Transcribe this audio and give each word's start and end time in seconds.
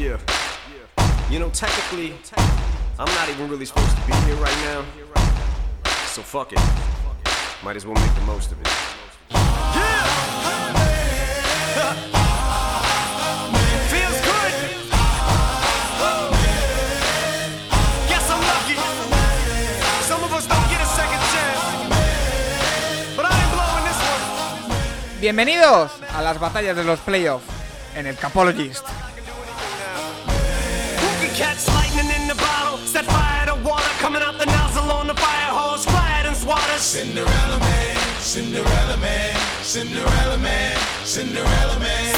Yeah. 0.00 0.16
You 1.28 1.38
know, 1.38 1.50
technically, 1.50 2.14
I'm 2.98 3.12
not 3.16 3.28
even 3.28 3.50
really 3.50 3.66
supposed 3.66 3.94
to 3.94 4.02
be 4.06 4.14
here 4.24 4.34
right 4.36 4.56
now. 4.64 4.82
So 6.06 6.22
fuck 6.22 6.54
it. 6.54 6.60
Might 7.62 7.76
as 7.76 7.84
well 7.84 7.94
make 8.00 8.14
the 8.14 8.22
most 8.22 8.50
of 8.50 8.58
it. 8.62 8.68
Feels 13.92 14.20
good. 14.24 14.52
Guess 18.08 18.30
I'm 18.30 18.40
lucky. 18.40 18.76
Some 20.08 20.24
of 20.24 20.32
us 20.32 20.46
don't 20.46 20.68
get 20.70 20.80
a 20.80 20.86
second 20.96 21.20
chance. 21.28 21.60
But 23.16 23.26
I 23.26 23.36
ain't 23.36 23.52
blowing 23.52 23.84
this 23.84 24.00
one. 24.08 25.20
Bienvenidos 25.20 25.92
a 26.14 26.22
las 26.22 26.40
batallas 26.40 26.74
de 26.74 26.84
los 26.84 27.00
playoffs 27.00 27.44
en 27.94 28.06
el 28.06 28.16
Capologist. 28.16 28.86
Catch 31.40 31.68
lightning 31.68 32.10
in 32.20 32.28
the 32.28 32.34
bottle? 32.34 32.76
Set 32.84 33.06
fire 33.06 33.46
to 33.46 33.54
water 33.64 33.88
coming 33.98 34.20
out 34.20 34.38
the 34.38 34.44
nozzle 34.44 34.92
on 34.92 35.06
the 35.06 35.14
fire 35.14 35.50
hose. 35.50 35.86
Fly 35.86 36.20
it 36.20 36.26
and 36.26 36.36
swat 36.36 36.60
us. 36.76 36.82
Cinderella 36.82 37.58
man, 37.58 37.96
Cinderella 38.20 38.96
man, 38.98 39.34
Cinderella 39.62 40.36
man, 40.36 40.76
man. 41.78 42.10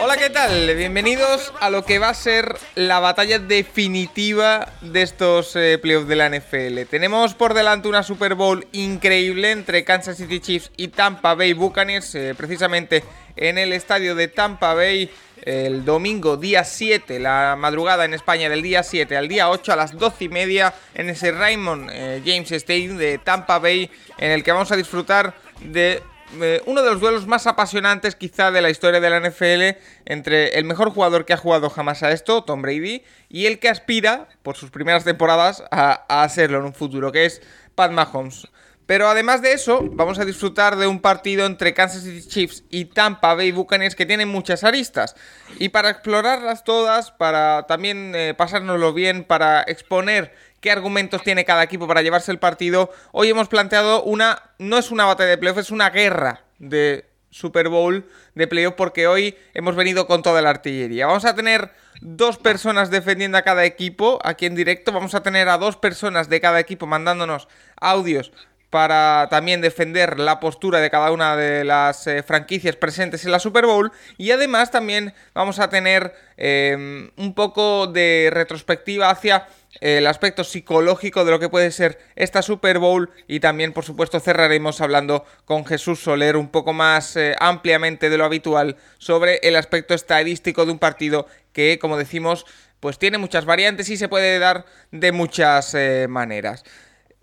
Hola, 0.00 0.16
¿qué 0.16 0.30
tal? 0.30 0.74
Bienvenidos 0.74 1.52
a 1.60 1.70
lo 1.70 1.84
que 1.84 2.00
va 2.00 2.08
a 2.08 2.14
ser 2.14 2.56
la 2.74 2.98
batalla 2.98 3.38
definitiva 3.38 4.72
de 4.80 5.02
estos 5.02 5.54
eh, 5.54 5.78
playoffs 5.80 6.08
de 6.08 6.16
la 6.16 6.28
NFL. 6.28 6.88
Tenemos 6.90 7.34
por 7.34 7.54
delante 7.54 7.86
una 7.86 8.02
Super 8.02 8.34
Bowl 8.34 8.66
increíble 8.72 9.52
entre 9.52 9.84
Kansas 9.84 10.16
City 10.16 10.40
Chiefs 10.40 10.72
y 10.76 10.88
Tampa 10.88 11.36
Bay 11.36 11.52
Buccaneers, 11.52 12.16
eh, 12.16 12.34
precisamente 12.36 13.04
en 13.36 13.58
el 13.58 13.72
estadio 13.72 14.16
de 14.16 14.26
Tampa 14.26 14.74
Bay 14.74 15.08
el 15.42 15.84
domingo 15.84 16.36
día 16.36 16.64
7, 16.64 17.18
la 17.18 17.56
madrugada 17.58 18.04
en 18.04 18.14
España 18.14 18.48
del 18.48 18.62
día 18.62 18.82
7 18.82 19.16
al 19.16 19.28
día 19.28 19.50
8 19.50 19.72
a 19.72 19.76
las 19.76 19.98
12 19.98 20.24
y 20.24 20.28
media 20.28 20.74
en 20.94 21.10
ese 21.10 21.32
Raymond 21.32 21.90
eh, 21.92 22.22
James 22.24 22.50
Stadium 22.52 22.96
de 22.96 23.18
Tampa 23.18 23.58
Bay 23.58 23.90
en 24.18 24.30
el 24.30 24.42
que 24.44 24.52
vamos 24.52 24.70
a 24.72 24.76
disfrutar 24.76 25.34
de 25.60 26.02
eh, 26.40 26.62
uno 26.66 26.82
de 26.82 26.90
los 26.90 27.00
duelos 27.00 27.26
más 27.26 27.46
apasionantes 27.46 28.14
quizá 28.14 28.50
de 28.50 28.62
la 28.62 28.70
historia 28.70 29.00
de 29.00 29.10
la 29.10 29.20
NFL 29.20 29.78
entre 30.06 30.58
el 30.58 30.64
mejor 30.64 30.90
jugador 30.90 31.24
que 31.24 31.32
ha 31.32 31.36
jugado 31.36 31.68
jamás 31.68 32.02
a 32.02 32.12
esto, 32.12 32.44
Tom 32.44 32.62
Brady, 32.62 33.02
y 33.28 33.46
el 33.46 33.58
que 33.58 33.68
aspira, 33.68 34.28
por 34.42 34.56
sus 34.56 34.70
primeras 34.70 35.04
temporadas, 35.04 35.62
a, 35.70 36.04
a 36.08 36.28
serlo 36.28 36.58
en 36.58 36.64
un 36.64 36.74
futuro, 36.74 37.12
que 37.12 37.26
es 37.26 37.42
Pat 37.74 37.92
Mahomes. 37.92 38.48
Pero 38.86 39.08
además 39.08 39.42
de 39.42 39.52
eso, 39.52 39.80
vamos 39.92 40.18
a 40.18 40.24
disfrutar 40.24 40.76
de 40.76 40.86
un 40.86 41.00
partido 41.00 41.46
entre 41.46 41.72
Kansas 41.72 42.02
City 42.02 42.28
Chiefs 42.28 42.64
y 42.68 42.86
Tampa 42.86 43.34
Bay 43.34 43.52
Buccaneers 43.52 43.94
que 43.94 44.06
tiene 44.06 44.26
muchas 44.26 44.64
aristas. 44.64 45.14
Y 45.58 45.68
para 45.68 45.90
explorarlas 45.90 46.64
todas, 46.64 47.12
para 47.12 47.64
también 47.68 48.12
eh, 48.14 48.34
pasárnoslo 48.36 48.92
bien, 48.92 49.24
para 49.24 49.62
exponer 49.62 50.34
qué 50.60 50.70
argumentos 50.70 51.22
tiene 51.22 51.44
cada 51.44 51.62
equipo 51.62 51.86
para 51.86 52.02
llevarse 52.02 52.32
el 52.32 52.38
partido, 52.38 52.90
hoy 53.12 53.28
hemos 53.28 53.48
planteado 53.48 54.02
una, 54.02 54.50
no 54.58 54.78
es 54.78 54.90
una 54.90 55.04
batalla 55.04 55.30
de 55.30 55.38
playoff, 55.38 55.58
es 55.58 55.70
una 55.70 55.90
guerra 55.90 56.42
de 56.58 57.06
Super 57.30 57.68
Bowl 57.68 58.06
de 58.34 58.46
playoff 58.46 58.74
porque 58.74 59.06
hoy 59.06 59.36
hemos 59.54 59.74
venido 59.74 60.06
con 60.06 60.22
toda 60.22 60.42
la 60.42 60.50
artillería. 60.50 61.06
Vamos 61.06 61.24
a 61.24 61.34
tener 61.34 61.72
dos 62.00 62.36
personas 62.36 62.90
defendiendo 62.90 63.38
a 63.38 63.42
cada 63.42 63.64
equipo 63.64 64.18
aquí 64.22 64.46
en 64.46 64.54
directo, 64.54 64.92
vamos 64.92 65.14
a 65.14 65.22
tener 65.22 65.48
a 65.48 65.58
dos 65.58 65.76
personas 65.76 66.28
de 66.28 66.40
cada 66.40 66.60
equipo 66.60 66.86
mandándonos 66.86 67.48
audios 67.80 68.32
para 68.72 69.28
también 69.30 69.60
defender 69.60 70.18
la 70.18 70.40
postura 70.40 70.80
de 70.80 70.88
cada 70.88 71.12
una 71.12 71.36
de 71.36 71.62
las 71.62 72.06
eh, 72.06 72.22
franquicias 72.22 72.74
presentes 72.74 73.22
en 73.26 73.30
la 73.30 73.38
Super 73.38 73.66
Bowl 73.66 73.92
y 74.16 74.30
además 74.30 74.70
también 74.70 75.12
vamos 75.34 75.58
a 75.58 75.68
tener 75.68 76.14
eh, 76.44 77.08
un 77.16 77.34
poco 77.34 77.86
de 77.86 78.30
retrospectiva 78.32 79.10
hacia 79.10 79.46
eh, 79.80 79.98
el 79.98 80.06
aspecto 80.06 80.42
psicológico 80.42 81.24
de 81.24 81.30
lo 81.30 81.38
que 81.38 81.48
puede 81.48 81.70
ser 81.70 82.00
esta 82.16 82.42
Super 82.42 82.78
Bowl 82.78 83.10
y 83.28 83.40
también 83.40 83.72
por 83.72 83.84
supuesto 83.84 84.18
cerraremos 84.18 84.80
hablando 84.80 85.24
con 85.44 85.64
Jesús 85.66 86.00
Soler 86.00 86.36
un 86.36 86.48
poco 86.48 86.72
más 86.72 87.14
eh, 87.16 87.36
ampliamente 87.38 88.10
de 88.10 88.18
lo 88.18 88.24
habitual 88.24 88.76
sobre 88.98 89.36
el 89.42 89.54
aspecto 89.54 89.94
estadístico 89.94 90.64
de 90.64 90.72
un 90.72 90.78
partido 90.78 91.26
que 91.52 91.78
como 91.78 91.98
decimos 91.98 92.46
pues 92.80 92.98
tiene 92.98 93.18
muchas 93.18 93.44
variantes 93.44 93.90
y 93.90 93.96
se 93.98 94.08
puede 94.08 94.40
dar 94.40 94.64
de 94.90 95.12
muchas 95.12 95.76
maneras. 96.08 96.64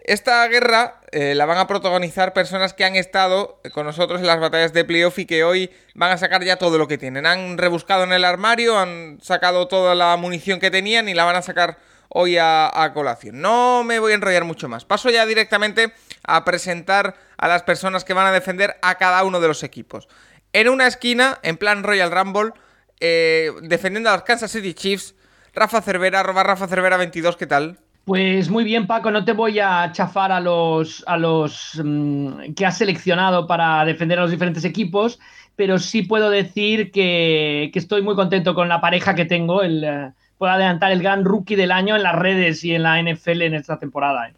Esta 0.03 0.47
guerra 0.47 1.01
eh, 1.11 1.35
la 1.35 1.45
van 1.45 1.57
a 1.57 1.67
protagonizar 1.67 2.33
personas 2.33 2.73
que 2.73 2.85
han 2.85 2.95
estado 2.95 3.61
con 3.73 3.85
nosotros 3.85 4.21
en 4.21 4.27
las 4.27 4.39
batallas 4.39 4.73
de 4.73 4.85
playoff 4.85 5.19
y 5.19 5.25
que 5.25 5.43
hoy 5.43 5.71
van 5.93 6.11
a 6.11 6.17
sacar 6.17 6.43
ya 6.43 6.57
todo 6.57 6.77
lo 6.77 6.87
que 6.87 6.97
tienen. 6.97 7.25
Han 7.25 7.57
rebuscado 7.57 8.03
en 8.03 8.13
el 8.13 8.25
armario, 8.25 8.77
han 8.77 9.19
sacado 9.21 9.67
toda 9.67 9.95
la 9.95 10.15
munición 10.17 10.59
que 10.59 10.71
tenían 10.71 11.09
y 11.09 11.13
la 11.13 11.25
van 11.25 11.35
a 11.35 11.41
sacar 11.41 11.77
hoy 12.09 12.37
a, 12.37 12.71
a 12.73 12.93
colación. 12.93 13.41
No 13.41 13.83
me 13.83 13.99
voy 13.99 14.13
a 14.13 14.15
enrollar 14.15 14.45
mucho 14.45 14.67
más. 14.67 14.85
Paso 14.85 15.09
ya 15.09 15.25
directamente 15.25 15.93
a 16.23 16.43
presentar 16.43 17.15
a 17.37 17.47
las 17.47 17.63
personas 17.63 18.03
que 18.03 18.13
van 18.13 18.27
a 18.27 18.31
defender 18.31 18.77
a 18.81 18.95
cada 18.95 19.23
uno 19.23 19.39
de 19.39 19.47
los 19.47 19.63
equipos. 19.63 20.07
En 20.53 20.69
una 20.69 20.87
esquina, 20.87 21.39
en 21.43 21.57
plan 21.57 21.83
Royal 21.83 22.11
Rumble, 22.11 22.53
eh, 22.99 23.51
defendiendo 23.61 24.09
a 24.09 24.13
los 24.13 24.23
Kansas 24.23 24.51
City 24.51 24.73
Chiefs, 24.73 25.15
Rafa 25.53 25.81
Cervera, 25.81 26.21
arroba 26.21 26.43
Rafa 26.43 26.67
Cervera 26.67 26.97
22, 26.97 27.37
¿qué 27.37 27.47
tal? 27.47 27.79
Pues 28.05 28.49
muy 28.49 28.63
bien, 28.63 28.87
Paco, 28.87 29.11
no 29.11 29.23
te 29.23 29.33
voy 29.33 29.59
a 29.59 29.91
chafar 29.91 30.31
a 30.31 30.39
los, 30.39 31.03
a 31.05 31.17
los 31.17 31.79
mm, 31.83 32.53
que 32.55 32.65
has 32.65 32.77
seleccionado 32.77 33.45
para 33.45 33.85
defender 33.85 34.17
a 34.17 34.23
los 34.23 34.31
diferentes 34.31 34.65
equipos, 34.65 35.19
pero 35.55 35.77
sí 35.77 36.01
puedo 36.01 36.29
decir 36.29 36.91
que, 36.91 37.69
que 37.71 37.79
estoy 37.79 38.01
muy 38.01 38.15
contento 38.15 38.55
con 38.55 38.67
la 38.67 38.81
pareja 38.81 39.13
que 39.13 39.25
tengo. 39.25 39.61
El, 39.61 39.83
eh, 39.83 40.11
puedo 40.39 40.53
adelantar 40.53 40.91
el 40.91 41.03
gran 41.03 41.23
rookie 41.23 41.55
del 41.55 41.71
año 41.71 41.95
en 41.95 42.01
las 42.01 42.15
redes 42.15 42.63
y 42.63 42.73
en 42.73 42.81
la 42.81 42.99
NFL 42.99 43.43
en 43.43 43.53
esta 43.53 43.77
temporada. 43.77 44.29
eh. 44.29 44.33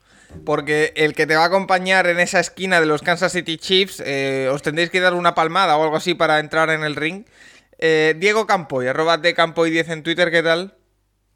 Porque 0.45 0.93
el 0.95 1.13
que 1.13 1.27
te 1.27 1.35
va 1.35 1.43
a 1.43 1.47
acompañar 1.47 2.07
en 2.07 2.19
esa 2.19 2.39
esquina 2.39 2.79
de 2.79 2.87
los 2.87 3.01
Kansas 3.01 3.31
City 3.31 3.57
Chiefs, 3.57 4.01
eh, 4.05 4.49
os 4.51 4.61
tendréis 4.61 4.89
que 4.89 4.99
dar 4.99 5.13
una 5.13 5.35
palmada 5.35 5.77
o 5.77 5.83
algo 5.83 5.95
así 5.95 6.15
para 6.15 6.39
entrar 6.39 6.69
en 6.69 6.83
el 6.83 6.95
ring. 6.95 7.25
Eh, 7.77 8.15
Diego 8.17 8.47
Campoy, 8.47 8.87
arroba 8.87 9.17
de 9.17 9.35
Campoy10 9.35 9.89
en 9.91 10.03
Twitter, 10.03 10.31
¿qué 10.31 10.41
tal? 10.41 10.75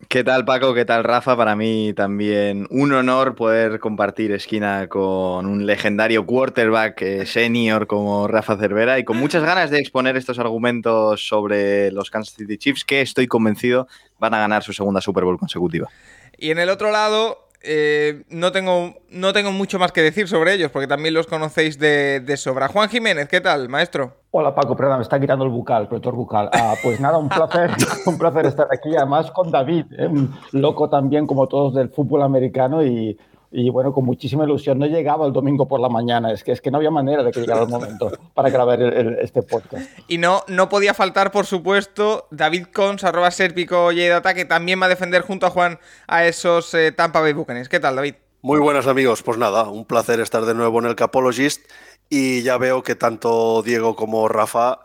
¿Qué 0.07 0.23
tal 0.23 0.45
Paco? 0.45 0.73
¿Qué 0.73 0.85
tal 0.85 1.03
Rafa? 1.03 1.35
Para 1.35 1.55
mí 1.55 1.93
también 1.93 2.67
un 2.69 2.93
honor 2.93 3.35
poder 3.35 3.79
compartir 3.79 4.31
esquina 4.31 4.87
con 4.87 5.45
un 5.45 5.65
legendario 5.65 6.25
quarterback 6.25 7.01
eh, 7.01 7.25
senior 7.25 7.87
como 7.87 8.27
Rafa 8.27 8.55
Cervera 8.57 8.99
y 8.99 9.03
con 9.03 9.17
muchas 9.17 9.43
ganas 9.43 9.71
de 9.71 9.79
exponer 9.79 10.15
estos 10.15 10.37
argumentos 10.37 11.27
sobre 11.27 11.91
los 11.91 12.11
Kansas 12.11 12.35
City 12.35 12.57
Chiefs 12.57 12.85
que 12.85 13.01
estoy 13.01 13.27
convencido 13.27 13.87
van 14.19 14.33
a 14.33 14.39
ganar 14.39 14.63
su 14.63 14.73
segunda 14.73 15.01
Super 15.01 15.23
Bowl 15.23 15.39
consecutiva. 15.39 15.89
Y 16.37 16.51
en 16.51 16.59
el 16.59 16.69
otro 16.69 16.91
lado, 16.91 17.49
eh, 17.61 18.23
no, 18.29 18.51
tengo, 18.51 18.95
no 19.09 19.33
tengo 19.33 19.51
mucho 19.51 19.79
más 19.79 19.91
que 19.91 20.01
decir 20.01 20.27
sobre 20.27 20.53
ellos, 20.53 20.71
porque 20.71 20.87
también 20.87 21.13
los 21.13 21.25
conocéis 21.25 21.79
de, 21.79 22.19
de 22.19 22.37
sobra. 22.37 22.67
Juan 22.67 22.89
Jiménez, 22.89 23.27
¿qué 23.27 23.41
tal, 23.41 23.69
maestro? 23.69 24.17
Hola 24.37 24.53
Paco, 24.53 24.75
perdón, 24.75 24.97
me 24.97 25.03
está 25.03 25.17
quitando 25.17 25.45
el 25.45 25.51
bucal, 25.51 25.83
el 25.83 25.87
protector 25.87 26.13
bucal. 26.13 26.49
Ah, 26.51 26.73
pues 26.83 26.99
nada, 26.99 27.17
un 27.17 27.29
placer, 27.29 27.71
un 28.05 28.17
placer 28.17 28.45
estar 28.47 28.67
aquí, 28.69 28.93
además 28.93 29.31
con 29.31 29.49
David, 29.49 29.85
¿eh? 29.97 30.07
un 30.07 30.35
loco 30.51 30.89
también 30.89 31.25
como 31.25 31.47
todos 31.47 31.73
del 31.73 31.87
fútbol 31.89 32.21
americano 32.21 32.83
y, 32.83 33.17
y, 33.49 33.69
bueno, 33.69 33.93
con 33.93 34.03
muchísima 34.03 34.43
ilusión. 34.43 34.77
No 34.77 34.87
llegaba 34.87 35.25
el 35.25 35.31
domingo 35.31 35.69
por 35.69 35.79
la 35.79 35.87
mañana, 35.87 36.33
es 36.33 36.43
que, 36.43 36.51
es 36.51 36.59
que 36.59 36.69
no 36.69 36.79
había 36.79 36.91
manera 36.91 37.23
de 37.23 37.31
que 37.31 37.39
llegara 37.39 37.61
el 37.63 37.69
momento 37.69 38.11
para 38.33 38.49
grabar 38.49 38.81
el- 38.81 38.91
el- 38.93 39.19
este 39.19 39.41
podcast. 39.41 39.87
Y 40.09 40.17
no, 40.17 40.41
no 40.49 40.67
podía 40.67 40.93
faltar, 40.93 41.31
por 41.31 41.45
supuesto, 41.45 42.27
David 42.29 42.65
Cons, 42.73 43.05
arroba 43.05 43.31
Serpico 43.31 43.93
y 43.93 44.05
Data, 44.05 44.33
que 44.33 44.43
también 44.43 44.81
va 44.81 44.87
a 44.87 44.89
defender 44.89 45.21
junto 45.21 45.45
a 45.45 45.49
Juan 45.49 45.79
a 46.07 46.25
esos 46.25 46.73
eh, 46.73 46.91
Tampa 46.91 47.21
Bay 47.21 47.31
Buccaneers. 47.31 47.69
¿Qué 47.69 47.79
tal, 47.79 47.95
David? 47.95 48.15
Muy 48.41 48.59
buenas 48.59 48.85
amigos, 48.85 49.23
pues 49.23 49.39
nada, 49.39 49.69
un 49.69 49.85
placer 49.85 50.19
estar 50.19 50.45
de 50.45 50.53
nuevo 50.53 50.77
en 50.79 50.85
el 50.85 50.95
Capologist 50.95 51.65
y 52.09 52.41
ya 52.43 52.57
veo 52.57 52.83
que 52.83 52.95
tanto 52.95 53.61
Diego 53.61 53.95
como 53.95 54.27
Rafa 54.27 54.79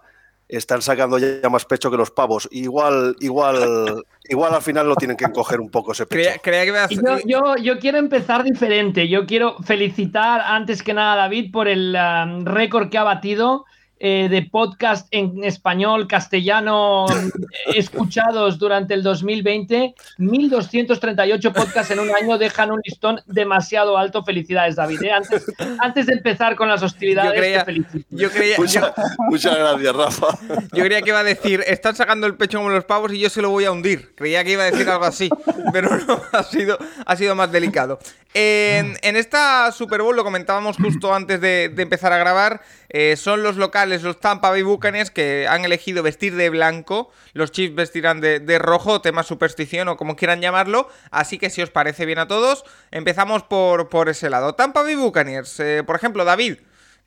están 0.51 0.83
sacando 0.83 1.19
ya 1.19 1.49
más 1.49 1.65
pecho 1.65 1.91
que 1.91 1.97
los 1.97 2.11
pavos. 2.11 2.49
Igual, 2.51 3.17
igual, 3.21 4.05
igual 4.29 4.55
al 4.55 4.63
final 4.63 4.89
lo 4.89 4.97
tienen 4.97 5.17
que 5.17 5.25
encoger 5.25 5.61
un 5.61 5.71
poco 5.71 5.93
ese 5.93 6.07
pecho. 6.07 6.31
Creía, 6.43 6.67
creía 6.67 6.89
que 6.89 6.97
yo, 6.97 7.19
yo, 7.25 7.57
yo 7.57 7.79
quiero 7.79 7.99
empezar 7.99 8.43
diferente. 8.43 9.09
Yo 9.09 9.27
quiero 9.27 9.57
felicitar 9.63 10.41
antes 10.41 10.83
que 10.83 10.95
nada 10.95 11.13
a 11.15 11.17
David 11.17 11.53
por 11.53 11.69
el 11.69 11.97
um, 11.97 12.45
récord 12.45 12.91
que 12.91 12.99
ha 12.99 13.05
batido 13.05 13.65
eh, 14.03 14.29
de 14.31 14.43
podcast 14.43 15.07
en 15.11 15.45
español, 15.45 16.09
castellano, 16.09 17.05
escuchados 17.75 18.59
durante 18.59 18.95
el 18.95 19.03
2020. 19.03 19.95
1.238 20.19 21.53
podcasts 21.53 21.91
en 21.93 22.01
un 22.01 22.11
año 22.15 22.39
dejan 22.39 22.71
un 22.73 22.81
listón 22.85 23.21
demasiado 23.27 23.99
alto. 23.99 24.25
Felicidades, 24.25 24.77
David. 24.77 25.03
¿eh? 25.03 25.13
Antes, 25.13 25.45
antes 25.81 26.07
de 26.07 26.15
empezar 26.15 26.57
con 26.57 26.69
las 26.69 26.83
hostilidades, 26.83 27.33
Yo 27.35 27.39
creía- 27.41 27.59
te 27.59 27.65
felicito. 27.67 28.07
Yo 28.11 28.31
creía, 28.31 28.57
yo, 28.57 28.63
Mucha- 28.63 28.95
muchas 29.29 29.57
gracias, 29.59 29.95
Rafa. 29.97 30.27
yo 30.73 30.85
creía 30.85 31.03
que 31.03 31.11
iba 31.11 31.21
a 31.21 31.25
decir, 31.25 31.63
están 31.67 31.95
sacando 31.95 32.27
el 32.27 32.37
pecho 32.37 32.59
como 32.59 32.71
los 32.71 32.85
pavos 32.85 33.13
y 33.13 33.21
yo 33.21 33.29
se 33.31 33.43
lo 33.43 33.51
voy 33.51 33.65
a 33.67 33.73
hundir. 33.73 34.15
Creía 34.15 34.43
que 34.45 34.53
iba 34.53 34.63
a 34.65 34.71
decir 34.71 34.89
algo 34.89 35.05
así, 35.05 35.29
pero 35.73 35.97
no, 35.99 36.21
ha 36.33 36.43
sido, 36.43 36.79
ha 37.05 37.17
sido 37.17 37.35
más 37.35 37.53
delicado. 37.53 37.99
En, 38.33 39.17
esta 39.17 39.73
Super 39.73 40.03
Bowl, 40.03 40.15
lo 40.15 40.23
comentábamos 40.23 40.77
justo 40.77 41.13
antes 41.13 41.41
de, 41.41 41.65
empezar 41.77 42.13
a 42.13 42.19
grabar, 42.19 42.63
eh, 42.89 43.17
son 43.17 43.43
los 43.43 43.57
locales, 43.57 44.03
los 44.03 44.21
Tampa 44.21 44.51
Bay 44.51 44.63
Buccaneers, 44.63 45.11
que 45.11 45.49
han 45.49 45.65
elegido 45.65 46.03
vestir 46.03 46.37
de 46.37 46.49
blanco. 46.49 47.11
Los 47.33 47.51
Chiefs 47.51 47.75
vestirán 47.75 48.21
de, 48.21 48.59
rojo, 48.61 49.01
tema 49.01 49.25
superstición 49.25 49.89
o 49.89 49.97
como 49.97 50.15
quieran 50.15 50.41
llamarlo. 50.41 50.89
Así 51.11 51.39
que 51.39 51.51
si 51.51 51.61
os 51.61 51.71
parece 51.71 52.07
bien 52.07 52.19
a 52.19 52.29
todos, 52.29 52.65
empezamos 52.93 53.43
por, 53.43 53.89
por 53.89 54.09
ese 54.09 54.31
lado. 54.31 54.55
Tampa 54.55 54.83
Bay 54.83 54.95
Buccaneers, 54.95 55.59
eh, 55.59 55.83
por 55.85 55.97
ejemplo, 55.97 56.25
David. 56.25 56.59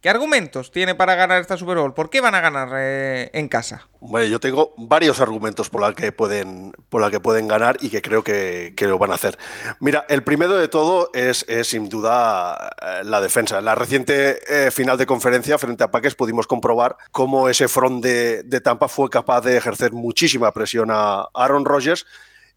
¿Qué 0.04 0.10
argumentos 0.10 0.70
tiene 0.70 0.96
para 0.96 1.16
ganar 1.16 1.40
esta 1.40 1.56
Super 1.56 1.78
Bowl? 1.78 1.94
¿Por 1.94 2.10
qué 2.10 2.20
van 2.20 2.36
a 2.36 2.42
ganar 2.42 2.68
eh, 2.76 3.30
en 3.32 3.48
casa? 3.48 3.88
Bueno, 4.02 4.28
yo 4.28 4.38
tengo 4.42 4.74
varios 4.76 5.22
argumentos 5.22 5.70
por 5.70 5.80
la 5.80 5.94
que 5.94 6.12
pueden, 6.12 6.74
por 6.90 7.00
la 7.00 7.10
que 7.10 7.22
pueden 7.22 7.48
ganar 7.48 7.78
y 7.80 7.90
que 7.90 8.02
creo 8.02 8.22
que, 8.22 8.76
lo 8.82 8.98
van 8.98 9.12
a 9.12 9.14
hacer. 9.14 9.38
Mira, 9.80 10.06
el 10.10 10.22
primero 10.22 10.58
de 10.58 10.68
todo 10.68 11.10
es, 11.14 11.46
es 11.48 11.70
sin 11.70 11.88
duda 11.88 12.76
eh, 12.82 13.06
la 13.06 13.22
defensa. 13.22 13.60
En 13.60 13.64
la 13.64 13.76
reciente 13.76 14.42
eh, 14.50 14.72
final 14.72 14.98
de 14.98 15.06
conferencia 15.06 15.58
frente 15.58 15.86
a 15.86 15.92
Paques 15.92 16.16
pudimos 16.16 16.48
comprobar 16.48 16.98
cómo 17.14 17.48
ese 17.48 17.70
front 17.70 18.04
de, 18.04 18.44
de 18.44 18.60
Tampa 18.60 18.90
fue 18.90 19.10
capaz 19.10 19.40
de 19.40 19.56
ejercer 19.56 19.94
muchísima 19.94 20.52
presión 20.52 20.90
a 20.92 21.30
Aaron 21.34 21.64
Rodgers 21.64 22.06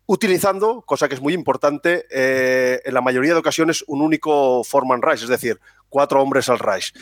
utilizando, 0.06 0.82
cosa 0.82 1.08
que 1.08 1.14
es 1.14 1.20
muy 1.20 1.32
importante, 1.32 2.06
en 2.10 2.94
la 2.94 3.00
mayoría 3.00 3.34
de 3.34 3.38
ocasiones 3.38 3.84
un 3.88 4.02
único 4.02 4.62
foreman 4.62 5.02
rush, 5.02 5.24
es 5.24 5.28
decir, 5.28 5.60
cuatro 5.88 6.22
hombres 6.22 6.48
al 6.48 6.60
rush. 6.60 6.92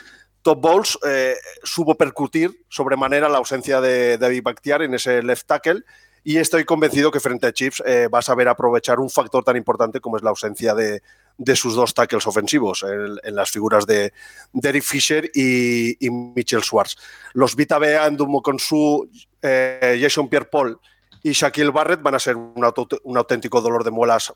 Top 0.45 0.61
Bowles 0.61 0.99
eh, 1.07 1.37
supo 1.63 1.95
percutir 1.95 2.67
sobremanera 2.69 3.31
la 3.31 3.39
ausencia 3.39 3.81
de 3.81 4.19
David 4.19 4.43
Bakhtiar 4.43 4.83
en 4.83 4.93
ese 4.93 5.23
left 5.23 5.47
tackle 5.47 5.83
y 6.23 6.37
estoy 6.37 6.67
convencido 6.67 7.11
que 7.11 7.19
frente 7.19 7.47
a 7.47 7.53
Chiefs 7.53 7.83
eh, 7.87 8.09
va 8.09 8.19
a 8.19 8.23
saber 8.23 8.49
aprovechar 8.49 9.01
un 9.01 9.09
factor 9.09 9.43
tan 9.43 9.57
importante 9.57 10.01
como 10.01 10.19
es 10.19 10.23
la 10.23 10.29
ausencia 10.29 10.75
de, 10.75 11.03
de 11.39 11.57
sus 11.57 11.75
dos 11.75 11.95
tackles 11.95 12.27
ofensivos 12.27 12.83
en, 12.83 13.35
las 13.35 13.51
figuras 13.51 13.87
de 13.87 14.13
Derek 14.53 14.83
Fisher 14.83 15.31
y, 15.33 16.07
y 16.07 16.11
Mitchell 16.11 16.63
Schwartz. 16.63 16.99
Los 17.33 17.57
Vita 17.57 17.79
Bea, 17.79 18.11
Ndumo 18.11 18.43
Konsu, 18.43 19.09
eh, 19.41 19.99
Jason 19.99 20.29
Pierre-Paul 20.29 20.79
y 21.23 21.33
Shaquille 21.33 21.71
Barrett 21.71 22.03
van 22.03 22.17
a 22.17 22.19
ser 22.19 22.37
un, 22.37 23.17
auténtico 23.17 23.63
dolor 23.63 23.83
de 23.83 23.91
muelas 23.91 24.31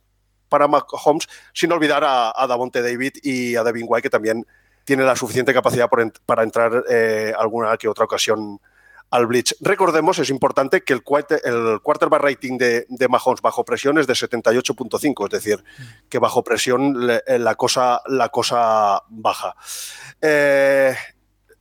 para 0.48 0.68
Mahomes, 0.68 1.28
sin 1.52 1.70
olvidar 1.70 2.02
a, 2.02 2.32
a 2.34 2.46
Davonte 2.46 2.80
David 2.80 3.18
y 3.22 3.56
a 3.56 3.62
Devin 3.62 3.84
White, 3.86 4.04
que 4.04 4.10
también 4.10 4.46
tiene 4.88 5.04
la 5.04 5.16
suficiente 5.16 5.52
capacidad 5.52 5.86
por, 5.90 6.10
para 6.24 6.42
entrar 6.42 6.82
eh, 6.88 7.34
alguna 7.38 7.76
que 7.76 7.88
otra 7.88 8.06
ocasión 8.06 8.58
al 9.10 9.26
blitz. 9.26 9.54
Recordemos, 9.60 10.18
es 10.18 10.30
importante 10.30 10.80
que 10.80 10.94
el, 10.94 11.02
el 11.44 11.80
quarterback 11.82 12.22
rating 12.22 12.56
de, 12.56 12.86
de, 12.88 13.08
Mahomes 13.08 13.42
bajo 13.42 13.66
presión 13.66 13.98
es 13.98 14.06
de 14.06 14.14
78.5, 14.14 15.26
es 15.26 15.30
decir, 15.30 15.62
que 16.08 16.18
bajo 16.18 16.42
presión 16.42 17.06
le, 17.06 17.22
la, 17.38 17.54
cosa, 17.54 18.00
la 18.06 18.30
cosa 18.30 19.02
baja. 19.10 19.54
Eh, 20.22 20.96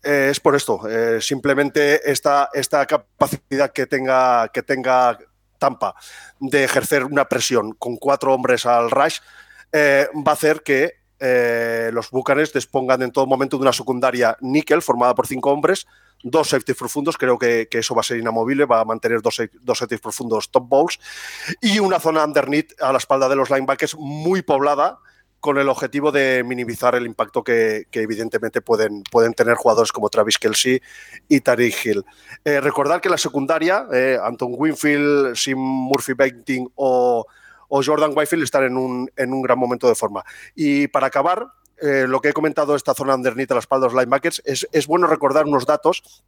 eh, 0.03 0.29
es 0.31 0.39
por 0.39 0.55
esto, 0.55 0.87
eh, 0.87 1.19
simplemente 1.19 2.09
esta, 2.09 2.49
esta 2.53 2.85
capacidad 2.85 3.73
que 3.73 3.87
tenga, 3.87 4.47
que 4.53 4.63
tenga 4.63 5.19
Tampa 5.57 5.95
de 6.39 6.63
ejercer 6.63 7.03
una 7.03 7.25
presión 7.25 7.73
con 7.73 7.97
cuatro 7.97 8.33
hombres 8.33 8.65
al 8.65 8.89
rush 8.89 9.17
eh, 9.73 10.07
va 10.25 10.31
a 10.31 10.35
hacer 10.35 10.63
que 10.63 10.93
eh, 11.19 11.89
los 11.93 12.11
Bucanes 12.11 12.53
dispongan 12.53 13.01
en 13.01 13.11
todo 13.11 13.25
momento 13.25 13.57
de 13.57 13.63
una 13.63 13.73
secundaria 13.73 14.37
níquel 14.41 14.81
formada 14.81 15.15
por 15.15 15.27
cinco 15.27 15.51
hombres, 15.51 15.87
dos 16.23 16.49
safety 16.49 16.73
profundos, 16.73 17.17
creo 17.17 17.37
que, 17.37 17.67
eso 17.71 17.95
va 17.95 18.01
a 18.01 18.03
ser 18.03 18.17
inamovible, 18.17 18.65
va 18.65 18.81
a 18.81 18.85
mantener 18.85 19.21
dos, 19.21 19.41
dos 19.61 19.77
safety 19.77 19.97
profundos 19.97 20.49
top 20.49 20.67
balls 20.67 20.99
y 21.61 21.79
una 21.79 21.99
zona 21.99 22.23
underneath 22.23 22.73
a 22.81 22.91
la 22.91 22.97
espalda 22.97 23.29
de 23.29 23.35
los 23.35 23.49
linebackers 23.49 23.95
muy 23.97 24.41
poblada 24.41 24.99
con 25.39 25.57
el 25.57 25.69
objetivo 25.69 26.11
de 26.11 26.43
minimizar 26.43 26.95
el 26.95 27.05
impacto 27.05 27.43
que, 27.43 27.87
evidentemente 27.91 28.61
pueden, 28.61 29.03
pueden, 29.03 29.33
tener 29.33 29.55
jugadores 29.55 29.91
como 29.91 30.09
Travis 30.09 30.37
Kelsey 30.37 30.81
y 31.27 31.41
Tariq 31.41 31.85
Hill. 31.85 32.03
Eh, 32.43 32.59
recordar 32.59 33.01
que 33.01 33.09
la 33.09 33.17
secundaria, 33.17 33.87
eh, 33.93 34.17
Anton 34.21 34.53
Winfield, 34.57 35.35
Sim 35.35 35.57
Murphy 35.57 36.13
Banting 36.13 36.67
o, 36.75 37.25
o, 37.67 37.83
Jordan 37.83 38.11
Whitefield 38.15 38.43
están 38.43 38.63
en 38.63 38.77
un, 38.77 39.11
en 39.15 39.33
un 39.33 39.41
gran 39.41 39.59
momento 39.59 39.87
de 39.87 39.95
forma. 39.95 40.23
Y 40.55 40.87
para 40.87 41.07
acabar, 41.07 41.47
eh, 41.81 42.05
lo 42.07 42.21
que 42.21 42.29
he 42.29 42.33
comentado 42.33 42.75
esta 42.75 42.93
zona 42.93 43.15
underneath 43.15 43.51
a 43.51 43.55
la 43.55 43.59
espalda 43.59 43.87
de 43.87 43.93
los 43.93 44.01
linebackers, 44.01 44.41
es, 44.45 44.67
es 44.71 44.87
bueno 44.87 45.07
recordar 45.07 45.45
unos 45.45 45.65
datos 45.65 46.23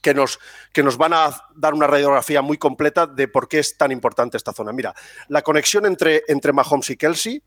que 0.00 0.14
nos, 0.14 0.38
que 0.72 0.82
nos 0.82 0.96
van 0.96 1.12
a 1.12 1.30
dar 1.54 1.74
una 1.74 1.86
radiografía 1.86 2.42
muy 2.42 2.56
completa 2.56 3.06
de 3.06 3.28
por 3.28 3.48
qué 3.48 3.58
es 3.58 3.76
tan 3.76 3.92
importante 3.92 4.36
esta 4.36 4.52
zona. 4.52 4.72
Mira, 4.72 4.94
la 5.28 5.42
conexión 5.42 5.86
entre, 5.86 6.22
entre 6.28 6.52
Mahomes 6.52 6.90
y 6.90 6.96
Kelsey 6.96 7.42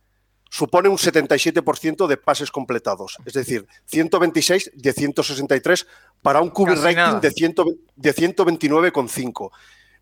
supone 0.49 0.89
un 0.89 0.97
77% 0.97 2.07
de 2.07 2.17
pases 2.17 2.51
completados, 2.51 3.17
es 3.25 3.33
decir, 3.33 3.65
126 3.85 4.71
de 4.75 4.93
163 4.93 5.88
para 6.21 6.41
un 6.41 6.49
QB 6.49 6.83
rating 6.83 7.21
de, 7.21 7.31
100, 7.31 7.55
de 7.95 8.13
129,5, 8.13 9.49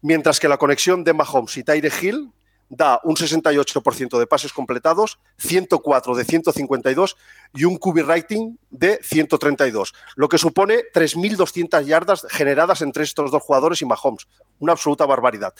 mientras 0.01 0.39
que 0.39 0.47
la 0.47 0.57
conexión 0.57 1.03
de 1.03 1.13
Mahomes 1.13 1.55
y 1.55 1.63
Tyre 1.63 1.91
Hill 2.01 2.31
da 2.69 3.01
un 3.03 3.15
68% 3.15 4.19
de 4.19 4.27
pases 4.27 4.53
completados, 4.53 5.19
104 5.39 6.15
de 6.15 6.23
152 6.23 7.17
y 7.55 7.65
un 7.65 7.77
QB 7.77 8.05
rating 8.05 8.57
de 8.69 8.99
132, 9.03 9.93
lo 10.15 10.29
que 10.29 10.37
supone 10.37 10.83
3.200 10.93 11.83
yardas 11.83 12.25
generadas 12.29 12.81
entre 12.81 13.03
estos 13.03 13.31
dos 13.31 13.41
jugadores 13.41 13.81
y 13.81 13.85
Mahomes, 13.85 14.27
una 14.59 14.73
absoluta 14.73 15.05
barbaridad. 15.05 15.53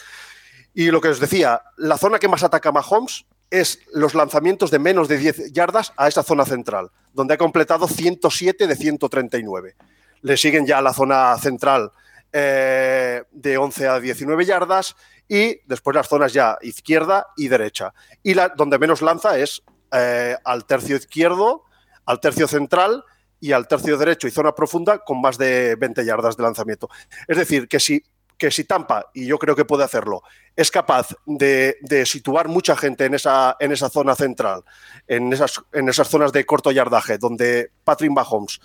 Y 0.73 0.91
lo 0.91 1.01
que 1.01 1.09
os 1.09 1.19
decía, 1.19 1.63
la 1.77 1.97
zona 1.97 2.19
que 2.19 2.27
más 2.27 2.43
ataca 2.43 2.71
Mahomes 2.71 3.25
es 3.49 3.79
los 3.93 4.13
lanzamientos 4.13 4.69
de 4.69 4.77
menos 4.77 5.07
de 5.07 5.17
10 5.17 5.51
yardas 5.51 5.93
a 5.97 6.07
esa 6.07 6.21
zona 6.21 6.45
central, 6.45 6.91
donde 7.13 7.33
ha 7.33 7.37
completado 7.37 7.87
107 7.87 8.67
de 8.67 8.75
139. 8.75 9.75
Le 10.21 10.37
siguen 10.37 10.67
ya 10.67 10.81
la 10.81 10.93
zona 10.93 11.35
central 11.39 11.91
eh, 12.31 13.23
de 13.31 13.57
11 13.57 13.87
a 13.87 13.99
19 13.99 14.45
yardas 14.45 14.95
y 15.29 15.61
después 15.67 15.95
las 15.95 16.09
zonas 16.09 16.33
ya 16.33 16.57
izquierda 16.61 17.27
y 17.37 17.47
derecha. 17.47 17.93
Y 18.23 18.33
donde 18.57 18.79
menos 18.79 19.01
lanza 19.01 19.37
es 19.37 19.61
eh, 19.93 20.35
al 20.43 20.65
tercio 20.65 20.97
izquierdo, 20.97 21.63
al 22.05 22.19
tercio 22.19 22.47
central 22.47 23.03
y 23.39 23.51
al 23.51 23.67
tercio 23.67 23.97
derecho 23.97 24.27
y 24.27 24.31
zona 24.31 24.53
profunda 24.53 24.97
con 24.99 25.21
más 25.21 25.37
de 25.37 25.75
20 25.75 26.03
yardas 26.03 26.35
de 26.35 26.43
lanzamiento. 26.43 26.89
Es 27.27 27.37
decir, 27.37 27.67
que 27.67 27.79
si 27.79 28.03
que 28.39 28.49
si 28.51 28.63
Tampa, 28.63 29.11
y 29.13 29.27
yo 29.27 29.37
creo 29.37 29.53
que 29.53 29.65
puede 29.65 29.83
hacerlo, 29.83 30.23
es 30.55 30.71
capaz 30.71 31.09
de, 31.25 31.75
de 31.81 32.05
situar 32.05 32.47
mucha 32.47 32.75
gente 32.77 33.03
en 33.03 33.13
esa, 33.13 33.57
en 33.59 33.73
esa 33.73 33.89
zona 33.89 34.15
central, 34.15 34.63
en 35.07 35.33
esas, 35.33 35.61
en 35.73 35.89
esas 35.89 36.07
zonas 36.07 36.31
de 36.31 36.45
corto 36.45 36.71
yardaje, 36.71 37.17
donde 37.17 37.69
Patrick 37.83 38.11
Mahomes 38.11 38.61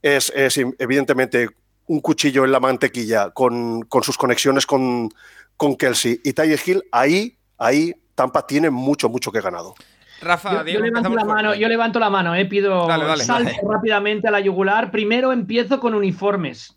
es, 0.00 0.32
es 0.34 0.56
evidentemente 0.78 1.50
un 1.88 2.00
cuchillo 2.00 2.46
en 2.46 2.52
la 2.52 2.58
mantequilla 2.58 3.30
con, 3.30 3.82
con 3.82 4.02
sus 4.02 4.16
conexiones 4.16 4.64
con, 4.64 5.10
con 5.58 5.76
Kelsey 5.76 6.20
y 6.24 6.32
Ty 6.32 6.54
Hill, 6.64 6.84
ahí, 6.90 7.36
ahí 7.58 7.92
Tampa 8.14 8.46
tiene 8.46 8.70
mucho, 8.70 9.10
mucho 9.10 9.30
que 9.30 9.42
ganado. 9.42 9.74
Rafa, 10.22 10.52
yo, 10.52 10.64
Diego, 10.64 10.80
yo, 10.80 10.86
levanto 10.86 11.10
la 11.10 11.24
mano, 11.24 11.54
yo, 11.54 11.68
levanto 11.68 11.98
la 12.00 12.10
mano, 12.10 12.34
eh, 12.34 12.46
pido 12.46 12.86
dale, 12.86 13.04
dale, 13.04 13.24
salto 13.24 13.50
dale. 13.50 13.68
rápidamente 13.68 14.26
a 14.28 14.30
la 14.30 14.40
yugular. 14.40 14.90
Primero 14.90 15.32
empiezo 15.32 15.78
con 15.78 15.94
uniformes. 15.94 16.76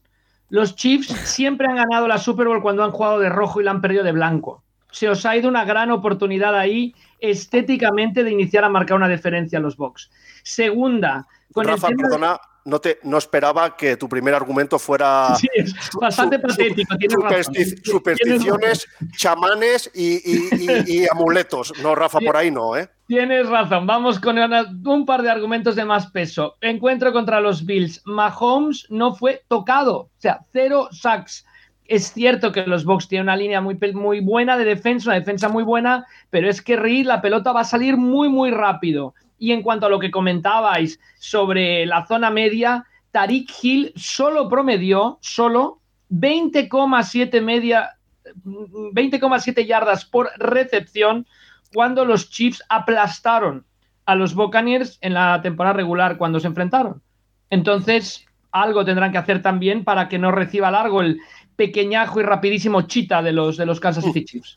Los 0.50 0.76
Chiefs 0.76 1.08
siempre 1.24 1.68
han 1.68 1.78
ganado 1.78 2.08
la 2.08 2.18
Super 2.18 2.48
Bowl 2.48 2.62
cuando 2.62 2.84
han 2.84 2.92
jugado 2.92 3.20
de 3.20 3.30
rojo 3.30 3.62
y 3.62 3.64
la 3.64 3.72
han 3.72 3.82
perdido 3.82 4.04
de 4.04 4.12
blanco. 4.12 4.64
Se 4.92 5.08
os 5.08 5.26
ha 5.26 5.38
ido 5.38 5.48
una 5.48 5.64
gran 5.64 5.92
oportunidad 5.92 6.56
ahí 6.56 6.94
estéticamente 7.20 8.24
de 8.24 8.32
iniciar 8.32 8.66
a 8.66 8.70
marcar 8.70 8.98
una 8.98 9.08
diferencia 9.08 9.60
a 9.60 9.62
los 9.62 9.78
Bucks. 9.78 10.12
Segunda, 10.44 11.26
con 11.54 11.66
Rafa, 11.66 11.88
el 11.88 11.96
tema 11.96 12.10
perdona, 12.10 12.42
no, 12.66 12.80
te, 12.80 13.00
no 13.04 13.18
esperaba 13.18 13.76
que 13.76 13.98
tu 13.98 14.08
primer 14.08 14.34
argumento 14.34 14.78
fuera. 14.78 15.36
Sí, 15.36 15.48
es 15.54 15.74
bastante 16.00 16.38
su, 16.38 16.42
patético. 16.48 16.96
Su, 17.02 17.10
supersti 17.10 17.64
razón. 17.64 17.84
supersticiones, 17.84 18.88
chamanes 19.18 19.92
y, 19.94 20.16
y, 20.24 20.50
y, 20.52 21.02
y, 21.02 21.06
amuletos. 21.12 21.74
No, 21.82 21.96
Rafa, 21.96 22.20
por 22.20 22.38
ahí 22.38 22.52
no, 22.52 22.76
¿eh? 22.76 22.90
Tienes 23.08 23.50
razón. 23.50 23.88
Vamos 23.88 24.20
con 24.20 24.38
una, 24.38 24.66
un 24.86 25.06
par 25.06 25.22
de 25.22 25.30
argumentos 25.30 25.76
de 25.76 25.86
más 25.86 26.12
peso. 26.12 26.56
Encuentro 26.62 27.12
contra 27.12 27.42
los 27.42 27.66
Bills. 27.66 28.02
Mahomes 28.06 28.86
no 28.90 29.16
fue 29.16 29.44
tocado. 29.48 29.98
O 29.98 30.10
sea, 30.18 30.42
cero 30.54 30.88
sacks. 30.92 31.46
Es 31.86 32.14
cierto 32.14 32.54
que 32.54 32.66
los 32.66 32.86
Bucks 32.86 33.10
tienen 33.10 33.26
una 33.26 33.36
línea 33.36 33.60
muy, 33.60 33.78
muy 33.94 34.22
buena 34.22 34.58
de 34.58 34.64
defensa, 34.64 35.10
una 35.10 35.20
defensa 35.20 35.50
muy 35.50 35.66
buena, 35.66 36.06
pero 36.30 36.50
es 36.50 36.62
que 36.62 36.78
Reed, 36.78 37.06
la 37.06 37.22
pelota 37.22 37.52
va 37.52 37.62
a 37.62 37.66
salir 37.66 37.98
muy, 37.98 38.30
muy 38.30 38.50
rápido. 38.50 39.14
Y 39.42 39.54
en 39.54 39.64
cuanto 39.64 39.88
a 39.88 39.90
lo 39.90 39.98
que 39.98 40.12
comentabais 40.12 41.00
sobre 41.18 41.88
la 41.88 42.06
zona 42.06 42.30
media, 42.30 42.86
Tariq 43.10 43.50
Hill 43.60 43.92
solo 43.96 44.48
promedió, 44.48 45.18
solo 45.20 45.80
20,7 46.12 47.42
media, 47.42 47.98
20,7 48.46 49.66
yardas 49.66 50.06
por 50.06 50.30
recepción 50.38 51.26
cuando 51.74 52.06
los 52.06 52.30
Chiefs 52.30 52.62
aplastaron 52.70 53.66
a 54.06 54.14
los 54.14 54.36
Buccaneers 54.36 55.00
en 55.02 55.16
la 55.16 55.42
temporada 55.42 55.74
regular 55.74 56.18
cuando 56.18 56.40
se 56.40 56.46
enfrentaron. 56.46 57.02
Entonces, 57.50 58.28
algo 58.52 58.86
tendrán 58.86 59.12
que 59.12 59.18
hacer 59.18 59.42
también 59.42 59.84
para 59.84 60.08
que 60.08 60.20
no 60.20 60.32
reciba 60.32 60.70
largo 60.70 61.02
el 61.02 61.20
pequeñajo 61.62 62.20
y 62.20 62.24
rapidísimo 62.24 62.82
chita 62.82 63.22
de 63.22 63.32
los, 63.32 63.56
de 63.56 63.68
los 63.68 63.80
Kansas 63.80 64.04
City 64.04 64.26
Chiefs. 64.26 64.56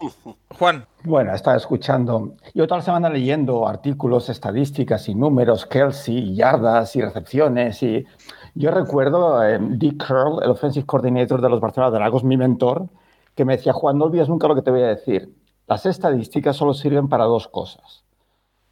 Juan. 0.58 0.86
Bueno, 1.02 1.34
estaba 1.34 1.58
escuchando. 1.58 2.36
Yo 2.54 2.66
toda 2.66 2.78
la 2.78 2.84
semana 2.84 3.10
leyendo 3.10 3.68
artículos, 3.68 4.30
estadísticas 4.30 5.06
y 5.10 5.14
números, 5.14 5.66
Kelsey, 5.66 6.34
yardas 6.34 6.96
y 6.96 7.02
recepciones. 7.02 7.82
Y 7.82 8.06
yo 8.54 8.70
recuerdo 8.70 9.44
eh, 9.44 9.58
Dick 9.60 10.02
Curl, 10.02 10.42
el 10.42 10.48
offensive 10.48 10.86
coordinator 10.86 11.42
de 11.42 11.50
los 11.50 11.60
Barcelona 11.60 11.90
Dragos, 11.90 12.24
mi 12.24 12.38
mentor, 12.38 12.88
que 13.34 13.44
me 13.44 13.58
decía, 13.58 13.74
Juan, 13.74 13.98
no 13.98 14.06
olvides 14.06 14.30
nunca 14.30 14.48
lo 14.48 14.54
que 14.54 14.62
te 14.62 14.70
voy 14.70 14.80
a 14.80 14.88
decir. 14.88 15.28
Las 15.66 15.84
estadísticas 15.84 16.56
solo 16.56 16.72
sirven 16.72 17.10
para 17.10 17.24
dos 17.24 17.48
cosas. 17.48 18.02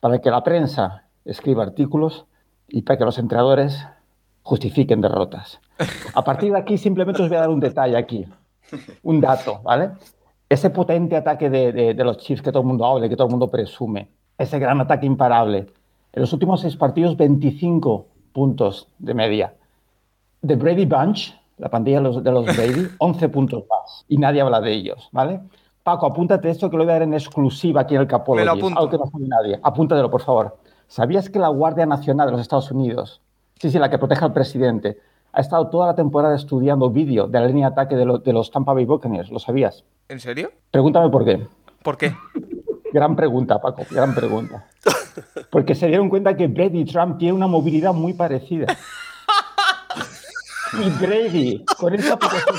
Para 0.00 0.22
que 0.22 0.30
la 0.30 0.42
prensa 0.42 1.08
escriba 1.26 1.64
artículos 1.64 2.24
y 2.66 2.80
para 2.80 2.96
que 2.96 3.04
los 3.04 3.18
entrenadores 3.18 3.86
justifiquen 4.42 5.00
derrotas. 5.00 5.60
A 6.14 6.22
partir 6.22 6.52
de 6.52 6.58
aquí 6.58 6.78
simplemente 6.78 7.22
os 7.22 7.28
voy 7.28 7.38
a 7.38 7.40
dar 7.40 7.50
un 7.50 7.60
detalle 7.60 7.96
aquí, 7.96 8.26
un 9.02 9.20
dato, 9.20 9.60
¿vale? 9.62 9.90
Ese 10.48 10.70
potente 10.70 11.16
ataque 11.16 11.48
de, 11.48 11.72
de, 11.72 11.94
de 11.94 12.04
los 12.04 12.18
Chiefs 12.18 12.42
que 12.42 12.52
todo 12.52 12.62
el 12.62 12.68
mundo 12.68 12.84
habla, 12.84 13.08
que 13.08 13.16
todo 13.16 13.26
el 13.28 13.30
mundo 13.30 13.50
presume, 13.50 14.08
ese 14.38 14.58
gran 14.58 14.80
ataque 14.80 15.06
imparable. 15.06 15.66
En 16.12 16.20
los 16.20 16.32
últimos 16.32 16.60
seis 16.60 16.76
partidos, 16.76 17.16
25 17.16 18.06
puntos 18.32 18.88
de 18.98 19.14
media. 19.14 19.54
The 20.46 20.56
Brady 20.56 20.84
Bunch, 20.84 21.34
la 21.58 21.68
pandilla 21.70 21.98
de 21.98 22.02
los, 22.02 22.22
de 22.22 22.32
los 22.32 22.44
Brady, 22.44 22.88
11 22.98 23.28
puntos 23.28 23.64
más. 23.70 24.04
Y 24.08 24.18
nadie 24.18 24.40
habla 24.40 24.60
de 24.60 24.72
ellos, 24.72 25.08
¿vale? 25.12 25.40
Paco, 25.82 26.06
apúntate 26.06 26.48
esto 26.50 26.70
que 26.70 26.76
lo 26.76 26.84
voy 26.84 26.90
a 26.90 26.94
dar 26.94 27.02
en 27.02 27.14
exclusiva 27.14 27.80
aquí 27.80 27.94
en 27.94 28.02
el 28.02 28.06
Capolo. 28.06 28.40
Algo 28.40 28.88
que 28.88 28.98
no 28.98 29.06
sabe 29.06 29.26
nadie. 29.26 29.58
Apúntatelo, 29.62 30.10
por 30.10 30.22
favor. 30.22 30.56
¿Sabías 30.86 31.28
que 31.28 31.38
la 31.38 31.48
Guardia 31.48 31.86
Nacional 31.86 32.26
de 32.26 32.32
los 32.32 32.40
Estados 32.40 32.70
Unidos, 32.70 33.20
sí, 33.62 33.70
sí, 33.70 33.78
la 33.78 33.88
que 33.88 33.96
protege 33.98 34.24
al 34.24 34.32
presidente, 34.32 34.98
ha 35.32 35.40
estado 35.40 35.68
toda 35.70 35.86
la 35.86 35.94
temporada 35.94 36.34
estudiando 36.34 36.90
vídeo 36.90 37.28
de 37.28 37.38
la 37.40 37.46
línea 37.46 37.68
de 37.68 37.72
ataque 37.72 37.94
de, 37.96 38.04
lo- 38.04 38.18
de 38.18 38.32
los 38.32 38.50
Tampa 38.50 38.72
Bay 38.74 38.84
Buccaneers? 38.84 39.30
¿Lo 39.30 39.38
sabías? 39.38 39.84
¿En 40.08 40.18
serio? 40.18 40.50
Pregúntame 40.72 41.08
por 41.10 41.24
qué. 41.24 41.46
¿Por 41.82 41.96
qué? 41.96 42.12
Gran 42.92 43.14
pregunta, 43.16 43.58
Paco, 43.60 43.86
gran 43.90 44.14
pregunta. 44.14 44.66
Porque 45.50 45.74
se 45.74 45.86
dieron 45.86 46.10
cuenta 46.10 46.36
que 46.36 46.46
Brady 46.48 46.80
y 46.80 46.84
Trump 46.84 47.16
tienen 47.18 47.36
una 47.36 47.46
movilidad 47.46 47.94
muy 47.94 48.12
parecida. 48.12 48.66
Y 50.74 50.90
Brady, 51.04 51.64
con 51.78 51.94
esa 51.94 52.18
protección... 52.18 52.56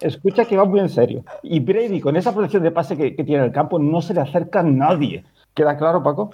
Escucha 0.00 0.44
que 0.44 0.56
va 0.56 0.64
muy 0.64 0.80
en 0.80 0.88
serio. 0.90 1.24
Y 1.42 1.60
Brady, 1.60 2.00
con 2.00 2.16
esa 2.16 2.32
protección 2.32 2.62
de 2.62 2.70
pase 2.70 2.96
que, 2.96 3.14
que 3.16 3.24
tiene 3.24 3.38
en 3.42 3.44
el 3.48 3.52
campo, 3.52 3.78
no 3.78 4.02
se 4.02 4.12
le 4.14 4.20
acerca 4.20 4.60
a 4.60 4.62
nadie. 4.62 5.24
¿Queda 5.54 5.76
claro, 5.78 6.02
Paco? 6.02 6.30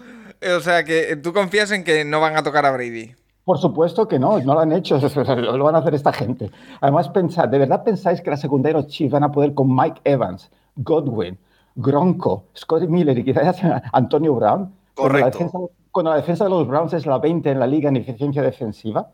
O 0.56 0.60
sea, 0.60 0.84
que 0.84 1.16
tú 1.16 1.32
confías 1.32 1.70
en 1.72 1.84
que 1.84 2.04
no 2.04 2.20
van 2.20 2.36
a 2.36 2.42
tocar 2.42 2.66
a 2.66 2.72
Brady. 2.72 3.14
Por 3.46 3.58
supuesto 3.58 4.08
que 4.08 4.18
no, 4.18 4.40
no 4.40 4.54
lo 4.54 4.60
han 4.60 4.72
hecho, 4.72 4.98
lo 5.36 5.64
van 5.64 5.76
a 5.76 5.78
hacer 5.78 5.94
esta 5.94 6.12
gente. 6.12 6.50
Además, 6.80 7.08
pensad, 7.10 7.48
¿de 7.48 7.60
verdad 7.60 7.84
pensáis 7.84 8.20
que 8.20 8.28
la 8.28 8.36
secundaria 8.36 8.76
de 8.76 8.82
los 8.82 8.92
Chiefs 8.92 9.12
van 9.12 9.22
a 9.22 9.30
poder 9.30 9.54
con 9.54 9.72
Mike 9.72 10.00
Evans, 10.02 10.50
Godwin, 10.74 11.38
Gronko, 11.76 12.42
Scotty 12.56 12.88
Miller 12.88 13.16
y 13.16 13.22
quizás 13.22 13.58
Antonio 13.92 14.34
Brown? 14.34 14.72
Cuando 14.96 15.18
la, 15.20 15.30
Correcto. 15.30 15.38
defensa, 15.38 15.58
cuando 15.92 16.10
la 16.10 16.16
defensa 16.16 16.42
de 16.42 16.50
los 16.50 16.66
Browns 16.66 16.92
es 16.94 17.06
la 17.06 17.18
20 17.18 17.48
en 17.48 17.60
la 17.60 17.68
liga 17.68 17.88
en 17.88 17.96
eficiencia 17.96 18.42
defensiva. 18.42 19.10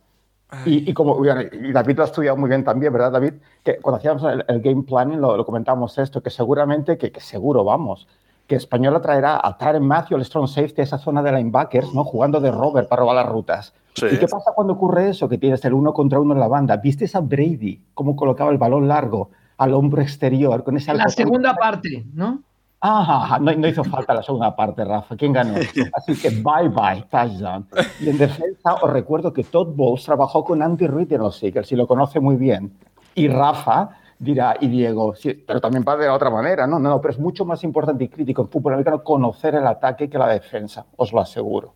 Y, 0.65 0.91
y 0.91 0.95
como 0.95 1.23
y 1.25 1.73
David 1.73 1.97
lo 1.97 2.03
ha 2.03 2.07
estudiado 2.07 2.37
muy 2.39 2.49
bien 2.49 2.65
también, 2.65 2.91
¿verdad, 2.91 3.12
David? 3.12 3.35
Que 3.62 3.77
cuando 3.81 3.99
hacíamos 3.99 4.23
el, 4.25 4.45
el 4.49 4.62
game 4.62 4.83
planning 4.83 5.21
lo, 5.21 5.37
lo 5.37 5.45
comentábamos 5.45 5.97
esto, 5.99 6.23
que 6.23 6.31
seguramente, 6.31 6.97
que, 6.97 7.12
que 7.12 7.21
seguro 7.21 7.65
vamos, 7.65 8.07
que 8.47 8.57
Española 8.57 9.01
traerá 9.01 9.41
a 9.43 9.57
Tyron 9.57 9.87
Matthew, 9.87 10.19
el 10.19 10.25
strong 10.25 10.49
safety, 10.49 10.81
a 10.81 10.85
esa 10.85 10.99
zona 10.99 11.23
de 11.23 11.33
linebackers, 11.33 11.95
¿no? 11.95 12.05
Jugando 12.05 12.41
de 12.41 12.51
Robert 12.51 12.89
para 12.89 13.01
robar 13.01 13.17
las 13.17 13.27
rutas. 13.27 13.75
Sí. 13.95 14.07
¿Y 14.11 14.19
qué 14.19 14.27
pasa 14.27 14.53
cuando 14.55 14.75
ocurre 14.75 15.11
eso? 15.11 15.29
Que 15.29 15.39
tienes 15.39 15.65
el 15.65 15.75
uno 15.75 15.93
contra 15.93 16.19
uno 16.19 16.35
en 16.35 16.41
la 16.41 16.49
banda. 16.49 16.77
¿Viste 16.77 17.09
a 17.13 17.21
Brady 17.21 17.81
cómo 17.95 18.17
colocaba 18.17 18.51
el 18.51 18.59
balón 18.59 18.89
largo 18.89 19.31
al 19.59 19.75
hombro 19.75 20.03
exterior 20.03 20.65
con 20.65 20.77
ese 20.77 20.91
En 20.91 20.99
la 20.99 21.09
segunda 21.09 21.55
parte, 21.55 22.05
¿no? 22.15 22.43
Ah, 22.85 23.39
no, 23.41 23.53
no 23.53 23.69
hizo 23.69 23.85
falta 23.85 24.13
la 24.13 24.25
segunda 24.25 24.57
parte, 24.57 24.85
Rafa. 24.85 25.17
¿Quién 25.17 25.33
ganó? 25.33 25.55
Así 25.95 26.21
que 26.21 26.31
bye 26.31 26.69
bye, 26.69 27.05
touchdown. 27.09 27.65
Y 28.01 28.09
en 28.09 28.19
defensa 28.19 28.75
os 28.75 28.91
recuerdo 28.91 29.33
que 29.33 29.45
Todd 29.45 29.69
Bowles 29.77 30.05
trabajó 30.05 30.43
con 30.43 30.63
Andy 30.63 30.89
Reid 30.89 31.13
en 31.13 31.21
los 31.21 31.41
Eagles 31.45 31.71
y 31.71 31.77
lo 31.77 31.87
conoce 31.87 32.19
muy 32.19 32.35
bien. 32.35 32.73
Y 33.15 33.29
Rafa 33.29 33.91
dirá, 34.23 34.57
y 34.61 34.69
Diego, 34.69 35.14
sí, 35.17 35.35
pero 35.35 35.61
también 35.61 35.85
va 35.87 35.97
de 35.97 36.09
otra 36.09 36.31
manera, 36.31 36.67
¿no? 36.67 36.79
No, 36.79 36.91
no, 36.91 37.00
pero 37.00 37.12
es 37.12 37.19
mucho 37.19 37.45
más 37.45 37.64
importante 37.64 38.05
y 38.05 38.09
crítico 38.09 38.43
en 38.43 38.49
fútbol 38.49 38.75
americano 38.75 39.02
conocer 39.02 39.57
el 39.57 39.67
ataque 39.67 40.09
que 40.09 40.17
la 40.17 40.29
defensa, 40.29 40.87
os 40.97 41.12
lo 41.12 41.21
aseguro. 41.21 41.75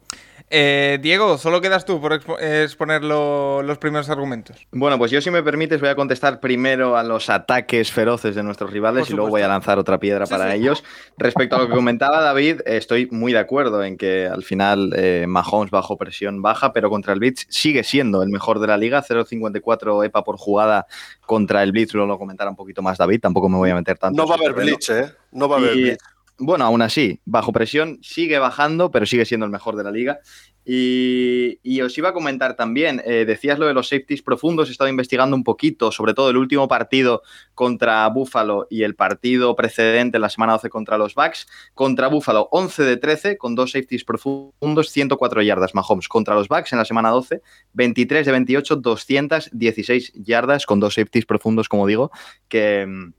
Eh, 0.49 0.99
Diego, 1.03 1.39
solo 1.39 1.61
quedas 1.61 1.85
tú 1.85 2.01
por 2.01 2.13
expo- 2.13 2.39
exponer 2.41 3.03
lo- 3.03 3.63
los 3.63 3.79
primeros 3.79 4.09
argumentos. 4.11 4.65
Bueno, 4.71 4.97
pues 4.97 5.11
yo 5.11 5.21
si 5.21 5.29
me 5.33 5.43
permites 5.43 5.81
voy 5.81 5.89
a 5.89 5.97
contestar 5.97 6.39
primero 6.39 6.97
a 6.97 7.03
los 7.03 7.29
ataques 7.31 7.91
feroces 7.91 8.37
de 8.37 8.45
nuestros 8.45 8.71
rivales 8.71 9.11
y 9.11 9.15
luego 9.15 9.29
voy 9.31 9.43
a 9.43 9.49
lanzar 9.49 9.79
otra 9.81 9.99
piedra 9.99 10.25
Sí, 10.25 10.31
para 10.33 10.53
sí. 10.53 10.59
ellos. 10.59 10.85
Respecto 11.19 11.57
a 11.57 11.59
lo 11.59 11.69
que 11.69 11.75
comentaba 11.75 12.21
David, 12.23 12.61
estoy 12.65 13.09
muy 13.11 13.33
de 13.33 13.41
acuerdo 13.41 13.83
en 13.83 13.97
que 13.97 14.27
al 14.29 14.45
final 14.45 14.93
eh, 14.95 15.25
Mahomes 15.27 15.73
bajo 15.73 15.97
presión 15.97 16.41
baja, 16.43 16.73
pero 16.73 16.91
contra 16.91 17.13
el 17.13 17.19
Blitz 17.19 17.47
sigue 17.49 17.83
siendo 17.83 18.23
el 18.23 18.29
mejor 18.29 18.61
de 18.61 18.69
la 18.69 18.77
liga, 18.77 19.03
0.54 19.03 20.05
EPA 20.05 20.23
por 20.23 20.37
jugada 20.37 20.87
contra 21.27 21.65
el 21.65 21.73
Blitz, 21.73 21.93
luego 21.93 22.07
lo 22.07 22.19
comentará 22.19 22.51
un 22.51 22.57
poquito 22.57 22.83
más 22.83 22.99
David, 22.99 23.21
tampoco 23.21 23.49
me 23.49 23.57
voy 23.57 23.71
a 23.71 23.75
meter 23.75 23.99
tanto. 23.99 24.17
No 24.17 24.23
en 24.23 24.31
va 24.31 24.35
a 24.35 24.39
haber 24.39 24.55
terreno. 24.55 24.77
blitz, 24.77 24.91
¿eh? 24.91 25.13
No 25.33 25.49
va 25.49 25.57
a 25.57 25.59
haber 25.59 25.77
Y, 25.77 25.83
blitz. 25.83 25.99
Bueno, 26.39 26.65
aún 26.65 26.83
así, 26.83 27.21
bajo 27.25 27.53
presión 27.53 27.99
sigue 28.03 28.39
bajando, 28.39 28.91
pero 28.91 29.07
sigue 29.07 29.25
siendo 29.25 29.47
el 29.47 29.53
mejor 29.53 29.77
de 29.77 29.85
la 29.85 29.91
liga. 29.91 30.21
Y, 30.69 31.81
os 31.81 31.97
iba 31.97 32.09
a 32.09 32.13
comentar 32.13 32.57
también, 32.57 33.01
eh, 33.07 33.25
decías 33.25 33.57
lo 33.61 33.67
de 33.67 33.75
los 33.75 33.89
safeties 33.89 34.21
profundos, 34.21 34.69
he 34.69 34.73
estado 34.73 34.91
investigando 34.91 35.37
un 35.37 35.45
poquito, 35.45 35.93
sobre 35.93 36.13
todo 36.13 36.29
el 36.29 36.37
último 36.37 36.67
partido 36.67 37.23
contra 37.55 38.09
Buffalo 38.09 38.67
y 38.69 38.83
el 38.83 38.97
partido 38.97 39.55
precedente, 39.55 40.19
la 40.19 40.29
semana 40.29 40.55
12 40.55 40.69
contra 40.69 40.99
los 40.99 41.15
Bucks. 41.15 41.47
Contra 41.73 42.09
Buffalo, 42.09 42.49
11 42.51 42.83
de 42.83 42.97
13, 42.97 43.39
con 43.39 43.55
dos 43.55 43.71
safeties 43.71 44.03
profundos, 44.05 44.91
104 44.91 45.43
yardas 45.43 45.73
Mahomes. 45.73 46.09
Contra 46.09 46.35
los 46.35 46.49
Bucks 46.49 46.73
en 46.73 46.81
la 46.81 46.85
semana 46.85 47.11
12, 47.11 47.43
23 47.75 48.27
de 48.27 48.33
28, 48.33 48.77
216 48.77 50.13
yardas, 50.17 50.67
con 50.67 50.81
dos 50.81 50.95
safeties 50.95 51.27
profundos, 51.27 51.69
como 51.69 51.87
digo, 51.87 52.11
que... 52.49 53.13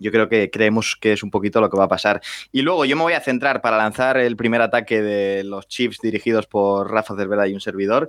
yo 0.00 0.10
creo 0.10 0.28
que 0.28 0.50
creemos 0.50 0.96
que 1.00 1.12
es 1.12 1.22
un 1.22 1.30
poquito 1.30 1.60
lo 1.60 1.70
que 1.70 1.76
va 1.76 1.84
a 1.84 1.88
pasar. 1.88 2.20
Y 2.52 2.62
luego 2.62 2.84
yo 2.84 2.96
me 2.96 3.02
voy 3.02 3.14
a 3.14 3.20
centrar 3.20 3.60
para 3.60 3.76
lanzar 3.76 4.16
el 4.16 4.36
primer 4.36 4.62
ataque 4.62 5.02
de 5.02 5.44
los 5.44 5.66
Chiefs 5.68 5.98
dirigidos 6.00 6.46
por 6.46 6.90
Rafa 6.90 7.16
Cervera 7.16 7.46
y 7.48 7.54
un 7.54 7.60
servidor 7.60 8.08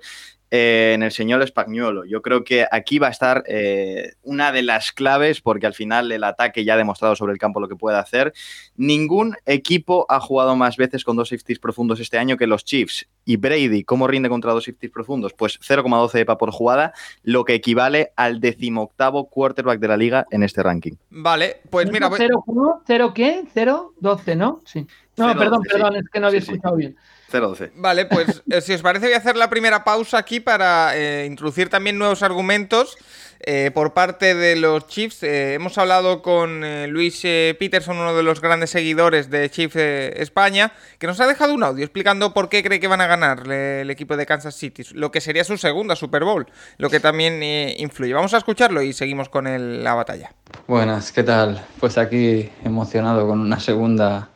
eh, 0.52 0.94
en 0.96 1.04
el 1.04 1.12
señor 1.12 1.46
Spagnuolo. 1.48 2.06
Yo 2.06 2.22
creo 2.22 2.44
que 2.44 2.66
aquí 2.72 3.00
va 3.00 3.08
a 3.08 3.12
estar 3.12 3.44
eh, 3.48 4.14
una 4.24 4.52
de 4.52 4.62
las 4.62 4.92
claves 4.92 5.42
porque 5.42 5.66
al 5.68 5.74
final 5.74 6.12
el 6.12 6.24
ataque 6.24 6.64
ya 6.64 6.76
ha 6.76 6.78
demostrado 6.78 7.16
sobre 7.16 7.34
el 7.34 7.40
campo 7.40 7.60
lo 7.60 7.68
que 7.68 7.76
puede 7.76 7.98
hacer. 7.98 8.34
Ningún 8.76 9.36
equipo 9.46 10.06
ha 10.10 10.20
jugado 10.20 10.56
más 10.56 10.78
veces 10.78 11.04
con 11.04 11.16
dos 11.18 11.30
safeties 11.30 11.60
profundos 11.60 12.00
este 12.00 12.18
año 12.18 12.38
que 12.38 12.48
los 12.48 12.64
Chiefs. 12.64 13.08
Y 13.26 13.38
Brady, 13.38 13.84
¿cómo 13.84 14.08
rinde 14.08 14.30
contra 14.30 14.54
dos 14.54 14.64
safeties 14.66 14.92
profundos? 14.92 15.34
Pues 15.34 15.60
0,12 15.60 16.20
EPA 16.20 16.38
por 16.38 16.52
jugada, 16.52 16.94
lo 17.24 17.44
que 17.44 17.54
equivale 17.56 18.12
al 18.16 18.40
decimoctavo 18.40 19.30
quarterback 19.30 19.80
de 19.80 19.88
la 19.88 19.98
liga 19.98 20.26
en 20.32 20.44
este 20.44 20.64
ranking. 20.64 20.94
Vale, 21.10 21.62
pues 21.70 21.92
mira, 21.92 22.08
voy- 22.08 22.18
¿Cero, 22.18 22.44
cómo? 22.46 22.82
¿Cero 22.88 23.14
qué? 23.14 23.44
¿Cero? 23.54 23.94
¿12, 24.02 24.36
no? 24.38 24.62
Sí. 24.66 24.88
No, 25.18 25.36
perdón, 25.38 25.62
perdón, 25.64 25.94
sí. 25.94 26.00
es 26.00 26.10
que 26.10 26.20
no 26.20 26.28
había 26.28 26.40
Sí, 26.40 26.46
sí. 26.46 26.52
escuchado 26.54 26.76
bien. 26.76 26.96
0,12. 27.32 27.72
Vale, 27.76 28.06
pues 28.06 28.42
eh, 28.50 28.62
si 28.62 28.74
os 28.74 28.82
parece 28.82 29.06
voy 29.08 29.14
a 29.14 29.18
hacer 29.18 29.36
la 29.36 29.50
primera 29.50 29.84
pausa 29.84 30.18
aquí 30.18 30.40
para 30.40 30.96
eh, 30.96 31.26
introducir 31.26 31.70
también 31.70 31.98
nuevos 31.98 32.24
argumentos 32.24 32.98
eh, 33.40 33.70
por 33.74 33.94
parte 33.94 34.34
de 34.34 34.56
los 34.56 34.88
Chiefs. 34.88 35.22
Eh, 35.22 35.54
hemos 35.54 35.78
hablado 35.78 36.22
con 36.24 36.64
eh, 36.64 36.88
Luis 36.88 37.20
eh, 37.24 37.56
Peterson, 37.60 37.98
uno 37.98 38.16
de 38.16 38.24
los 38.24 38.42
grandes 38.42 38.72
seguidores 38.72 39.30
de 39.30 39.50
Chiefs 39.52 39.76
eh, 39.76 40.14
España, 40.18 40.72
que 40.98 41.06
nos 41.06 41.20
ha 41.20 41.28
dejado 41.28 41.54
un 41.54 41.64
audio 41.64 41.84
explicando 41.84 42.34
por 42.34 42.50
qué 42.50 42.64
cree 42.64 42.80
que 42.80 42.88
van 42.88 43.02
a 43.02 43.06
ganar 43.08 43.46
le- 43.46 43.82
el 43.82 43.92
equipo 43.92 44.18
de 44.18 44.26
Kansas 44.26 44.56
City, 44.56 44.84
lo 44.94 45.12
que 45.12 45.22
sería 45.22 45.44
su 45.44 45.58
segunda 45.58 45.96
Super 45.96 46.24
Bowl, 46.24 46.48
lo 46.78 46.90
que 46.90 47.00
también 47.00 47.44
eh, 47.44 47.76
influye. 47.78 48.14
Vamos 48.14 48.34
a 48.34 48.38
escucharlo 48.38 48.82
y 48.82 48.92
seguimos 48.94 49.30
con 49.30 49.46
el- 49.46 49.84
la 49.84 49.94
batalla. 49.94 50.32
Buenas, 50.66 51.12
¿qué 51.12 51.22
tal? 51.24 51.64
Pues 51.80 51.98
aquí 52.00 52.50
emocionado 52.66 53.28
con 53.28 53.40
una 53.40 53.60
segunda 53.60 54.30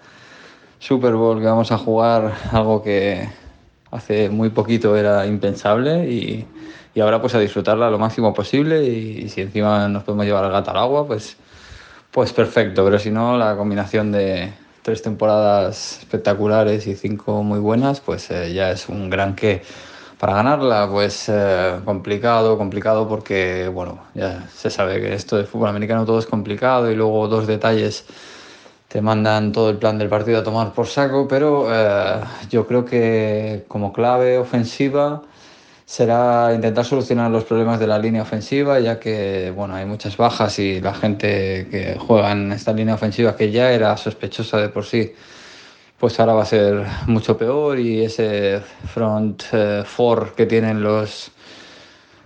Super 0.82 1.14
Bowl 1.14 1.40
que 1.40 1.46
vamos 1.46 1.72
a 1.72 1.78
jugar, 1.78 2.34
algo 2.52 2.82
que 2.82 3.30
hace 3.92 4.32
muy 4.32 4.50
poquito 4.50 4.98
era 4.98 5.28
impensable 5.28 6.10
y, 6.10 6.44
y 6.96 7.00
ahora 7.00 7.22
pues 7.22 7.36
a 7.36 7.40
disfrutarla 7.40 7.92
lo 7.92 8.00
máximo 8.00 8.34
posible 8.34 8.84
y, 8.84 9.30
si 9.30 9.42
encima 9.42 9.88
nos 9.88 10.04
podemos 10.04 10.26
llevar 10.26 10.44
el 10.46 10.52
gato 10.52 10.72
al 10.72 10.78
agua, 10.78 11.06
pues, 11.06 11.38
pues 12.10 12.34
perfecto, 12.34 12.84
pero 12.84 12.98
si 12.98 13.12
no, 13.12 13.38
la 13.38 13.56
combinación 13.56 14.12
de 14.12 14.54
tres 14.82 15.04
temporadas 15.04 16.00
espectaculares 16.00 16.88
y 16.88 16.96
cinco 16.96 17.44
muy 17.44 17.60
buenas, 17.60 18.00
pues 18.00 18.32
eh, 18.32 18.52
ya 18.52 18.72
es 18.72 18.90
un 18.90 19.12
gran 19.12 19.36
qué. 19.36 19.62
Para 20.20 20.34
ganarla, 20.34 20.90
pues 20.92 21.30
eh, 21.30 21.80
complicado, 21.86 22.58
complicado 22.58 23.08
porque, 23.08 23.70
bueno, 23.72 24.00
ya 24.16 24.48
se 24.52 24.72
sabe 24.72 25.00
que 25.00 25.14
esto 25.14 25.38
de 25.38 25.44
fútbol 25.44 25.70
americano 25.70 26.06
todo 26.06 26.18
es 26.18 26.26
complicado 26.26 26.90
y 26.90 26.96
luego 26.96 27.28
dos 27.28 27.46
detalles 27.46 28.04
te 28.92 29.02
mandan 29.02 29.54
todo 29.54 29.70
el 29.70 29.78
plan 29.78 29.98
del 29.98 30.10
partido 30.10 30.40
a 30.40 30.44
tomar 30.44 30.74
por 30.74 30.86
saco, 30.86 31.26
pero 31.26 31.68
eh, 31.74 32.22
yo 32.50 32.68
creo 32.68 32.84
que 32.84 33.64
como 33.70 33.94
clave 33.94 34.38
ofensiva 34.38 35.22
será 35.86 36.52
intentar 36.54 36.84
solucionar 36.84 37.32
los 37.32 37.46
problemas 37.46 37.80
de 37.80 37.88
la 37.88 37.98
línea 37.98 38.22
ofensiva, 38.22 38.82
ya 38.82 39.00
que 39.00 39.54
bueno, 39.56 39.76
hay 39.76 39.86
muchas 39.86 40.18
bajas 40.18 40.60
y 40.60 40.82
la 40.82 40.94
gente 40.94 41.68
que 41.72 41.98
juega 42.00 42.34
en 42.34 42.52
esta 42.52 42.74
línea 42.74 42.96
ofensiva 42.96 43.38
que 43.38 43.50
ya 43.50 43.72
era 43.72 43.96
sospechosa 43.96 44.58
de 44.58 44.68
por 44.68 44.84
sí, 44.84 45.14
pues 45.98 46.20
ahora 46.20 46.34
va 46.34 46.44
a 46.44 46.46
ser 46.46 46.86
mucho 47.08 47.38
peor 47.38 47.80
y 47.80 48.04
ese 48.04 48.62
front 48.94 49.44
eh, 49.54 49.84
four 49.86 50.34
que 50.36 50.46
tienen 50.46 50.84
los 50.84 51.32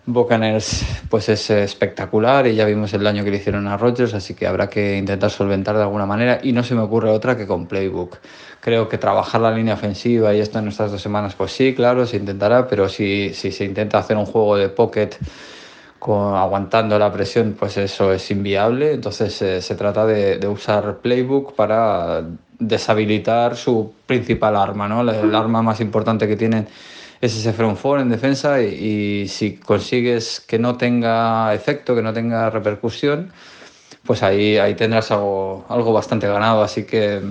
Buccaneers 0.08 0.86
pues 1.10 1.30
es 1.30 1.50
espectacular 1.50 2.46
y 2.46 2.56
ya 2.56 2.66
vimos 2.66 2.94
el 2.94 3.04
daño 3.04 3.24
que 3.24 3.32
le 3.32 3.38
hicieron 3.38 3.68
a 3.68 3.76
Rodgers, 3.76 4.14
así 4.14 4.36
que 4.36 4.46
habrá 4.46 4.70
que 4.70 4.98
intentar 4.98 5.32
solventar 5.32 5.76
de 5.76 5.82
alguna 5.82 6.06
manera 6.06 6.40
y 6.44 6.52
no 6.52 6.64
se 6.64 6.76
me 6.76 6.82
ocurre 6.82 7.10
otra 7.10 7.36
que 7.36 7.48
con 7.48 7.66
Playbook. 7.66 8.18
Creo 8.62 8.88
que 8.88 9.00
trabajar 9.00 9.42
la 9.42 9.52
línea 9.52 9.74
ofensiva 9.74 10.34
y 10.34 10.40
esto 10.40 10.60
en 10.60 10.68
estas 10.68 10.92
dos 10.92 11.02
semanas, 11.02 11.34
pues 11.36 11.52
sí, 11.52 11.74
claro, 11.74 12.06
se 12.06 12.18
intentará, 12.18 12.68
pero 12.68 12.88
si, 12.88 13.34
si 13.34 13.52
se 13.52 13.66
intenta 13.66 13.98
hacer 13.98 14.16
un 14.18 14.26
juego 14.26 14.58
de 14.58 14.70
pocket 14.70 15.10
con, 15.98 16.36
aguantando 16.36 17.00
la 17.00 17.12
presión, 17.12 17.56
pues 17.58 17.78
eso 17.78 18.14
es 18.14 18.30
inviable. 18.30 18.94
Entonces 18.94 19.42
eh, 19.42 19.62
se 19.62 19.76
trata 19.76 20.06
de, 20.06 20.38
de, 20.38 20.48
usar 20.48 20.98
Playbook 20.98 21.56
para 21.56 22.24
deshabilitar 22.60 23.56
su 23.56 23.92
principal 24.06 24.56
arma, 24.56 24.88
¿no? 24.88 25.02
el 25.02 25.34
arma 25.34 25.62
más 25.62 25.82
importante 25.82 26.28
que 26.28 26.36
tienen 26.36 26.68
es 27.22 27.36
ese 27.36 27.54
front 27.54 27.78
four 27.78 28.00
en 28.00 28.10
defensa 28.10 28.62
y, 28.62 29.28
si 29.28 29.56
consigues 29.58 30.40
que 30.40 30.60
no 30.60 30.76
tenga 30.78 31.54
efecto, 31.54 31.96
que 31.96 32.02
no 32.02 32.14
tenga 32.14 32.50
repercusión, 32.50 33.32
pues 34.04 34.22
ahí, 34.24 34.58
ahí 34.58 34.76
tendrás 34.76 35.12
algo, 35.12 35.66
algo 35.70 35.94
bastante 35.94 36.28
ganado. 36.28 36.62
Así 36.64 36.84
que, 36.84 37.22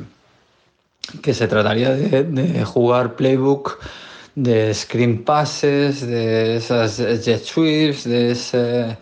que 1.23 1.35
se 1.35 1.47
trataría 1.49 1.91
de, 1.95 2.25
de 2.25 2.65
jugar 2.65 3.15
playbook, 3.17 3.79
de 4.35 4.75
screen 4.75 5.23
passes, 5.25 6.07
de 6.07 6.57
esas 6.57 6.99
jet 7.25 7.45
sweeps, 7.45 8.05
de 8.05 8.33
ese, 8.33 8.97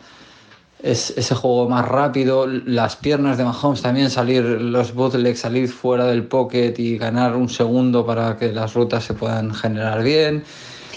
ese 0.83 1.35
juego 1.35 1.69
más 1.69 1.89
rápido, 1.89 2.47
las 2.47 2.97
piernas 2.97 3.39
de 3.39 3.45
Mahomes 3.45 3.81
también, 3.81 4.11
salir 4.11 4.43
los 4.43 4.93
bootlegs, 4.93 5.41
salir 5.41 5.69
fuera 5.69 6.07
del 6.07 6.25
pocket 6.25 6.75
y 6.77 6.99
ganar 6.99 7.37
un 7.37 7.49
segundo 7.49 8.05
para 8.05 8.37
que 8.37 8.53
las 8.53 8.75
rutas 8.75 9.05
se 9.05 9.15
puedan 9.15 9.55
generar 9.55 10.03
bien 10.03 10.45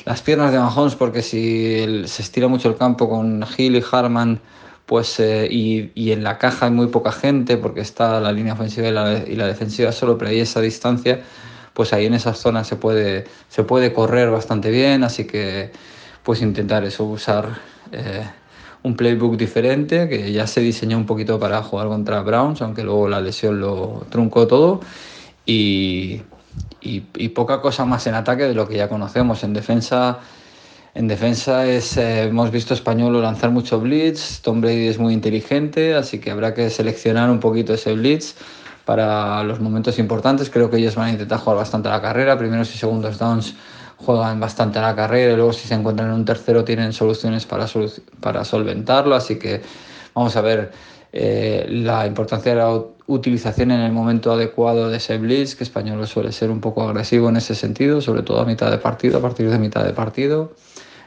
las 0.06 0.22
piernas 0.22 0.52
de 0.52 0.60
Mahomes, 0.60 0.96
porque 0.96 1.22
si 1.22 2.06
se 2.08 2.22
estira 2.22 2.48
mucho 2.48 2.70
el 2.70 2.78
campo 2.78 3.10
con 3.10 3.44
Hill 3.58 3.76
y 3.76 3.84
Harman, 3.92 4.40
pues 4.86 5.20
eh, 5.20 5.48
y, 5.50 5.92
y, 5.96 6.12
en 6.12 6.24
la 6.24 6.38
caja 6.38 6.68
hay 6.68 6.72
muy 6.72 6.88
poca 6.88 7.12
gente, 7.12 7.58
porque 7.58 7.82
está 7.82 8.20
la 8.20 8.32
línea 8.32 8.54
ofensiva 8.54 8.88
y 8.88 8.92
la, 8.92 9.24
y 9.28 9.36
la 9.36 9.48
defensiva 9.48 9.92
solo, 9.92 10.16
pero 10.18 10.30
hay 10.30 10.40
esa 10.40 10.62
distancia, 10.62 11.24
pues 11.74 11.92
ahí 11.92 12.06
en 12.06 12.14
esas 12.14 12.38
zonas 12.38 12.68
se 12.68 12.76
puede, 12.76 13.26
se 13.50 13.64
puede 13.64 13.94
correr 13.94 14.30
bastante 14.30 14.70
bien, 14.70 15.04
así 15.04 15.26
que 15.26 15.72
pues 16.22 16.42
intentar 16.42 16.84
eso, 16.84 17.04
usar 17.06 17.58
eh, 17.92 18.26
un 18.84 18.96
playbook 18.96 19.38
diferente, 19.38 20.08
que 20.08 20.32
ya 20.32 20.46
se 20.46 20.62
diseñó 20.62 20.98
un 20.98 21.08
poquito 21.08 21.40
para 21.40 21.64
jugar 21.64 21.88
contra 21.88 22.22
Browns, 22.22 22.62
aunque 22.62 22.84
luego 22.84 23.08
la 23.08 23.22
lesión 23.22 23.60
lo 23.60 24.06
truncó 24.10 24.46
todo, 24.46 24.82
y, 25.48 26.22
y, 26.86 27.30
poca 27.30 27.62
cosa 27.62 27.86
más 27.86 28.06
en 28.08 28.16
ataque 28.16 28.44
de 28.44 28.54
lo 28.54 28.68
que 28.68 28.78
ya 28.78 28.88
conocemos. 28.88 29.44
En 29.44 29.54
defensa, 29.54 30.20
en 30.94 31.08
defensa 31.08 31.66
es, 31.66 31.98
eh, 31.98 32.24
hemos 32.24 32.52
visto 32.52 32.74
Español 32.74 33.22
lanzar 33.22 33.50
mucho 33.50 33.80
blitz, 33.80 34.42
Tom 34.42 34.62
Brady 34.62 34.88
es 34.88 35.00
muy 35.00 35.14
inteligente, 35.14 35.96
así 35.96 36.20
que 36.20 36.32
habrá 36.32 36.54
que 36.54 36.70
seleccionar 36.70 37.30
un 37.30 37.40
poquito 37.40 37.74
ese 37.74 37.94
blitz 37.94 38.36
para 38.86 39.44
los 39.44 39.60
momentos 39.60 39.98
importantes. 39.98 40.50
Creo 40.50 40.70
que 40.70 40.78
ellos 40.78 40.96
van 40.96 41.08
a 41.08 41.12
intentar 41.12 41.40
jugar 41.40 41.58
bastante 41.58 41.90
a 41.90 41.92
la 41.92 42.02
carrera, 42.02 42.38
primeros 42.38 42.74
y 42.74 42.78
segundos 42.78 43.18
downs 43.18 43.56
juegan 43.98 44.40
bastante 44.40 44.80
a 44.80 44.84
la 44.84 44.96
carrera 44.96 45.34
y 45.34 45.36
luego 45.36 45.54
si 45.54 45.68
se 45.68 45.74
encuentran 45.74 46.10
en 46.10 46.16
un 46.16 46.26
tercero 46.26 46.64
tienen 46.64 46.94
soluciones 46.94 47.46
para, 47.46 47.66
solu 47.68 47.90
para 48.20 48.44
solventarlo, 48.44 49.16
así 49.16 49.38
que 49.38 49.62
vamos 50.14 50.36
a 50.36 50.42
ver 50.42 50.72
eh, 51.18 51.66
la 51.70 52.06
importancia 52.06 52.54
de 52.54 52.58
la 52.58 52.84
utilización 53.08 53.72
en 53.72 53.80
el 53.80 53.94
momento 53.94 54.34
adecuado 54.34 54.90
de 54.90 54.98
ese 54.98 55.18
blitz, 55.18 55.56
que 55.56 55.64
español 55.64 56.06
suele 56.08 56.34
ser 56.34 56.52
un 56.52 56.60
poco 56.60 56.84
agresivo 56.84 57.30
en 57.30 57.38
ese 57.38 57.56
sentido, 57.56 58.02
sobre 58.02 58.22
todo 58.22 58.42
a 58.42 58.46
mitad 58.46 58.70
de 58.70 58.80
partido, 58.80 59.20
a 59.20 59.22
partir 59.22 59.50
de 59.50 59.58
mitad 59.58 59.86
de 59.86 59.94
partido. 59.94 60.52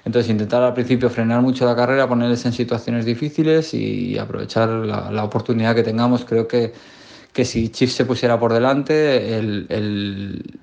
Entonces 0.07 0.31
intentar 0.31 0.63
al 0.63 0.73
principio 0.73 1.11
frenar 1.11 1.43
mucho 1.43 1.67
la 1.67 1.77
carrera, 1.77 2.09
ponerles 2.09 2.47
en 2.47 2.55
situaciones 2.55 3.05
difíciles 3.05 3.75
y 3.75 4.17
aprovechar 4.17 4.71
la, 4.71 5.11
la 5.11 5.25
oportunidad 5.25 5.75
que 5.75 5.83
tengamos. 5.83 6.25
Creo 6.25 6.49
que, 6.49 6.73
que 7.35 7.45
si 7.45 7.69
Chiefs 7.69 7.97
se 7.97 8.07
pusiera 8.07 8.41
por 8.41 8.55
delante, 8.55 9.39
el, 9.39 9.67
el, 9.69 10.59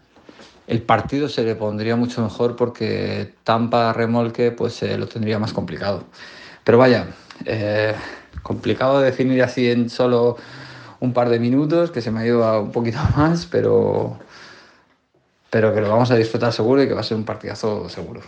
el, 0.65 0.81
partido 0.81 1.29
se 1.29 1.43
le 1.43 1.53
pondría 1.53 1.95
mucho 1.95 2.23
mejor 2.23 2.55
porque 2.55 3.31
Tampa 3.43 3.93
remolque 3.93 4.49
pues 4.49 4.81
eh, 4.81 4.97
lo 4.97 5.07
tendría 5.07 5.37
más 5.37 5.53
complicado. 5.53 6.05
Pero 6.63 6.79
vaya, 6.79 7.09
eh, 7.45 7.93
complicado 8.43 8.99
de 8.99 9.05
definir 9.05 9.43
así 9.43 9.69
en 9.69 9.89
solo 9.89 10.37
un 10.99 11.13
par 11.13 11.29
de 11.29 11.39
minutos, 11.39 11.91
que 11.91 12.01
se 12.01 12.11
me 12.11 12.21
ha 12.21 12.25
ido 12.25 12.43
a 12.43 12.59
un 12.59 12.71
poquito 12.71 12.99
más, 13.15 13.45
pero, 13.45 14.17
pero 15.49 15.73
que 15.73 15.81
lo 15.81 15.89
vamos 15.89 16.11
a 16.11 16.15
disfrutar 16.15 16.53
seguro 16.53 16.83
y 16.83 16.87
que 16.87 16.93
va 16.93 17.01
a 17.01 17.03
ser 17.03 17.17
un 17.17 17.25
partidazo 17.25 17.89
seguro. 17.89 18.21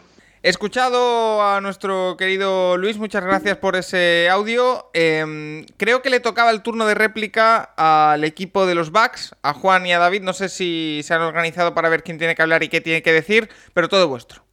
He 0.44 0.50
escuchado 0.50 1.42
a 1.42 1.60
nuestro 1.62 2.16
querido 2.16 2.78
Luis, 2.78 2.98
muchas 2.98 3.24
gracias 3.24 3.58
por 3.58 3.76
ese 3.76 4.30
audio. 4.30 4.90
Eh, 4.94 5.66
creo 5.78 6.02
que 6.02 6.12
le 6.12 6.20
tocaba 6.20 6.52
el 6.52 6.62
turno 6.62 6.86
de 6.86 6.94
réplica 6.94 7.74
al 7.76 8.24
equipo 8.24 8.68
de 8.68 8.76
los 8.76 8.92
Bucks, 8.92 9.36
a 9.42 9.54
Juan 9.54 9.86
y 9.88 9.94
a 9.94 10.00
David. 10.00 10.22
No 10.22 10.34
sé 10.34 10.48
si 10.48 11.02
se 11.04 11.14
han 11.16 11.22
organizado 11.22 11.74
para 11.74 11.90
ver 11.90 12.04
quién 12.04 12.20
tiene 12.20 12.36
que 12.36 12.44
hablar 12.44 12.64
y 12.64 12.70
qué 12.70 12.82
tiene 12.82 13.02
que 13.02 13.12
decir, 13.12 13.50
pero 13.74 13.90
todo 13.90 14.08
vuestro. 14.08 14.44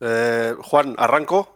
Eh, 0.00 0.54
Juan, 0.58 0.94
¿arranco? 0.98 1.55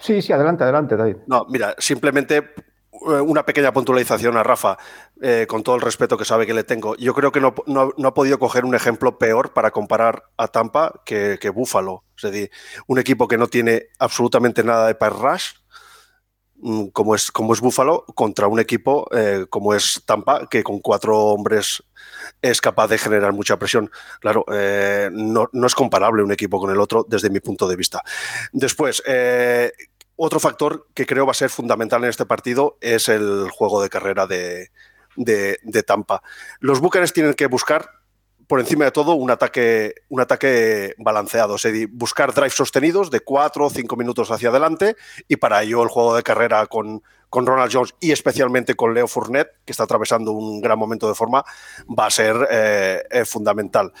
Sí, 0.00 0.20
sí, 0.22 0.32
adelante, 0.32 0.64
adelante, 0.64 0.96
David. 0.96 1.16
No, 1.26 1.46
mira, 1.48 1.74
simplemente 1.78 2.54
una 3.02 3.44
pequeña 3.44 3.72
puntualización 3.72 4.36
a 4.36 4.42
Rafa, 4.42 4.76
eh, 5.20 5.46
con 5.48 5.62
todo 5.62 5.76
el 5.76 5.80
respeto 5.80 6.18
que 6.18 6.24
sabe 6.24 6.46
que 6.46 6.54
le 6.54 6.64
tengo. 6.64 6.96
Yo 6.96 7.14
creo 7.14 7.32
que 7.32 7.40
no, 7.40 7.54
no, 7.66 7.92
no, 7.96 8.08
ha 8.08 8.14
podido 8.14 8.38
coger 8.38 8.64
un 8.64 8.74
ejemplo 8.74 9.18
peor 9.18 9.52
para 9.52 9.70
comparar 9.70 10.24
a 10.36 10.48
Tampa 10.48 11.00
que, 11.04 11.38
que 11.40 11.50
Buffalo. 11.50 12.04
Es 12.16 12.30
decir, 12.30 12.50
un 12.86 12.98
equipo 12.98 13.28
que 13.28 13.38
no 13.38 13.46
tiene 13.46 13.86
absolutamente 13.98 14.62
nada 14.64 14.86
de 14.86 14.94
pass 14.94 15.12
rush, 15.12 15.52
como 16.92 17.14
es, 17.14 17.30
como 17.30 17.52
es 17.54 17.60
Buffalo, 17.60 18.04
contra 18.14 18.46
un 18.46 18.60
equipo 18.60 19.08
eh, 19.12 19.46
como 19.48 19.74
es 19.74 20.02
Tampa, 20.04 20.46
que 20.48 20.62
con 20.62 20.80
cuatro 20.80 21.18
hombres 21.18 21.82
es 22.42 22.60
capaz 22.60 22.88
de 22.88 22.98
generar 22.98 23.32
mucha 23.32 23.58
presión. 23.58 23.90
Claro, 24.20 24.44
eh, 24.52 25.08
no, 25.12 25.48
no, 25.52 25.66
es 25.66 25.74
comparable 25.74 26.22
un 26.22 26.32
equipo 26.32 26.60
con 26.60 26.70
el 26.70 26.80
otro 26.80 27.06
desde 27.08 27.30
mi 27.30 27.40
punto 27.40 27.68
de 27.68 27.76
vista. 27.76 28.02
Después, 28.52 29.02
eh, 29.06 29.72
otro 30.16 30.38
factor 30.38 30.88
que 30.94 31.06
creo 31.06 31.26
va 31.26 31.32
a 31.32 31.34
ser 31.34 31.50
fundamental 31.50 32.04
en 32.04 32.10
este 32.10 32.26
partido 32.26 32.76
es 32.80 33.08
el 33.08 33.48
juego 33.50 33.82
de 33.82 33.88
carrera 33.88 34.26
de, 34.26 34.70
de, 35.16 35.58
de 35.62 35.82
Tampa. 35.82 36.22
Los 36.60 36.80
Bucanes 36.80 37.12
tienen 37.12 37.34
que 37.34 37.46
buscar, 37.46 37.99
por 38.50 38.58
encima 38.58 38.84
de 38.84 38.90
todo, 38.90 39.14
un 39.14 39.30
ataque, 39.30 39.94
un 40.08 40.20
ataque 40.20 40.96
balanceado, 40.98 41.54
es 41.54 41.62
decir, 41.62 41.88
buscar 41.92 42.34
drives 42.34 42.54
sostenidos 42.54 43.08
de 43.08 43.20
4 43.20 43.64
o 43.64 43.70
5 43.70 43.94
minutos 43.94 44.28
hacia 44.32 44.48
adelante 44.48 44.96
y 45.28 45.36
para 45.36 45.62
ello 45.62 45.84
el 45.84 45.88
juego 45.88 46.16
de 46.16 46.24
carrera 46.24 46.66
con, 46.66 47.00
con 47.28 47.46
Ronald 47.46 47.70
Jones 47.72 47.94
y 48.00 48.10
especialmente 48.10 48.74
con 48.74 48.92
Leo 48.92 49.06
Fournette, 49.06 49.52
que 49.64 49.70
está 49.70 49.84
atravesando 49.84 50.32
un 50.32 50.60
gran 50.60 50.76
momento 50.80 51.06
de 51.06 51.14
forma, 51.14 51.44
va 51.96 52.06
a 52.06 52.10
ser 52.10 52.48
eh, 52.50 53.04
eh, 53.08 53.24
fundamental. 53.24 53.92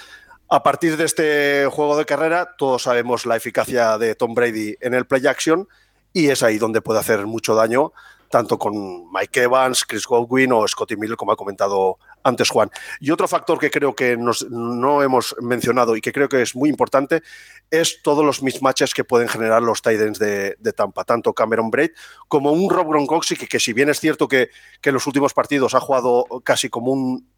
A 0.48 0.64
partir 0.64 0.96
de 0.96 1.04
este 1.04 1.68
juego 1.70 1.96
de 1.96 2.04
carrera, 2.04 2.56
todos 2.58 2.82
sabemos 2.82 3.26
la 3.26 3.36
eficacia 3.36 3.98
de 3.98 4.16
Tom 4.16 4.34
Brady 4.34 4.74
en 4.80 4.94
el 4.94 5.06
play 5.06 5.28
action 5.28 5.68
y 6.12 6.26
es 6.26 6.42
ahí 6.42 6.58
donde 6.58 6.82
puede 6.82 6.98
hacer 6.98 7.24
mucho 7.24 7.54
daño, 7.54 7.92
tanto 8.30 8.58
con 8.58 9.12
Mike 9.12 9.42
Evans, 9.44 9.84
Chris 9.84 10.08
Godwin 10.08 10.50
o 10.50 10.66
Scotty 10.66 10.96
Miller, 10.96 11.16
como 11.16 11.30
ha 11.30 11.36
comentado 11.36 11.98
antes 12.22 12.50
Juan. 12.50 12.70
Y 13.00 13.10
otro 13.10 13.28
factor 13.28 13.58
que 13.58 13.70
creo 13.70 13.94
que 13.94 14.16
nos, 14.16 14.48
no 14.50 15.02
hemos 15.02 15.34
mencionado 15.40 15.96
y 15.96 16.00
que 16.00 16.12
creo 16.12 16.28
que 16.28 16.42
es 16.42 16.54
muy 16.54 16.68
importante 16.68 17.22
es 17.70 18.02
todos 18.02 18.24
los 18.24 18.42
mismatches 18.42 18.94
que 18.94 19.04
pueden 19.04 19.28
generar 19.28 19.62
los 19.62 19.82
Titans 19.82 20.18
de, 20.18 20.56
de, 20.58 20.72
Tampa, 20.72 21.04
tanto 21.04 21.32
Cameron 21.32 21.70
Braid 21.70 21.90
como 22.28 22.52
un 22.52 22.70
Rob 22.70 22.88
Gronkowski, 22.88 23.36
que, 23.36 23.46
que 23.46 23.60
si 23.60 23.72
bien 23.72 23.88
es 23.88 24.00
cierto 24.00 24.28
que, 24.28 24.50
que 24.80 24.90
en 24.90 24.94
los 24.94 25.06
últimos 25.06 25.32
partidos 25.34 25.74
ha 25.74 25.80
jugado 25.80 26.26
casi 26.44 26.68
como 26.68 26.92
un 26.92 27.28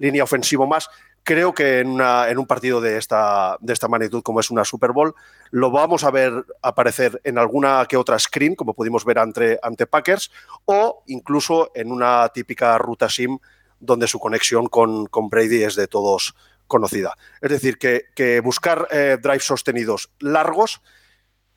línea 0.00 0.24
ofensivo 0.24 0.66
más, 0.66 0.88
creo 1.22 1.52
que 1.54 1.80
en, 1.80 1.88
una, 1.88 2.28
en, 2.28 2.38
un 2.38 2.46
partido 2.46 2.80
de 2.80 2.96
esta, 2.96 3.56
de 3.60 3.72
esta 3.72 3.86
magnitud 3.86 4.22
como 4.22 4.40
es 4.40 4.50
una 4.50 4.64
Super 4.64 4.92
Bowl, 4.92 5.14
lo 5.50 5.70
vamos 5.70 6.04
a 6.04 6.10
ver 6.10 6.32
aparecer 6.62 7.20
en 7.22 7.38
alguna 7.38 7.84
que 7.88 7.96
otra 7.96 8.18
screen, 8.18 8.54
como 8.54 8.74
pudimos 8.74 9.04
ver 9.04 9.18
ante, 9.18 9.58
ante 9.62 9.86
Packers, 9.86 10.30
o 10.64 11.02
incluso 11.06 11.70
en 11.74 11.92
una 11.92 12.28
típica 12.30 12.78
ruta 12.78 13.08
sim 13.08 13.38
donde 13.80 14.06
su 14.06 14.18
conexión 14.18 14.66
con, 14.66 15.06
con 15.06 15.28
Brady 15.28 15.62
es 15.64 15.74
de 15.74 15.88
todos 15.88 16.34
conocida. 16.66 17.16
Es 17.40 17.50
decir, 17.50 17.78
que, 17.78 18.04
que 18.14 18.40
buscar 18.40 18.86
eh, 18.90 19.18
drives 19.20 19.44
sostenidos 19.44 20.10
largos 20.20 20.80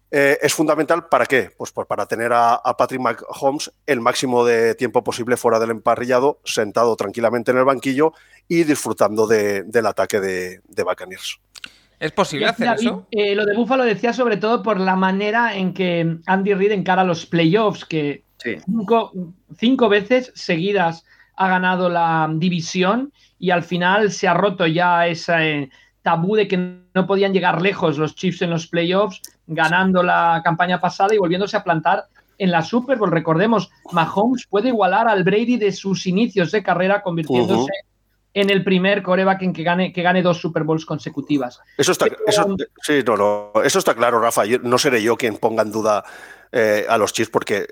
eh, 0.10 0.38
es 0.42 0.54
fundamental 0.54 1.08
para 1.08 1.26
qué? 1.26 1.52
Pues, 1.58 1.72
pues 1.72 1.88
para 1.88 2.06
tener 2.06 2.34
a, 2.34 2.54
a, 2.56 2.78
Patrick 2.78 3.02
Mahomes 3.02 3.72
el 3.88 4.00
máximo 4.00 4.46
de 4.46 4.76
tiempo 4.76 5.04
posible 5.04 5.38
fuera 5.38 5.60
del 5.60 5.72
emparrillado, 5.72 6.40
sentado 6.44 6.96
tranquilamente 6.96 7.52
en 7.52 7.58
el 7.58 7.66
banquillo 7.66 8.14
y 8.48 8.64
disfrutando 8.64 9.26
de, 9.26 9.64
del 9.64 9.86
ataque 9.88 10.20
de, 10.20 10.62
de 10.68 10.84
Buccaneers. 10.84 11.40
¿Es 12.00 12.12
posible 12.12 12.48
hacer 12.48 12.68
David, 12.68 12.82
eso? 12.88 13.08
eh, 13.12 13.34
lo 13.34 13.46
de 13.46 13.56
Buffalo 13.56 13.84
decía 13.86 14.14
sobre 14.14 14.38
todo 14.38 14.62
por 14.62 14.80
la 14.80 14.96
manera 14.96 15.56
en 15.56 15.74
que 15.74 16.18
Andy 16.26 16.54
Reid 16.54 16.72
encara 16.74 17.04
los 17.04 17.26
playoffs, 17.26 17.86
que 17.86 18.24
Sí. 18.38 18.58
cinco, 18.66 19.14
cinco 19.58 19.88
veces 19.88 20.34
seguidas 20.36 21.06
ha 21.36 21.48
ganado 21.48 21.90
la 21.90 22.30
división 22.34 23.12
y 23.40 23.52
al 23.52 23.64
final 23.64 24.12
se 24.12 24.28
ha 24.28 24.34
roto 24.34 24.66
ya 24.68 25.08
ese 25.08 25.70
tabú 26.02 26.36
de 26.36 26.48
que 26.48 26.58
no 26.94 27.08
podían 27.08 27.34
llegar 27.34 27.62
lejos 27.62 27.98
los 27.98 28.16
Chiefs 28.16 28.42
en 28.42 28.50
los 28.50 28.68
playoffs, 28.68 29.22
ganando 29.48 30.04
la 30.04 30.42
campaña 30.44 30.80
pasada 30.80 31.16
y 31.16 31.18
volviéndose 31.18 31.58
a 31.58 31.64
plantar 31.64 32.06
en 32.38 32.52
la 32.52 32.62
Super 32.62 32.98
Bowl. 32.98 33.12
Recordemos, 33.12 33.70
Mahomes 33.92 34.46
puede 34.50 34.70
igualar 34.70 35.08
al 35.08 35.24
Brady 35.24 35.58
de 35.58 35.72
sus 35.72 36.06
inicios 36.06 36.52
de 36.52 36.62
carrera, 36.64 37.02
convirtiéndose 37.02 37.72
en 38.34 38.50
el 38.50 38.64
primer 38.64 39.04
coreback 39.04 39.44
en 39.44 39.54
que 39.54 39.64
gane, 39.64 39.94
que 39.94 40.02
gane 40.02 40.22
dos 40.24 40.40
Super 40.40 40.64
Bowls 40.64 40.86
consecutivas. 40.86 41.60
Eso 41.78 41.92
está, 41.92 42.06
Pero- 42.06 42.18
eso, 42.26 42.56
sí, 42.82 43.02
no, 43.06 43.16
no, 43.16 43.62
eso 43.64 43.80
está 43.80 43.94
claro, 43.94 44.20
Rafa. 44.20 44.46
Yo- 44.46 44.60
no 44.60 44.78
seré 44.78 45.04
yo 45.04 45.16
quien 45.16 45.38
ponga 45.38 45.62
en 45.62 45.72
duda 45.72 46.04
eh, 46.56 46.86
a 46.88 47.00
los 47.00 47.12
Chiefs 47.12 47.32
porque 47.32 47.68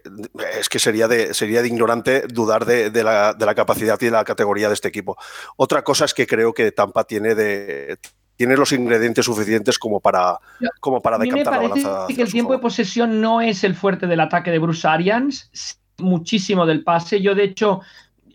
es 0.60 0.68
que 0.68 0.80
sería 0.80 1.08
de, 1.08 1.36
sería 1.36 1.62
de 1.62 1.68
ignorante 1.68 2.24
dudar 2.28 2.66
de, 2.66 2.90
de 2.90 3.04
la, 3.04 3.34
de 3.34 3.46
la 3.46 3.54
capacidad 3.54 4.00
y 4.02 4.06
de 4.06 4.12
la 4.12 4.24
categoría 4.24 4.68
de 4.70 4.74
este 4.74 4.88
equipo. 4.88 5.16
Otra 5.56 5.84
cosa 5.84 6.06
es 6.06 6.16
que 6.16 6.26
creo 6.26 6.52
que 6.52 6.72
Tampa 6.72 7.04
tiene 7.04 7.36
de 7.36 8.00
tiene 8.36 8.58
los 8.58 8.72
ingredientes 8.72 9.24
suficientes 9.24 9.78
como 9.78 10.00
para, 10.00 10.40
como 10.80 11.00
para 11.00 11.18
A 11.18 11.20
mí 11.20 11.30
me 11.32 11.38
decantar 11.38 11.62
la 11.62 11.70
balanza. 11.70 12.08
que 12.16 12.24
el 12.24 12.32
tiempo 12.32 12.54
de 12.54 12.58
posesión 12.60 13.22
no 13.22 13.40
es 13.40 13.64
el 13.64 13.76
fuerte 13.76 14.08
del 14.08 14.20
ataque 14.20 14.50
de 14.50 14.58
Bruce 14.58 14.88
Arians, 14.88 15.52
muchísimo 16.00 16.66
del 16.66 16.84
pase. 16.84 17.22
Yo, 17.22 17.36
de 17.36 17.44
hecho, 17.44 17.82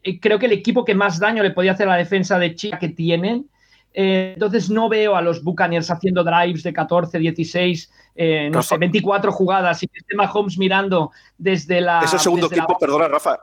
eh, 0.04 0.20
creo 0.20 0.38
que 0.38 0.46
el 0.46 0.52
equipo 0.52 0.84
que 0.84 0.94
más 0.94 1.18
daño 1.18 1.42
le 1.42 1.50
podía 1.50 1.72
hacer 1.72 1.88
a 1.88 1.92
la 1.92 1.96
defensa 1.96 2.38
de 2.38 2.54
Chica 2.54 2.78
que 2.78 2.90
tienen. 2.90 3.50
eh, 3.94 4.34
entonces 4.34 4.70
no 4.70 4.88
veo 4.88 5.16
a 5.16 5.22
los 5.22 5.42
Buccaneers 5.42 5.90
haciendo 5.90 6.22
drives 6.22 6.62
de 6.62 6.72
14, 6.72 7.18
16, 7.18 7.90
eh, 8.16 8.48
no 8.50 8.58
Rafa. 8.60 8.68
sé, 8.74 8.78
24 8.78 9.30
jugadas 9.32 9.82
y 9.82 9.88
que 9.88 9.98
esté 9.98 10.14
Mahomes 10.16 10.58
mirando 10.58 11.10
desde 11.38 11.80
la. 11.80 12.00
Es 12.02 12.12
el 12.12 12.20
segundo 12.20 12.48
la 12.50 12.56
equipo, 12.56 12.78
perdona, 12.78 13.08
Rafa. 13.08 13.38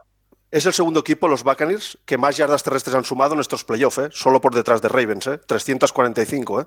Es 0.51 0.65
el 0.67 0.73
segundo 0.73 0.99
equipo, 0.99 1.27
los 1.27 1.43
Buccaneers, 1.43 1.97
que 2.05 2.17
más 2.17 2.37
yardas 2.37 2.61
terrestres 2.63 2.95
han 2.95 3.03
sumado 3.03 3.33
en 3.33 3.39
estos 3.39 3.63
playoffs, 3.63 3.97
¿eh? 3.97 4.09
solo 4.11 4.39
por 4.39 4.53
detrás 4.53 4.81
de 4.83 4.87
Ravens, 4.89 5.25
¿eh? 5.27 5.39
345. 5.39 6.61
¿eh? 6.61 6.65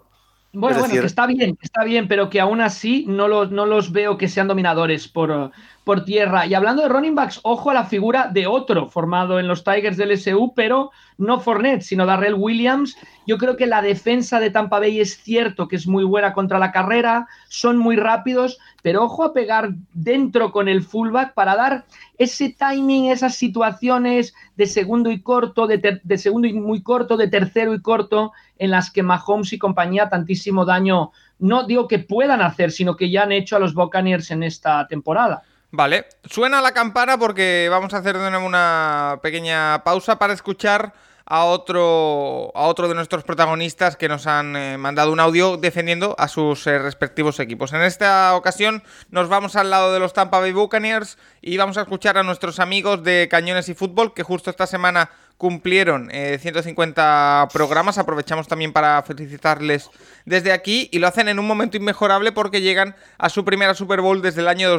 Bueno, 0.52 0.78
bueno, 0.80 0.94
que 0.94 1.06
está 1.06 1.26
bien, 1.26 1.56
está 1.60 1.84
bien, 1.84 2.08
pero 2.08 2.28
que 2.30 2.40
aún 2.40 2.60
así 2.60 3.04
no, 3.06 3.28
lo- 3.28 3.46
no 3.46 3.66
los 3.66 3.92
veo 3.92 4.16
que 4.16 4.26
sean 4.28 4.48
dominadores 4.48 5.06
por, 5.06 5.52
por 5.86 6.04
tierra. 6.04 6.46
Y 6.46 6.54
hablando 6.54 6.82
de 6.82 6.88
running 6.88 7.14
backs, 7.14 7.38
ojo 7.44 7.70
a 7.70 7.74
la 7.74 7.84
figura 7.84 8.26
de 8.26 8.48
otro 8.48 8.88
formado 8.88 9.38
en 9.38 9.46
los 9.46 9.62
Tigers 9.62 9.96
del 9.96 10.10
SU, 10.18 10.52
pero 10.56 10.90
no 11.16 11.38
Fournette, 11.38 11.82
sino 11.82 12.04
Darrell 12.04 12.34
Williams. 12.34 12.96
Yo 13.24 13.38
creo 13.38 13.56
que 13.56 13.66
la 13.66 13.82
defensa 13.82 14.40
de 14.40 14.50
Tampa 14.50 14.80
Bay 14.80 14.98
es 14.98 15.22
cierto 15.22 15.68
que 15.68 15.76
es 15.76 15.86
muy 15.86 16.02
buena 16.02 16.32
contra 16.32 16.58
la 16.58 16.72
carrera, 16.72 17.28
son 17.48 17.78
muy 17.78 17.94
rápidos, 17.94 18.58
pero 18.82 19.04
ojo 19.04 19.22
a 19.22 19.32
pegar 19.32 19.74
dentro 19.94 20.50
con 20.50 20.66
el 20.66 20.82
fullback 20.82 21.34
para 21.34 21.54
dar 21.54 21.84
ese 22.18 22.48
timing, 22.50 23.12
esas 23.12 23.36
situaciones 23.36 24.34
de 24.56 24.66
segundo 24.66 25.12
y 25.12 25.22
corto, 25.22 25.68
de, 25.68 26.00
de 26.02 26.18
segundo 26.18 26.48
y 26.48 26.52
muy 26.52 26.82
corto, 26.82 27.16
de 27.16 27.28
tercero 27.28 27.74
y 27.74 27.80
corto, 27.80 28.32
en 28.58 28.72
las 28.72 28.90
que 28.90 29.04
Mahomes 29.04 29.52
y 29.52 29.58
compañía 29.58 30.08
tantísimo 30.08 30.64
daño, 30.64 31.12
no 31.38 31.64
digo 31.64 31.86
que 31.86 32.00
puedan 32.00 32.42
hacer, 32.42 32.72
sino 32.72 32.96
que 32.96 33.08
ya 33.08 33.22
han 33.22 33.30
hecho 33.30 33.54
a 33.54 33.60
los 33.60 33.72
Buccaneers 33.72 34.32
en 34.32 34.42
esta 34.42 34.88
temporada. 34.88 35.44
Vale, 35.76 36.06
suena 36.24 36.62
la 36.62 36.72
campana 36.72 37.18
porque 37.18 37.68
vamos 37.70 37.92
a 37.92 37.98
hacer 37.98 38.16
de 38.16 38.30
nuevo 38.30 38.46
una 38.46 39.20
pequeña 39.22 39.84
pausa 39.84 40.18
para 40.18 40.32
escuchar 40.32 40.94
a 41.26 41.44
otro, 41.44 42.50
a 42.54 42.62
otro 42.62 42.88
de 42.88 42.94
nuestros 42.94 43.24
protagonistas 43.24 43.94
que 43.96 44.08
nos 44.08 44.26
han 44.26 44.56
eh, 44.56 44.78
mandado 44.78 45.12
un 45.12 45.20
audio 45.20 45.58
defendiendo 45.58 46.14
a 46.18 46.28
sus 46.28 46.66
eh, 46.66 46.78
respectivos 46.78 47.40
equipos. 47.40 47.74
En 47.74 47.82
esta 47.82 48.34
ocasión 48.36 48.82
nos 49.10 49.28
vamos 49.28 49.54
al 49.54 49.68
lado 49.68 49.92
de 49.92 49.98
los 49.98 50.14
Tampa 50.14 50.40
Bay 50.40 50.52
Buccaneers 50.52 51.18
y 51.42 51.58
vamos 51.58 51.76
a 51.76 51.82
escuchar 51.82 52.16
a 52.16 52.22
nuestros 52.22 52.58
amigos 52.58 53.04
de 53.04 53.28
Cañones 53.30 53.68
y 53.68 53.74
Fútbol 53.74 54.14
que 54.14 54.22
justo 54.22 54.48
esta 54.48 54.66
semana 54.66 55.10
cumplieron 55.36 56.08
eh, 56.10 56.38
150 56.40 57.48
programas. 57.52 57.98
Aprovechamos 57.98 58.48
también 58.48 58.72
para 58.72 59.02
felicitarles 59.02 59.90
desde 60.24 60.52
aquí 60.52 60.88
y 60.90 61.00
lo 61.00 61.06
hacen 61.06 61.28
en 61.28 61.38
un 61.38 61.46
momento 61.46 61.76
inmejorable 61.76 62.32
porque 62.32 62.62
llegan 62.62 62.96
a 63.18 63.28
su 63.28 63.44
primera 63.44 63.74
Super 63.74 64.00
Bowl 64.00 64.22
desde 64.22 64.40
el 64.40 64.48
año 64.48 64.70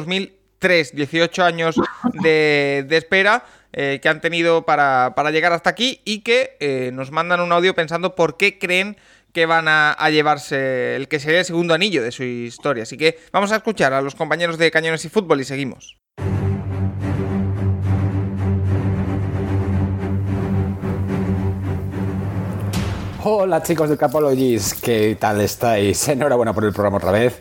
2003, 0.60 0.96
18 0.96 1.44
años 1.44 1.76
de, 2.20 2.86
espera 2.90 3.44
eh, 3.72 4.00
que 4.02 4.08
han 4.08 4.20
tenido 4.20 4.62
para, 4.62 5.12
para 5.14 5.30
llegar 5.30 5.52
hasta 5.52 5.70
aquí 5.70 6.00
y 6.04 6.20
que 6.20 6.56
eh, 6.58 6.90
nos 6.92 7.12
mandan 7.12 7.40
un 7.40 7.52
audio 7.52 7.74
pensando 7.74 8.14
por 8.16 8.36
qué 8.36 8.58
creen 8.58 8.96
que 9.32 9.46
van 9.46 9.68
a, 9.68 9.92
a 9.92 10.10
llevarse 10.10 10.96
el 10.96 11.06
que 11.06 11.20
sería 11.20 11.40
el 11.40 11.44
segundo 11.44 11.74
anillo 11.74 12.02
de 12.02 12.10
su 12.10 12.24
historia. 12.24 12.82
Así 12.82 12.96
que 12.96 13.18
vamos 13.30 13.52
a 13.52 13.56
escuchar 13.56 13.92
a 13.92 14.02
los 14.02 14.14
compañeros 14.14 14.58
de 14.58 14.70
Cañones 14.70 15.04
y 15.04 15.08
Fútbol 15.08 15.40
y 15.40 15.44
seguimos. 15.44 15.96
Hola 23.22 23.62
chicos 23.62 23.90
de 23.90 23.96
Capologies, 23.96 24.74
¿qué 24.74 25.16
tal 25.20 25.40
estáis? 25.40 26.08
Enhorabuena 26.08 26.52
por 26.54 26.64
el 26.64 26.72
programa 26.72 26.96
otra 26.96 27.12
vez. 27.12 27.38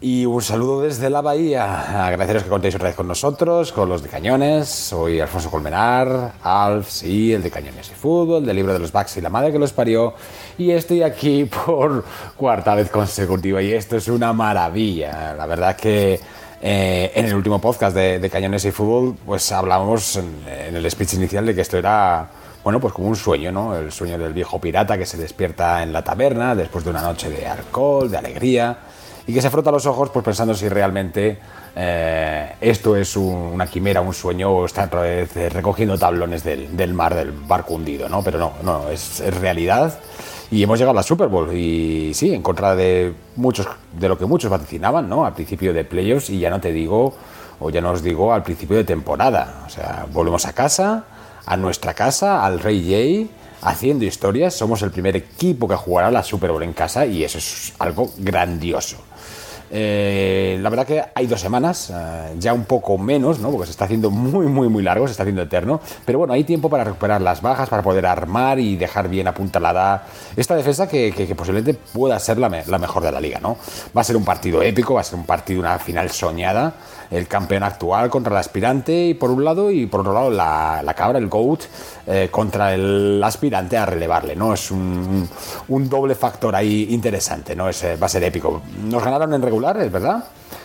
Y 0.00 0.26
un 0.26 0.40
saludo 0.42 0.82
desde 0.82 1.10
la 1.10 1.22
Bahía. 1.22 2.06
Agradeceros 2.06 2.44
que 2.44 2.48
contéis 2.48 2.76
otra 2.76 2.86
vez 2.86 2.94
con 2.94 3.08
nosotros, 3.08 3.72
con 3.72 3.88
los 3.88 4.00
de 4.00 4.08
Cañones. 4.08 4.68
Soy 4.68 5.18
Alfonso 5.18 5.50
Colmenar, 5.50 6.34
Alf, 6.40 6.88
sí, 6.88 7.32
el 7.32 7.42
de 7.42 7.50
Cañones 7.50 7.90
y 7.90 7.94
Fútbol, 7.94 8.46
del 8.46 8.54
libro 8.54 8.72
de 8.72 8.78
los 8.78 8.92
Bucks 8.92 9.16
y 9.16 9.20
la 9.20 9.28
madre 9.28 9.50
que 9.50 9.58
los 9.58 9.72
parió. 9.72 10.14
Y 10.56 10.70
estoy 10.70 11.02
aquí 11.02 11.44
por 11.66 12.04
cuarta 12.36 12.76
vez 12.76 12.90
consecutiva 12.90 13.60
y 13.60 13.72
esto 13.72 13.96
es 13.96 14.06
una 14.06 14.32
maravilla. 14.32 15.34
La 15.34 15.46
verdad 15.46 15.74
que 15.74 16.20
eh, 16.62 17.12
en 17.16 17.26
el 17.26 17.34
último 17.34 17.60
podcast 17.60 17.96
de, 17.96 18.20
de 18.20 18.30
Cañones 18.30 18.64
y 18.66 18.70
Fútbol, 18.70 19.16
pues 19.26 19.50
hablamos 19.50 20.14
en, 20.14 20.44
en 20.46 20.76
el 20.76 20.88
speech 20.88 21.14
inicial 21.14 21.44
de 21.44 21.56
que 21.56 21.62
esto 21.62 21.76
era 21.76 22.30
bueno, 22.62 22.78
pues 22.80 22.94
como 22.94 23.08
un 23.08 23.16
sueño, 23.16 23.50
¿no? 23.50 23.76
El 23.76 23.90
sueño 23.90 24.16
del 24.16 24.32
viejo 24.32 24.60
pirata 24.60 24.96
que 24.96 25.06
se 25.06 25.16
despierta 25.16 25.82
en 25.82 25.92
la 25.92 26.04
taberna 26.04 26.54
después 26.54 26.84
de 26.84 26.90
una 26.90 27.02
noche 27.02 27.30
de 27.30 27.46
alcohol, 27.46 28.10
de 28.10 28.18
alegría, 28.18 28.76
y 29.28 29.32
que 29.34 29.40
se 29.42 29.50
frota 29.50 29.70
los 29.70 29.86
ojos 29.86 30.10
pues 30.10 30.24
pensando 30.24 30.54
si 30.54 30.68
realmente 30.68 31.38
eh, 31.76 32.52
esto 32.60 32.96
es 32.96 33.14
un- 33.16 33.50
una 33.54 33.66
quimera, 33.66 34.00
un 34.00 34.12
sueño, 34.14 34.50
o 34.50 34.64
está 34.66 34.84
otra 34.84 35.02
vez 35.02 35.36
eh, 35.36 35.48
recogiendo 35.50 35.96
tablones 35.96 36.42
del, 36.42 36.76
del 36.76 36.94
mar, 36.94 37.14
del 37.14 37.30
barco 37.30 37.74
hundido, 37.74 38.08
¿no? 38.08 38.22
Pero 38.22 38.38
no, 38.38 38.52
no, 38.64 38.88
es, 38.88 39.20
es 39.20 39.36
realidad. 39.36 39.98
Y 40.50 40.62
hemos 40.62 40.78
llegado 40.78 40.92
a 40.92 41.00
la 41.00 41.02
Super 41.02 41.28
Bowl 41.28 41.52
y 41.54 42.12
sí, 42.14 42.32
en 42.34 42.42
contra 42.42 42.74
de 42.74 43.12
muchos, 43.36 43.68
de 43.92 44.08
lo 44.08 44.16
que 44.18 44.24
muchos 44.24 44.50
vaticinaban, 44.50 45.08
¿no? 45.08 45.26
Al 45.26 45.34
principio 45.34 45.74
de 45.74 45.84
playoffs 45.84 46.30
y 46.30 46.38
ya 46.38 46.48
no 46.50 46.58
te 46.60 46.72
digo, 46.72 47.14
o 47.60 47.68
ya 47.70 47.80
no 47.82 47.90
os 47.90 48.02
digo 48.02 48.32
al 48.32 48.42
principio 48.42 48.78
de 48.78 48.84
temporada. 48.84 49.64
O 49.66 49.68
sea, 49.68 50.06
volvemos 50.10 50.46
a 50.46 50.54
casa, 50.54 51.04
a 51.44 51.56
nuestra 51.58 51.92
casa, 51.92 52.46
al 52.46 52.60
Rey 52.60 52.82
Jay, 52.90 53.30
haciendo 53.60 54.06
historias. 54.06 54.54
Somos 54.54 54.80
el 54.82 54.90
primer 54.90 55.16
equipo 55.16 55.68
que 55.68 55.76
jugará 55.76 56.10
la 56.10 56.22
Super 56.22 56.50
Bowl 56.50 56.62
en 56.62 56.72
casa 56.72 57.04
y 57.04 57.24
eso 57.24 57.36
es 57.36 57.74
algo 57.78 58.10
grandioso. 58.16 58.96
Eh, 59.70 60.58
la 60.60 60.70
verdad 60.70 60.86
que 60.86 61.02
hay 61.14 61.26
dos 61.26 61.40
semanas, 61.40 61.90
eh, 61.94 62.34
ya 62.38 62.52
un 62.52 62.64
poco 62.64 62.96
menos, 62.98 63.38
¿no? 63.38 63.50
porque 63.50 63.66
se 63.66 63.72
está 63.72 63.84
haciendo 63.84 64.10
muy, 64.10 64.46
muy, 64.46 64.68
muy 64.68 64.82
largo, 64.82 65.06
se 65.06 65.12
está 65.12 65.22
haciendo 65.24 65.42
eterno. 65.42 65.80
Pero 66.04 66.18
bueno, 66.18 66.32
hay 66.34 66.44
tiempo 66.44 66.68
para 66.70 66.84
recuperar 66.84 67.20
las 67.20 67.42
bajas, 67.42 67.68
para 67.68 67.82
poder 67.82 68.06
armar 68.06 68.58
y 68.58 68.76
dejar 68.76 69.08
bien 69.08 69.28
apuntalada 69.28 70.04
esta 70.36 70.54
defensa 70.56 70.88
que, 70.88 71.12
posiblemente 71.36 71.74
pueda 71.92 72.18
ser 72.18 72.38
la, 72.38 72.48
me- 72.48 72.64
la 72.66 72.78
mejor 72.78 73.02
de 73.02 73.12
la 73.12 73.20
liga. 73.20 73.40
¿no? 73.40 73.56
Va 73.96 74.00
a 74.00 74.04
ser 74.04 74.16
un 74.16 74.24
partido 74.24 74.62
épico, 74.62 74.94
va 74.94 75.00
a 75.00 75.04
ser 75.04 75.18
un 75.18 75.24
partido, 75.26 75.60
una 75.60 75.78
final 75.78 76.10
soñada. 76.10 76.72
El 77.10 77.26
campeón 77.26 77.62
actual 77.62 78.10
contra 78.10 78.32
el 78.32 78.38
aspirante, 78.38 79.06
y 79.08 79.14
por 79.14 79.30
un 79.30 79.44
lado, 79.44 79.70
y 79.70 79.86
por 79.86 80.00
otro 80.00 80.12
lado, 80.12 80.30
la, 80.30 80.82
la 80.84 80.94
cabra, 80.94 81.18
el 81.18 81.28
GOAT, 81.28 81.62
eh, 82.06 82.28
contra 82.30 82.74
el 82.74 83.22
aspirante 83.24 83.76
a 83.76 83.86
relevarle. 83.86 84.36
¿no? 84.36 84.54
Es 84.54 84.70
un, 84.70 85.28
doble 85.68 86.14
factor 86.14 86.54
ahí 86.54 86.88
interesante, 86.90 87.56
¿no? 87.56 87.68
Es, 87.68 87.82
eh, 87.84 87.96
va 87.96 88.06
a 88.06 88.08
ser 88.10 88.24
épico. 88.24 88.62
Nos 88.84 89.02
ganaron 89.02 89.32
en 89.34 89.42
regular, 89.42 89.80
es 89.80 89.90
verdad. 89.90 90.24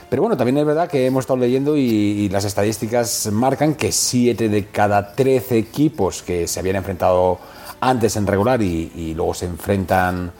Pero 0.10 0.22
bueno, 0.22 0.38
también 0.38 0.58
es 0.58 0.66
verdad 0.66 0.88
que 0.88 1.06
hemos 1.06 1.22
estado 1.22 1.40
leyendo 1.40 1.76
y, 1.76 1.82
y 1.82 2.30
las 2.30 2.46
estadísticas 2.46 3.30
marcan 3.32 3.74
que 3.76 3.92
7 3.92 4.48
de 4.50 4.68
cada 4.68 5.14
13 5.14 5.58
equipos 5.58 6.22
que 6.22 6.48
se 6.48 6.60
habían 6.60 6.76
enfrentado 6.76 7.40
antes 7.80 8.16
en 8.16 8.28
regular 8.28 8.62
y, 8.62 8.92
y 8.96 9.14
luego 9.14 9.34
se 9.34 9.46
enfrentan 9.46 10.32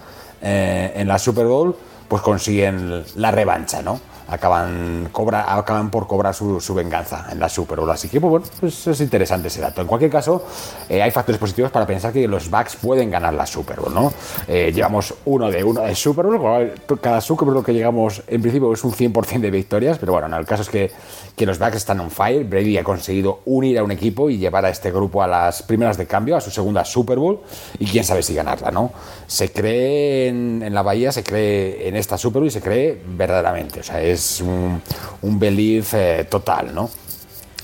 eh, 0.42 0.92
en 0.96 1.08
la 1.08 1.18
Super 1.18 1.46
Bowl, 1.46 1.76
pues 2.08 2.22
consiguen 2.22 3.04
la 3.16 3.32
revancha, 3.32 3.82
¿no? 3.82 4.00
Acaban, 4.28 5.10
cobra, 5.12 5.56
acaban 5.56 5.90
por 5.90 6.08
cobrar 6.08 6.34
su, 6.34 6.60
su 6.62 6.74
venganza 6.74 7.28
en 7.32 7.40
la 7.40 7.50
Super 7.50 7.80
Bowl. 7.80 7.90
Así 7.92 8.10
que, 8.10 8.20
pues, 8.20 8.30
bueno, 8.30 8.46
pues 8.60 8.88
es 8.88 9.02
interesante 9.02 9.48
ese 9.48 9.62
dato. 9.62 9.82
En 9.82 9.88
cualquier 9.88 10.12
caso, 10.12 10.46
eh, 10.90 11.02
hay 11.02 11.12
factores 11.12 11.40
positivos 11.40 11.72
para 11.72 11.86
pensar 11.86 12.14
que 12.14 12.28
los 12.28 12.50
Bucks 12.50 12.76
pueden 12.76 13.12
ganar 13.12 13.34
la 13.34 13.46
Super 13.46 13.80
Bowl, 13.80 13.94
¿no? 13.94 14.14
Eh, 14.48 14.72
llevamos 14.74 15.14
uno 15.26 15.50
de 15.50 15.64
uno 15.64 15.82
de 15.82 15.96
Super 15.96 16.26
Bowl, 16.26 16.74
cada 17.02 17.22
Super 17.22 17.50
Bowl 17.50 17.64
que 17.64 17.74
llegamos, 17.74 18.24
en 18.28 18.42
principio, 18.42 18.74
es 18.74 18.84
un 18.84 18.92
100% 18.92 19.40
de 19.40 19.52
victorias, 19.52 19.98
pero 19.98 20.14
bueno, 20.14 20.28
no, 20.28 20.38
el 20.38 20.46
caso 20.46 20.64
es 20.64 20.70
que, 20.70 20.92
que 21.36 21.46
los 21.46 21.60
Bucks 21.60 21.78
están 21.78 22.00
on 22.00 22.12
fire. 22.12 22.44
Brady 22.44 22.78
ha 22.78 22.84
conseguido 22.84 23.42
unir 23.46 23.80
a 23.80 23.84
un 23.84 23.92
equipo 23.92 24.30
y 24.30 24.38
llevar 24.38 24.66
a 24.66 24.70
este 24.70 24.92
grupo 24.92 25.22
a 25.24 25.28
las 25.28 25.64
primeras 25.64 25.98
de 25.98 26.06
cambio, 26.06 26.36
a 26.36 26.42
su 26.42 26.52
segunda 26.52 26.86
Super 26.86 27.18
Bowl, 27.18 27.42
y 27.80 27.86
quién 27.86 28.04
sabe 28.04 28.24
si 28.24 28.34
ganarla, 28.34 28.72
¿no? 28.72 28.92
Se 29.28 29.52
cree 29.52 30.28
en, 30.28 30.62
en 30.64 30.74
la 30.74 30.82
Bahía, 30.82 31.12
se 31.12 31.24
cree 31.24 31.88
en 31.88 31.96
esta 31.96 32.18
Super 32.18 32.40
Bowl 32.40 32.48
y 32.48 32.52
se 32.52 32.62
cree 32.62 33.02
verdaderamente, 33.06 33.80
o 33.80 33.84
sea, 33.84 34.02
es 34.02 34.13
un, 34.42 34.82
un 35.22 35.40
belief 35.40 35.94
eh, 35.94 36.28
total, 36.30 36.74
¿no? 36.74 36.90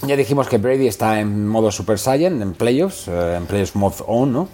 Ya 0.08 0.16
dijimos 0.16 0.48
que 0.48 0.58
Brady 0.58 0.88
está 0.88 1.20
en 1.20 1.48
modo 1.48 1.72
Super 1.72 2.00
Saiyan, 2.00 2.42
en 2.42 2.54
playoffs, 2.54 3.08
eh, 3.10 3.36
en 3.36 3.46
playoffs 3.46 3.76
mode 3.76 3.96
on, 4.08 4.32
¿no? 4.32 4.48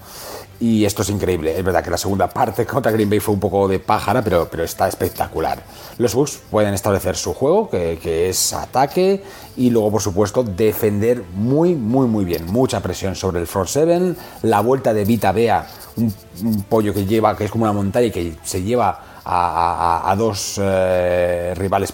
Y 0.59 0.85
esto 0.85 1.01
es 1.01 1.09
increíble. 1.09 1.55
Es 1.55 1.63
verdad 1.63 1.83
que 1.83 1.91
la 1.91 1.97
segunda 1.97 2.27
parte 2.27 2.65
contra 2.65 2.91
Green 2.91 3.09
Bay 3.09 3.19
fue 3.19 3.33
un 3.35 3.39
poco 3.39 3.67
de 3.67 3.79
pájara, 3.79 4.23
pero, 4.23 4.47
pero 4.49 4.63
está 4.63 4.87
espectacular. 4.87 5.61
Los 5.99 6.15
Bucks 6.15 6.39
pueden 6.49 6.73
establecer 6.73 7.15
su 7.15 7.33
juego, 7.33 7.69
que, 7.69 7.99
que 8.01 8.29
es 8.29 8.53
ataque, 8.53 9.21
y 9.55 9.69
luego, 9.69 9.91
por 9.91 10.01
supuesto, 10.01 10.43
defender 10.43 11.23
muy, 11.35 11.75
muy, 11.75 12.07
muy 12.07 12.25
bien. 12.25 12.45
Mucha 12.47 12.79
presión 12.79 13.15
sobre 13.15 13.39
el 13.39 13.47
front 13.47 13.69
seven, 13.69 14.17
la 14.41 14.61
vuelta 14.61 14.93
de 14.93 15.05
Vita 15.05 15.31
Bea, 15.31 15.67
un, 15.97 16.11
un 16.41 16.63
pollo 16.63 16.93
que 16.93 17.05
lleva, 17.05 17.37
que 17.37 17.45
es 17.45 17.51
como 17.51 17.65
una 17.65 17.73
montaña 17.73 18.07
y 18.07 18.11
que 18.11 18.35
se 18.43 18.63
lleva 18.63 19.14
a, 19.25 20.15
dos 20.17 20.59
eh, 20.61 21.53
rivales 21.55 21.93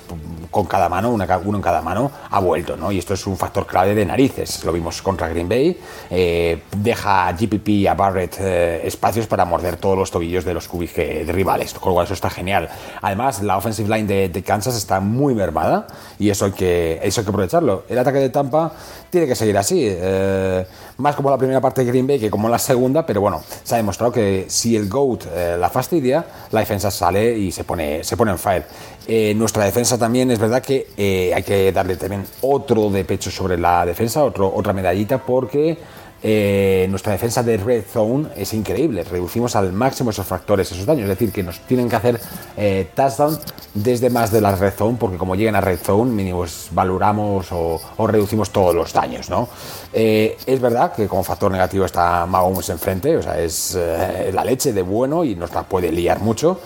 con 0.50 0.66
cada 0.66 0.90
mano, 0.90 1.12
uno 1.12 1.24
en 1.24 1.62
cada 1.62 1.82
mano, 1.82 2.12
ha 2.30 2.40
vuelto, 2.42 2.76
¿no? 2.76 2.92
Y 2.92 2.98
esto 2.98 3.14
es 3.14 3.26
un 3.26 3.38
factor 3.38 3.66
clave 3.66 3.96
de 3.96 4.06
narices. 4.06 4.64
Lo 4.66 4.74
vimos 4.74 5.02
contra 5.02 5.30
Green 5.30 5.48
Bay. 5.48 5.80
eh, 6.10 6.64
deja 6.76 7.28
a 7.28 7.34
GPP 7.34 7.70
y 7.70 7.88
a 7.88 7.94
Barrett 7.94 8.36
eh, 8.40 8.82
espacios 8.84 9.28
para 9.28 9.46
morder 9.46 9.78
todos 9.78 9.98
los 9.98 10.12
tobillos 10.12 10.44
de 10.44 10.54
los 10.54 10.68
cubis 10.68 10.94
de 10.94 11.24
rivales, 11.32 11.74
con 11.74 11.92
lo 11.92 11.94
cual 11.96 12.06
eso 12.06 12.14
está 12.14 12.30
genial. 12.30 12.70
Además, 13.02 13.42
la 13.42 13.58
offensive 13.58 13.88
line 13.96 14.08
de, 14.08 14.30
de 14.30 14.44
Kansas 14.44 14.76
está 14.76 15.00
muy 15.00 15.34
mermada 15.34 15.88
y 16.20 16.30
eso 16.30 16.46
hay, 16.46 16.52
que, 16.52 17.00
eso 17.02 17.22
hay 17.22 17.26
que 17.26 17.30
aprovecharlo. 17.30 17.86
El 17.88 17.98
ataque 17.98 18.20
de 18.20 18.30
Tampa 18.30 18.74
tiene 19.12 19.28
que 19.28 19.36
seguir 19.36 19.58
así. 19.58 19.84
eh, 19.86 20.66
más 20.98 21.16
como 21.16 21.30
la 21.30 21.38
primera 21.38 21.60
parte 21.60 21.82
de 21.84 21.92
Green 21.92 22.08
Bay 22.08 22.20
que 22.20 22.32
como 22.32 22.48
la 22.48 22.58
segunda, 22.58 23.06
pero 23.06 23.22
bueno, 23.22 23.42
se 23.64 23.76
ha 23.76 23.78
demostrado 23.78 24.12
que 24.12 24.46
si 24.48 24.76
el 24.76 24.88
GOAT 24.88 25.26
eh, 25.32 25.58
la 25.60 25.70
fastidia, 25.70 26.26
la 26.52 26.62
defensa 26.62 26.90
sale 26.90 27.38
y 27.38 27.52
se 27.52 27.64
pone, 27.64 28.04
se 28.04 28.16
pone 28.16 28.32
en 28.32 28.40
fire. 28.40 28.66
Eh, 29.08 29.34
nuestra 29.36 29.66
defensa 29.66 29.98
también 29.98 30.32
es 30.32 30.40
verdad 30.40 30.62
que 30.62 31.34
hay 31.36 31.44
que 31.44 31.72
darle 31.72 31.98
también 31.98 32.26
otro 32.42 32.90
de 32.90 33.04
pecho 33.04 33.30
sobre 33.30 33.58
la 33.58 33.86
defensa, 33.86 34.24
otro, 34.24 34.52
otra 34.56 34.74
medallita, 34.74 35.18
porque 35.18 35.78
eh, 36.24 36.88
nuestra 36.90 37.14
defensa 37.14 37.44
de 37.44 37.58
red 37.58 37.84
zone 37.84 38.30
es 38.36 38.54
increíble. 38.54 39.04
Reducimos 39.04 39.56
al 39.56 39.74
máximo 39.74 40.12
esos 40.12 40.26
factores, 40.26 40.72
esos 40.72 40.86
daños. 40.86 41.04
Es 41.04 41.10
decir, 41.10 41.32
que 41.32 41.44
nos 41.44 41.60
tienen 41.62 41.90
que 41.90 41.96
hacer 41.96 42.20
eh, 42.58 42.90
touchdown 42.94 43.38
desde 43.74 44.10
más 44.10 44.32
de 44.32 44.42
la 44.42 44.56
red 44.56 44.74
zone, 44.74 44.98
porque 45.00 45.18
como 45.18 45.36
lleguen 45.36 45.56
a 45.56 45.62
red 45.62 45.80
zone, 45.80 46.12
mínimo 46.12 46.40
pues, 46.40 46.70
valoramos 46.72 47.52
o, 47.52 47.80
o 47.98 48.08
reducimos 48.08 48.50
todos 48.50 48.76
los 48.76 48.92
daños. 48.92 49.30
¿no? 49.30 49.48
Eh, 49.94 50.38
es 50.46 50.60
verdad 50.60 50.94
que 50.94 51.08
como 51.08 51.24
factor 51.24 51.52
negativo 51.52 51.86
está 51.86 52.26
Mahomes 52.26 52.70
enfrente, 52.70 53.18
o 53.18 53.22
sea, 53.22 53.40
es 53.40 53.76
eh, 53.78 54.32
la 54.34 54.44
leche 54.44 54.74
de 54.74 54.82
bueno 54.82 55.24
y 55.24 55.36
nos 55.36 55.54
la 55.54 55.64
puede 55.64 55.92
liar 55.92 56.20
mucho. 56.20 56.60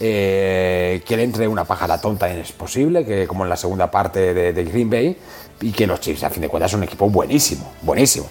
Eh, 0.00 1.02
que 1.06 1.16
le 1.16 1.24
entre 1.24 1.46
una 1.46 1.64
pájara 1.64 2.00
tonta 2.00 2.28
es 2.28 2.52
posible, 2.52 3.04
que 3.04 3.26
como 3.26 3.44
en 3.44 3.50
la 3.50 3.56
segunda 3.56 3.90
parte 3.90 4.34
de, 4.34 4.52
de 4.52 4.64
Green 4.64 4.90
Bay, 4.90 5.16
y 5.60 5.72
que 5.72 5.86
los 5.86 6.00
Chiefs, 6.00 6.24
a 6.24 6.30
fin 6.30 6.42
de 6.42 6.48
cuentas, 6.48 6.70
son 6.70 6.80
un 6.80 6.84
equipo 6.84 7.08
buenísimo, 7.08 7.72
buenísimo. 7.82 8.26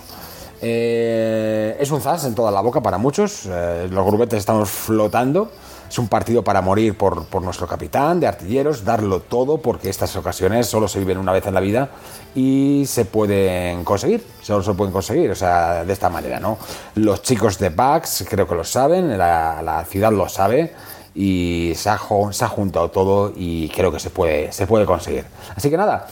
Eh, 0.61 1.77
es 1.79 1.91
un 1.91 2.01
zas 2.01 2.25
en 2.25 2.35
toda 2.35 2.51
la 2.51 2.61
boca 2.61 2.81
para 2.81 2.97
muchos. 2.97 3.45
eh, 3.47 3.87
los 3.89 4.05
grupetes 4.05 4.39
estamos 4.39 4.69
flotando. 4.69 5.51
Es 5.87 5.99
un 5.99 6.07
partido 6.07 6.43
para 6.43 6.61
morir 6.61 6.97
por, 6.97 7.25
por 7.25 7.43
nuestro 7.43 7.67
capitán 7.67 8.19
de 8.19 8.25
artilleros, 8.27 8.83
darlo 8.83 9.19
todo, 9.21 9.59
porque 9.59 9.89
estas 9.89 10.15
ocasiones 10.15 10.67
solo 10.67 10.87
se 10.87 10.97
viven 10.97 11.19
una 11.19 11.31
vez 11.31 11.45
en 11.45 11.53
la 11.53 11.59
vida 11.59 11.89
y 12.33 12.85
se 12.87 13.05
pueden 13.05 13.83
conseguir, 13.83 14.25
solo 14.41 14.63
se 14.63 14.73
pueden 14.73 14.91
conseguir, 14.91 15.29
o 15.29 15.35
sea, 15.35 15.85
de 15.85 15.93
esta 15.93 16.09
manera, 16.09 16.39
¿no? 16.39 16.57
Los 16.95 17.21
chicos 17.21 17.59
de 17.59 17.69
Bucks 17.69 18.25
creo 18.27 18.47
que 18.47 18.55
lo 18.55 18.63
saben, 18.63 19.15
la, 19.15 19.61
la 19.61 19.85
ciudad 19.85 20.11
lo 20.11 20.27
sabe 20.27 20.73
y 21.13 21.73
se 21.75 21.89
ha, 21.89 21.99
se 22.31 22.43
ha 22.43 22.49
juntado 22.49 22.89
todo 22.89 23.31
y 23.35 23.69
creo 23.69 23.91
que 23.91 23.99
se 23.99 24.09
puede, 24.09 24.51
se 24.51 24.65
puede 24.65 24.85
conseguir. 24.85 25.23
Así 25.55 25.69
que 25.69 25.77
nada, 25.77 26.07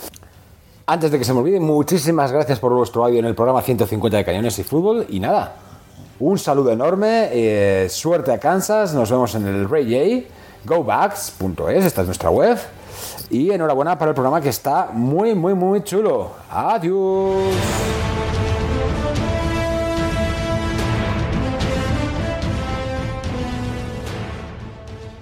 antes 0.85 1.11
de 1.11 1.17
que 1.17 1.23
se 1.23 1.33
me 1.33 1.39
olvide, 1.39 1.59
muchísimas 1.59 2.31
gracias 2.31 2.59
por 2.59 2.73
vuestro 2.73 3.05
audio 3.05 3.19
en 3.19 3.25
el 3.25 3.35
programa 3.35 3.61
150 3.61 4.17
de 4.17 4.25
Cañones 4.25 4.59
y 4.59 4.63
Fútbol. 4.63 5.05
Y 5.09 5.19
nada, 5.19 5.55
un 6.19 6.37
saludo 6.37 6.71
enorme, 6.71 7.29
eh, 7.31 7.87
suerte 7.89 8.31
a 8.31 8.39
Kansas, 8.39 8.93
nos 8.93 9.09
vemos 9.09 9.33
en 9.35 9.47
el 9.47 9.69
Ray 9.69 10.25
J, 10.25 10.29
gobacks.es, 10.65 11.85
esta 11.85 12.01
es 12.01 12.07
nuestra 12.07 12.29
web. 12.29 12.57
Y 13.29 13.51
enhorabuena 13.51 13.97
para 13.97 14.09
el 14.09 14.15
programa 14.15 14.41
que 14.41 14.49
está 14.49 14.89
muy, 14.91 15.33
muy, 15.33 15.53
muy 15.53 15.83
chulo. 15.83 16.31
Adiós. 16.49 17.53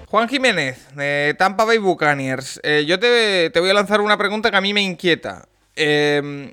Juan 0.08 0.28
Jiménez, 0.28 0.88
de 0.94 1.34
Tampa 1.38 1.64
Bay 1.64 1.78
Buccaneers. 1.78 2.60
Eh, 2.64 2.84
yo 2.86 2.98
te, 2.98 3.48
te 3.48 3.60
voy 3.60 3.70
a 3.70 3.74
lanzar 3.74 4.02
una 4.02 4.18
pregunta 4.18 4.50
que 4.50 4.56
a 4.58 4.60
mí 4.60 4.74
me 4.74 4.82
inquieta. 4.82 5.48
Eh, 5.76 6.52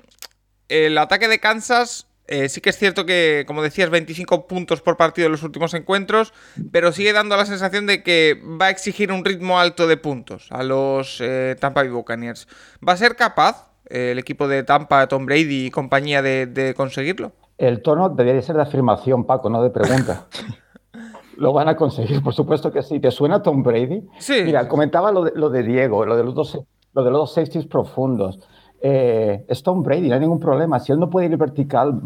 el 0.68 0.98
ataque 0.98 1.28
de 1.28 1.40
Kansas, 1.40 2.06
eh, 2.30 2.48
sí 2.48 2.60
que 2.60 2.70
es 2.70 2.78
cierto 2.78 3.04
que, 3.04 3.42
como 3.48 3.60
decías, 3.60 3.90
25 3.90 4.46
puntos 4.46 4.80
por 4.82 4.96
partido 4.96 5.26
en 5.26 5.32
los 5.32 5.42
últimos 5.42 5.74
encuentros, 5.74 6.32
pero 6.70 6.92
sigue 6.92 7.12
dando 7.12 7.36
la 7.36 7.44
sensación 7.44 7.86
de 7.86 8.04
que 8.04 8.40
va 8.40 8.66
a 8.66 8.70
exigir 8.70 9.10
un 9.10 9.24
ritmo 9.24 9.58
alto 9.58 9.88
de 9.88 9.96
puntos 9.96 10.46
a 10.52 10.62
los 10.62 11.20
eh, 11.20 11.56
Tampa 11.58 11.82
Bay 11.82 11.90
Buccaneers. 11.90 12.46
¿Va 12.88 12.92
a 12.92 12.96
ser 12.96 13.16
capaz 13.16 13.72
eh, 13.86 14.12
el 14.12 14.20
equipo 14.20 14.46
de 14.46 14.62
Tampa, 14.62 15.08
Tom 15.08 15.26
Brady 15.26 15.66
y 15.66 15.70
compañía 15.72 16.22
de, 16.22 16.46
de 16.46 16.72
conseguirlo? 16.74 17.32
El 17.58 17.82
tono 17.82 18.08
debería 18.08 18.40
ser 18.42 18.54
de 18.54 18.62
afirmación, 18.62 19.26
Paco, 19.26 19.50
no 19.50 19.64
de 19.64 19.70
pregunta. 19.70 20.28
Lo 21.36 21.52
van 21.52 21.68
a 21.68 21.74
conseguir, 21.74 22.22
por 22.22 22.32
supuesto 22.32 22.70
que 22.70 22.82
sí. 22.82 23.00
¿Te 23.00 23.10
suena 23.10 23.42
Tom 23.42 23.64
Brady? 23.64 24.02
Sí. 24.18 24.42
Mira, 24.44 24.68
comentaba 24.68 25.10
lo 25.10 25.24
de, 25.24 25.32
lo 25.34 25.50
de 25.50 25.64
Diego, 25.64 26.04
lo 26.04 26.16
de 26.16 26.22
los 26.22 26.34
dos, 26.34 26.60
lo 26.92 27.02
de 27.02 27.10
los 27.10 27.20
dos 27.20 27.34
safeties 27.34 27.66
profundos. 27.66 28.38
Eh, 28.82 29.44
es 29.46 29.62
Tom 29.62 29.82
Brady, 29.82 30.08
no 30.08 30.14
hay 30.14 30.20
ningún 30.20 30.40
problema. 30.40 30.80
Si 30.80 30.90
él 30.92 30.98
no 30.98 31.10
puede 31.10 31.26
ir 31.26 31.36
vertical, 31.36 32.00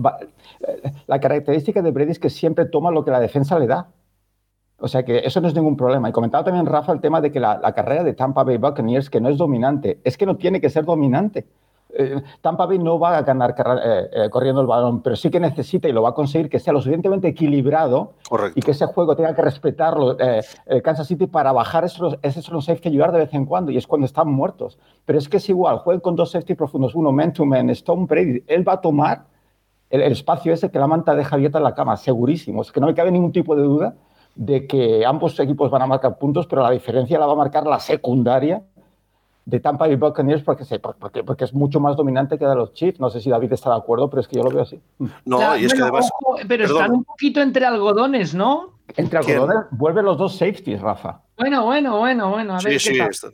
eh, 0.66 0.92
la 1.06 1.20
característica 1.20 1.82
de 1.82 1.90
Brady 1.90 2.12
es 2.12 2.18
que 2.18 2.30
siempre 2.30 2.64
toma 2.66 2.90
lo 2.90 3.04
que 3.04 3.10
la 3.10 3.20
defensa 3.20 3.58
le 3.58 3.66
da. 3.66 3.88
O 4.78 4.88
sea 4.88 5.04
que 5.04 5.18
eso 5.18 5.40
no 5.40 5.48
es 5.48 5.54
ningún 5.54 5.76
problema. 5.76 6.08
Y 6.08 6.12
comentaba 6.12 6.44
también 6.44 6.66
Rafa 6.66 6.92
el 6.92 7.00
tema 7.00 7.20
de 7.20 7.30
que 7.30 7.40
la, 7.40 7.58
la 7.58 7.72
carrera 7.72 8.02
de 8.02 8.12
Tampa 8.12 8.42
Bay 8.42 8.58
Buccaneers, 8.58 9.08
que 9.08 9.20
no 9.20 9.28
es 9.28 9.38
dominante, 9.38 10.00
es 10.04 10.18
que 10.18 10.26
no 10.26 10.36
tiene 10.36 10.60
que 10.60 10.68
ser 10.68 10.84
dominante. 10.84 11.46
Eh, 11.96 12.22
Tampa 12.40 12.66
Bay 12.66 12.78
no 12.78 12.98
va 12.98 13.16
a 13.16 13.22
ganar 13.22 13.54
eh, 13.58 14.10
eh, 14.12 14.30
corriendo 14.30 14.60
el 14.60 14.66
balón, 14.66 15.00
pero 15.00 15.16
sí 15.16 15.30
que 15.30 15.38
necesita 15.40 15.88
y 15.88 15.92
lo 15.92 16.02
va 16.02 16.10
a 16.10 16.14
conseguir 16.14 16.48
que 16.48 16.58
sea 16.58 16.72
lo 16.72 16.80
suficientemente 16.80 17.28
equilibrado 17.28 18.14
Correcto. 18.28 18.58
y 18.58 18.62
que 18.62 18.72
ese 18.72 18.86
juego 18.86 19.14
tenga 19.14 19.34
que 19.34 19.42
respetarlo 19.42 20.18
eh, 20.18 20.42
el 20.66 20.82
Kansas 20.82 21.06
City 21.06 21.26
para 21.26 21.52
bajar 21.52 21.84
esos, 21.84 22.18
esos 22.22 22.44
son 22.44 22.62
safety 22.62 22.88
ayudar 22.88 23.12
de 23.12 23.18
vez 23.18 23.34
en 23.34 23.46
cuando 23.46 23.70
y 23.70 23.76
es 23.76 23.86
cuando 23.86 24.06
están 24.06 24.28
muertos. 24.28 24.78
Pero 25.04 25.18
es 25.18 25.28
que 25.28 25.36
es 25.36 25.48
igual, 25.48 25.78
jueguen 25.78 26.00
con 26.00 26.16
dos 26.16 26.30
safety 26.32 26.54
profundos, 26.54 26.94
uno 26.94 27.12
man 27.12 27.32
to 27.32 27.44
man, 27.44 27.70
Stone 27.70 28.06
Brady, 28.06 28.42
él 28.46 28.66
va 28.66 28.74
a 28.74 28.80
tomar 28.80 29.26
el, 29.90 30.02
el 30.02 30.12
espacio 30.12 30.52
ese 30.52 30.70
que 30.70 30.78
la 30.78 30.86
manta 30.86 31.14
deja 31.14 31.36
abierta 31.36 31.58
en 31.58 31.64
la 31.64 31.74
cama, 31.74 31.96
segurísimo. 31.96 32.62
Es 32.62 32.72
que 32.72 32.80
no 32.80 32.86
me 32.86 32.94
cabe 32.94 33.10
ningún 33.10 33.32
tipo 33.32 33.54
de 33.54 33.62
duda 33.62 33.94
de 34.34 34.66
que 34.66 35.04
ambos 35.06 35.38
equipos 35.38 35.70
van 35.70 35.82
a 35.82 35.86
marcar 35.86 36.18
puntos, 36.18 36.46
pero 36.46 36.62
la 36.62 36.70
diferencia 36.70 37.18
la 37.18 37.26
va 37.26 37.32
a 37.32 37.36
marcar 37.36 37.66
la 37.66 37.78
secundaria 37.78 38.62
de 39.46 39.60
Tampa 39.60 39.86
Bay 39.86 39.96
Buccaneers 39.96 40.42
porque, 40.42 40.64
se- 40.64 40.78
porque, 40.78 41.22
porque 41.22 41.44
es 41.44 41.52
mucho 41.52 41.78
más 41.80 41.96
dominante 41.96 42.38
que 42.38 42.46
de 42.46 42.54
los 42.54 42.72
Chiefs. 42.72 42.98
No 43.00 43.10
sé 43.10 43.20
si 43.20 43.30
David 43.30 43.52
está 43.52 43.70
de 43.70 43.76
acuerdo, 43.76 44.08
pero 44.08 44.20
es 44.22 44.28
que 44.28 44.36
yo 44.36 44.42
lo 44.42 44.50
veo 44.50 44.62
así. 44.62 44.80
No, 45.26 45.38
Ya, 45.40 45.58
y 45.58 45.64
es 45.66 45.74
que 45.74 45.82
además. 45.82 46.08
ojo, 46.22 46.36
pero 46.48 46.64
Perdón. 46.64 46.76
están 46.82 46.92
un 46.92 47.04
poquito 47.04 47.40
entre 47.42 47.66
algodones, 47.66 48.34
¿no? 48.34 48.78
Entre 48.96 49.20
¿Quién? 49.20 49.38
algodones, 49.38 49.66
vuelven 49.72 50.04
los 50.06 50.16
dos 50.18 50.36
safeties, 50.36 50.80
Rafa. 50.80 51.20
Bueno, 51.38 51.64
bueno, 51.64 51.98
bueno, 51.98 52.30
bueno. 52.30 52.54
A 52.54 52.60
ver 52.62 52.80
Sí, 52.80 52.88
qué 52.90 52.94
sí, 52.94 52.98
tal. 52.98 53.10
está- 53.10 53.28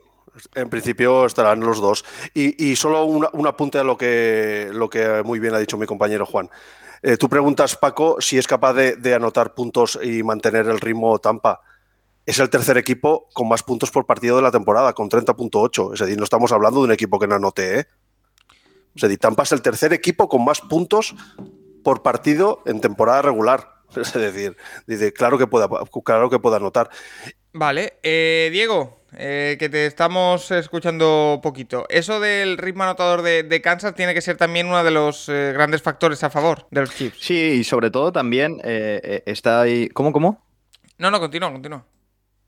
en 0.54 0.68
principio 0.70 1.26
estarán 1.26 1.60
los 1.60 1.80
dos. 1.80 2.04
Y, 2.34 2.70
y 2.70 2.76
solo 2.76 3.04
una- 3.04 3.28
un 3.32 3.46
apunte 3.46 3.78
a 3.78 3.84
lo 3.84 3.96
que, 3.96 4.70
lo 4.72 4.88
que 4.88 5.22
muy 5.24 5.38
bien 5.40 5.54
ha 5.54 5.58
dicho 5.58 5.76
mi 5.76 5.86
compañero 5.86 6.24
Juan. 6.26 6.48
Eh, 7.02 7.16
tú 7.16 7.28
preguntas, 7.28 7.76
Paco, 7.76 8.16
si 8.20 8.36
es 8.38 8.46
capaz 8.46 8.74
de, 8.74 8.96
de 8.96 9.14
anotar 9.14 9.54
puntos 9.54 9.98
y 10.02 10.22
mantener 10.22 10.66
el 10.66 10.80
ritmo 10.80 11.18
Tampa. 11.18 11.60
Es 12.30 12.38
el 12.38 12.48
tercer 12.48 12.78
equipo 12.78 13.28
con 13.32 13.48
más 13.48 13.64
puntos 13.64 13.90
por 13.90 14.06
partido 14.06 14.36
de 14.36 14.42
la 14.42 14.52
temporada, 14.52 14.92
con 14.92 15.10
30.8. 15.10 15.94
Es 15.94 15.98
decir, 15.98 16.16
no 16.16 16.22
estamos 16.22 16.52
hablando 16.52 16.78
de 16.78 16.84
un 16.84 16.92
equipo 16.92 17.18
que 17.18 17.26
no 17.26 17.34
anote, 17.34 17.80
¿eh? 17.80 17.86
Es 18.94 19.02
decir, 19.02 19.18
Tampa 19.18 19.42
es 19.42 19.50
el 19.50 19.62
tercer 19.62 19.92
equipo 19.92 20.28
con 20.28 20.44
más 20.44 20.60
puntos 20.60 21.16
por 21.82 22.04
partido 22.04 22.62
en 22.66 22.80
temporada 22.80 23.22
regular. 23.22 23.80
Es 23.96 24.12
decir, 24.12 24.56
dice, 24.86 25.12
claro 25.12 25.38
que 25.38 25.48
pueda, 25.48 25.68
claro 26.04 26.30
que 26.30 26.38
pueda 26.38 26.58
anotar. 26.58 26.88
Vale, 27.52 27.94
eh, 28.04 28.48
Diego, 28.52 29.00
eh, 29.16 29.56
que 29.58 29.68
te 29.68 29.86
estamos 29.86 30.52
escuchando 30.52 31.40
poquito. 31.42 31.86
Eso 31.88 32.20
del 32.20 32.58
ritmo 32.58 32.84
anotador 32.84 33.22
de, 33.22 33.42
de 33.42 33.60
Kansas 33.60 33.96
tiene 33.96 34.14
que 34.14 34.20
ser 34.20 34.36
también 34.36 34.68
uno 34.68 34.84
de 34.84 34.92
los 34.92 35.28
eh, 35.28 35.50
grandes 35.52 35.82
factores 35.82 36.22
a 36.22 36.30
favor 36.30 36.68
de 36.70 36.82
los 36.82 36.94
Chiefs. 36.94 37.18
Sí, 37.20 37.34
y 37.34 37.64
sobre 37.64 37.90
todo 37.90 38.12
también 38.12 38.60
está 38.62 39.62
ahí. 39.62 39.88
¿Cómo, 39.88 40.12
cómo? 40.12 40.46
No, 40.96 41.10
no, 41.10 41.18
continúa, 41.18 41.50
continúa. 41.50 41.84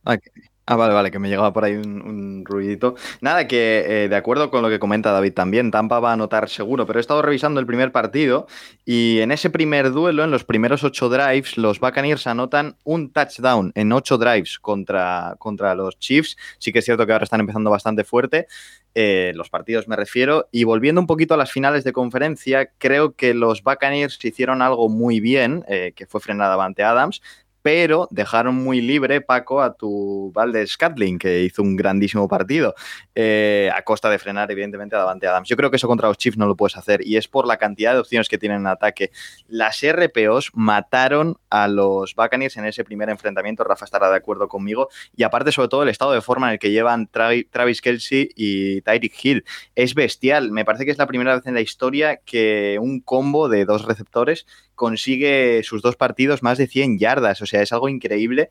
Ah, 0.04 0.76
vale, 0.76 0.94
vale, 0.94 1.10
que 1.10 1.18
me 1.18 1.28
llegaba 1.28 1.52
por 1.52 1.64
ahí 1.64 1.74
un, 1.74 2.44
ruidito. 2.44 2.94
Nada, 3.20 3.48
que 3.48 4.04
eh, 4.04 4.08
de 4.08 4.14
acuerdo 4.14 4.48
con 4.48 4.62
lo 4.62 4.68
que 4.68 4.78
comenta 4.78 5.10
David 5.10 5.32
también, 5.34 5.72
Tampa 5.72 5.98
va 5.98 6.10
a 6.10 6.12
anotar 6.12 6.48
seguro, 6.48 6.86
pero 6.86 6.98
he 6.98 7.00
estado 7.00 7.20
revisando 7.20 7.58
el 7.58 7.66
primer 7.66 7.90
partido 7.90 8.46
y 8.84 9.18
en 9.20 9.32
ese 9.32 9.50
primer 9.50 9.90
duelo, 9.90 10.22
en 10.22 10.30
los 10.30 10.44
primeros 10.44 10.84
ocho 10.84 11.08
drives, 11.08 11.58
los 11.58 11.80
Buccaneers 11.80 12.28
anotan 12.28 12.76
un 12.84 13.12
touchdown 13.12 13.72
en 13.74 13.90
ocho 13.90 14.18
drives 14.18 14.60
contra, 14.60 15.34
contra 15.38 15.74
los 15.74 15.98
Chiefs. 15.98 16.36
Sí 16.58 16.72
que 16.72 16.78
es 16.78 16.84
cierto 16.84 17.06
que 17.06 17.12
ahora 17.12 17.24
están 17.24 17.40
empezando 17.40 17.68
bastante 17.68 18.04
fuerte, 18.04 18.46
eh, 18.94 19.32
los 19.34 19.50
partidos 19.50 19.88
me 19.88 19.96
refiero. 19.96 20.48
Y 20.52 20.62
volviendo 20.62 21.00
un 21.00 21.08
poquito 21.08 21.34
a 21.34 21.38
las 21.38 21.50
finales 21.50 21.82
de 21.82 21.92
conferencia, 21.92 22.70
creo 22.78 23.16
que 23.16 23.34
los 23.34 23.64
Buccaneers 23.64 24.24
hicieron 24.24 24.62
algo 24.62 24.88
muy 24.88 25.18
bien, 25.18 25.64
eh, 25.66 25.92
que 25.96 26.06
fue 26.06 26.20
frenar 26.20 26.46
a 26.46 26.50
Davante 26.50 26.84
Adams 26.84 27.20
pero 27.62 28.08
dejaron 28.10 28.56
muy 28.56 28.80
libre, 28.80 29.20
Paco, 29.20 29.62
a 29.62 29.74
tu 29.74 30.30
Valdez 30.34 30.70
Scatling, 30.72 31.18
que 31.18 31.42
hizo 31.42 31.62
un 31.62 31.76
grandísimo 31.76 32.28
partido, 32.28 32.74
eh, 33.14 33.70
a 33.74 33.82
costa 33.82 34.10
de 34.10 34.18
frenar, 34.18 34.50
evidentemente, 34.50 34.96
a 34.96 34.98
Davante 34.98 35.26
Adams. 35.26 35.48
Yo 35.48 35.56
creo 35.56 35.70
que 35.70 35.76
eso 35.76 35.86
contra 35.88 36.08
los 36.08 36.18
Chiefs 36.18 36.36
no 36.38 36.46
lo 36.46 36.56
puedes 36.56 36.76
hacer, 36.76 37.06
y 37.06 37.16
es 37.16 37.28
por 37.28 37.46
la 37.46 37.56
cantidad 37.56 37.94
de 37.94 38.00
opciones 38.00 38.28
que 38.28 38.38
tienen 38.38 38.60
en 38.60 38.66
ataque. 38.66 39.10
Las 39.46 39.80
RPOs 39.82 40.50
mataron 40.54 41.38
a 41.50 41.68
los 41.68 42.14
Buccaneers 42.14 42.56
en 42.56 42.64
ese 42.64 42.84
primer 42.84 43.08
enfrentamiento, 43.08 43.64
Rafa 43.64 43.84
estará 43.84 44.10
de 44.10 44.16
acuerdo 44.16 44.48
conmigo, 44.48 44.88
y 45.16 45.22
aparte, 45.22 45.52
sobre 45.52 45.68
todo, 45.68 45.82
el 45.84 45.88
estado 45.88 46.12
de 46.12 46.20
forma 46.20 46.48
en 46.48 46.54
el 46.54 46.58
que 46.58 46.70
llevan 46.70 47.08
Travi- 47.10 47.48
Travis 47.50 47.80
Kelsey 47.80 48.30
y 48.34 48.80
Tyreek 48.82 49.24
Hill. 49.24 49.44
Es 49.76 49.94
bestial, 49.94 50.50
me 50.50 50.64
parece 50.64 50.84
que 50.84 50.90
es 50.90 50.98
la 50.98 51.06
primera 51.06 51.34
vez 51.36 51.46
en 51.46 51.54
la 51.54 51.60
historia 51.60 52.16
que 52.24 52.78
un 52.80 53.00
combo 53.00 53.48
de 53.48 53.64
dos 53.64 53.84
receptores 53.84 54.46
consigue 54.82 55.62
sus 55.62 55.80
dos 55.80 55.94
partidos 55.94 56.42
más 56.42 56.58
de 56.58 56.66
100 56.66 56.98
yardas. 56.98 57.40
O 57.40 57.46
sea, 57.46 57.62
es 57.62 57.72
algo 57.72 57.88
increíble. 57.88 58.50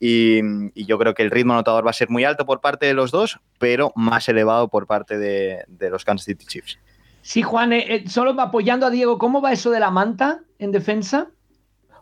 Y, 0.00 0.40
y 0.74 0.86
yo 0.86 0.98
creo 0.98 1.14
que 1.14 1.22
el 1.22 1.30
ritmo 1.30 1.52
anotador 1.52 1.86
va 1.86 1.90
a 1.90 1.92
ser 1.92 2.10
muy 2.10 2.24
alto 2.24 2.44
por 2.46 2.60
parte 2.60 2.86
de 2.86 2.94
los 2.94 3.12
dos, 3.12 3.38
pero 3.60 3.92
más 3.94 4.28
elevado 4.28 4.66
por 4.66 4.88
parte 4.88 5.18
de, 5.18 5.62
de 5.68 5.88
los 5.88 6.04
Kansas 6.04 6.24
City 6.24 6.46
Chiefs. 6.46 6.80
Sí, 7.22 7.42
Juan, 7.42 7.72
eh, 7.72 7.94
eh, 7.94 8.08
solo 8.08 8.34
apoyando 8.40 8.86
a 8.86 8.90
Diego, 8.90 9.18
¿cómo 9.18 9.40
va 9.40 9.52
eso 9.52 9.70
de 9.70 9.78
la 9.78 9.92
manta 9.92 10.40
en 10.58 10.72
defensa? 10.72 11.28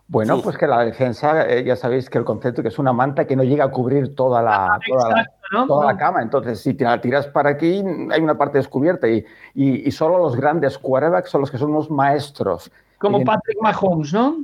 Bueno, 0.07 0.41
pues 0.41 0.57
que 0.57 0.65
la 0.65 0.83
defensa, 0.83 1.47
eh, 1.47 1.63
ya 1.63 1.75
sabéis 1.75 2.09
que 2.09 2.17
el 2.17 2.23
concepto 2.23 2.63
que 2.63 2.69
es 2.69 2.79
una 2.79 2.93
manta 2.93 3.27
que 3.27 3.35
no 3.35 3.43
llega 3.43 3.65
a 3.65 3.69
cubrir 3.69 4.15
toda 4.15 4.41
la, 4.41 4.79
toda 4.87 5.09
la, 5.09 5.21
Exacto, 5.21 5.47
¿no? 5.51 5.67
toda 5.67 5.85
la 5.85 5.97
cama. 5.97 6.23
Entonces, 6.23 6.61
si 6.61 6.73
te 6.73 6.83
la 6.83 6.99
tiras 6.99 7.27
para 7.27 7.51
aquí, 7.51 7.83
hay 8.11 8.21
una 8.21 8.39
parte 8.39 8.57
descubierta 8.57 9.07
y, 9.07 9.23
y, 9.53 9.87
y 9.87 9.91
solo 9.91 10.17
los 10.17 10.35
grandes 10.35 10.79
quarterbacks 10.79 11.29
son 11.29 11.41
los 11.41 11.51
que 11.51 11.59
son 11.59 11.69
unos 11.69 11.91
maestros. 11.91 12.71
Como 12.97 13.23
Patrick 13.23 13.57
Mahomes, 13.61 14.13
¿no? 14.13 14.37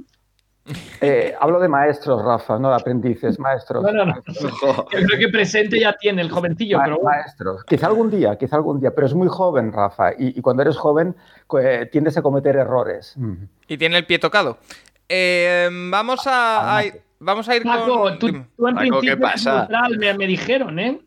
Eh, 1.01 1.35
hablo 1.41 1.59
de 1.59 1.67
maestros, 1.67 2.23
Rafa, 2.23 2.57
no 2.57 2.69
de 2.69 2.75
aprendices, 2.75 3.37
maestros. 3.37 3.83
No, 3.83 3.91
no, 3.91 4.05
no. 4.05 4.15
Yo 4.25 4.85
creo 5.05 5.19
que 5.19 5.27
presente 5.27 5.77
ya 5.77 5.91
tiene 5.93 6.21
el 6.21 6.31
jovencillo, 6.31 6.77
Ma- 6.77 6.83
pero 6.85 6.95
bueno. 6.99 7.09
maestros. 7.09 7.65
Quizá 7.65 7.87
algún 7.87 8.09
día, 8.09 8.37
quizá 8.37 8.55
algún 8.55 8.79
día, 8.79 8.91
pero 8.95 9.07
es 9.07 9.13
muy 9.13 9.27
joven, 9.27 9.73
Rafa. 9.73 10.11
Y, 10.13 10.39
y 10.39 10.41
cuando 10.41 10.61
eres 10.61 10.77
joven, 10.77 11.15
eh, 11.61 11.89
tiendes 11.91 12.15
a 12.17 12.21
cometer 12.21 12.55
errores. 12.55 13.15
Y 13.67 13.77
tiene 13.77 13.97
el 13.97 14.05
pie 14.05 14.19
tocado. 14.19 14.57
Eh, 15.09 15.67
vamos 15.91 16.25
a, 16.27 16.77
a 16.77 16.85
ir, 16.85 17.01
vamos 17.19 17.49
a 17.49 17.55
ir 17.57 17.63
Paco, 17.63 17.99
con... 18.03 18.19
tú, 18.19 18.27
tú 18.55 18.67
en 18.67 18.75
Paco, 18.75 18.75
¿qué 18.75 18.89
principio 18.89 19.11
eres 19.11 19.21
pasa? 19.33 19.57
neutral, 19.59 19.97
me, 19.97 20.13
me 20.13 20.27
dijeron, 20.27 20.79
¿eh? 20.79 21.01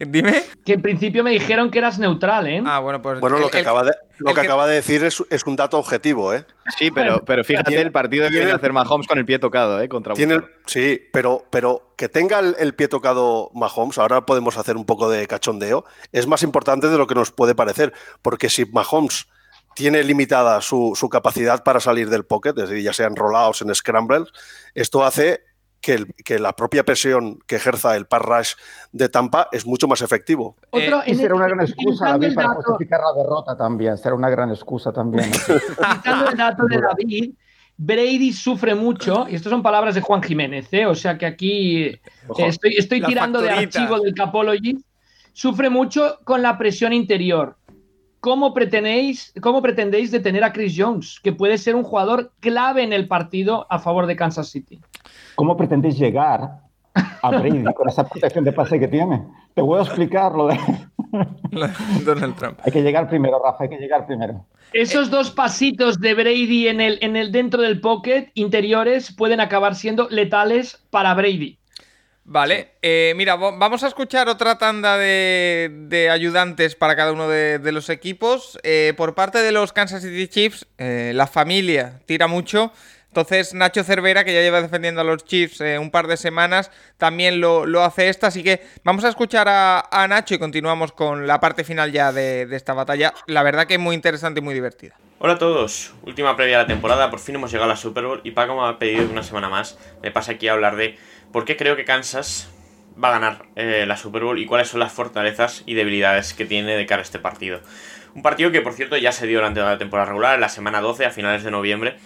Dime. 0.00 0.42
Que 0.64 0.74
en 0.74 0.82
principio 0.82 1.24
me 1.24 1.30
dijeron 1.30 1.70
que 1.70 1.78
eras 1.78 1.98
neutral, 1.98 2.46
¿eh? 2.46 2.62
Ah, 2.64 2.78
bueno, 2.78 3.02
pues... 3.02 3.20
Bueno, 3.20 3.36
el- 3.36 3.42
lo 3.42 3.50
que 3.50 3.58
el- 3.58 3.64
acaba 3.64 3.82
de, 3.84 3.92
lo 4.18 4.26
que 4.28 4.34
que- 4.40 4.46
acaba 4.46 4.66
de 4.66 4.74
decir 4.76 5.02
es, 5.04 5.22
es 5.30 5.44
un 5.46 5.56
dato 5.56 5.78
objetivo, 5.78 6.32
¿eh? 6.34 6.44
Sí, 6.78 6.90
pero, 6.90 7.24
pero 7.24 7.42
fíjate 7.44 7.80
el 7.80 7.90
partido 7.92 8.24
que 8.24 8.28
tiene- 8.30 8.44
viene 8.44 8.52
a 8.52 8.56
hacer 8.56 8.72
Mahomes 8.72 9.06
con 9.08 9.18
el 9.18 9.24
pie 9.24 9.38
tocado, 9.38 9.80
¿eh? 9.80 9.88
Contra 9.88 10.14
Tiene 10.14 10.40
sí, 10.66 11.00
pero, 11.12 11.44
pero 11.50 11.94
que 11.96 12.08
tenga 12.08 12.38
el, 12.38 12.54
el 12.58 12.74
pie 12.74 12.88
tocado 12.88 13.50
Mahomes, 13.54 13.98
ahora 13.98 14.24
podemos 14.26 14.56
hacer 14.56 14.76
un 14.76 14.84
poco 14.86 15.10
de 15.10 15.26
cachondeo, 15.26 15.84
es 16.12 16.26
más 16.26 16.42
importante 16.42 16.88
de 16.88 16.96
lo 16.98 17.06
que 17.06 17.14
nos 17.14 17.32
puede 17.32 17.54
parecer, 17.54 17.92
porque 18.22 18.48
si 18.50 18.66
Mahomes 18.66 19.26
tiene 19.74 20.02
limitada 20.02 20.60
su, 20.60 20.92
su 20.96 21.08
capacidad 21.08 21.62
para 21.62 21.78
salir 21.80 22.10
del 22.10 22.24
pocket, 22.24 22.50
es 22.56 22.68
decir, 22.68 22.82
ya 22.82 22.92
sean 22.92 23.14
rollouts 23.14 23.62
en 23.62 23.72
scrambles, 23.74 24.28
esto 24.74 25.04
hace 25.04 25.42
que, 25.80 25.94
el- 25.94 26.14
que 26.24 26.38
la 26.38 26.54
propia 26.54 26.84
presión 26.84 27.38
que 27.46 27.56
ejerza 27.56 27.96
el 27.96 28.06
pass 28.06 28.22
rush 28.22 28.52
de 28.92 29.08
Tampa 29.08 29.48
es 29.52 29.66
mucho 29.66 29.86
más 29.88 30.02
efectivo. 30.02 30.56
Otro, 30.70 31.02
Y 31.06 31.14
será 31.14 31.34
una 31.34 31.46
gran 31.46 31.60
excusa, 31.60 32.08
David, 32.10 32.34
para 32.34 32.48
dato- 32.48 32.62
justificar 32.62 33.00
la 33.00 33.22
derrota 33.22 33.56
también. 33.56 33.96
Será 33.96 34.14
una 34.14 34.28
gran 34.30 34.50
excusa 34.50 34.92
también. 34.92 35.28
Utilizando 35.78 36.30
el 36.30 36.36
dato 36.36 36.64
de 36.66 36.80
David, 36.80 37.30
Brady 37.76 38.32
sufre 38.32 38.74
mucho, 38.74 39.26
y 39.30 39.36
estas 39.36 39.50
son 39.50 39.62
palabras 39.62 39.94
de 39.94 40.00
Juan 40.00 40.20
Jiménez, 40.22 40.66
¿eh? 40.72 40.84
o 40.86 40.96
sea 40.96 41.16
que 41.16 41.26
aquí 41.26 41.84
eh, 41.84 42.00
estoy, 42.38 43.00
tirando 43.00 43.40
de 43.40 43.48
facturitas. 43.48 43.76
archivo 43.82 44.00
del 44.00 44.14
Capology, 44.14 44.84
sufre 45.32 45.70
mucho 45.70 46.18
con 46.24 46.42
la 46.42 46.58
presión 46.58 46.92
interior. 46.92 47.56
¿Cómo 48.20 48.52
pretendéis, 48.52 49.32
¿Cómo 49.40 49.62
pretendéis 49.62 50.10
detener 50.10 50.42
a 50.42 50.52
Chris 50.52 50.74
Jones, 50.76 51.20
que 51.22 51.32
puede 51.32 51.56
ser 51.56 51.76
un 51.76 51.84
jugador 51.84 52.32
clave 52.40 52.82
en 52.82 52.92
el 52.92 53.06
partido 53.06 53.66
a 53.70 53.78
favor 53.78 54.06
de 54.06 54.16
Kansas 54.16 54.48
City? 54.48 54.80
¿Cómo 55.36 55.56
pretendéis 55.56 55.98
llegar 55.98 56.60
a 56.94 57.30
Brady 57.30 57.62
con 57.74 57.88
esa 57.88 58.04
protección 58.08 58.44
de 58.44 58.52
pase 58.52 58.80
que 58.80 58.88
tiene? 58.88 59.22
Te 59.54 59.62
voy 59.62 59.78
a 59.78 59.82
explicar 59.82 60.32
lo 60.36 60.48
de... 60.48 60.58
Donald 62.04 62.36
Trump. 62.36 62.58
Hay 62.64 62.72
que 62.72 62.82
llegar 62.82 63.08
primero, 63.08 63.40
Rafa, 63.42 63.64
hay 63.64 63.70
que 63.70 63.78
llegar 63.78 64.06
primero. 64.06 64.44
Esos 64.72 65.10
dos 65.10 65.30
pasitos 65.30 66.00
de 66.00 66.14
Brady 66.14 66.68
en 66.68 66.80
el, 66.80 66.98
en 67.00 67.16
el 67.16 67.32
dentro 67.32 67.62
del 67.62 67.80
pocket 67.80 68.30
interiores 68.34 69.14
pueden 69.14 69.40
acabar 69.40 69.74
siendo 69.74 70.08
letales 70.10 70.84
para 70.90 71.14
Brady. 71.14 71.58
Vale, 72.30 72.72
eh, 72.82 73.14
mira, 73.16 73.36
vamos 73.36 73.82
a 73.84 73.86
escuchar 73.88 74.28
otra 74.28 74.58
tanda 74.58 74.98
de, 74.98 75.70
de 75.88 76.10
ayudantes 76.10 76.74
para 76.74 76.94
cada 76.94 77.10
uno 77.10 77.26
de, 77.26 77.58
de 77.58 77.72
los 77.72 77.88
equipos. 77.88 78.58
Eh, 78.64 78.92
por 78.98 79.14
parte 79.14 79.38
de 79.38 79.50
los 79.50 79.72
Kansas 79.72 80.02
City 80.02 80.28
Chiefs, 80.28 80.66
eh, 80.76 81.12
la 81.14 81.26
familia 81.26 82.02
tira 82.04 82.26
mucho. 82.26 82.70
Entonces 83.08 83.54
Nacho 83.54 83.82
Cervera, 83.84 84.24
que 84.24 84.34
ya 84.34 84.40
lleva 84.40 84.62
defendiendo 84.62 85.00
a 85.00 85.04
los 85.04 85.24
Chiefs 85.24 85.60
eh, 85.60 85.78
un 85.78 85.90
par 85.90 86.06
de 86.06 86.16
semanas, 86.16 86.70
también 86.98 87.40
lo, 87.40 87.66
lo 87.66 87.82
hace 87.82 88.08
esta. 88.08 88.28
Así 88.28 88.42
que 88.42 88.60
vamos 88.84 89.04
a 89.04 89.08
escuchar 89.08 89.48
a, 89.48 89.88
a 89.90 90.06
Nacho 90.08 90.34
y 90.34 90.38
continuamos 90.38 90.92
con 90.92 91.26
la 91.26 91.40
parte 91.40 91.64
final 91.64 91.90
ya 91.90 92.12
de, 92.12 92.46
de 92.46 92.56
esta 92.56 92.74
batalla. 92.74 93.12
La 93.26 93.42
verdad 93.42 93.66
que 93.66 93.78
muy 93.78 93.94
interesante 93.94 94.40
y 94.40 94.42
muy 94.42 94.54
divertida. 94.54 94.94
Hola 95.20 95.32
a 95.32 95.38
todos, 95.38 95.94
última 96.02 96.36
previa 96.36 96.58
de 96.58 96.62
la 96.62 96.66
temporada, 96.68 97.10
por 97.10 97.18
fin 97.18 97.34
hemos 97.34 97.50
llegado 97.50 97.68
a 97.68 97.74
la 97.74 97.76
Super 97.76 98.04
Bowl 98.04 98.20
y 98.22 98.30
Paco 98.30 98.54
me 98.54 98.68
ha 98.68 98.78
pedido 98.78 99.04
que 99.04 99.12
una 99.12 99.24
semana 99.24 99.48
más 99.48 99.76
me 100.00 100.12
pase 100.12 100.30
aquí 100.30 100.46
a 100.46 100.52
hablar 100.52 100.76
de 100.76 100.96
por 101.32 101.44
qué 101.44 101.56
creo 101.56 101.74
que 101.74 101.84
Kansas 101.84 102.48
va 103.02 103.08
a 103.08 103.12
ganar 103.12 103.46
eh, 103.56 103.84
la 103.88 103.96
Super 103.96 104.22
Bowl 104.22 104.38
y 104.38 104.46
cuáles 104.46 104.68
son 104.68 104.78
las 104.78 104.92
fortalezas 104.92 105.64
y 105.66 105.74
debilidades 105.74 106.34
que 106.34 106.44
tiene 106.44 106.76
de 106.76 106.86
cara 106.86 107.00
a 107.00 107.02
este 107.02 107.18
partido. 107.18 107.60
Un 108.14 108.22
partido 108.22 108.52
que 108.52 108.62
por 108.62 108.74
cierto 108.74 108.96
ya 108.96 109.10
se 109.10 109.26
dio 109.26 109.38
durante 109.38 109.60
la 109.60 109.76
temporada 109.76 110.06
regular, 110.06 110.36
en 110.36 110.40
la 110.40 110.48
semana 110.48 110.80
12 110.80 111.06
a 111.06 111.10
finales 111.10 111.42
de 111.42 111.50
noviembre, 111.50 111.96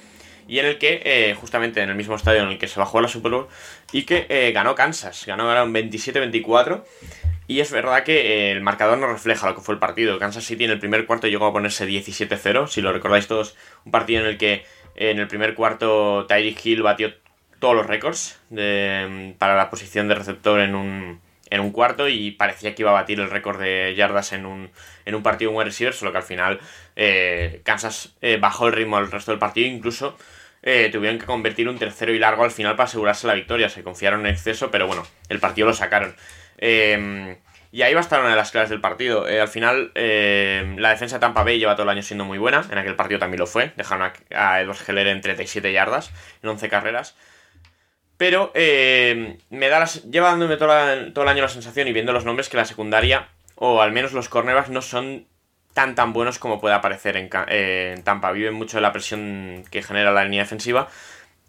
y 0.53 0.59
en 0.59 0.67
el 0.67 0.77
que, 0.77 1.01
eh, 1.07 1.35
justamente 1.35 1.81
en 1.81 1.89
el 1.89 1.95
mismo 1.95 2.15
estadio 2.15 2.43
en 2.43 2.51
el 2.51 2.59
que 2.59 2.69
se 2.69 2.79
va 2.79 2.83
a 2.83 2.87
jugar 2.87 3.05
la 3.05 3.09
Super 3.09 3.33
Bowl, 3.33 3.49
y 3.91 4.03
que 4.03 4.27
eh, 4.29 4.53
ganó 4.53 4.75
Kansas, 4.75 5.25
ganó, 5.25 5.47
ganaron 5.47 5.73
27-24. 5.73 6.85
Y 7.47 7.61
es 7.61 7.73
verdad 7.73 8.05
que 8.05 8.21
eh, 8.21 8.53
el 8.53 8.61
marcador 8.61 8.99
no 8.99 9.07
refleja 9.07 9.49
lo 9.49 9.55
que 9.55 9.63
fue 9.63 9.73
el 9.73 9.79
partido. 9.79 10.19
Kansas 10.19 10.45
City 10.45 10.65
en 10.65 10.71
el 10.73 10.79
primer 10.79 11.07
cuarto 11.07 11.27
llegó 11.27 11.47
a 11.47 11.55
ponerse 11.55 11.89
17-0. 11.89 12.67
Si 12.69 12.83
lo 12.83 12.93
recordáis 12.93 13.29
todos, 13.29 13.57
un 13.87 13.93
partido 13.93 14.21
en 14.21 14.27
el 14.27 14.37
que 14.37 14.67
en 14.95 15.21
el 15.21 15.27
primer 15.27 15.55
cuarto 15.55 16.27
Tyreek 16.27 16.67
Hill 16.67 16.83
batió 16.83 17.15
todos 17.59 17.75
los 17.75 17.87
récords 17.87 18.39
para 19.39 19.57
la 19.57 19.71
posición 19.71 20.07
de 20.09 20.17
receptor 20.17 20.61
en 20.61 20.75
un, 20.75 21.23
en 21.53 21.61
un 21.61 21.71
cuarto 21.71 22.09
y 22.09 22.31
parecía 22.31 22.75
que 22.75 22.83
iba 22.83 22.91
a 22.91 22.95
batir 22.95 23.21
el 23.21 23.29
récord 23.29 23.61
de 23.61 23.95
yardas 23.95 24.33
en 24.33 24.47
un, 24.47 24.71
en 25.05 25.15
un 25.15 25.23
partido 25.23 25.51
en 25.51 25.57
wide 25.59 25.67
receiver, 25.67 25.93
solo 25.93 26.11
que 26.11 26.17
al 26.17 26.25
final 26.25 26.61
eh, 26.97 27.61
Kansas 27.63 28.15
eh, 28.23 28.39
bajó 28.41 28.69
el 28.69 28.73
ritmo 28.73 28.97
al 28.97 29.11
resto 29.11 29.33
del 29.33 29.39
partido, 29.39 29.69
incluso 29.69 30.17
eh, 30.63 30.89
tuvieron 30.93 31.19
que 31.19 31.27
convertir 31.27 31.69
un 31.69 31.79
tercero 31.79 32.13
y 32.15 32.19
largo 32.19 32.45
al 32.45 32.51
final 32.51 32.77
para 32.77 32.85
asegurarse 32.85 33.27
la 33.27 33.35
victoria, 33.35 33.69
se 33.69 33.83
confiaron 33.83 34.21
en 34.27 34.33
exceso, 34.33 34.71
pero 34.71 34.87
bueno, 34.87 35.07
el 35.29 35.41
partido 35.41 35.67
lo 35.69 35.75
sacaron. 35.75 36.15
Eh, 36.59 37.37
y 37.73 37.81
ahí 37.81 37.95
va 37.95 38.01
a 38.01 38.03
estar 38.03 38.21
una 38.21 38.29
de 38.29 38.37
las 38.37 38.51
claves 38.51 38.69
del 38.69 38.83
partido. 38.83 39.27
Eh, 39.27 39.41
al 39.41 39.49
final, 39.49 39.93
eh, 39.95 40.75
la 40.77 40.91
defensa 40.91 41.17
de 41.17 41.21
Tampa 41.21 41.43
Bay 41.43 41.59
lleva 41.59 41.75
todo 41.75 41.85
el 41.85 41.89
año 41.89 42.03
siendo 42.03 42.27
muy 42.27 42.37
buena. 42.37 42.63
En 42.71 42.77
aquel 42.77 42.95
partido 42.97 43.19
también 43.19 43.41
lo 43.41 43.47
fue. 43.47 43.73
Dejaron 43.77 44.13
a, 44.13 44.13
a 44.39 44.61
Edwards 44.61 44.87
Heller 44.87 45.07
en 45.07 45.23
37 45.23 45.73
yardas 45.73 46.13
en 46.43 46.51
11 46.51 46.69
carreras. 46.69 47.17
Pero 48.19 48.53
eh, 48.55 49.39
me 49.49 49.69
da 49.71 49.81
las, 49.81 50.05
lleva 50.05 50.29
dándome 50.29 50.59
todo, 50.59 50.71
todo 51.13 51.25
el 51.25 51.31
año 51.31 51.43
la 51.43 51.49
sensación 51.49 51.89
y 51.89 51.93
viendo 51.93 52.13
los 52.13 52.27
nombres 52.27 52.51
que 52.51 52.59
la 52.59 52.67
secundaria, 52.67 53.29
o 53.55 53.81
al 53.81 53.91
menos 53.91 54.13
los 54.13 54.29
cornerbacks, 54.29 54.69
no 54.69 54.83
son 54.83 55.27
tan 55.75 55.95
tan 55.95 56.13
buenos 56.13 56.39
como 56.39 56.61
puede 56.61 56.79
parecer 56.81 57.17
en, 57.17 57.31
eh, 57.49 57.95
en 57.97 58.03
Tampa. 58.03 58.33
Viven 58.33 58.55
mucho 58.55 58.77
de 58.77 58.83
la 58.83 58.93
presión 58.93 59.65
que 59.71 59.83
genera 59.83 60.13
la 60.13 60.25
línea 60.25 60.43
defensiva. 60.43 60.89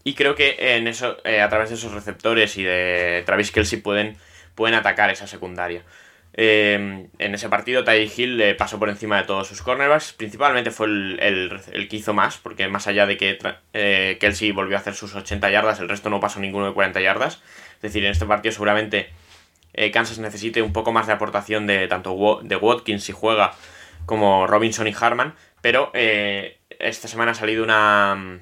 Y 0.03 0.15
creo 0.15 0.35
que 0.35 0.75
en 0.75 0.87
eso, 0.87 1.17
eh, 1.23 1.41
a 1.41 1.49
través 1.49 1.69
de 1.69 1.75
esos 1.75 1.93
receptores 1.93 2.57
y 2.57 2.63
de 2.63 3.23
Travis 3.25 3.51
Kelsey 3.51 3.79
pueden 3.79 4.17
pueden 4.55 4.75
atacar 4.75 5.09
esa 5.09 5.27
secundaria. 5.27 5.81
Eh, 6.35 7.07
en 7.17 7.35
ese 7.35 7.49
partido, 7.49 7.83
Ty 7.83 8.11
Hill 8.15 8.55
pasó 8.57 8.79
por 8.79 8.89
encima 8.89 9.17
de 9.17 9.23
todos 9.23 9.47
sus 9.47 9.61
cornerbacks. 9.61 10.13
Principalmente 10.13 10.71
fue 10.71 10.87
el, 10.87 11.87
que 11.89 11.95
hizo 11.95 12.13
más, 12.13 12.37
porque 12.37 12.67
más 12.67 12.87
allá 12.87 13.05
de 13.05 13.17
que 13.17 13.37
eh, 13.73 14.17
Kelsey 14.19 14.51
volvió 14.51 14.77
a 14.77 14.79
hacer 14.79 14.93
sus 14.93 15.15
80 15.15 15.49
yardas, 15.49 15.79
el 15.79 15.89
resto 15.89 16.09
no 16.09 16.19
pasó 16.19 16.39
ninguno 16.39 16.67
de 16.67 16.73
40 16.73 17.01
yardas. 17.01 17.41
Es 17.75 17.81
decir, 17.81 18.03
en 18.05 18.11
este 18.11 18.25
partido 18.25 18.51
seguramente 18.51 19.09
Kansas 19.91 20.19
necesite 20.19 20.61
un 20.61 20.71
poco 20.71 20.91
más 20.91 21.07
de 21.07 21.13
aportación 21.13 21.65
de 21.65 21.87
tanto 21.87 22.41
de 22.43 22.55
Watkins 22.55 23.03
si 23.03 23.11
juega 23.11 23.55
como 24.05 24.47
Robinson 24.47 24.87
y 24.87 24.93
Harman. 24.99 25.35
Pero 25.61 25.91
esta 25.93 27.07
semana 27.07 27.31
ha 27.31 27.35
salido 27.35 27.63
una, 27.63 28.39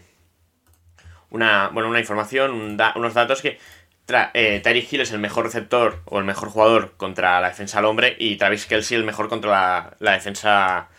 una, 1.30 1.70
bueno, 1.70 1.90
una 1.90 2.00
información, 2.00 2.78
unos 2.96 3.14
datos 3.14 3.42
que 3.42 3.58
eh, 4.34 4.88
Hill 4.90 5.02
es 5.02 5.12
el 5.12 5.20
mejor 5.20 5.46
receptor 5.46 6.02
o 6.06 6.20
el 6.20 6.26
mejor 6.26 6.50
jugador 6.50 6.94
contra 6.98 7.40
la 7.40 7.50
defensa 7.50 7.80
al 7.80 7.86
hombre 7.86 8.16
y 8.20 8.36
Travis 8.36 8.66
Kelsey 8.66 8.98
el 8.98 9.04
mejor 9.04 9.30
contra 9.30 9.96
la, 10.00 10.12
defensa 10.12 10.90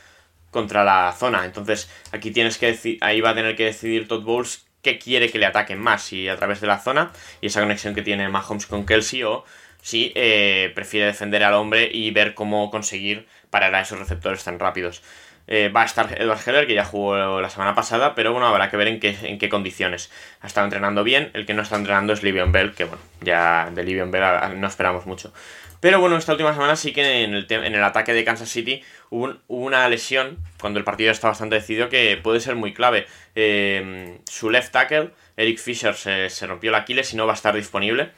contra 0.51 0.85
la 0.85 1.13
zona. 1.13 1.45
Entonces 1.45 1.91
aquí 2.13 2.31
tienes 2.31 2.59
que 2.59 2.99
ahí 3.01 3.21
va 3.21 3.31
a 3.31 3.35
tener 3.35 3.57
que 3.57 3.65
decidir 3.65 4.09
Todd 4.09 4.23
Bowles 4.23 4.67
qué 4.83 4.99
quiere 4.99 5.31
que 5.31 5.39
le 5.39 5.47
ataquen 5.47 5.79
más, 5.79 6.03
si 6.03 6.29
a 6.29 6.37
través 6.37 6.61
de 6.61 6.67
la 6.67 6.79
zona 6.79 7.13
y 7.41 7.47
esa 7.47 7.61
conexión 7.61 7.95
que 7.95 8.03
tiene 8.03 8.29
Mahomes 8.29 8.67
con 8.67 8.85
Kelsey 8.85 9.23
o 9.23 9.45
si 9.83 10.13
eh, 10.15 10.73
prefiere 10.75 11.07
defender 11.07 11.45
al 11.45 11.55
hombre 11.55 11.91
y 11.93 12.11
ver 12.13 12.33
cómo 12.33 12.71
conseguir 12.71 13.27
parar 13.51 13.75
a 13.75 13.83
esos 13.83 13.99
receptores 13.99 14.43
tan 14.43 14.59
rápidos. 14.59 15.03
Eh, 15.49 15.69
va 15.69 15.83
a 15.83 15.85
estar 15.85 16.17
Edward 16.19 16.41
Heller, 16.47 16.67
que 16.67 16.75
ya 16.75 16.85
jugó 16.85 17.41
la 17.41 17.51
semana 17.51 17.75
pasada, 17.75 18.15
pero 18.15 18.33
bueno, 18.33 18.47
habrá 18.47 18.71
que 18.71 18.77
ver 18.77 18.89
en 18.89 19.01
qué, 19.01 19.17
en 19.23 19.39
qué 19.39 19.49
condiciones. 19.49 20.11
Ha 20.41 20.47
estado 20.47 20.65
entrenando 20.65 21.05
bien, 21.05 21.31
el 21.35 21.45
que 21.45 21.53
no 21.53 21.63
está 21.63 21.77
entrenando 21.77 22.13
es 22.13 22.23
Livion 22.23 22.53
Bell, 22.53 22.73
que 22.75 22.85
bueno, 22.85 23.03
ya 23.21 23.69
de 23.75 23.83
Livion 23.83 24.11
Bell 24.11 24.61
no 24.61 24.67
esperamos 24.67 25.05
mucho. 25.05 25.33
Pero 25.81 26.01
bueno, 26.01 26.17
esta 26.17 26.31
última 26.31 26.53
semana 26.55 26.77
sí 26.77 26.93
que 26.93 27.25
en 27.25 27.35
el, 27.35 27.47
en 27.51 27.75
el 27.75 27.83
ataque 27.83 28.15
de 28.15 28.25
Kansas 28.25 28.49
City 28.49 28.85
hubo, 29.11 29.35
una 29.49 29.89
lesión, 29.89 30.39
cuando 30.61 30.79
el 30.79 30.85
partido 30.85 31.11
está 31.11 31.27
bastante 31.27 31.57
decidido, 31.57 31.89
que 31.89 32.17
puede 32.23 32.39
ser 32.39 32.55
muy 32.55 32.73
clave. 32.73 33.09
Eh, 33.35 34.17
su 34.31 34.49
left 34.49 34.71
tackle, 34.71 35.11
Eric 35.37 35.59
Fisher, 35.59 35.95
se, 35.97 36.31
se 36.31 36.47
rompió 36.47 36.71
el 36.71 36.77
Aquiles 36.77 37.13
y 37.13 37.17
no 37.17 37.27
va 37.27 37.33
a 37.33 37.35
estar 37.35 37.53
disponible. 37.53 38.11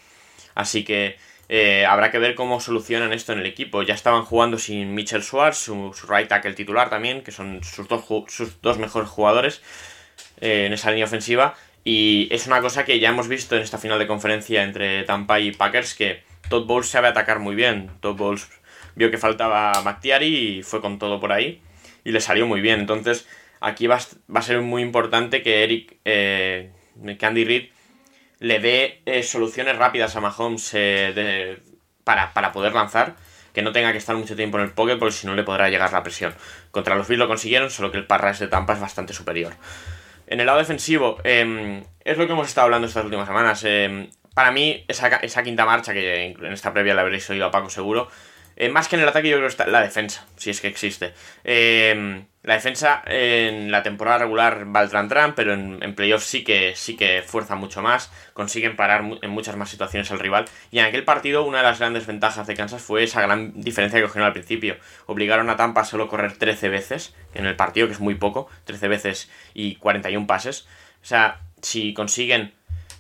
Así 0.54 0.84
que 0.84 1.16
eh, 1.56 1.86
habrá 1.86 2.10
que 2.10 2.18
ver 2.18 2.34
cómo 2.34 2.58
solucionan 2.58 3.12
esto 3.12 3.32
en 3.32 3.38
el 3.38 3.46
equipo. 3.46 3.84
Ya 3.84 3.94
estaban 3.94 4.24
jugando 4.24 4.58
sin 4.58 4.92
Mitchell 4.92 5.22
Schwartz, 5.22 5.58
su, 5.58 5.92
right 6.08 6.26
tackle 6.26 6.54
titular 6.54 6.90
también, 6.90 7.22
que 7.22 7.30
son 7.30 7.62
sus 7.62 7.86
dos, 7.86 8.04
sus 8.26 8.60
dos 8.60 8.78
mejores 8.78 9.08
jugadores 9.08 9.62
eh, 10.40 10.66
en 10.66 10.72
esa 10.72 10.90
línea 10.90 11.04
ofensiva. 11.04 11.54
Y 11.84 12.26
es 12.32 12.48
una 12.48 12.60
cosa 12.60 12.84
que 12.84 12.98
ya 12.98 13.10
hemos 13.10 13.28
visto 13.28 13.54
en 13.54 13.62
esta 13.62 13.78
final 13.78 14.00
de 14.00 14.08
conferencia 14.08 14.64
entre 14.64 15.04
Tampa 15.04 15.38
y 15.38 15.52
Packers, 15.52 15.94
que 15.94 16.24
Todd 16.48 16.66
Bowles 16.66 16.88
sabe 16.88 17.06
atacar 17.06 17.38
muy 17.38 17.54
bien. 17.54 17.88
Todd 18.00 18.16
Bowles 18.16 18.48
vio 18.96 19.12
que 19.12 19.18
faltaba 19.18 19.80
McTiari 19.84 20.58
y 20.58 20.62
fue 20.64 20.80
con 20.80 20.98
todo 20.98 21.20
por 21.20 21.30
ahí. 21.30 21.62
Y 22.02 22.10
le 22.10 22.20
salió 22.20 22.48
muy 22.48 22.62
bien. 22.62 22.80
Entonces, 22.80 23.28
aquí 23.60 23.86
va, 23.86 24.00
a 24.34 24.42
ser 24.42 24.60
muy 24.60 24.82
importante 24.82 25.44
que 25.44 25.62
Eric, 25.62 25.98
eh, 26.04 26.72
Candy 27.16 27.44
Reid, 27.44 27.68
le 28.44 28.60
dé 28.60 29.00
eh, 29.06 29.22
soluciones 29.22 29.76
rápidas 29.76 30.14
a 30.16 30.20
Mahomes 30.20 30.70
eh, 30.74 31.58
para, 32.04 32.52
poder 32.52 32.74
lanzar, 32.74 33.16
que 33.54 33.62
no 33.62 33.72
tenga 33.72 33.90
que 33.92 33.96
estar 33.96 34.14
mucho 34.14 34.36
tiempo 34.36 34.58
en 34.58 34.64
el 34.64 34.72
pocket 34.72 34.98
porque 34.98 35.14
si 35.14 35.26
no 35.26 35.34
le 35.34 35.44
podrá 35.44 35.70
llegar 35.70 35.90
la 35.94 36.02
presión. 36.02 36.34
Contra 36.70 36.94
los 36.94 37.08
Bills 37.08 37.20
lo 37.20 37.26
consiguieron, 37.26 37.70
solo 37.70 37.90
que 37.90 37.96
el 37.96 38.06
parras 38.06 38.38
de 38.40 38.48
Tampa 38.48 38.74
es 38.74 38.80
bastante 38.80 39.14
superior. 39.14 39.54
En 40.26 40.40
el 40.40 40.46
lado 40.46 40.58
defensivo, 40.58 41.18
em, 41.24 41.84
es 42.04 42.18
lo 42.18 42.26
que 42.26 42.34
hemos 42.34 42.46
estado 42.46 42.66
hablando 42.66 42.86
estas 42.86 43.04
últimas 43.04 43.26
semanas. 43.26 43.64
Em, 43.64 44.10
para 44.34 44.52
mí, 44.52 44.84
esa, 44.88 45.08
esa, 45.08 45.42
quinta 45.42 45.64
marcha, 45.64 45.94
que 45.94 46.26
en 46.38 46.52
esta 46.52 46.74
previa 46.74 46.92
la 46.92 47.00
habréis 47.00 47.28
oído 47.30 47.46
a 47.46 47.50
Paco 47.50 47.70
seguro, 47.70 48.08
eh, 48.56 48.68
más 48.68 48.88
que 48.88 48.96
en 48.96 49.02
el 49.02 49.08
ataque, 49.08 49.30
yo 49.30 49.36
creo 49.36 49.48
que 49.48 49.52
está 49.52 49.66
la 49.66 49.80
defensa, 49.80 50.26
si 50.36 50.50
es 50.50 50.60
que 50.60 50.68
existe. 50.68 51.14
Eh, 51.44 52.26
la 52.44 52.54
defensa 52.54 53.02
en 53.06 53.70
la 53.70 53.82
temporada 53.82 54.18
regular 54.18 54.66
va 54.74 54.80
al 54.80 55.08
tran, 55.08 55.34
pero 55.34 55.54
en, 55.54 55.94
playoffs 55.94 56.26
sí 56.26 56.44
que, 56.44 56.76
sí 56.76 56.94
que 56.94 57.22
fuerza 57.22 57.54
mucho 57.54 57.80
más, 57.80 58.12
consiguen 58.34 58.76
parar 58.76 59.02
en 59.22 59.30
muchas 59.30 59.56
más 59.56 59.70
situaciones 59.70 60.10
al 60.10 60.18
rival. 60.18 60.44
Y 60.70 60.78
en 60.78 60.84
aquel 60.84 61.04
partido, 61.04 61.44
una 61.44 61.58
de 61.58 61.64
las 61.64 61.78
grandes 61.78 62.06
ventajas 62.06 62.46
de 62.46 62.54
Kansas 62.54 62.82
fue 62.82 63.02
esa 63.02 63.22
gran 63.22 63.58
diferencia 63.58 63.98
que 63.98 64.04
cogieron 64.04 64.26
al 64.26 64.34
principio. 64.34 64.76
Obligaron 65.06 65.48
a 65.48 65.56
Tampa 65.56 65.80
a 65.80 65.84
solo 65.86 66.06
correr 66.06 66.36
13 66.36 66.68
veces 66.68 67.14
en 67.32 67.46
el 67.46 67.56
partido, 67.56 67.86
que 67.86 67.94
es 67.94 68.00
muy 68.00 68.14
poco, 68.14 68.50
13 68.64 68.88
veces 68.88 69.30
y 69.54 69.76
41 69.76 70.26
pases. 70.26 70.66
O 71.02 71.06
sea, 71.06 71.40
si 71.62 71.94
consiguen 71.94 72.52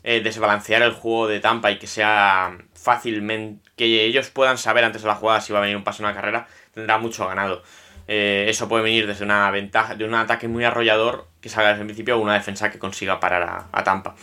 eh, 0.04 0.22
desbalancear 0.22 0.80
el 0.80 0.92
juego 0.92 1.28
de 1.28 1.40
Tampa 1.40 1.70
y 1.70 1.78
que 1.78 1.86
sea 1.86 2.56
fácilmente 2.74 3.62
que 3.76 4.04
ellos 4.04 4.30
puedan 4.30 4.56
saber 4.56 4.84
antes 4.84 5.02
de 5.02 5.08
la 5.08 5.16
jugada 5.16 5.42
si 5.42 5.52
va 5.52 5.58
a 5.58 5.62
venir 5.62 5.76
un 5.76 5.84
paso 5.84 6.02
en 6.02 6.06
una 6.06 6.14
carrera, 6.14 6.46
tendrá 6.72 6.96
mucho 6.96 7.26
ganado. 7.26 7.62
Eh, 8.06 8.46
eso 8.48 8.68
puede 8.68 8.84
venir 8.84 9.06
desde 9.06 9.24
una 9.24 9.50
ventaja, 9.50 9.94
de 9.94 10.04
un 10.04 10.14
ataque 10.14 10.48
muy 10.48 10.64
arrollador 10.64 11.26
que 11.40 11.48
salga 11.48 11.70
desde 11.70 11.82
el 11.82 11.86
principio 11.86 12.18
o 12.18 12.20
una 12.20 12.34
defensa 12.34 12.70
que 12.70 12.78
consiga 12.78 13.20
parar 13.20 13.68
a, 13.72 13.84
Tampa. 13.84 14.14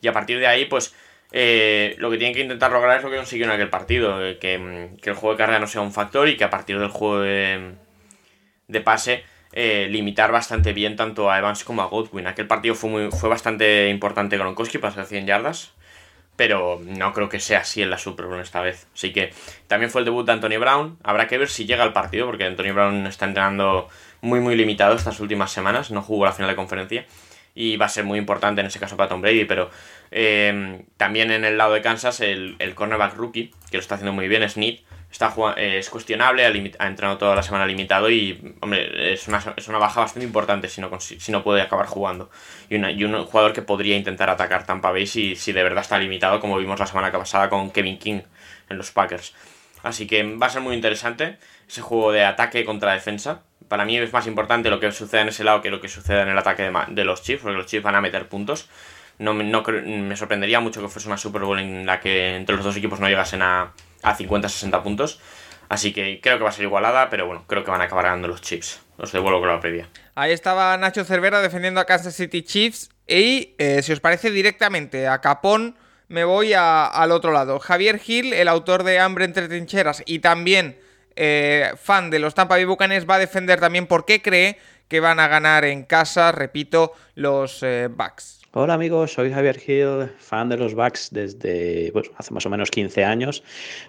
Y 0.00 0.08
a 0.08 0.12
partir 0.12 0.38
de 0.38 0.46
ahí, 0.46 0.64
pues 0.66 0.94
eh, 1.32 1.96
lo 1.98 2.10
que 2.10 2.18
tienen 2.18 2.34
que 2.34 2.42
intentar 2.42 2.72
lograr 2.72 2.98
es 2.98 3.04
lo 3.04 3.10
que 3.10 3.16
consiguieron 3.16 3.54
en 3.54 3.60
aquel 3.60 3.70
partido, 3.70 4.16
mm, 4.18 4.38
que, 4.38 5.10
el 5.10 5.14
juego 5.14 5.32
de 5.32 5.38
carrera 5.38 5.58
no 5.58 5.66
sea 5.66 5.82
un 5.82 5.92
factor 5.92 6.28
y 6.28 6.36
que 6.36 6.44
a 6.44 6.50
partir 6.50 6.78
del 6.78 6.88
juego 6.88 7.20
de, 7.20 7.74
pase 8.84 9.24
eh, 9.52 9.88
limitar 9.90 10.32
bastante 10.32 10.72
bien 10.72 10.96
tanto 10.96 11.30
a 11.30 11.38
Evans 11.38 11.64
como 11.64 11.82
a 11.82 11.86
Godwin. 11.86 12.26
Aquel 12.26 12.46
partido 12.46 12.74
fue, 12.74 12.90
muy, 12.90 13.10
fue 13.10 13.28
bastante 13.28 13.88
importante 13.90 14.38
Gronkowski, 14.38 14.78
pasó 14.78 15.04
100 15.04 15.26
yardas, 15.26 15.72
pero 16.36 16.80
no 16.84 17.12
creo 17.12 17.28
que 17.28 17.40
sea 17.40 17.60
así 17.60 17.82
en 17.82 17.90
la 17.90 17.98
Super 17.98 18.26
Bowl 18.26 18.40
esta 18.40 18.60
vez. 18.60 18.86
Así 18.94 19.12
que 19.12 19.32
también 19.66 19.90
fue 19.90 20.02
el 20.02 20.04
debut 20.04 20.24
de 20.26 20.32
Anthony 20.32 20.58
Brown. 20.60 20.98
Habrá 21.02 21.26
que 21.26 21.38
ver 21.38 21.48
si 21.48 21.66
llega 21.66 21.82
al 21.82 21.92
partido, 21.92 22.26
porque 22.26 22.44
Anthony 22.44 22.72
Brown 22.72 23.06
está 23.06 23.24
entrenando 23.24 23.88
muy, 24.20 24.40
muy 24.40 24.54
limitado 24.54 24.94
estas 24.94 25.18
últimas 25.20 25.50
semanas. 25.50 25.90
No 25.90 26.02
jugó 26.02 26.26
la 26.26 26.32
final 26.32 26.50
de 26.50 26.56
conferencia. 26.56 27.06
Y 27.54 27.78
va 27.78 27.86
a 27.86 27.88
ser 27.88 28.04
muy 28.04 28.18
importante 28.18 28.60
en 28.60 28.66
ese 28.66 28.78
caso 28.78 28.98
para 28.98 29.08
Tom 29.08 29.22
Brady. 29.22 29.46
Pero 29.46 29.70
eh, 30.10 30.84
también 30.96 31.30
en 31.30 31.44
el 31.44 31.56
lado 31.56 31.72
de 31.72 31.80
Kansas, 31.80 32.20
el, 32.20 32.56
cornerback 32.74 33.16
rookie, 33.16 33.52
que 33.70 33.78
lo 33.78 33.80
está 33.80 33.94
haciendo 33.94 34.12
muy 34.12 34.28
bien, 34.28 34.42
es 34.42 34.58
Es 35.56 35.88
cuestionable, 35.88 36.44
ha, 36.44 36.86
entrenado 36.86 37.16
toda 37.16 37.34
la 37.34 37.42
semana 37.42 37.64
limitado 37.64 38.10
y, 38.10 38.54
hombre, 38.60 39.14
es 39.14 39.26
una, 39.28 39.42
es 39.56 39.66
una 39.66 39.78
baja 39.78 40.00
bastante 40.00 40.26
importante 40.26 40.68
si 40.68 40.82
no, 40.82 40.90
si 41.00 41.32
no 41.32 41.42
puede 41.42 41.62
acabar 41.62 41.86
jugando. 41.86 42.30
Y, 42.68 42.76
y, 42.76 43.04
un 43.04 43.24
jugador 43.24 43.54
que 43.54 43.62
podría 43.62 43.96
intentar 43.96 44.28
atacar 44.28 44.66
Tampa 44.66 44.90
Bay 44.90 45.06
si, 45.06 45.34
si 45.34 45.52
de 45.52 45.62
verdad 45.62 45.82
está 45.82 45.98
limitado, 45.98 46.38
como 46.40 46.58
vimos 46.58 46.78
la 46.78 46.86
semana 46.86 47.10
pasada 47.10 47.48
con 47.48 47.70
Kevin 47.70 47.98
King 47.98 48.20
en 48.68 48.76
los 48.76 48.90
Packers. 48.90 49.34
Así 49.82 50.06
que 50.06 50.22
va 50.36 50.46
a 50.46 50.50
ser 50.50 50.60
muy 50.60 50.74
interesante 50.74 51.38
ese 51.66 51.80
juego 51.80 52.12
de 52.12 52.24
ataque 52.24 52.64
contra 52.66 52.92
defensa. 52.92 53.42
Para 53.68 53.86
mí 53.86 53.96
es 53.96 54.12
más 54.12 54.26
importante 54.26 54.68
lo 54.68 54.80
que 54.80 54.92
suceda 54.92 55.22
en 55.22 55.28
ese 55.28 55.44
lado 55.44 55.62
que 55.62 55.70
lo 55.70 55.80
que 55.80 55.88
suceda 55.88 56.22
en 56.22 56.28
el 56.28 56.38
ataque 56.38 56.62
de, 56.62 56.72
de 56.88 57.04
los 57.04 57.22
Chiefs, 57.22 57.42
porque 57.42 57.56
los 57.56 57.66
Chiefs 57.66 57.84
van 57.84 57.94
a 57.94 58.00
meter 58.02 58.28
puntos. 58.28 58.68
No, 59.18 59.32
no, 59.32 59.62
me 59.62 60.14
sorprendería 60.16 60.60
mucho 60.60 60.82
que 60.82 60.88
fuese 60.88 61.08
una 61.08 61.16
Super 61.16 61.42
Bowl 61.42 61.58
en 61.58 61.86
la 61.86 62.00
que 62.00 62.36
entre 62.36 62.54
los 62.54 62.64
dos 62.64 62.76
equipos 62.76 63.00
no 63.00 63.08
llegasen 63.08 63.40
a, 63.40 63.72
a 64.06 64.16
50-60 64.16 64.82
puntos. 64.82 65.20
Así 65.68 65.92
que 65.92 66.20
creo 66.22 66.38
que 66.38 66.44
va 66.44 66.50
a 66.50 66.52
ser 66.52 66.64
igualada, 66.64 67.10
pero 67.10 67.26
bueno, 67.26 67.44
creo 67.46 67.64
que 67.64 67.70
van 67.70 67.80
a 67.80 67.84
acabar 67.84 68.04
ganando 68.04 68.28
los 68.28 68.40
Chiefs. 68.40 68.80
Os 68.98 69.12
devuelvo 69.12 69.40
con 69.40 69.48
la 69.48 69.60
previa. 69.60 69.88
Ahí 70.14 70.32
estaba 70.32 70.76
Nacho 70.76 71.04
Cervera 71.04 71.42
defendiendo 71.42 71.80
a 71.80 71.84
Kansas 71.84 72.14
City 72.14 72.42
Chiefs. 72.42 72.90
Y 73.06 73.54
eh, 73.58 73.82
si 73.82 73.92
os 73.92 74.00
parece 74.00 74.30
directamente 74.30 75.08
a 75.08 75.20
Capón, 75.20 75.76
me 76.08 76.24
voy 76.24 76.52
al 76.54 77.10
otro 77.10 77.32
lado. 77.32 77.58
Javier 77.58 77.98
Gil, 77.98 78.32
el 78.32 78.48
autor 78.48 78.84
de 78.84 79.00
Hambre 79.00 79.24
entre 79.24 79.48
trincheras 79.48 80.02
y 80.06 80.20
también 80.20 80.78
eh, 81.16 81.72
fan 81.82 82.10
de 82.10 82.20
los 82.20 82.34
Tampa 82.34 82.54
Bay 82.54 82.64
Buccaneers, 82.64 83.08
va 83.08 83.16
a 83.16 83.18
defender 83.18 83.58
también 83.58 83.86
por 83.86 84.04
qué 84.04 84.22
cree 84.22 84.58
que 84.88 85.00
van 85.00 85.18
a 85.18 85.26
ganar 85.26 85.64
en 85.64 85.82
casa, 85.82 86.30
repito, 86.30 86.92
los 87.16 87.62
eh, 87.62 87.88
Bucks. 87.90 88.35
Hola 88.58 88.72
amigos, 88.72 89.12
soy 89.12 89.30
Javier 89.30 89.58
Gil, 89.58 90.08
fan 90.16 90.48
de 90.48 90.56
los 90.56 90.74
Bucks 90.74 91.10
desde 91.12 91.92
hace 92.16 92.32
más 92.32 92.46
o 92.46 92.48
menos 92.48 92.70
15 92.70 93.04
años. 93.04 93.42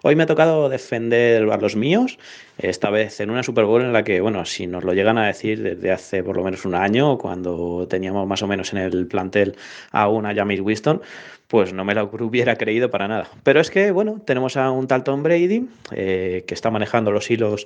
Hoy 0.04 0.18
me 0.18 0.24
ha 0.24 0.26
tocado 0.26 0.68
defender 0.68 1.50
a 1.50 1.56
los 1.56 1.78
míos, 1.78 2.20
esta 2.58 2.90
vez 2.90 3.22
en 3.22 3.30
una 3.30 3.44
Super 3.44 3.64
Bowl 3.64 3.82
en 3.82 3.94
la 3.94 4.04
que, 4.04 4.20
bueno, 4.20 4.44
si 4.44 4.68
nos 4.68 4.84
lo 4.84 4.92
llegan 4.92 5.18
a 5.18 5.28
decir 5.28 5.64
desde 5.64 5.90
hace 5.94 6.22
por 6.22 6.36
lo 6.36 6.44
menos 6.44 6.66
un 6.66 6.76
año, 6.76 7.18
cuando 7.18 7.88
teníamos 7.90 8.28
más 8.28 8.44
o 8.44 8.48
menos 8.48 8.74
en 8.74 8.80
el 8.80 9.08
plantel 9.08 9.56
a 9.92 10.10
una 10.10 10.36
James 10.36 10.60
Winston, 10.60 11.02
pues 11.48 11.72
no 11.72 11.86
me 11.86 11.96
lo 11.96 12.04
hubiera 12.20 12.58
creído 12.58 12.90
para 12.92 13.08
nada. 13.08 13.30
Pero 13.44 13.62
es 13.62 13.72
que, 13.72 13.92
bueno, 13.92 14.22
tenemos 14.26 14.58
a 14.58 14.70
un 14.72 14.86
tal 14.86 15.06
Tom 15.06 15.24
Brady 15.24 15.66
eh, 15.94 16.44
que 16.46 16.54
está 16.54 16.72
manejando 16.72 17.12
los 17.12 17.32
hilos 17.32 17.66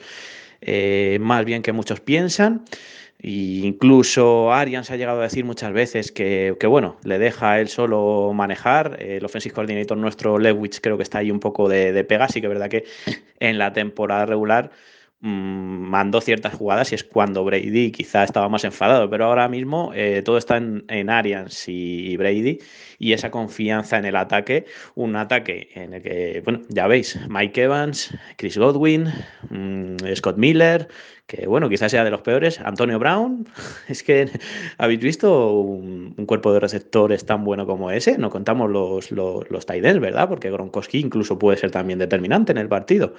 eh, 0.62 1.18
más 1.20 1.43
bien 1.45 1.62
que 1.62 1.74
muchos 1.74 1.99
piensan 1.99 2.64
incluso 3.24 4.51
Arians 4.51 4.89
ha 4.89 4.95
llegado 4.95 5.20
a 5.20 5.24
decir 5.24 5.45
muchas 5.45 5.72
veces 5.74 6.12
que, 6.12 6.55
bueno, 6.68 6.97
le 7.03 7.20
deja 7.20 7.53
a 7.53 7.59
él 7.59 7.68
solo 7.68 8.32
manejar. 8.34 8.97
El 8.99 9.24
offensive 9.24 9.53
coordinator 9.53 9.97
nuestro, 9.97 10.39
Lewis, 10.39 10.80
creo 10.82 10.97
que 10.97 11.03
está 11.03 11.20
ahí 11.20 11.30
un 11.30 11.39
poco 11.39 11.70
de, 11.70 11.91
de 11.91 12.03
pega. 12.03 12.28
Sí 12.28 12.41
que 12.41 12.47
es 12.47 12.53
verdad 12.53 12.70
que 12.70 12.86
en 13.39 13.57
la 13.57 13.74
temporada 13.74 14.26
regular 14.26 14.72
mm, 15.22 15.89
mandó 15.89 16.22
ciertas 16.22 16.53
jugadas 16.53 16.91
y 16.91 16.95
es 16.95 17.03
cuando 17.03 17.43
Brady 17.43 17.91
quizá 17.91 18.24
estaba 18.24 18.49
más 18.49 18.63
enfadado, 18.63 19.09
pero 19.09 19.26
ahora 19.26 19.47
mismo 19.47 19.91
eh, 19.93 20.22
todo 20.24 20.38
está 20.38 20.57
en, 20.57 20.84
en 20.88 21.09
Arians 21.09 21.63
y 21.67 22.15
Brady 22.17 22.59
y 23.01 23.13
esa 23.13 23.32
confianza 23.32 23.97
en 23.97 24.05
el 24.05 24.15
ataque, 24.15 24.65
un 24.93 25.15
ataque 25.15 25.69
en 25.74 25.95
el 25.95 26.03
que, 26.03 26.41
bueno, 26.45 26.61
ya 26.69 26.86
veis, 26.86 27.19
Mike 27.30 27.63
Evans, 27.63 28.15
Chris 28.38 28.57
Godwin, 28.57 29.07
mm, 29.49 29.97
Scott 30.15 30.38
Miller, 30.38 30.88
que 31.32 31.47
bueno, 31.47 31.69
quizás 31.69 31.91
sea 31.91 32.03
de 32.03 32.11
los 32.11 32.21
peores, 32.21 32.59
Antonio 32.59 32.99
Brown, 32.99 33.47
es 33.88 34.03
que 34.03 34.29
habéis 34.77 34.99
visto 34.99 35.53
un, 35.53 36.13
cuerpo 36.25 36.51
de 36.51 36.59
receptores 36.59 37.25
tan 37.25 37.45
bueno 37.45 37.65
como 37.65 37.89
ese, 37.89 38.17
no 38.17 38.29
contamos 38.29 38.69
los, 38.69 39.11
los, 39.11 39.47
¿verdad? 39.65 40.27
Porque 40.27 40.51
Gronkowski 40.51 40.99
incluso 40.99 41.39
puede 41.39 41.57
ser 41.57 41.71
también 41.71 41.99
determinante 41.99 42.51
en 42.51 42.57
el 42.57 42.67
partido, 42.67 43.13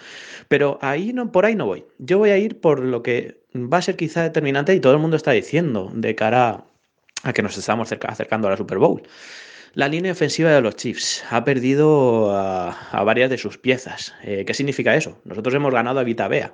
pero 0.49 0.79
ahí 0.83 1.15
no, 1.15 1.33
por 1.33 1.47
ahí 1.47 1.55
no 1.55 1.65
voy, 1.65 1.85
yo 1.99 2.19
voy 2.19 2.31
a 2.31 2.37
ir 2.37 2.61
por 2.61 2.81
lo 2.81 3.03
que 3.03 3.41
va 3.55 3.79
a 3.79 3.83
ser 3.83 3.97
quizá 3.97 4.23
determinante 4.23 4.75
y 4.75 4.81
todo 4.81 4.93
el 4.93 4.99
mundo 4.99 5.17
está 5.17 5.31
diciendo 5.31 5.91
de 5.95 6.15
cara 6.15 6.65
a 7.23 7.33
que 7.33 7.43
nos 7.43 7.57
estamos 7.57 7.91
acercando 7.93 8.49
a 8.49 8.51
la 8.51 8.57
Super 8.59 8.77
Bowl. 8.77 9.03
La 9.75 9.89
línea 9.89 10.13
ofensiva 10.13 10.51
de 10.51 10.61
los 10.61 10.77
Chiefs 10.77 11.25
ha 11.31 11.45
perdido 11.45 12.31
a, 12.37 13.03
varias 13.05 13.31
de 13.31 13.39
sus 13.39 13.57
piezas. 13.57 14.15
Eh, 14.23 14.45
¿Qué 14.47 14.53
significa 14.53 14.95
eso? 14.95 15.19
Nosotros 15.25 15.55
hemos 15.55 15.73
ganado 15.73 15.99
a 15.99 16.05
Vita 16.05 16.29
Bea. 16.29 16.53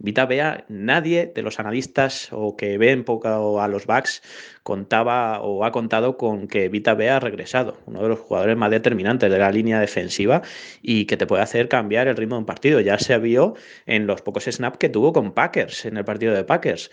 Vita 0.00 0.26
Bea, 0.26 0.64
nadie 0.68 1.32
de 1.34 1.42
los 1.42 1.58
analistas 1.58 2.28
o 2.30 2.56
que 2.56 2.78
ven 2.78 3.02
poco 3.02 3.60
a 3.60 3.66
los 3.66 3.86
backs 3.86 4.22
contaba 4.62 5.40
o 5.40 5.64
ha 5.64 5.72
contado 5.72 6.16
con 6.16 6.46
que 6.46 6.68
Vita 6.68 6.94
Bea 6.94 7.16
ha 7.16 7.20
regresado, 7.20 7.78
uno 7.86 8.02
de 8.02 8.08
los 8.08 8.20
jugadores 8.20 8.56
más 8.56 8.70
determinantes 8.70 9.28
de 9.28 9.38
la 9.38 9.50
línea 9.50 9.80
defensiva 9.80 10.42
y 10.82 11.06
que 11.06 11.16
te 11.16 11.26
puede 11.26 11.42
hacer 11.42 11.68
cambiar 11.68 12.06
el 12.06 12.16
ritmo 12.16 12.36
de 12.36 12.40
un 12.40 12.46
partido. 12.46 12.78
Ya 12.80 12.98
se 12.98 13.18
vio 13.18 13.54
en 13.86 14.06
los 14.06 14.22
pocos 14.22 14.44
snaps 14.44 14.78
que 14.78 14.88
tuvo 14.88 15.12
con 15.12 15.32
Packers, 15.32 15.84
en 15.86 15.96
el 15.96 16.04
partido 16.04 16.32
de 16.32 16.44
Packers. 16.44 16.90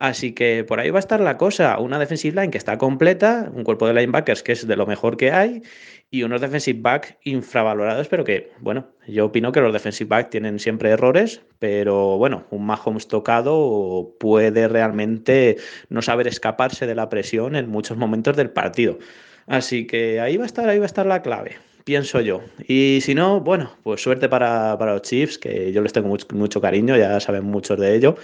Así 0.00 0.32
que 0.32 0.64
por 0.64 0.80
ahí 0.80 0.90
va 0.90 0.98
a 0.98 1.00
estar 1.00 1.20
la 1.20 1.36
cosa. 1.36 1.78
Una 1.78 1.98
defensive 1.98 2.40
line 2.40 2.50
que 2.50 2.58
está 2.58 2.78
completa, 2.78 3.50
un 3.54 3.62
cuerpo 3.62 3.86
de 3.86 3.94
linebackers 3.94 4.42
que 4.42 4.52
es 4.52 4.66
de 4.66 4.76
lo 4.76 4.86
mejor 4.86 5.16
que 5.16 5.30
hay 5.30 5.62
y 6.10 6.22
unos 6.22 6.40
defensive 6.40 6.80
back 6.80 7.18
infravalorados, 7.24 8.08
pero 8.08 8.24
que, 8.24 8.52
bueno, 8.60 8.86
yo 9.06 9.26
opino 9.26 9.52
que 9.52 9.60
los 9.60 9.72
defensive 9.72 10.08
back 10.08 10.30
tienen 10.30 10.58
siempre 10.58 10.90
errores, 10.90 11.42
pero 11.58 12.16
bueno, 12.16 12.46
un 12.50 12.64
Mahomes 12.66 13.08
tocado 13.08 14.14
puede 14.18 14.68
realmente 14.68 15.56
no 15.90 16.00
saber 16.00 16.26
escaparse 16.26 16.86
de 16.86 16.94
la 16.94 17.08
presión 17.08 17.56
en 17.56 17.68
muchos 17.68 17.98
momentos 17.98 18.36
del 18.36 18.50
partido. 18.50 18.98
Así 19.46 19.86
que 19.86 20.20
ahí 20.20 20.36
va 20.36 20.44
a 20.44 20.46
estar, 20.46 20.68
ahí 20.68 20.78
va 20.78 20.84
a 20.84 20.86
estar 20.86 21.06
la 21.06 21.22
clave 21.22 21.56
pienso 21.88 22.20
yo. 22.20 22.42
Y 22.66 22.98
si 23.00 23.14
no, 23.14 23.40
bueno, 23.40 23.74
pues 23.82 24.02
suerte 24.02 24.28
para, 24.28 24.76
para 24.78 24.92
los 24.92 25.00
Chiefs, 25.00 25.38
que 25.38 25.72
yo 25.72 25.80
les 25.80 25.94
tengo 25.94 26.06
mucho, 26.06 26.26
mucho, 26.34 26.60
cariño, 26.60 26.98
ya 26.98 27.18
saben 27.18 27.44
muchos 27.44 27.80
de 27.80 27.94
ello, 27.96 28.16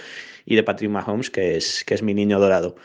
y 0.45 0.55
de 0.55 0.61
Patrick 0.61 0.91
Mahomes, 0.91 1.31
que 1.31 1.57
es, 1.57 1.83
que 1.83 1.95
es 1.95 2.03
mi 2.03 2.13
niño 2.13 2.39
dorado. 2.39 2.75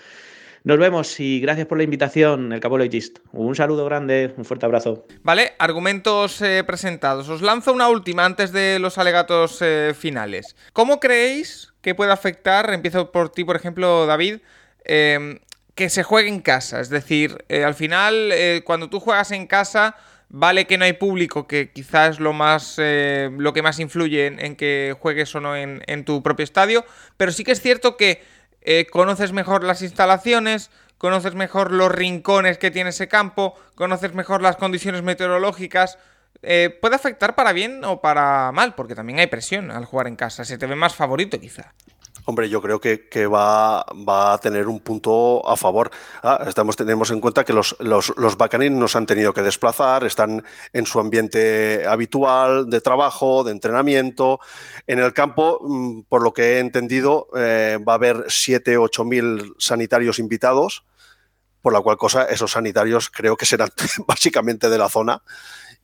Nos 0.63 0.79
vemos 0.79 1.19
y 1.21 1.41
gracias 1.41 1.67
por 1.67 1.79
la 1.79 1.85
invitación, 1.85 2.53
el 2.53 2.61
Capologist. 2.61 3.21
Un 3.33 3.55
saludo 3.55 3.87
grande, 3.87 4.35
un 4.37 4.45
fuerte 4.45 4.67
abrazo. 4.67 5.07
Vale, 5.23 5.55
argumentos 5.59 6.43
eh, 6.43 6.63
presentados. 6.67 7.31
Os 7.31 7.41
lanzo 7.41 7.73
una 7.73 7.89
última 7.89 8.27
antes 8.27 8.53
de 8.53 8.79
los 8.79 8.99
alegatos 8.99 9.63
eh, 9.63 9.95
finales. 9.99 10.57
¿Cómo 10.75 11.01
creéis 11.01 11.73
que 11.81 11.95
puede 11.95 12.13
afectar, 12.13 12.75
empiezo 12.75 13.11
por 13.11 13.33
ti, 13.33 13.43
por 13.43 13.57
ejemplo, 13.57 14.05
David, 14.05 14.41
eh, 14.85 15.41
que 15.75 15.89
se 15.89 16.03
juegue 16.03 16.29
en 16.29 16.41
casa? 16.41 16.81
Es 16.81 16.91
decir, 16.91 17.43
eh, 17.49 17.65
al 17.65 17.75
final, 17.75 18.31
cuando 18.65 18.91
tú 18.91 19.01
juegas 19.01 19.31
en 19.33 19.47
casa 19.47 19.97
Vale 20.33 20.69
que 20.69 20.79
no 20.79 20.85
hay 20.85 20.93
público, 20.93 21.49
que 21.49 21.73
quizás 21.73 22.11
es 22.11 22.21
lo 22.21 22.33
más 22.33 22.77
lo 22.79 23.53
que 23.53 23.63
más 23.63 23.81
influye 23.81 24.29
en, 24.29 24.39
en, 24.39 24.55
que 24.55 24.95
juegues 24.97 25.35
o 25.35 25.41
no 25.41 25.57
en, 25.57 25.83
en, 25.89 26.05
tu 26.05 26.23
propio 26.23 26.45
estadio, 26.45 26.85
pero 27.17 27.33
sí 27.33 27.43
que 27.43 27.51
es 27.51 27.61
cierto 27.61 27.97
que 27.97 28.23
eh, 28.63 28.87
conoces 28.91 29.33
mejor 29.33 29.65
las 29.65 29.83
instalaciones, 29.83 30.71
conoces 30.99 31.35
mejor 31.35 31.73
los 31.73 31.91
rincones 31.91 32.59
que 32.59 32.71
tiene 32.71 32.91
ese 32.91 33.09
campo, 33.09 33.55
conoces 33.75 34.15
mejor 34.15 34.43
las 34.43 34.57
condiciones 34.57 35.03
meteorológicas. 35.03 35.99
Eh, 36.43 36.77
puede 36.81 36.97
afectar 36.97 37.35
para 37.35 37.53
bien 37.53 37.85
o 37.85 38.01
para 38.01 38.53
mal, 38.53 38.75
porque 38.75 38.95
también 38.95 39.19
hay 39.19 39.27
presión 39.27 39.71
al 39.71 39.85
jugar 39.85 40.09
en 40.09 40.17
casa. 40.17 40.45
Se 40.45 40.59
te 40.59 40.67
ve 40.67 40.77
más 40.77 40.95
favorito, 40.95 41.41
quizá. 41.41 41.75
Hombre, 42.31 42.49
yo 42.49 42.63
creo 42.63 42.81
que, 42.81 43.27
va, 43.27 43.81
a 43.81 44.39
tener 44.39 44.69
un 44.69 44.79
punto 44.79 45.45
a 45.49 45.57
favor. 45.57 45.91
Ah, 46.23 46.45
estamos, 46.47 46.77
tenemos 46.77 47.11
en 47.11 47.21
cuenta 47.21 47.45
que 47.45 47.53
los, 47.53 47.75
los, 47.81 48.13
los 48.17 48.37
nos 48.71 48.95
han 48.95 49.05
tenido 49.05 49.35
que 49.35 49.43
desplazar, 49.43 50.05
están 50.05 50.45
en 50.73 50.87
su 50.87 51.01
ambiente 51.01 51.85
habitual 51.89 52.71
de 52.71 52.81
trabajo, 52.81 53.43
de 53.43 53.51
entrenamiento. 53.51 54.39
En 54.87 55.01
el 55.01 55.13
campo, 55.13 55.59
mm, 55.61 56.03
por 56.03 56.23
lo 56.23 56.33
que 56.33 56.55
he 56.55 56.59
entendido, 56.61 57.27
eh, 57.35 57.81
va 57.83 57.95
a 57.95 57.97
haber 57.97 58.27
7, 58.29 58.79
8 58.79 59.05
mil 59.05 59.53
sanitarios 59.59 60.21
invitados, 60.21 60.85
por 61.63 61.73
la 61.73 61.81
cual 61.81 61.97
cosa 61.97 62.27
esos 62.27 62.53
sanitarios 62.53 63.11
creo 63.11 63.37
que 63.37 63.45
serán 63.45 63.71
básicamente 64.07 64.71
de 64.71 64.79
la 64.79 64.89
zona 64.89 65.21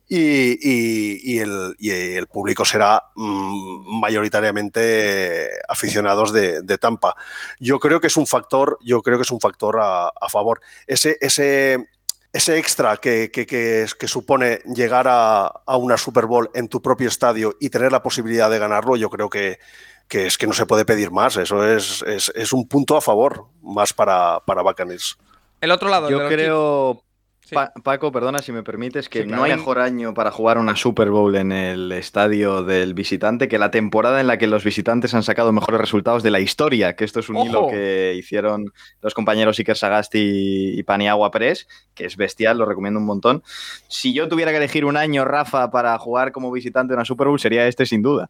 y, 0.07 0.17
y, 0.17 1.19
y, 1.35 1.39
el, 1.39 1.75
y, 1.79 1.89
el, 1.89 2.27
público 2.27 2.63
será 2.63 3.03
mmm, 3.15 3.99
mayoritariamente 3.99 5.49
aficionados 5.67 6.31
de, 6.31 6.61
de, 6.61 6.77
Tampa. 6.77 7.15
Yo 7.59 7.79
creo 7.79 7.99
que 7.99 8.07
es 8.07 8.17
un 8.17 8.25
factor, 8.25 8.77
yo 8.81 9.01
creo 9.01 9.17
que 9.17 9.23
es 9.23 9.31
un 9.31 9.41
factor 9.41 9.79
a, 9.79 10.07
a 10.07 10.29
favor. 10.29 10.61
Ese, 10.85 11.17
ese, 11.19 11.89
ese 12.31 12.57
extra 12.57 12.97
que, 12.97 13.31
que, 13.31 13.45
que, 13.45 13.85
que 13.99 14.07
supone 14.07 14.59
llegar 14.73 15.07
a, 15.09 15.47
a, 15.47 15.77
una 15.77 15.97
Super 15.97 16.25
Bowl 16.25 16.49
en 16.53 16.69
tu 16.69 16.81
propio 16.81 17.09
estadio 17.09 17.55
y 17.59 17.69
tener 17.69 17.91
la 17.91 18.01
posibilidad 18.01 18.49
de 18.49 18.59
ganarlo, 18.59 18.95
yo 18.95 19.09
creo 19.09 19.29
que, 19.29 19.59
que 20.07 20.27
es 20.27 20.37
que 20.37 20.47
no 20.47 20.53
se 20.53 20.65
puede 20.65 20.85
pedir 20.85 21.11
más. 21.11 21.35
Eso 21.35 21.65
es, 21.67 22.01
es, 22.03 22.31
es 22.33 22.53
un 22.53 22.67
punto 22.67 22.95
a 22.95 23.01
favor 23.01 23.47
más 23.61 23.91
para, 23.91 24.39
para 24.45 24.61
Buccaneers. 24.61 25.17
El 25.59 25.71
otro 25.71 25.89
lado. 25.89 26.09
Yo 26.09 26.27
creo, 26.27 27.03
Sí. 27.47 27.55
Pa 27.55 27.71
Paco, 27.81 28.11
perdona 28.11 28.39
si 28.39 28.51
me 28.51 28.61
permites, 28.61 29.07
que 29.07 29.21
sí, 29.21 29.25
claro. 29.25 29.37
no 29.37 29.45
hay 29.45 29.55
mejor 29.55 29.79
año 29.79 30.13
para 30.13 30.31
jugar 30.31 30.57
una 30.57 30.75
Super 30.75 31.09
Bowl 31.11 31.33
en 31.37 31.53
el 31.53 31.93
estadio 31.93 32.61
del 32.61 32.93
visitante 32.93 33.47
que 33.47 33.57
la 33.57 33.71
temporada 33.71 34.19
en 34.19 34.27
la 34.27 34.37
que 34.37 34.47
los 34.47 34.65
visitantes 34.65 35.13
han 35.13 35.23
sacado 35.23 35.53
mejores 35.53 35.79
resultados 35.79 36.23
de 36.23 36.31
la 36.31 36.41
historia, 36.41 36.97
que 36.97 37.05
esto 37.05 37.21
es 37.21 37.29
un 37.29 37.37
Ojo. 37.37 37.45
hilo 37.45 37.67
que 37.69 38.15
hicieron 38.17 38.73
los 39.01 39.13
compañeros 39.13 39.57
Iker 39.59 39.77
Sagasti 39.77 40.77
y 40.77 40.83
Paniagua 40.83 41.31
Press, 41.31 41.69
que 41.95 42.03
es 42.03 42.17
bestial, 42.17 42.57
lo 42.57 42.65
recomiendo 42.65 42.99
un 42.99 43.05
montón. 43.05 43.41
Si 43.87 44.13
yo 44.13 44.27
tuviera 44.27 44.51
que 44.51 44.57
elegir 44.57 44.83
un 44.83 44.97
año, 44.97 45.23
Rafa, 45.23 45.71
para 45.71 45.97
jugar 45.99 46.33
como 46.33 46.51
visitante 46.51 46.91
en 46.91 46.97
una 46.97 47.05
Super 47.05 47.27
Bowl, 47.27 47.39
sería 47.39 47.65
este 47.65 47.85
sin 47.85 48.01
duda. 48.01 48.29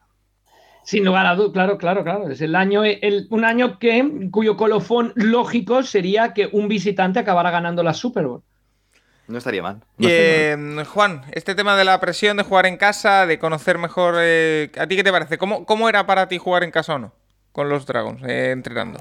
Sin 0.84 1.04
lugar 1.04 1.26
a 1.26 1.34
dudas, 1.34 1.54
claro, 1.54 1.80
claro, 1.80 2.04
claro. 2.04 2.30
Es 2.30 2.40
el 2.42 2.56
año, 2.56 2.84
el, 2.84 3.26
un 3.32 3.46
año 3.46 3.80
que, 3.80 4.30
cuyo 4.30 4.56
colofón 4.56 5.12
lógico 5.16 5.82
sería 5.82 6.36
que 6.36 6.50
un 6.52 6.68
visitante 6.68 7.18
acabara 7.18 7.50
ganando 7.50 7.82
la 7.82 7.96
Super 7.96 8.28
Bowl. 8.28 8.44
No 9.28 9.38
estaría 9.38 9.62
mal. 9.62 9.84
No 9.98 10.08
eh, 10.10 10.56
mal. 10.58 10.86
Juan, 10.86 11.24
este 11.32 11.54
tema 11.54 11.76
de 11.76 11.84
la 11.84 12.00
presión 12.00 12.38
de 12.38 12.44
jugar 12.44 12.66
en 12.66 12.78
casa, 12.78 13.26
de 13.26 13.40
conocer 13.40 13.78
mejor. 13.78 14.16
Eh, 14.20 14.72
¿A 14.80 14.88
ti 14.88 14.96
qué 14.96 15.04
te 15.04 15.12
parece? 15.12 15.38
¿Cómo, 15.38 15.66
¿Cómo, 15.66 15.90
era 15.90 16.06
para 16.06 16.28
ti 16.28 16.38
jugar 16.38 16.64
en 16.64 16.72
casa 16.72 16.96
o 16.96 17.00
no? 17.00 17.14
Con 17.52 17.70
los 17.70 17.86
Dragons, 17.86 18.24
eh, 18.24 18.52
entrenando. 18.52 19.00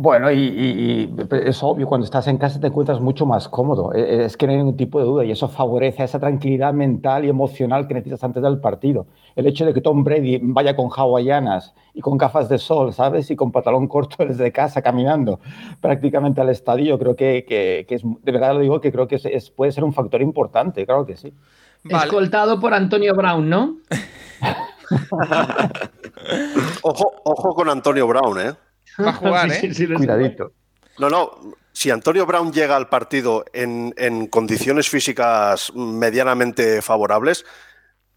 Bueno, 0.00 0.30
y, 0.30 0.36
y, 0.36 0.40
y, 0.40 1.16
es 1.44 1.60
obvio, 1.60 1.88
cuando 1.88 2.04
estás 2.04 2.28
en 2.28 2.38
casa 2.38 2.60
te 2.60 2.68
encuentras 2.68 3.00
mucho 3.00 3.26
más 3.26 3.48
cómodo. 3.48 3.92
E, 3.92 4.26
Es 4.26 4.36
que 4.36 4.46
no 4.46 4.52
hay 4.52 4.58
ningún 4.58 4.76
tipo 4.76 5.00
de 5.00 5.04
duda 5.04 5.24
y 5.24 5.32
eso 5.32 5.48
favorece 5.48 6.04
esa 6.04 6.20
tranquilidad 6.20 6.72
mental 6.72 7.24
y 7.24 7.28
emocional 7.28 7.88
que 7.88 7.94
necesitas 7.94 8.22
antes 8.22 8.40
del 8.40 8.60
partido. 8.60 9.08
El 9.34 9.48
hecho 9.48 9.66
de 9.66 9.74
que 9.74 9.80
Tom 9.80 10.04
Brady 10.04 10.38
vaya 10.40 10.76
con 10.76 10.88
hawaianas 10.96 11.74
y 11.94 12.00
con 12.00 12.16
gafas 12.16 12.48
de 12.48 12.58
sol, 12.58 12.92
¿sabes? 12.92 13.28
Y 13.32 13.34
con 13.34 13.50
pantalón 13.50 13.88
corto 13.88 14.18
desde 14.24 14.52
casa 14.52 14.82
caminando 14.82 15.40
prácticamente 15.80 16.40
al 16.40 16.50
estadio, 16.50 16.96
creo 16.96 17.16
que, 17.16 17.44
que, 17.44 17.84
que 17.88 17.96
es, 17.96 18.02
de 18.04 18.30
verdad 18.30 18.54
lo 18.54 18.60
digo, 18.60 18.80
que 18.80 18.92
creo 18.92 19.08
que 19.08 19.16
es, 19.16 19.26
es, 19.26 19.50
puede 19.50 19.72
ser 19.72 19.82
un 19.82 19.92
factor 19.92 20.22
importante, 20.22 20.86
claro 20.86 21.06
que 21.06 21.16
sí. 21.16 21.34
Vale. 21.82 22.04
Escoltado 22.04 22.60
por 22.60 22.72
Antonio 22.72 23.16
Brown, 23.16 23.50
¿no? 23.50 23.78
ojo, 26.82 27.12
ojo 27.24 27.54
con 27.56 27.68
Antonio 27.68 28.06
Brown, 28.06 28.40
¿eh? 28.40 28.67
Va 28.98 29.10
a 29.10 29.14
jugar, 29.14 29.50
¿eh? 29.52 29.60
Sí, 29.60 29.74
sí, 29.74 29.86
Cuidadito. 29.86 30.52
No, 30.98 31.08
no. 31.08 31.30
Si 31.72 31.90
Antonio 31.90 32.26
Brown 32.26 32.52
llega 32.52 32.76
al 32.76 32.88
partido 32.88 33.44
en, 33.52 33.94
en 33.96 34.26
condiciones 34.26 34.88
físicas 34.88 35.72
medianamente 35.74 36.82
favorables, 36.82 37.44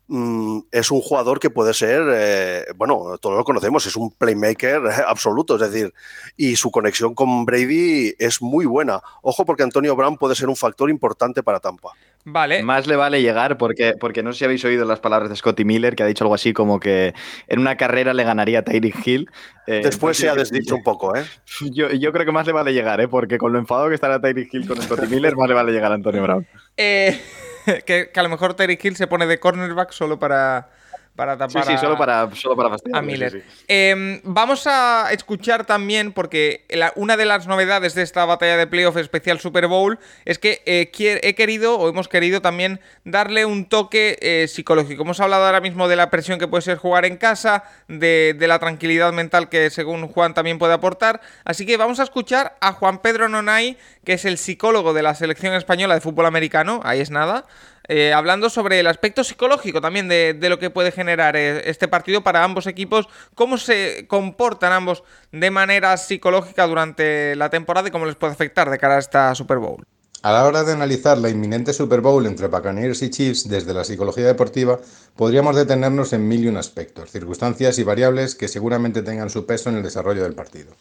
mmm, 0.07 0.40
es 0.71 0.91
un 0.91 1.01
jugador 1.01 1.39
que 1.39 1.49
puede 1.49 1.73
ser, 1.73 2.03
eh, 2.11 2.65
bueno, 2.75 3.17
todos 3.19 3.37
lo 3.37 3.43
conocemos, 3.43 3.85
es 3.85 3.95
un 3.95 4.11
playmaker 4.11 4.81
absoluto, 5.07 5.55
es 5.55 5.71
decir, 5.71 5.93
y 6.37 6.55
su 6.55 6.71
conexión 6.71 7.13
con 7.15 7.45
Brady 7.45 8.13
es 8.19 8.41
muy 8.41 8.65
buena. 8.65 9.01
Ojo 9.21 9.45
porque 9.45 9.63
Antonio 9.63 9.95
Brown 9.95 10.17
puede 10.17 10.35
ser 10.35 10.49
un 10.49 10.55
factor 10.55 10.89
importante 10.89 11.43
para 11.43 11.59
Tampa. 11.59 11.91
Vale. 12.23 12.61
Más 12.61 12.85
le 12.87 12.95
vale 12.95 13.21
llegar 13.21 13.57
porque, 13.57 13.95
porque 13.99 14.21
no 14.21 14.31
sé 14.31 14.39
si 14.39 14.45
habéis 14.45 14.63
oído 14.63 14.85
las 14.85 14.99
palabras 14.99 15.29
de 15.29 15.35
Scotty 15.35 15.65
Miller, 15.65 15.95
que 15.95 16.03
ha 16.03 16.05
dicho 16.05 16.23
algo 16.23 16.35
así 16.35 16.53
como 16.53 16.79
que 16.79 17.13
en 17.47 17.59
una 17.59 17.77
carrera 17.77 18.13
le 18.13 18.23
ganaría 18.23 18.59
a 18.59 18.61
Tyreek 18.63 19.07
Hill. 19.07 19.29
Eh, 19.67 19.81
Después 19.83 20.17
se 20.17 20.29
ha 20.29 20.35
desdicho 20.35 20.75
un 20.75 20.83
poco, 20.83 21.15
¿eh? 21.15 21.23
Yo, 21.71 21.89
yo, 21.89 22.11
creo 22.11 22.25
que 22.25 22.31
más 22.31 22.45
le 22.45 22.53
vale 22.53 22.73
llegar, 22.73 23.01
¿eh? 23.01 23.07
Porque 23.07 23.37
con 23.37 23.53
lo 23.53 23.59
enfadado 23.59 23.89
que 23.89 23.95
estará 23.95 24.19
Tyreek 24.19 24.53
Hill 24.53 24.67
con 24.67 24.81
Scotty 24.81 25.07
Miller, 25.07 25.35
más 25.35 25.47
le 25.47 25.55
vale 25.55 25.71
llegar 25.71 25.91
a 25.91 25.95
Antonio 25.95 26.21
Brown. 26.23 26.47
Eh, 26.77 27.19
que, 27.85 28.09
que, 28.11 28.19
a 28.19 28.23
lo 28.23 28.29
mejor 28.29 28.53
Tyreek 28.55 28.83
Hill 28.83 28.95
se 28.95 29.07
pone 29.07 29.25
de 29.27 29.39
cornerback 29.39 29.91
solo 29.91 30.19
para, 30.19 30.69
para 31.15 31.33
Sí, 31.33 31.39
tapar 31.39 31.65
sí, 31.65 31.73
a- 31.73 31.77
solo 31.77 31.97
para, 31.97 32.29
solo 32.35 32.55
para 32.55 32.69
fastidiar. 32.69 32.97
a 32.99 33.01
Miller. 33.01 33.43
Eh, 33.67 34.21
vamos 34.23 34.65
a 34.65 35.09
escuchar 35.11 35.65
también, 35.65 36.13
porque 36.13 36.65
la- 36.69 36.93
una 36.95 37.17
de 37.17 37.25
las 37.25 37.47
novedades 37.47 37.93
de 37.95 38.01
esta 38.01 38.25
batalla 38.25 38.57
de 38.57 38.65
playoff 38.65 38.97
especial 38.97 39.39
Super 39.39 39.67
Bowl 39.67 39.99
es 40.25 40.39
que 40.39 40.61
eh, 40.65 40.89
he 41.23 41.35
querido 41.35 41.77
o 41.77 41.89
hemos 41.89 42.07
querido 42.07 42.41
también 42.41 42.79
darle 43.03 43.45
un 43.45 43.65
toque 43.65 44.17
eh, 44.21 44.47
psicológico. 44.47 45.03
Hemos 45.03 45.19
hablado 45.19 45.45
ahora 45.45 45.61
mismo 45.61 45.87
de 45.87 45.95
la 45.97 46.09
presión 46.09 46.39
que 46.39 46.47
puede 46.47 46.61
ser 46.61 46.77
jugar 46.77 47.05
en 47.05 47.17
casa, 47.17 47.65
de, 47.87 48.33
de 48.37 48.47
la 48.47 48.59
tranquilidad 48.59 49.11
mental 49.13 49.49
que 49.49 49.69
según 49.69 50.07
Juan 50.07 50.33
también 50.33 50.57
puede 50.59 50.73
aportar. 50.73 51.21
Así 51.43 51.65
que 51.65 51.77
vamos 51.77 51.99
a 51.99 52.03
escuchar 52.03 52.55
a 52.61 52.71
Juan 52.73 52.99
Pedro 52.99 53.27
Nonay, 53.29 53.77
que 54.05 54.13
es 54.13 54.25
el 54.25 54.37
psicólogo 54.37 54.93
de 54.93 55.03
la 55.03 55.13
selección 55.13 55.53
española 55.53 55.93
de 55.93 56.01
fútbol 56.01 56.25
americano, 56.25 56.79
ahí 56.83 56.99
es 57.01 57.11
nada. 57.11 57.45
Eh, 57.87 58.13
hablando 58.13 58.49
sobre 58.49 58.79
el 58.79 58.87
aspecto 58.87 59.23
psicológico 59.23 59.81
también 59.81 60.07
de, 60.07 60.33
de 60.33 60.49
lo 60.49 60.59
que 60.59 60.69
puede 60.69 60.91
generar 60.91 61.35
eh, 61.35 61.69
este 61.69 61.87
partido 61.87 62.21
para 62.21 62.43
ambos 62.43 62.67
equipos, 62.67 63.07
cómo 63.35 63.57
se 63.57 64.05
comportan 64.07 64.73
ambos 64.73 65.03
de 65.31 65.51
manera 65.51 65.97
psicológica 65.97 66.67
durante 66.67 67.35
la 67.35 67.49
temporada 67.49 67.87
y 67.87 67.91
cómo 67.91 68.05
les 68.05 68.15
puede 68.15 68.33
afectar 68.33 68.69
de 68.69 68.77
cara 68.77 68.95
a 68.95 68.99
esta 68.99 69.35
Super 69.35 69.57
Bowl. 69.57 69.83
A 70.23 70.31
la 70.31 70.45
hora 70.45 70.63
de 70.63 70.73
analizar 70.73 71.17
la 71.17 71.29
inminente 71.29 71.73
Super 71.73 71.99
Bowl 71.99 72.27
entre 72.27 72.45
Buccaneers 72.45 73.01
y 73.01 73.09
Chiefs 73.09 73.49
desde 73.49 73.73
la 73.73 73.83
psicología 73.83 74.27
deportiva, 74.27 74.79
podríamos 75.15 75.55
detenernos 75.55 76.13
en 76.13 76.27
mil 76.27 76.43
y 76.43 76.47
un 76.47 76.57
aspectos, 76.57 77.09
circunstancias 77.09 77.79
y 77.79 77.83
variables 77.83 78.35
que 78.35 78.47
seguramente 78.47 79.01
tengan 79.01 79.31
su 79.31 79.47
peso 79.47 79.71
en 79.71 79.77
el 79.77 79.83
desarrollo 79.83 80.21
del 80.21 80.35
partido. 80.35 80.75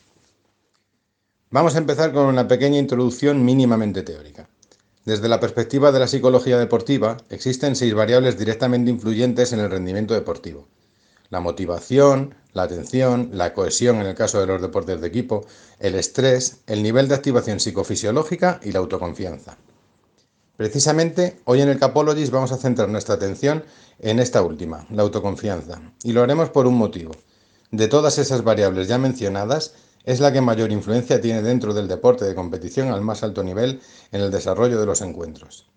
Vamos 1.48 1.74
a 1.74 1.78
empezar 1.78 2.12
con 2.12 2.26
una 2.26 2.46
pequeña 2.46 2.76
introducción 2.76 3.42
mínimamente 3.42 4.02
teórica. 4.02 4.46
Desde 5.04 5.28
la 5.28 5.40
perspectiva 5.40 5.92
de 5.92 5.98
la 5.98 6.06
psicología 6.06 6.58
deportiva, 6.58 7.16
existen 7.30 7.74
seis 7.74 7.94
variables 7.94 8.38
directamente 8.38 8.90
influyentes 8.90 9.52
en 9.52 9.60
el 9.60 9.70
rendimiento 9.70 10.12
deportivo. 10.12 10.68
La 11.30 11.40
motivación, 11.40 12.34
la 12.52 12.64
atención, 12.64 13.30
la 13.32 13.54
cohesión 13.54 13.96
en 13.96 14.06
el 14.06 14.14
caso 14.14 14.40
de 14.40 14.46
los 14.46 14.60
deportes 14.60 15.00
de 15.00 15.06
equipo, 15.06 15.46
el 15.78 15.94
estrés, 15.94 16.58
el 16.66 16.82
nivel 16.82 17.08
de 17.08 17.14
activación 17.14 17.60
psicofisiológica 17.60 18.60
y 18.62 18.72
la 18.72 18.80
autoconfianza. 18.80 19.56
Precisamente, 20.58 21.40
hoy 21.44 21.62
en 21.62 21.70
el 21.70 21.78
Capologist 21.78 22.30
vamos 22.30 22.52
a 22.52 22.58
centrar 22.58 22.90
nuestra 22.90 23.14
atención 23.14 23.64
en 24.00 24.18
esta 24.18 24.42
última, 24.42 24.86
la 24.90 25.02
autoconfianza, 25.02 25.80
y 26.02 26.12
lo 26.12 26.22
haremos 26.22 26.50
por 26.50 26.66
un 26.66 26.76
motivo. 26.76 27.12
De 27.70 27.88
todas 27.88 28.18
esas 28.18 28.44
variables 28.44 28.86
ya 28.88 28.98
mencionadas, 28.98 29.72
es 30.04 30.20
la 30.20 30.32
que 30.32 30.40
mayor 30.40 30.72
influencia 30.72 31.20
tiene 31.20 31.42
dentro 31.42 31.74
del 31.74 31.88
deporte 31.88 32.24
de 32.24 32.34
competición 32.34 32.88
al 32.88 33.02
más 33.02 33.22
alto 33.22 33.42
nivel 33.42 33.80
en 34.12 34.20
el 34.20 34.30
desarrollo 34.30 34.80
de 34.80 34.86
los 34.86 35.02
encuentros. 35.02 35.68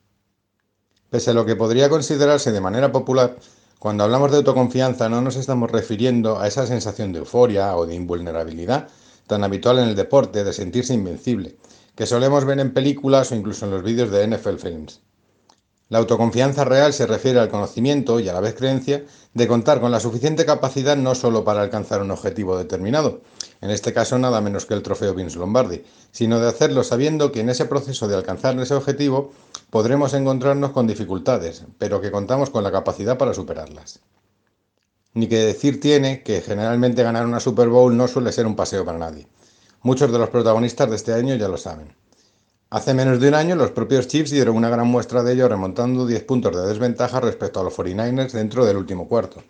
Pese 1.09 1.31
a 1.31 1.33
lo 1.33 1.45
que 1.45 1.55
podría 1.55 1.89
considerarse 1.89 2.51
de 2.51 2.61
manera 2.61 2.91
popular, 2.91 3.37
cuando 3.79 4.03
hablamos 4.03 4.31
de 4.31 4.37
autoconfianza 4.37 5.09
no 5.09 5.21
nos 5.21 5.35
estamos 5.35 5.69
refiriendo 5.69 6.39
a 6.39 6.47
esa 6.47 6.65
sensación 6.65 7.11
de 7.11 7.19
euforia 7.19 7.75
o 7.75 7.85
de 7.85 7.95
invulnerabilidad 7.95 8.87
tan 9.27 9.43
habitual 9.43 9.79
en 9.79 9.89
el 9.89 9.95
deporte 9.95 10.43
de 10.43 10.53
sentirse 10.53 10.93
invencible, 10.93 11.57
que 11.95 12.05
solemos 12.05 12.45
ver 12.45 12.59
en 12.59 12.73
películas 12.73 13.31
o 13.31 13.35
incluso 13.35 13.65
en 13.65 13.71
los 13.71 13.83
vídeos 13.83 14.09
de 14.09 14.27
NFL 14.27 14.55
Films. 14.57 15.01
La 15.93 15.99
autoconfianza 15.99 16.65
real 16.65 16.91
se 16.91 17.05
refiere 17.05 17.39
al 17.39 17.49
conocimiento 17.49 18.19
y 18.19 18.27
a 18.27 18.33
la 18.33 18.39
vez 18.39 18.55
creencia 18.55 19.05
de 19.35 19.47
contar 19.47 19.79
con 19.79 19.91
la 19.91 19.99
suficiente 19.99 20.43
capacidad 20.43 20.97
no 20.97 21.13
solo 21.13 21.43
para 21.43 21.61
alcanzar 21.61 22.01
un 22.01 22.09
objetivo 22.09 22.57
determinado, 22.57 23.21
en 23.61 23.69
este 23.69 23.93
caso 23.93 24.17
nada 24.17 24.41
menos 24.41 24.65
que 24.65 24.73
el 24.73 24.81
trofeo 24.81 25.13
Vince 25.13 25.37
Lombardi, 25.37 25.83
sino 26.11 26.39
de 26.39 26.49
hacerlo 26.49 26.83
sabiendo 26.83 27.31
que 27.31 27.41
en 27.41 27.49
ese 27.49 27.65
proceso 27.65 28.07
de 28.07 28.15
alcanzar 28.15 28.59
ese 28.59 28.73
objetivo 28.73 29.33
podremos 29.69 30.15
encontrarnos 30.15 30.71
con 30.71 30.87
dificultades, 30.87 31.63
pero 31.77 32.01
que 32.01 32.09
contamos 32.09 32.49
con 32.49 32.63
la 32.63 32.71
capacidad 32.71 33.19
para 33.19 33.35
superarlas. 33.35 33.99
Ni 35.13 35.27
que 35.27 35.37
decir 35.37 35.79
tiene 35.79 36.23
que 36.23 36.41
generalmente 36.41 37.03
ganar 37.03 37.27
una 37.27 37.39
Super 37.39 37.67
Bowl 37.69 37.95
no 37.95 38.07
suele 38.07 38.31
ser 38.31 38.47
un 38.47 38.55
paseo 38.55 38.83
para 38.83 38.97
nadie. 38.97 39.27
Muchos 39.83 40.11
de 40.11 40.17
los 40.17 40.31
protagonistas 40.31 40.89
de 40.89 40.95
este 40.95 41.13
año 41.13 41.35
ya 41.35 41.47
lo 41.47 41.57
saben. 41.57 41.93
Hace 42.73 42.95
menos 42.95 43.19
de 43.19 43.27
un 43.27 43.35
año 43.35 43.55
los 43.55 43.69
propios 43.69 44.07
Chiefs 44.07 44.31
dieron 44.31 44.55
una 44.55 44.67
gran 44.67 44.87
muestra 44.87 45.21
de 45.21 45.33
ello 45.33 45.47
remontando 45.47 46.07
10 46.07 46.23
puntos 46.23 46.55
de 46.55 46.65
desventaja 46.65 47.19
respecto 47.19 47.59
a 47.59 47.63
los 47.63 47.77
49ers 47.77 48.31
dentro 48.31 48.65
del 48.65 48.77
último 48.77 49.07
cuarto. 49.07 49.43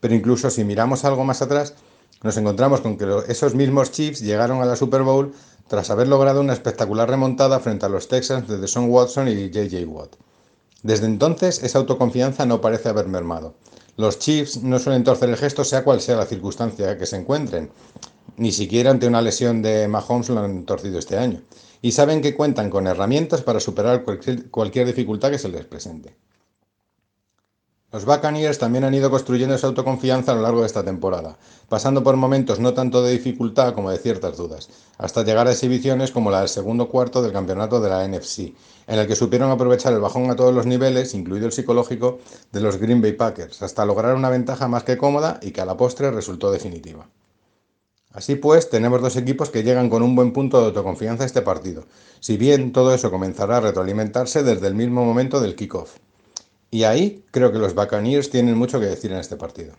Pero 0.00 0.14
incluso 0.14 0.48
si 0.48 0.64
miramos 0.64 1.04
algo 1.04 1.22
más 1.22 1.42
atrás, 1.42 1.74
nos 2.22 2.34
encontramos 2.38 2.80
con 2.80 2.96
que 2.96 3.04
esos 3.28 3.54
mismos 3.54 3.92
Chiefs 3.92 4.22
llegaron 4.22 4.62
a 4.62 4.64
la 4.64 4.76
Super 4.76 5.02
Bowl 5.02 5.34
tras 5.68 5.90
haber 5.90 6.08
logrado 6.08 6.40
una 6.40 6.54
espectacular 6.54 7.10
remontada 7.10 7.60
frente 7.60 7.84
a 7.84 7.90
los 7.90 8.08
Texans 8.08 8.48
de 8.48 8.56
Deshaun 8.56 8.88
Watson 8.88 9.28
y 9.28 9.50
JJ 9.50 9.86
Watt. 9.86 10.14
Desde 10.82 11.04
entonces, 11.04 11.62
esa 11.62 11.78
autoconfianza 11.78 12.46
no 12.46 12.62
parece 12.62 12.88
haber 12.88 13.06
mermado. 13.06 13.52
Los 13.98 14.18
Chiefs 14.18 14.62
no 14.62 14.78
suelen 14.78 15.04
torcer 15.04 15.28
el 15.28 15.36
gesto 15.36 15.62
sea 15.62 15.84
cual 15.84 16.00
sea 16.00 16.16
la 16.16 16.24
circunstancia 16.24 16.96
que 16.96 17.04
se 17.04 17.16
encuentren. 17.16 17.70
Ni 18.38 18.50
siquiera 18.50 18.90
ante 18.90 19.06
una 19.06 19.20
lesión 19.20 19.60
de 19.60 19.88
Mahomes 19.88 20.30
lo 20.30 20.40
han 20.40 20.64
torcido 20.64 20.98
este 20.98 21.18
año. 21.18 21.42
Y 21.84 21.90
saben 21.90 22.22
que 22.22 22.36
cuentan 22.36 22.70
con 22.70 22.86
herramientas 22.86 23.42
para 23.42 23.58
superar 23.58 24.04
cualquier, 24.04 24.86
dificultad 24.86 25.32
que 25.32 25.38
se 25.38 25.48
les 25.48 25.64
presente. 25.66 26.14
Los 27.90 28.04
Buccaneers 28.06 28.58
también 28.58 28.84
han 28.84 28.94
ido 28.94 29.10
construyendo 29.10 29.56
esa 29.56 29.66
autoconfianza 29.66 30.30
a 30.30 30.36
lo 30.36 30.42
largo 30.42 30.60
de 30.60 30.66
esta 30.66 30.84
temporada, 30.84 31.36
pasando 31.68 32.02
por 32.04 32.16
momentos 32.16 32.60
no 32.60 32.72
tanto 32.72 33.02
de 33.02 33.10
dificultad 33.10 33.74
como 33.74 33.90
de 33.90 33.98
ciertas 33.98 34.36
dudas, 34.36 34.70
hasta 34.96 35.24
llegar 35.24 35.48
a 35.48 35.50
exhibiciones 35.50 36.12
como 36.12 36.30
la 36.30 36.38
del 36.38 36.48
segundo 36.48 36.88
cuarto 36.88 37.20
del 37.20 37.32
campeonato 37.32 37.80
de 37.80 37.90
la 37.90 38.06
NFC, 38.06 38.54
en 38.86 38.98
el 39.00 39.06
que 39.08 39.16
supieron 39.16 39.50
aprovechar 39.50 39.92
el 39.92 40.00
bajón 40.00 40.30
a 40.30 40.36
todos 40.36 40.54
los 40.54 40.66
niveles, 40.66 41.12
incluido 41.14 41.46
el 41.46 41.52
psicológico, 41.52 42.20
de 42.52 42.60
los 42.60 42.76
Green 42.78 43.02
Bay 43.02 43.12
Packers, 43.12 43.60
hasta 43.60 43.84
lograr 43.84 44.14
una 44.14 44.30
ventaja 44.30 44.68
más 44.68 44.84
que 44.84 44.96
cómoda 44.96 45.40
y 45.42 45.50
que 45.50 45.60
a 45.60 45.66
la 45.66 45.76
postre 45.76 46.12
resultó 46.12 46.50
definitiva. 46.52 47.08
Así 48.12 48.34
pues, 48.36 48.68
tenemos 48.68 49.00
dos 49.00 49.16
equipos 49.16 49.50
que 49.50 49.62
llegan 49.62 49.88
con 49.88 50.02
un 50.02 50.14
buen 50.14 50.32
punto 50.32 50.58
de 50.58 50.66
autoconfianza 50.66 51.22
a 51.22 51.26
este 51.26 51.42
partido, 51.42 51.84
si 52.20 52.36
bien 52.36 52.72
todo 52.72 52.94
eso 52.94 53.10
comenzará 53.10 53.56
a 53.56 53.60
retroalimentarse 53.60 54.42
desde 54.42 54.66
el 54.66 54.74
mismo 54.74 55.04
momento 55.04 55.40
del 55.40 55.54
kickoff. 55.54 55.96
Y 56.70 56.84
ahí 56.84 57.24
creo 57.30 57.52
que 57.52 57.58
los 57.58 57.74
Buccaneers 57.74 58.30
tienen 58.30 58.56
mucho 58.56 58.80
que 58.80 58.86
decir 58.86 59.12
en 59.12 59.18
este 59.18 59.36
partido. 59.36 59.74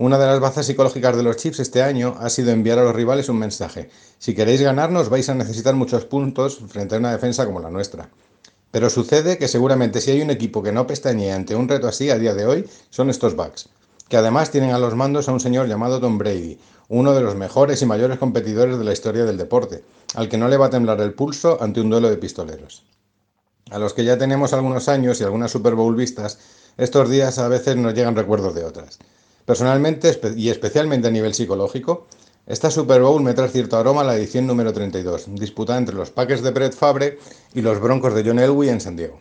Una 0.00 0.16
de 0.16 0.26
las 0.26 0.38
bases 0.38 0.66
psicológicas 0.66 1.16
de 1.16 1.24
los 1.24 1.36
Chiefs 1.36 1.58
este 1.58 1.82
año 1.82 2.14
ha 2.20 2.30
sido 2.30 2.52
enviar 2.52 2.78
a 2.78 2.84
los 2.84 2.94
rivales 2.94 3.28
un 3.28 3.38
mensaje. 3.38 3.90
Si 4.18 4.32
queréis 4.32 4.60
ganarnos 4.60 5.08
vais 5.08 5.28
a 5.28 5.34
necesitar 5.34 5.74
muchos 5.74 6.04
puntos 6.04 6.60
frente 6.68 6.94
a 6.94 6.98
una 6.98 7.10
defensa 7.10 7.44
como 7.44 7.58
la 7.58 7.70
nuestra. 7.70 8.08
Pero 8.70 8.90
sucede 8.90 9.38
que 9.38 9.48
seguramente 9.48 10.00
si 10.00 10.12
hay 10.12 10.22
un 10.22 10.30
equipo 10.30 10.62
que 10.62 10.72
no 10.72 10.86
pestañea 10.86 11.34
ante 11.34 11.56
un 11.56 11.68
reto 11.68 11.88
así 11.88 12.10
a 12.10 12.18
día 12.18 12.34
de 12.34 12.46
hoy, 12.46 12.70
son 12.90 13.10
estos 13.10 13.34
Bucks, 13.34 13.70
que 14.08 14.16
además 14.16 14.52
tienen 14.52 14.70
a 14.70 14.78
los 14.78 14.94
mandos 14.94 15.28
a 15.28 15.32
un 15.32 15.40
señor 15.40 15.66
llamado 15.66 15.98
Tom 15.98 16.16
Brady, 16.16 16.60
uno 16.88 17.14
de 17.14 17.20
los 17.20 17.36
mejores 17.36 17.82
y 17.82 17.86
mayores 17.86 18.18
competidores 18.18 18.78
de 18.78 18.84
la 18.84 18.92
historia 18.92 19.24
del 19.24 19.36
deporte, 19.36 19.84
al 20.14 20.28
que 20.28 20.38
no 20.38 20.48
le 20.48 20.56
va 20.56 20.66
a 20.66 20.70
temblar 20.70 21.00
el 21.00 21.12
pulso 21.12 21.58
ante 21.60 21.80
un 21.80 21.90
duelo 21.90 22.08
de 22.08 22.16
pistoleros. 22.16 22.84
A 23.70 23.78
los 23.78 23.92
que 23.92 24.04
ya 24.04 24.16
tenemos 24.16 24.54
algunos 24.54 24.88
años 24.88 25.20
y 25.20 25.24
algunas 25.24 25.50
Super 25.50 25.74
Bowl 25.74 25.94
vistas, 25.94 26.38
estos 26.78 27.10
días 27.10 27.38
a 27.38 27.48
veces 27.48 27.76
nos 27.76 27.92
llegan 27.92 28.16
recuerdos 28.16 28.54
de 28.54 28.64
otras. 28.64 28.98
Personalmente 29.44 30.18
y 30.36 30.48
especialmente 30.48 31.08
a 31.08 31.10
nivel 31.10 31.34
psicológico, 31.34 32.06
esta 32.46 32.70
Super 32.70 33.02
Bowl 33.02 33.22
me 33.22 33.34
trae 33.34 33.48
cierto 33.48 33.76
aroma 33.76 34.00
a 34.00 34.04
la 34.04 34.16
edición 34.16 34.46
número 34.46 34.72
32, 34.72 35.26
disputada 35.34 35.78
entre 35.78 35.94
los 35.94 36.10
Packers 36.10 36.42
de 36.42 36.50
Brett 36.50 36.74
Favre 36.74 37.18
y 37.52 37.60
los 37.60 37.78
Broncos 37.78 38.14
de 38.14 38.24
John 38.24 38.38
Elway 38.38 38.70
en 38.70 38.80
San 38.80 38.96
Diego. 38.96 39.20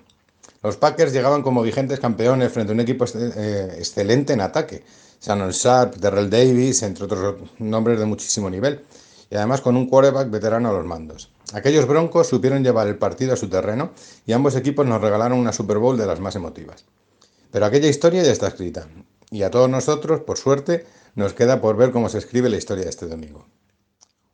Los 0.63 0.77
Packers 0.77 1.11
llegaban 1.11 1.43
como 1.43 1.61
vigentes 1.61 1.99
campeones 1.99 2.51
frente 2.51 2.71
a 2.71 2.75
un 2.75 2.79
equipo 2.79 3.05
eh, 3.15 3.75
excelente 3.77 4.33
en 4.33 4.41
ataque. 4.41 4.83
Shannon 5.21 5.51
Sharp, 5.51 5.99
Terrell 5.99 6.29
Davis, 6.29 6.83
entre 6.83 7.05
otros 7.05 7.35
nombres 7.59 7.99
de 7.99 8.05
muchísimo 8.05 8.49
nivel. 8.49 8.85
Y 9.29 9.35
además 9.35 9.61
con 9.61 9.75
un 9.75 9.87
quarterback 9.87 10.29
veterano 10.29 10.69
a 10.69 10.73
los 10.73 10.85
mandos. 10.85 11.31
Aquellos 11.53 11.87
Broncos 11.87 12.27
supieron 12.27 12.63
llevar 12.63 12.87
el 12.87 12.97
partido 12.97 13.33
a 13.33 13.37
su 13.37 13.49
terreno 13.49 13.91
y 14.25 14.33
ambos 14.33 14.55
equipos 14.55 14.85
nos 14.85 15.01
regalaron 15.01 15.37
una 15.37 15.53
Super 15.53 15.77
Bowl 15.77 15.97
de 15.97 16.05
las 16.05 16.19
más 16.19 16.35
emotivas. 16.35 16.85
Pero 17.51 17.65
aquella 17.65 17.87
historia 17.87 18.23
ya 18.23 18.31
está 18.31 18.47
escrita. 18.47 18.87
Y 19.31 19.43
a 19.43 19.51
todos 19.51 19.69
nosotros, 19.69 20.21
por 20.21 20.37
suerte, 20.37 20.85
nos 21.15 21.33
queda 21.33 21.59
por 21.61 21.75
ver 21.75 21.91
cómo 21.91 22.09
se 22.09 22.17
escribe 22.17 22.49
la 22.49 22.57
historia 22.57 22.85
de 22.85 22.89
este 22.89 23.07
domingo. 23.07 23.45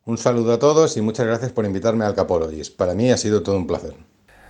Un 0.04 0.18
saludo 0.18 0.52
a 0.52 0.58
todos 0.58 0.96
y 0.96 1.00
muchas 1.00 1.26
gracias 1.26 1.50
por 1.52 1.64
invitarme 1.64 2.04
al 2.04 2.14
Capologist. 2.14 2.76
Para 2.76 2.94
mí 2.94 3.10
ha 3.10 3.16
sido 3.16 3.42
todo 3.42 3.56
un 3.56 3.66
placer. 3.66 3.96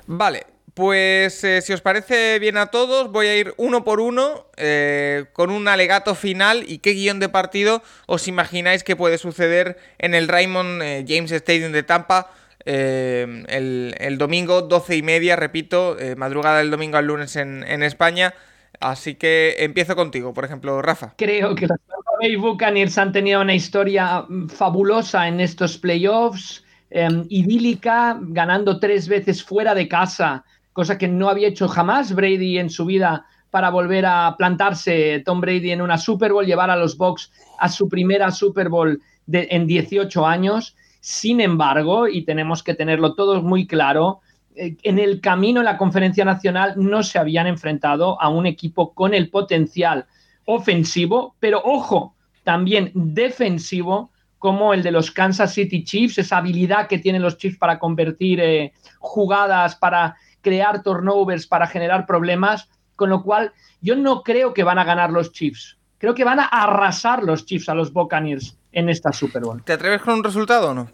Vale, 0.06 0.44
pues 0.74 1.44
eh, 1.44 1.60
si 1.62 1.72
os 1.72 1.80
parece 1.80 2.38
bien 2.38 2.56
a 2.56 2.66
todos, 2.66 3.12
voy 3.12 3.26
a 3.26 3.36
ir 3.36 3.54
uno 3.56 3.84
por 3.84 4.00
uno 4.00 4.46
eh, 4.56 5.26
con 5.32 5.50
un 5.50 5.68
alegato 5.68 6.14
final 6.14 6.64
y 6.66 6.78
qué 6.78 6.92
guion 6.92 7.20
de 7.20 7.28
partido 7.28 7.82
os 8.06 8.26
imagináis 8.26 8.82
que 8.82 8.96
puede 8.96 9.18
suceder 9.18 9.78
en 9.98 10.14
el 10.14 10.26
Raymond 10.26 10.82
eh, 10.82 11.04
James 11.06 11.30
Stadium 11.30 11.72
de 11.72 11.82
Tampa 11.84 12.30
el, 12.66 14.16
domingo 14.18 14.62
12 14.62 14.96
y 14.96 15.02
media, 15.02 15.36
repito, 15.36 15.98
madrugada 16.16 16.58
del 16.58 16.70
domingo 16.70 16.96
al 16.96 17.06
lunes 17.06 17.36
en, 17.36 17.82
España. 17.82 18.32
Así 18.80 19.16
que 19.16 19.56
empiezo 19.58 19.94
contigo, 19.94 20.32
por 20.32 20.46
ejemplo, 20.46 20.80
Rafa. 20.80 21.12
Creo 21.18 21.54
que 21.54 21.66
los 21.66 21.78
Tampa 21.86 22.04
Buccaneers 22.38 22.96
han 22.96 23.12
tenido 23.12 23.42
una 23.42 23.54
historia 23.54 24.24
mm, 24.26 24.48
fabulosa 24.48 25.28
en 25.28 25.40
estos 25.40 25.76
playoffs, 25.76 26.64
eh, 26.90 27.08
idílica, 27.28 28.18
ganando 28.20 28.78
tres 28.78 29.08
veces 29.08 29.42
fuera 29.42 29.74
de 29.74 29.88
casa, 29.88 30.44
cosa 30.74 30.98
que 30.98 31.08
no 31.08 31.30
había 31.30 31.48
hecho 31.48 31.68
jamás 31.68 32.14
Brady 32.14 32.58
en 32.58 32.68
su 32.68 32.84
vida 32.84 33.24
para 33.50 33.70
volver 33.70 34.04
a 34.04 34.34
plantarse 34.36 35.22
Tom 35.24 35.40
Brady 35.40 35.70
en 35.70 35.80
una 35.80 35.96
Super 35.96 36.32
Bowl, 36.32 36.44
llevar 36.44 36.70
a 36.70 36.76
los 36.76 36.98
Bucks 36.98 37.32
a 37.58 37.68
su 37.70 37.88
primera 37.88 38.30
Super 38.32 38.68
Bowl 38.68 39.00
en 39.32 39.66
18 39.66 40.26
años. 40.26 40.76
Sin 41.00 41.40
embargo, 41.40 42.08
y 42.08 42.22
tenemos 42.24 42.62
que 42.62 42.74
tenerlo 42.74 43.14
todo 43.14 43.40
muy 43.42 43.66
claro, 43.66 44.20
eh, 44.56 44.76
en 44.82 44.98
el 44.98 45.20
camino 45.20 45.60
en 45.60 45.66
la 45.66 45.78
conferencia 45.78 46.24
nacional 46.24 46.74
no 46.76 47.02
se 47.02 47.18
habían 47.18 47.46
enfrentado 47.46 48.20
a 48.20 48.28
un 48.28 48.46
equipo 48.46 48.92
con 48.92 49.14
el 49.14 49.30
potencial 49.30 50.06
ofensivo, 50.44 51.36
pero 51.38 51.62
ojo, 51.64 52.14
también 52.42 52.90
defensivo 52.94 54.10
como 54.38 54.74
el 54.74 54.82
de 54.82 54.90
los 54.90 55.10
Kansas 55.10 55.54
City 55.54 55.84
Chiefs, 55.84 56.18
esa 56.18 56.38
habilidad 56.38 56.86
que 56.86 56.98
tienen 56.98 57.22
los 57.22 57.38
Chiefs 57.38 57.56
para 57.56 57.78
convertir 57.78 58.40
eh, 58.40 58.72
jugadas, 58.98 59.76
para 59.76 60.16
crear 60.44 60.84
turnovers, 60.84 61.48
para 61.48 61.66
generar 61.66 62.06
problemas, 62.06 62.68
con 62.94 63.10
lo 63.10 63.24
cual 63.24 63.52
yo 63.80 63.96
no 63.96 64.22
creo 64.22 64.54
que 64.54 64.62
van 64.62 64.78
a 64.78 64.84
ganar 64.84 65.10
los 65.10 65.32
Chiefs. 65.32 65.76
Creo 65.98 66.14
que 66.14 66.22
van 66.22 66.38
a 66.38 66.44
arrasar 66.44 67.24
los 67.24 67.46
Chiefs 67.46 67.68
a 67.68 67.74
los 67.74 67.92
Buccaneers 67.92 68.56
en 68.70 68.88
esta 68.88 69.12
Super 69.12 69.42
Bowl. 69.42 69.62
¿Te 69.64 69.72
atreves 69.72 70.02
con 70.02 70.14
un 70.14 70.24
resultado 70.24 70.70
o 70.70 70.74
no? 70.74 70.90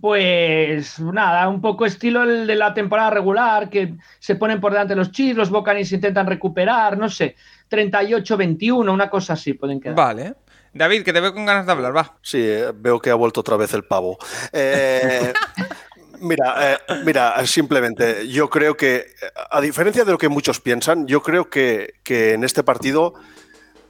Pues 0.00 1.00
nada, 1.00 1.48
un 1.48 1.60
poco 1.60 1.86
estilo 1.86 2.22
el 2.24 2.46
de 2.46 2.54
la 2.54 2.74
temporada 2.74 3.10
regular, 3.10 3.70
que 3.70 3.94
se 4.18 4.36
ponen 4.36 4.60
por 4.60 4.72
delante 4.72 4.94
los 4.94 5.12
Chiefs, 5.12 5.36
los 5.36 5.50
Buccaneers 5.50 5.92
intentan 5.92 6.26
recuperar, 6.26 6.98
no 6.98 7.08
sé, 7.08 7.36
38-21, 7.70 8.92
una 8.92 9.08
cosa 9.08 9.32
así 9.32 9.54
pueden 9.54 9.80
quedar. 9.80 9.96
Vale. 9.96 10.34
David, 10.74 11.04
que 11.04 11.12
te 11.12 11.20
veo 11.20 11.32
con 11.32 11.46
ganas 11.46 11.66
de 11.66 11.72
hablar, 11.72 11.96
va. 11.96 12.16
Sí, 12.20 12.38
eh, 12.40 12.72
veo 12.74 12.98
que 12.98 13.10
ha 13.10 13.14
vuelto 13.14 13.40
otra 13.40 13.56
vez 13.56 13.72
el 13.74 13.84
pavo. 13.84 14.18
Eh, 14.52 15.32
mira, 16.20 16.72
eh, 16.72 16.78
mira, 17.04 17.46
simplemente, 17.46 18.28
yo 18.28 18.48
creo 18.50 18.76
que, 18.76 19.06
a 19.50 19.60
diferencia 19.60 20.04
de 20.04 20.12
lo 20.12 20.18
que 20.18 20.28
muchos 20.28 20.60
piensan, 20.60 21.06
yo 21.06 21.22
creo 21.22 21.48
que, 21.50 21.94
que 22.02 22.32
en 22.32 22.44
este 22.44 22.62
partido 22.62 23.14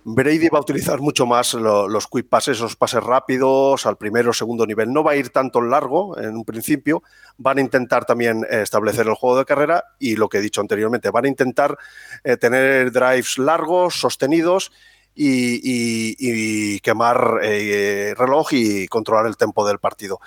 Brady 0.06 0.48
va 0.48 0.58
a 0.58 0.60
utilizar 0.60 1.00
mucho 1.00 1.24
más 1.24 1.54
lo- 1.54 1.88
los 1.88 2.06
quick 2.06 2.28
passes, 2.28 2.58
esos 2.58 2.76
pases 2.76 3.02
rápidos 3.02 3.86
al 3.86 3.96
primero 3.96 4.30
o 4.30 4.32
segundo 4.34 4.66
nivel. 4.66 4.92
No 4.92 5.02
va 5.02 5.12
a 5.12 5.16
ir 5.16 5.30
tanto 5.30 5.62
largo 5.62 6.18
en 6.18 6.36
un 6.36 6.44
principio. 6.44 7.02
Van 7.38 7.56
a 7.56 7.62
intentar 7.62 8.04
también 8.04 8.44
eh, 8.50 8.60
establecer 8.62 9.06
el 9.06 9.14
juego 9.14 9.38
de 9.38 9.46
carrera 9.46 9.84
y 9.98 10.16
lo 10.16 10.28
que 10.28 10.38
he 10.38 10.42
dicho 10.42 10.60
anteriormente, 10.60 11.10
van 11.10 11.24
a 11.24 11.28
intentar 11.28 11.78
eh, 12.22 12.36
tener 12.36 12.92
drives 12.92 13.38
largos, 13.38 13.98
sostenidos 13.98 14.72
y, 15.14 16.80
quemar 16.80 17.36
reloj 17.36 18.52
y 18.52 18.88
controlar 18.88 19.26
el 19.26 19.36
tempo 19.36 19.66
del 19.66 19.78
partido. 19.78 20.20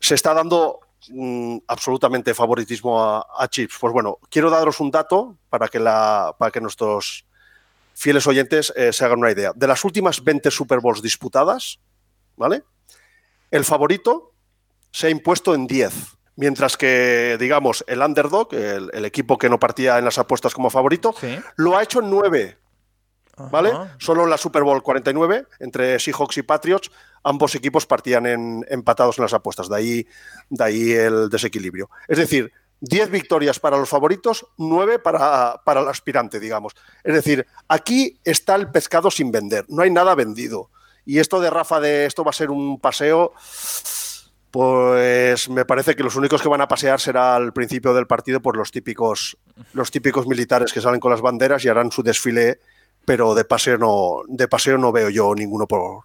Se 0.00 0.14
está 0.14 0.34
dando 0.34 0.80
absolutamente 1.66 2.34
favoritismo 2.34 3.02
a, 3.02 3.26
a 3.38 3.48
Chips. 3.48 3.76
Pues 3.80 3.92
bueno, 3.92 4.18
quiero 4.30 4.50
daros 4.50 4.80
un 4.80 4.90
dato 4.90 5.36
para 5.48 5.68
que, 5.68 5.80
la, 5.80 6.34
para 6.38 6.50
que 6.50 6.60
nuestros 6.60 7.24
fieles 7.94 8.26
oyentes 8.26 8.72
eh, 8.76 8.92
se 8.92 9.04
hagan 9.04 9.20
una 9.20 9.30
idea. 9.30 9.52
De 9.54 9.66
las 9.66 9.84
últimas 9.84 10.22
20 10.22 10.50
Super 10.50 10.80
Bowls 10.80 11.02
disputadas, 11.02 11.78
¿vale? 12.36 12.64
El 13.50 13.64
favorito 13.64 14.32
se 14.90 15.06
ha 15.06 15.10
impuesto 15.10 15.54
en 15.54 15.66
10. 15.66 15.92
Mientras 16.36 16.76
que, 16.76 17.36
digamos, 17.38 17.84
el 17.86 18.00
underdog, 18.00 18.52
el, 18.54 18.90
el 18.92 19.04
equipo 19.04 19.38
que 19.38 19.48
no 19.48 19.60
partía 19.60 19.98
en 19.98 20.04
las 20.04 20.18
apuestas 20.18 20.52
como 20.52 20.68
favorito, 20.68 21.14
lo 21.56 21.76
ha 21.76 21.82
hecho 21.84 22.00
en 22.00 22.10
9. 22.10 22.58
¿Vale? 23.36 23.72
Solo 23.98 24.24
en 24.24 24.30
la 24.30 24.38
Super 24.38 24.62
Bowl 24.62 24.82
49, 24.82 25.46
entre 25.58 25.98
Seahawks 25.98 26.38
y 26.38 26.42
Patriots, 26.42 26.90
ambos 27.24 27.54
equipos 27.54 27.86
partían 27.86 28.64
empatados 28.68 29.18
en 29.18 29.22
las 29.22 29.34
apuestas. 29.34 29.68
De 29.68 29.76
ahí, 29.76 30.06
de 30.50 30.64
ahí 30.64 30.92
el 30.92 31.28
desequilibrio. 31.28 31.90
Es 32.06 32.18
decir, 32.18 32.52
10 32.80 33.10
victorias 33.10 33.58
para 33.58 33.78
los 33.78 33.88
favoritos, 33.88 34.46
9 34.58 34.98
para, 34.98 35.62
para 35.64 35.80
el 35.80 35.88
aspirante, 35.88 36.38
digamos. 36.38 36.74
Es 37.02 37.14
decir, 37.14 37.46
aquí 37.66 38.20
está 38.24 38.54
el 38.54 38.70
pescado 38.70 39.10
sin 39.10 39.32
vender, 39.32 39.64
no 39.68 39.82
hay 39.82 39.90
nada 39.90 40.14
vendido. 40.14 40.70
Y 41.06 41.18
esto 41.18 41.40
de 41.40 41.50
Rafa 41.50 41.80
de 41.80 42.06
esto 42.06 42.24
va 42.24 42.30
a 42.30 42.34
ser 42.34 42.50
un 42.50 42.78
paseo, 42.80 43.32
pues 44.50 45.48
me 45.48 45.64
parece 45.64 45.96
que 45.96 46.02
los 46.02 46.16
únicos 46.16 46.40
que 46.40 46.48
van 46.48 46.60
a 46.60 46.68
pasear 46.68 47.00
será 47.00 47.36
al 47.36 47.52
principio 47.52 47.92
del 47.92 48.06
partido 48.06 48.40
por 48.40 48.56
los 48.56 48.70
típicos, 48.70 49.36
los 49.72 49.90
típicos 49.90 50.26
militares 50.26 50.72
que 50.72 50.80
salen 50.80 51.00
con 51.00 51.10
las 51.10 51.20
banderas 51.20 51.64
y 51.64 51.68
harán 51.68 51.90
su 51.90 52.02
desfile, 52.02 52.60
pero 53.04 53.34
de 53.34 53.44
paseo 53.44 53.78
no, 53.78 54.22
de 54.28 54.48
paseo 54.48 54.78
no 54.78 54.92
veo 54.92 55.10
yo 55.10 55.34
ninguno 55.34 55.66
por 55.66 56.04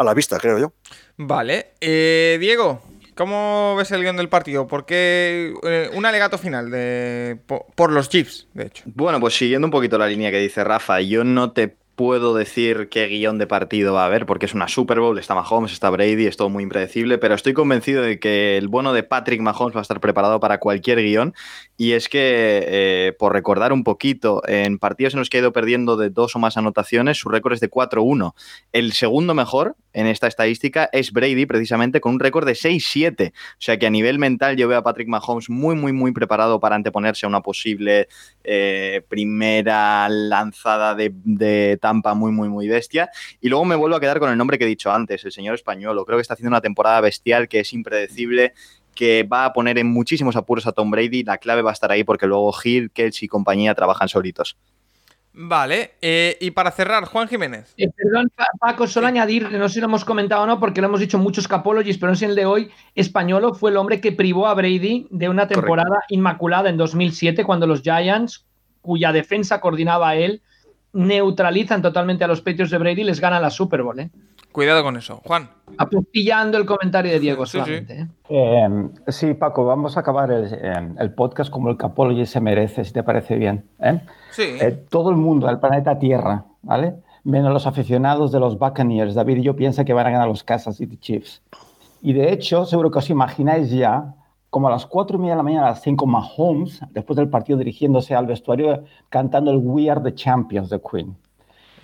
a 0.00 0.04
la 0.04 0.14
vista, 0.14 0.38
creo 0.38 0.58
yo. 0.58 0.72
Vale. 1.16 1.72
Eh, 1.80 2.38
Diego, 2.40 2.82
¿cómo 3.14 3.74
ves 3.76 3.90
el 3.90 4.00
guion 4.02 4.16
del 4.16 4.28
partido? 4.30 4.66
Porque 4.66 5.52
eh, 5.62 5.90
un 5.92 6.06
alegato 6.06 6.38
final 6.38 6.70
de, 6.70 7.38
po- 7.46 7.66
por, 7.74 7.92
los 7.92 8.08
Chiefs, 8.08 8.48
de 8.54 8.66
hecho. 8.66 8.84
Bueno, 8.86 9.20
pues 9.20 9.34
siguiendo 9.36 9.66
un 9.66 9.70
poquito 9.72 9.98
la 9.98 10.06
línea 10.06 10.30
que 10.30 10.38
dice 10.38 10.64
Rafa, 10.64 11.00
yo 11.02 11.22
no 11.24 11.52
te 11.52 11.76
puedo 12.00 12.32
decir 12.32 12.88
qué 12.88 13.08
guion 13.08 13.36
de 13.36 13.46
partido 13.46 13.92
va 13.92 14.04
a 14.04 14.06
haber, 14.06 14.24
porque 14.24 14.46
es 14.46 14.54
una 14.54 14.68
Super 14.68 15.00
Bowl, 15.00 15.18
está 15.18 15.34
Mahomes, 15.34 15.70
está 15.70 15.90
Brady, 15.90 16.24
es 16.24 16.38
todo 16.38 16.48
muy 16.48 16.62
impredecible, 16.62 17.18
pero 17.18 17.34
estoy 17.34 17.52
convencido 17.52 18.00
de 18.00 18.18
que 18.18 18.56
el 18.56 18.68
bono 18.68 18.94
de 18.94 19.02
Patrick 19.02 19.42
Mahomes 19.42 19.76
va 19.76 19.80
a 19.80 19.82
estar 19.82 20.00
preparado 20.00 20.40
para 20.40 20.60
cualquier 20.60 21.02
guion. 21.02 21.34
Y 21.76 21.92
es 21.92 22.08
que, 22.08 22.64
eh, 22.66 23.12
por 23.18 23.34
recordar 23.34 23.74
un 23.74 23.84
poquito, 23.84 24.40
en 24.48 24.78
partidos 24.78 25.12
en 25.12 25.20
los 25.20 25.28
que 25.28 25.36
ha 25.36 25.40
ido 25.40 25.52
perdiendo 25.52 25.98
de 25.98 26.08
dos 26.08 26.34
o 26.36 26.38
más 26.38 26.56
anotaciones, 26.56 27.18
su 27.18 27.28
récord 27.28 27.52
es 27.52 27.60
de 27.60 27.68
4-1. 27.68 28.34
El 28.72 28.92
segundo 28.92 29.34
mejor 29.34 29.76
en 29.92 30.06
esta 30.06 30.26
estadística 30.26 30.88
es 30.92 31.12
Brady, 31.12 31.46
precisamente, 31.46 32.00
con 32.00 32.14
un 32.14 32.20
récord 32.20 32.46
de 32.46 32.54
6-7. 32.54 33.32
O 33.32 33.34
sea 33.58 33.78
que 33.78 33.86
a 33.86 33.90
nivel 33.90 34.18
mental 34.18 34.56
yo 34.56 34.68
veo 34.68 34.78
a 34.78 34.82
Patrick 34.82 35.08
Mahomes 35.08 35.50
muy, 35.50 35.74
muy, 35.74 35.92
muy 35.92 36.12
preparado 36.12 36.60
para 36.60 36.76
anteponerse 36.76 37.26
a 37.26 37.28
una 37.28 37.40
posible 37.40 38.08
eh, 38.44 39.02
primera 39.08 40.08
lanzada 40.08 40.94
de, 40.94 41.12
de 41.24 41.78
Muy, 42.14 42.32
muy, 42.32 42.48
muy 42.48 42.68
bestia. 42.68 43.10
Y 43.40 43.48
luego 43.48 43.64
me 43.64 43.74
vuelvo 43.76 43.96
a 43.96 44.00
quedar 44.00 44.18
con 44.20 44.30
el 44.30 44.38
nombre 44.38 44.58
que 44.58 44.64
he 44.64 44.68
dicho 44.68 44.90
antes, 44.92 45.24
el 45.24 45.32
señor 45.32 45.54
Españolo. 45.54 46.04
Creo 46.04 46.18
que 46.18 46.22
está 46.22 46.34
haciendo 46.34 46.50
una 46.50 46.60
temporada 46.60 47.00
bestial 47.00 47.48
que 47.48 47.60
es 47.60 47.72
impredecible, 47.72 48.54
que 48.94 49.22
va 49.22 49.44
a 49.46 49.52
poner 49.52 49.78
en 49.78 49.86
muchísimos 49.86 50.36
apuros 50.36 50.66
a 50.66 50.72
Tom 50.72 50.90
Brady. 50.90 51.24
La 51.24 51.38
clave 51.38 51.62
va 51.62 51.70
a 51.70 51.72
estar 51.72 51.90
ahí 51.90 52.04
porque 52.04 52.26
luego 52.26 52.54
Hill, 52.64 52.90
Kelch 52.90 53.22
y 53.22 53.28
compañía 53.28 53.74
trabajan 53.74 54.08
solitos. 54.08 54.56
Vale. 55.32 55.92
eh, 56.02 56.36
y 56.40 56.50
para 56.50 56.72
cerrar, 56.72 57.04
Juan 57.04 57.28
Jiménez. 57.28 57.72
Eh, 57.76 57.88
perdón, 57.96 58.32
Pa- 58.34 58.48
Paco, 58.58 58.88
solo 58.88 59.06
añadir, 59.06 59.50
no 59.52 59.68
sé 59.68 59.74
si 59.74 59.80
lo 59.80 59.86
hemos 59.86 60.04
comentado 60.04 60.42
o 60.42 60.46
no, 60.46 60.58
porque 60.58 60.80
lo 60.80 60.88
hemos 60.88 60.98
dicho 60.98 61.18
muchos 61.18 61.46
capologies, 61.46 61.98
pero 61.98 62.10
no 62.10 62.16
sé 62.16 62.26
el 62.26 62.34
de 62.34 62.46
hoy. 62.46 62.70
Españolo 62.96 63.54
fue 63.54 63.70
el 63.70 63.76
hombre 63.76 64.00
que 64.00 64.10
privó 64.10 64.48
a 64.48 64.54
Brady 64.54 65.06
de 65.10 65.28
una 65.28 65.46
temporada 65.46 66.02
inmaculada 66.08 66.68
en 66.68 66.76
2007, 66.76 67.44
cuando 67.44 67.68
los 67.68 67.82
Giants, 67.82 68.44
cuya 68.80 69.12
defensa 69.12 69.60
coordinaba 69.60 70.16
él, 70.16 70.42
neutralizan 70.92 71.82
totalmente 71.82 72.24
a 72.24 72.26
los 72.28 72.40
Patriots 72.40 72.70
de 72.70 72.78
Brady 72.78 73.02
y 73.02 73.04
les 73.04 73.20
ganan 73.20 73.42
la 73.42 73.50
Super 73.50 73.82
Bowl. 73.82 73.98
¿eh? 74.00 74.10
Cuidado 74.52 74.82
con 74.82 74.96
eso. 74.96 75.20
Juan. 75.24 75.48
Apostillando 75.78 76.58
el 76.58 76.66
comentario 76.66 77.12
de 77.12 77.20
Diego 77.20 77.46
Sí, 77.46 77.52
sí. 77.52 77.58
solamente. 77.64 78.00
¿eh? 78.00 78.08
Eh, 78.28 78.88
sí, 79.08 79.34
Paco, 79.34 79.64
vamos 79.64 79.96
a 79.96 80.00
acabar 80.00 80.32
el, 80.32 80.52
eh, 80.52 80.88
el 80.98 81.12
podcast 81.14 81.50
como 81.50 81.70
el 81.70 81.76
Capology 81.76 82.26
se 82.26 82.40
merece, 82.40 82.84
si 82.84 82.92
te 82.92 83.02
parece 83.02 83.36
bien. 83.36 83.64
¿eh? 83.80 84.00
Sí. 84.30 84.42
Eh, 84.60 84.84
todo 84.88 85.10
el 85.10 85.16
mundo 85.16 85.46
del 85.46 85.60
planeta 85.60 85.98
Tierra, 85.98 86.44
¿vale? 86.62 86.94
Menos 87.22 87.52
los 87.52 87.66
aficionados 87.66 88.32
de 88.32 88.40
los 88.40 88.58
Buccaneers, 88.58 89.14
David 89.14 89.36
y 89.38 89.42
yo 89.42 89.54
piensa 89.54 89.84
que 89.84 89.92
van 89.92 90.06
a 90.06 90.10
ganar 90.10 90.26
los 90.28 90.42
Kansas 90.42 90.76
City 90.78 90.96
Chiefs. 90.96 91.42
Y 92.02 92.12
de 92.14 92.32
hecho, 92.32 92.64
seguro 92.64 92.90
que 92.90 92.98
os 92.98 93.10
imagináis 93.10 93.70
ya, 93.70 94.14
como 94.50 94.66
a 94.66 94.70
las 94.70 94.84
4 94.84 95.16
y 95.16 95.20
media 95.20 95.32
de 95.32 95.36
la 95.38 95.42
mañana, 95.44 95.66
a 95.66 95.70
las 95.70 95.82
5, 95.82 96.06
Mahomes, 96.06 96.80
después 96.90 97.16
del 97.16 97.30
partido 97.30 97.58
dirigiéndose 97.58 98.14
al 98.14 98.26
vestuario, 98.26 98.84
cantando 99.08 99.52
el 99.52 99.58
We 99.58 99.88
Are 99.88 100.00
the 100.00 100.14
Champions 100.14 100.68
de 100.70 100.80
Queen. 100.80 101.16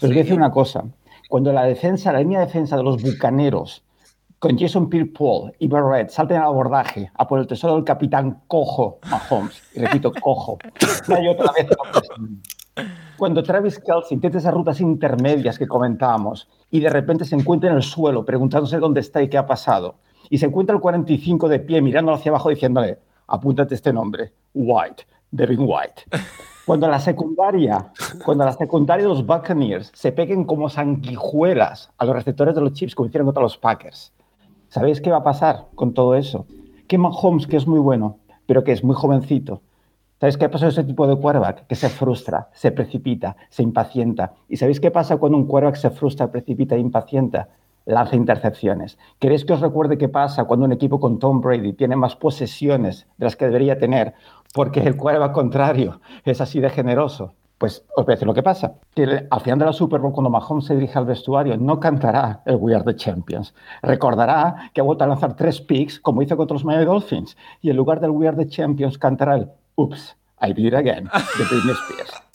Pero 0.00 0.12
a 0.12 0.16
decir 0.16 0.34
una 0.34 0.50
cosa. 0.50 0.84
Cuando 1.28 1.52
la 1.52 1.64
defensa, 1.64 2.12
la 2.12 2.18
línea 2.18 2.40
de 2.40 2.46
defensa 2.46 2.76
de 2.76 2.82
los 2.82 3.02
Bucaneros, 3.02 3.82
con 4.38 4.58
Jason 4.58 4.90
Pierre-Paul 4.90 5.52
y 5.58 5.68
Barrett, 5.68 6.10
salten 6.10 6.38
al 6.38 6.44
abordaje 6.44 7.10
a 7.14 7.26
por 7.26 7.38
el 7.38 7.46
tesoro 7.46 7.74
del 7.74 7.84
capitán 7.84 8.42
cojo 8.48 8.98
Mahomes, 9.10 9.62
y 9.74 9.80
repito, 9.80 10.12
cojo, 10.20 10.58
y 11.22 11.28
otra 11.28 11.52
vez. 11.52 11.68
Cuando 13.16 13.42
Travis 13.42 13.78
Kelce 13.78 14.14
intenta 14.14 14.38
esas 14.38 14.52
rutas 14.52 14.80
intermedias 14.80 15.58
que 15.58 15.66
comentábamos 15.66 16.48
y 16.70 16.80
de 16.80 16.90
repente 16.90 17.24
se 17.24 17.34
encuentra 17.34 17.70
en 17.70 17.76
el 17.76 17.82
suelo 17.82 18.24
preguntándose 18.26 18.78
dónde 18.78 19.00
está 19.00 19.22
y 19.22 19.30
qué 19.30 19.38
ha 19.38 19.46
pasado, 19.46 19.96
y 20.30 20.38
se 20.38 20.46
encuentra 20.46 20.74
el 20.74 20.80
45 20.80 21.48
de 21.48 21.60
pie 21.60 21.82
mirándolo 21.82 22.16
hacia 22.16 22.30
abajo 22.30 22.50
diciéndole, 22.50 22.98
apúntate 23.26 23.74
este 23.74 23.92
nombre, 23.92 24.32
White, 24.54 25.04
Devin 25.30 25.60
White. 25.60 26.02
Cuando 26.66 26.88
la 26.88 26.98
secundaria, 26.98 27.92
cuando 28.24 28.44
la 28.44 28.52
secundaria 28.52 29.04
de 29.04 29.08
los 29.08 29.24
Buccaneers 29.24 29.92
se 29.94 30.10
peguen 30.10 30.42
como 30.42 30.68
sanguijuelas 30.68 31.92
a 31.96 32.04
los 32.04 32.16
receptores 32.16 32.56
de 32.56 32.60
los 32.60 32.72
Chiefs 32.72 32.96
como 32.96 33.06
hicieron 33.06 33.26
contra 33.26 33.44
los 33.44 33.56
Packers, 33.56 34.12
¿sabéis 34.68 35.00
qué 35.00 35.12
va 35.12 35.18
a 35.18 35.22
pasar 35.22 35.66
con 35.76 35.94
todo 35.94 36.16
eso? 36.16 36.44
Que 36.88 36.98
Mahomes, 36.98 37.46
que 37.46 37.56
es 37.56 37.68
muy 37.68 37.78
bueno, 37.78 38.18
pero 38.46 38.64
que 38.64 38.72
es 38.72 38.82
muy 38.82 38.96
jovencito, 38.96 39.62
¿Sabéis 40.18 40.38
qué 40.38 40.48
pasa 40.48 40.64
con 40.64 40.70
ese 40.70 40.84
tipo 40.84 41.06
de 41.06 41.14
quarterback? 41.14 41.66
Que 41.66 41.74
se 41.74 41.90
frustra, 41.90 42.48
se 42.54 42.72
precipita, 42.72 43.36
se 43.50 43.62
impacienta. 43.62 44.32
¿Y 44.48 44.56
sabéis 44.56 44.80
qué 44.80 44.90
pasa 44.90 45.18
cuando 45.18 45.36
un 45.36 45.46
quarterback 45.46 45.76
se 45.76 45.90
frustra, 45.90 46.30
precipita 46.30 46.74
e 46.74 46.78
impacienta? 46.78 47.50
Lanza 47.86 48.16
intercepciones. 48.16 48.98
¿Queréis 49.20 49.44
que 49.44 49.52
os 49.52 49.60
recuerde 49.60 49.96
qué 49.96 50.08
pasa 50.08 50.44
cuando 50.44 50.66
un 50.66 50.72
equipo 50.72 50.98
con 51.00 51.18
Tom 51.18 51.40
Brady 51.40 51.72
tiene 51.72 51.96
más 51.96 52.16
posesiones 52.16 53.06
de 53.16 53.24
las 53.24 53.36
que 53.36 53.46
debería 53.46 53.78
tener 53.78 54.14
porque 54.52 54.80
el 54.80 54.96
quarterback 54.96 55.32
contrario 55.32 56.00
es 56.24 56.40
así 56.40 56.60
de 56.60 56.68
generoso? 56.68 57.34
Pues 57.58 57.84
os 57.96 58.04
voy 58.04 58.12
a 58.12 58.16
decir 58.16 58.26
lo 58.26 58.34
que 58.34 58.42
pasa. 58.42 58.74
Que 58.94 59.26
al 59.30 59.40
final 59.40 59.58
de 59.60 59.64
la 59.64 59.72
Super 59.72 60.00
Bowl, 60.00 60.12
cuando 60.12 60.28
Mahomes 60.28 60.66
se 60.66 60.74
dirige 60.74 60.98
al 60.98 61.06
vestuario, 61.06 61.56
no 61.56 61.80
cantará 61.80 62.42
el 62.44 62.56
We 62.56 62.74
Are 62.74 62.84
the 62.84 62.96
Champions. 62.96 63.54
Recordará 63.82 64.70
que 64.74 64.80
ha 64.80 64.84
vuelto 64.84 65.04
a 65.04 65.06
lanzar 65.06 65.36
tres 65.36 65.60
picks, 65.60 65.98
como 66.00 66.20
hizo 66.20 66.36
contra 66.36 66.54
los 66.54 66.64
Miami 66.64 66.84
Dolphins. 66.84 67.36
Y 67.62 67.70
en 67.70 67.76
lugar 67.76 68.00
del 68.00 68.10
We 68.10 68.28
Are 68.28 68.36
the 68.36 68.48
Champions, 68.48 68.98
cantará 68.98 69.36
el 69.36 69.48
Oops, 69.76 70.16
I 70.42 70.52
Did 70.52 70.66
It 70.66 70.74
Again 70.74 71.04
de 71.04 71.44
Britney 71.44 71.74
Spears. 71.74 72.25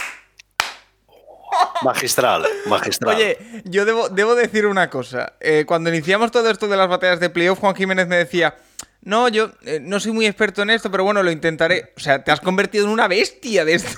Magistral, 1.83 2.45
magistral. 2.67 3.15
Oye, 3.15 3.37
yo 3.65 3.85
debo, 3.85 4.35
decir 4.35 4.65
una 4.65 4.89
cosa. 4.89 5.33
Eh, 5.39 5.65
cuando 5.65 5.89
iniciamos 5.89 6.31
todo 6.31 6.49
esto 6.49 6.67
de 6.67 6.77
las 6.77 6.87
batallas 6.87 7.19
de 7.19 7.29
playoff, 7.29 7.59
Juan 7.59 7.75
Jiménez 7.75 8.07
me 8.07 8.17
decía, 8.17 8.55
no, 9.01 9.27
yo 9.29 9.51
eh, 9.63 9.79
no 9.81 9.99
soy 9.99 10.11
muy 10.11 10.27
experto 10.27 10.61
en 10.61 10.69
esto, 10.69 10.91
pero 10.91 11.03
bueno, 11.03 11.23
lo 11.23 11.31
intentaré. 11.31 11.93
O 11.97 11.99
sea, 11.99 12.23
te 12.23 12.31
has 12.31 12.39
convertido 12.39 12.85
en 12.85 12.91
una 12.91 13.07
bestia 13.07 13.65
de 13.65 13.73
esto. 13.73 13.97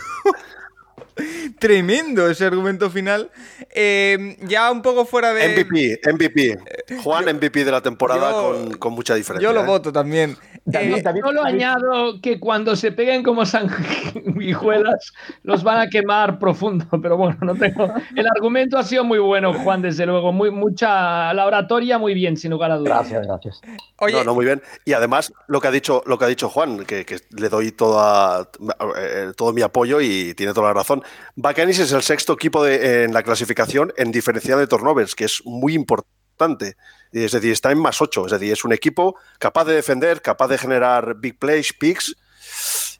Tremendo 1.60 2.30
ese 2.30 2.46
argumento 2.46 2.90
final. 2.90 3.30
Eh, 3.74 4.38
ya 4.42 4.72
un 4.72 4.82
poco 4.82 5.06
fuera 5.06 5.34
de... 5.34 5.50
MVP, 5.50 6.00
MVP. 6.14 6.60
Juan 7.04 7.26
MVP 7.36 7.66
de 7.66 7.72
la 7.72 7.82
temporada 7.82 8.32
yo- 8.32 8.42
con, 8.68 8.78
con 8.78 8.94
mucha 8.94 9.16
diferencia. 9.16 9.48
Yo 9.50 9.54
lo 9.54 9.62
¿eh? 9.64 9.66
voto 9.68 9.92
también. 9.92 10.36
David, 10.66 11.06
Eh, 11.06 11.20
Solo 11.22 11.44
añado 11.44 12.22
que 12.22 12.40
cuando 12.40 12.76
se 12.78 12.92
peguen 12.94 13.22
como 13.24 13.46
sanguijuelas 13.46 15.14
los 15.44 15.64
van 15.64 15.80
a 15.80 15.88
quemar 15.90 16.40
profundo, 16.40 16.86
pero 17.02 17.18
bueno, 17.18 17.38
no 17.42 17.56
tengo. 17.56 17.92
El 18.16 18.28
argumento 18.28 18.78
ha 18.78 18.84
sido 18.84 19.04
muy 19.04 19.20
bueno, 19.20 19.54
Juan, 19.54 19.82
desde 19.82 20.06
luego. 20.06 20.32
Muy, 20.32 20.52
mucha, 20.52 21.34
la 21.34 21.46
oratoria 21.46 21.98
muy 21.98 22.14
bien, 22.14 22.38
sin 22.38 22.52
lugar 22.52 22.72
a 22.72 22.78
dudas. 22.78 23.10
Gracias, 23.10 23.28
gracias. 23.28 23.62
Oye, 23.98 24.14
No, 24.14 24.24
no, 24.24 24.34
muy 24.36 24.46
bien. 24.46 24.62
Y 24.86 24.94
además, 24.94 25.34
lo 25.48 25.60
que 25.60 25.68
ha 25.68 25.72
dicho, 25.72 26.02
lo 26.06 26.18
que 26.18 26.26
ha 26.26 26.28
dicho 26.30 26.50
Juan, 26.50 26.86
que, 26.86 27.06
que 27.06 27.18
le 27.32 27.50
doy 27.50 27.72
toda, 27.72 28.50
eh, 28.98 29.32
todo 29.36 29.54
mi 29.54 29.62
apoyo 29.62 30.00
y 30.02 30.34
tiene 30.36 30.54
toda 30.54 30.68
la 30.68 30.74
razón. 30.74 31.04
Buccaneers 31.36 31.80
es 31.80 31.92
el 31.92 32.02
sexto 32.04 32.34
equipo 32.34 32.64
de- 32.64 33.04
en 33.06 33.14
la 33.14 33.24
clasificación 33.24 33.92
en 33.98 34.12
diferencial 34.12 34.60
de 34.60 34.68
turnovers, 34.68 35.16
que 35.16 35.26
es 35.26 35.42
muy 35.46 35.74
importante. 35.74 36.76
Es 37.12 37.32
decir, 37.32 37.52
está 37.52 37.72
en 37.72 37.80
más 37.80 38.02
8. 38.02 38.26
Es 38.26 38.32
decir, 38.34 38.52
es 38.54 38.64
un 38.64 38.74
equipo 38.74 39.16
capaz 39.40 39.66
de 39.66 39.74
defender, 39.74 40.22
capaz 40.22 40.48
de 40.48 40.58
generar 40.58 41.16
big 41.16 41.38
plays, 41.40 41.74
picks, 41.74 42.16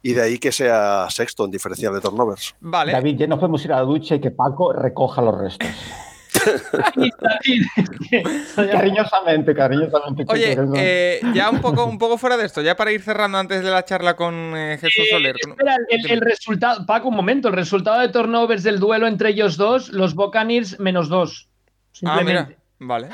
y 0.02 0.14
de 0.14 0.22
ahí 0.22 0.40
que 0.40 0.52
sea 0.52 1.08
sexto 1.10 1.46
en 1.46 1.52
diferencial 1.52 1.94
de 1.94 2.02
turnovers. 2.02 2.56
vale. 2.60 2.92
David, 2.92 3.18
ya 3.20 3.28
nos 3.28 3.40
podemos 3.40 3.64
ir 3.66 3.72
a 3.74 3.78
la 3.78 3.82
ducha 3.84 4.16
y 4.16 4.22
que 4.22 4.32
Paco 4.32 4.74
recoja 4.74 5.22
los 5.22 5.38
restos. 5.38 5.70
Cariñosamente, 8.56 9.54
cariñosamente. 9.56 10.26
Oye, 10.28 10.58
eh, 10.76 11.22
ya 11.34 11.50
un 11.50 11.62
poco, 11.62 11.86
un 11.86 11.98
poco 11.98 12.18
fuera 12.18 12.38
de 12.38 12.46
esto, 12.46 12.62
ya 12.62 12.76
para 12.76 12.92
ir 12.92 13.02
cerrando 13.02 13.38
antes 13.38 13.64
de 13.64 13.70
la 13.70 13.84
charla 13.86 14.16
con 14.16 14.34
eh, 14.56 14.78
Jesús 14.80 15.06
Eh, 15.08 15.12
Soler. 15.12 15.36
espera, 15.40 15.76
el, 15.90 16.12
el 16.12 16.22
resultado, 16.22 16.86
Paco, 16.86 17.10
un 17.10 17.16
momento, 17.16 17.48
el 17.50 17.56
resultado 17.56 18.00
de 18.02 18.10
turnovers 18.10 18.64
del 18.64 18.80
duelo 18.80 19.08
entre 19.08 19.30
ellos 19.30 19.58
dos, 19.58 19.90
los 19.90 20.16
Buccaneers 20.16 20.80
menos 20.80 21.10
dos. 21.10 21.50
Ah, 22.06 22.22
mira, 22.24 22.50
vale. 22.80 23.10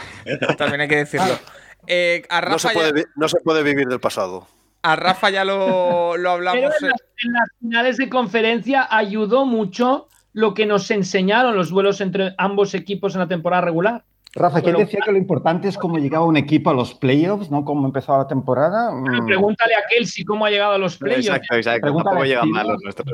También 0.58 0.82
hay 0.82 0.88
que 0.88 0.98
decirlo. 0.98 1.38
Eh, 1.92 2.24
a, 2.30 2.42
No 2.42 2.60
se, 2.60 2.70
puede, 2.70 2.90
ya, 2.90 2.94
vi- 2.94 3.04
no 3.16 3.28
se 3.30 3.40
puede 3.40 3.64
vivir 3.64 3.88
del 3.88 4.00
pasado. 4.02 4.46
a 4.84 4.96
Rafa 4.96 5.32
ya 5.32 5.44
lo, 5.44 6.18
lo 6.18 6.18
Pero 6.18 6.32
hablamos. 6.32 6.74
en 6.82 6.88
las, 6.90 7.02
en 7.24 7.34
las 7.34 7.50
finales 7.60 7.98
de 7.98 8.10
conferencia 8.10 8.88
ayudó 8.92 9.46
mucho 9.46 10.08
lo 10.34 10.54
que 10.54 10.66
nos 10.66 10.90
enseñaron 10.92 11.56
los 11.56 11.70
duelos 11.70 12.02
entre 12.02 12.36
ambos 12.38 12.74
equipos 12.76 13.16
en 13.16 13.20
la 13.22 13.28
temporada 13.28 13.62
regular. 13.62 14.04
Rafa, 14.36 14.62
¿quién 14.62 14.78
decía 14.78 15.00
que 15.04 15.12
lo 15.12 15.18
importante 15.18 15.68
es 15.68 15.76
cómo 15.76 15.98
llegaba 15.98 16.24
un 16.24 16.38
equipo 16.38 16.70
a 16.70 16.74
los 16.76 16.94
playoffs, 16.94 17.50
no 17.50 17.66
cómo 17.66 17.88
empezaba 17.88 18.20
la 18.20 18.28
temporada? 18.28 18.92
Pero 19.04 19.24
Mm. 19.24 19.26
pregúntale 19.26 19.74
a 19.74 19.80
Kelsey 19.90 20.24
cómo 20.24 20.46
ha 20.46 20.52
llegado 20.52 20.74
a 20.74 20.78
los 20.78 20.98
playoffs. 20.98 21.26
Exacto, 21.26 21.56
exacto. 21.56 21.82
Pregúntale 21.82 22.14
Tampoco 22.16 22.26
llegan 22.26 22.50
mal 22.52 22.68
los 22.68 22.78
nuestros. 22.84 23.08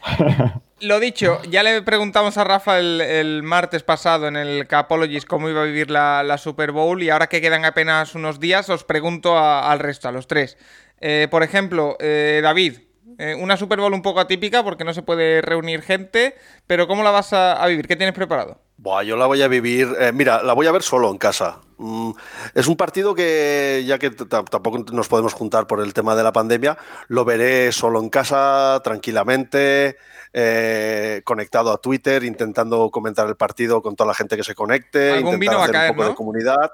Lo 0.80 0.98
dicho, 0.98 1.38
ya 1.48 1.62
le 1.62 1.80
preguntamos 1.82 2.36
a 2.38 2.42
Rafa 2.44 2.80
el, 2.80 3.00
el 3.00 3.42
martes 3.44 3.84
pasado 3.84 4.26
en 4.26 4.34
el 4.36 4.66
Capologies 4.66 5.24
cómo 5.24 5.48
iba 5.48 5.62
a 5.62 5.64
vivir 5.64 5.92
la, 5.92 6.24
la 6.24 6.38
Super 6.38 6.72
Bowl 6.72 7.00
y 7.04 7.10
ahora 7.10 7.28
que 7.28 7.40
quedan 7.40 7.64
apenas 7.64 8.16
unos 8.16 8.40
días 8.40 8.68
os 8.68 8.82
pregunto 8.82 9.38
a- 9.38 9.70
al 9.70 9.78
resto, 9.78 10.08
a 10.08 10.12
los 10.12 10.26
tres. 10.26 10.58
Eh, 11.00 11.28
por 11.30 11.44
ejemplo, 11.44 11.96
eh, 12.00 12.40
David, 12.42 12.78
eh, 13.22 13.36
una 13.36 13.56
Super 13.56 13.78
Bowl 13.78 13.94
un 13.94 14.02
poco 14.02 14.18
atípica 14.18 14.64
porque 14.64 14.82
no 14.82 14.92
se 14.92 15.02
puede 15.02 15.42
reunir 15.42 15.82
gente, 15.82 16.34
pero 16.66 16.88
¿cómo 16.88 17.04
la 17.04 17.12
vas 17.12 17.32
a, 17.32 17.62
a 17.62 17.68
vivir? 17.68 17.86
¿Qué 17.86 17.94
tienes 17.94 18.14
preparado? 18.16 18.58
Buah, 18.78 19.04
yo 19.04 19.16
la 19.16 19.26
voy 19.26 19.40
a 19.42 19.46
vivir. 19.46 19.94
eh, 20.00 20.10
mira, 20.12 20.42
la 20.42 20.54
voy 20.54 20.66
a 20.66 20.72
ver 20.72 20.82
solo 20.82 21.08
en 21.08 21.18
casa. 21.18 21.60
Mm, 21.78 22.10
es 22.54 22.66
un 22.66 22.76
partido 22.76 23.14
que, 23.14 23.84
ya 23.86 23.96
que 24.00 24.10
tampoco 24.10 24.84
nos 24.92 25.06
podemos 25.06 25.34
juntar 25.34 25.68
por 25.68 25.80
el 25.80 25.94
tema 25.94 26.16
de 26.16 26.24
la 26.24 26.32
pandemia, 26.32 26.76
lo 27.06 27.24
veré 27.24 27.70
solo 27.70 28.00
en 28.00 28.08
casa, 28.08 28.80
tranquilamente, 28.82 29.98
eh, 30.32 31.22
conectado 31.24 31.70
a 31.70 31.78
Twitter, 31.78 32.24
intentando 32.24 32.90
comentar 32.90 33.28
el 33.28 33.36
partido 33.36 33.82
con 33.82 33.94
toda 33.94 34.08
la 34.08 34.14
gente 34.14 34.36
que 34.36 34.42
se 34.42 34.56
conecte, 34.56 35.12
Algún 35.12 35.34
intentar 35.34 35.38
vino 35.38 35.52
va 35.54 35.60
a 35.60 35.62
hacer 35.64 35.74
caer, 35.74 35.90
un 35.90 35.96
poco 35.96 36.04
¿no? 36.04 36.10
de 36.10 36.16
comunidad. 36.16 36.70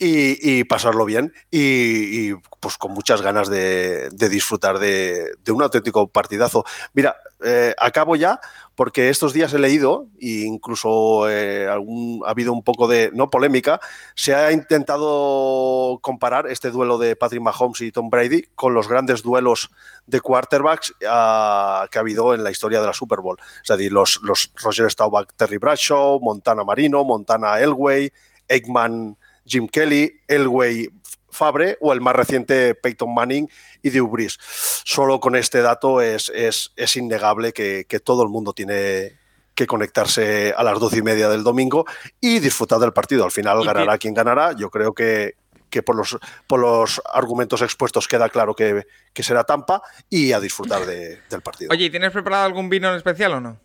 Y, 0.00 0.62
pasarlo 0.64 1.04
bien 1.04 1.32
y, 1.50 2.32
pues 2.60 2.78
con 2.78 2.92
muchas 2.92 3.20
ganas 3.20 3.48
de, 3.48 4.08
de 4.12 4.28
disfrutar 4.28 4.78
de, 4.78 5.34
un 5.48 5.62
auténtico 5.62 6.06
partidazo. 6.06 6.64
Mira, 6.94 7.16
eh, 7.44 7.74
acabo 7.78 8.16
ya 8.16 8.40
porque 8.78 9.08
estos 9.08 9.32
días 9.32 9.52
he 9.54 9.58
leído, 9.58 10.06
e 10.20 10.44
incluso 10.46 11.28
eh, 11.28 11.66
ha 11.68 12.30
habido 12.30 12.52
un 12.52 12.62
poco 12.62 12.86
de, 12.86 13.10
no 13.12 13.28
polémica, 13.28 13.80
se 14.14 14.36
ha 14.36 14.52
intentado 14.52 15.98
comparar 16.00 16.46
este 16.46 16.70
duelo 16.70 16.96
de 16.96 17.16
Patrick 17.16 17.42
Mahomes 17.42 17.80
y 17.80 17.90
Tom 17.90 18.08
Brady 18.08 18.44
con 18.54 18.74
los 18.74 18.86
grandes 18.86 19.24
duelos 19.24 19.70
de 20.06 20.20
quarterbacks 20.20 20.94
ah, 21.08 21.88
que 21.90 21.98
ha 21.98 22.02
habido 22.02 22.34
en 22.34 22.44
la 22.44 22.52
historia 22.52 22.80
de 22.80 22.86
la 22.86 22.92
Super 22.92 23.18
Bowl. 23.18 23.36
Es 23.62 23.68
decir, 23.68 23.92
los, 23.92 24.20
los 24.22 24.52
Roger 24.62 24.88
Staubach, 24.88 25.28
Terry 25.34 25.58
Bradshaw, 25.58 26.20
Montana 26.20 26.62
Marino, 26.62 27.02
Montana 27.02 27.58
Elway, 27.58 28.12
Eggman, 28.46 29.16
Jim 29.48 29.66
Kelly, 29.66 30.20
Elway 30.28 30.88
Fabre 31.30 31.76
o 31.80 31.92
el 31.92 32.00
más 32.00 32.14
reciente 32.16 32.74
Peyton 32.74 33.14
Manning 33.14 33.48
y 33.82 33.90
Drew 33.90 34.08
Brees. 34.08 34.38
Solo 34.84 35.20
con 35.20 35.36
este 35.36 35.62
dato 35.62 36.00
es, 36.00 36.30
es, 36.34 36.72
es 36.76 36.96
innegable 36.96 37.52
que, 37.52 37.84
que 37.88 38.00
todo 38.00 38.22
el 38.22 38.28
mundo 38.28 38.52
tiene 38.52 39.16
que 39.54 39.66
conectarse 39.66 40.54
a 40.56 40.62
las 40.62 40.78
doce 40.78 40.98
y 40.98 41.02
media 41.02 41.28
del 41.28 41.42
domingo 41.42 41.84
y 42.20 42.38
disfrutar 42.38 42.78
del 42.78 42.92
partido. 42.92 43.24
Al 43.24 43.30
final 43.32 43.64
ganará 43.64 43.98
quien 43.98 44.14
ganará. 44.14 44.52
Yo 44.56 44.70
creo 44.70 44.94
que, 44.94 45.34
que 45.68 45.82
por, 45.82 45.96
los, 45.96 46.16
por 46.46 46.60
los 46.60 47.02
argumentos 47.12 47.60
expuestos 47.62 48.08
queda 48.08 48.28
claro 48.28 48.54
que, 48.54 48.86
que 49.12 49.22
será 49.22 49.44
Tampa 49.44 49.82
y 50.08 50.32
a 50.32 50.40
disfrutar 50.40 50.86
de- 50.86 51.20
del 51.28 51.42
partido. 51.42 51.70
Oye, 51.72 51.86
¿y 51.86 51.90
¿tienes 51.90 52.12
preparado 52.12 52.44
algún 52.44 52.68
vino 52.68 52.88
en 52.88 52.96
especial 52.96 53.32
o 53.34 53.40
no? 53.40 53.60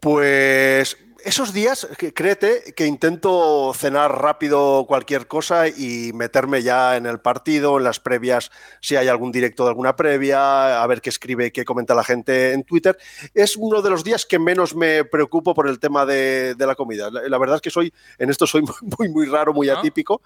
Pues 0.00 0.98
esos 1.24 1.52
días, 1.52 1.88
créete 2.14 2.74
que 2.76 2.86
intento 2.86 3.72
cenar 3.74 4.20
rápido 4.20 4.84
cualquier 4.86 5.26
cosa 5.26 5.68
y 5.68 6.12
meterme 6.14 6.62
ya 6.62 6.96
en 6.96 7.06
el 7.06 7.20
partido, 7.20 7.78
en 7.78 7.84
las 7.84 8.00
previas, 8.00 8.50
si 8.80 8.96
hay 8.96 9.08
algún 9.08 9.32
directo 9.32 9.64
de 9.64 9.70
alguna 9.70 9.96
previa, 9.96 10.82
a 10.82 10.86
ver 10.86 11.00
qué 11.00 11.10
escribe, 11.10 11.52
qué 11.52 11.64
comenta 11.64 11.94
la 11.94 12.04
gente 12.04 12.52
en 12.52 12.62
Twitter. 12.64 12.96
Es 13.34 13.56
uno 13.56 13.82
de 13.82 13.90
los 13.90 14.04
días 14.04 14.26
que 14.26 14.38
menos 14.38 14.74
me 14.76 15.04
preocupo 15.04 15.54
por 15.54 15.68
el 15.68 15.78
tema 15.78 16.06
de, 16.06 16.54
de 16.54 16.66
la 16.66 16.74
comida. 16.74 17.10
La, 17.10 17.22
la 17.28 17.38
verdad 17.38 17.56
es 17.56 17.62
que 17.62 17.70
soy, 17.70 17.92
en 18.18 18.30
esto 18.30 18.46
soy 18.46 18.62
muy, 18.98 19.08
muy 19.08 19.26
raro, 19.26 19.52
muy 19.52 19.68
atípico. 19.68 20.20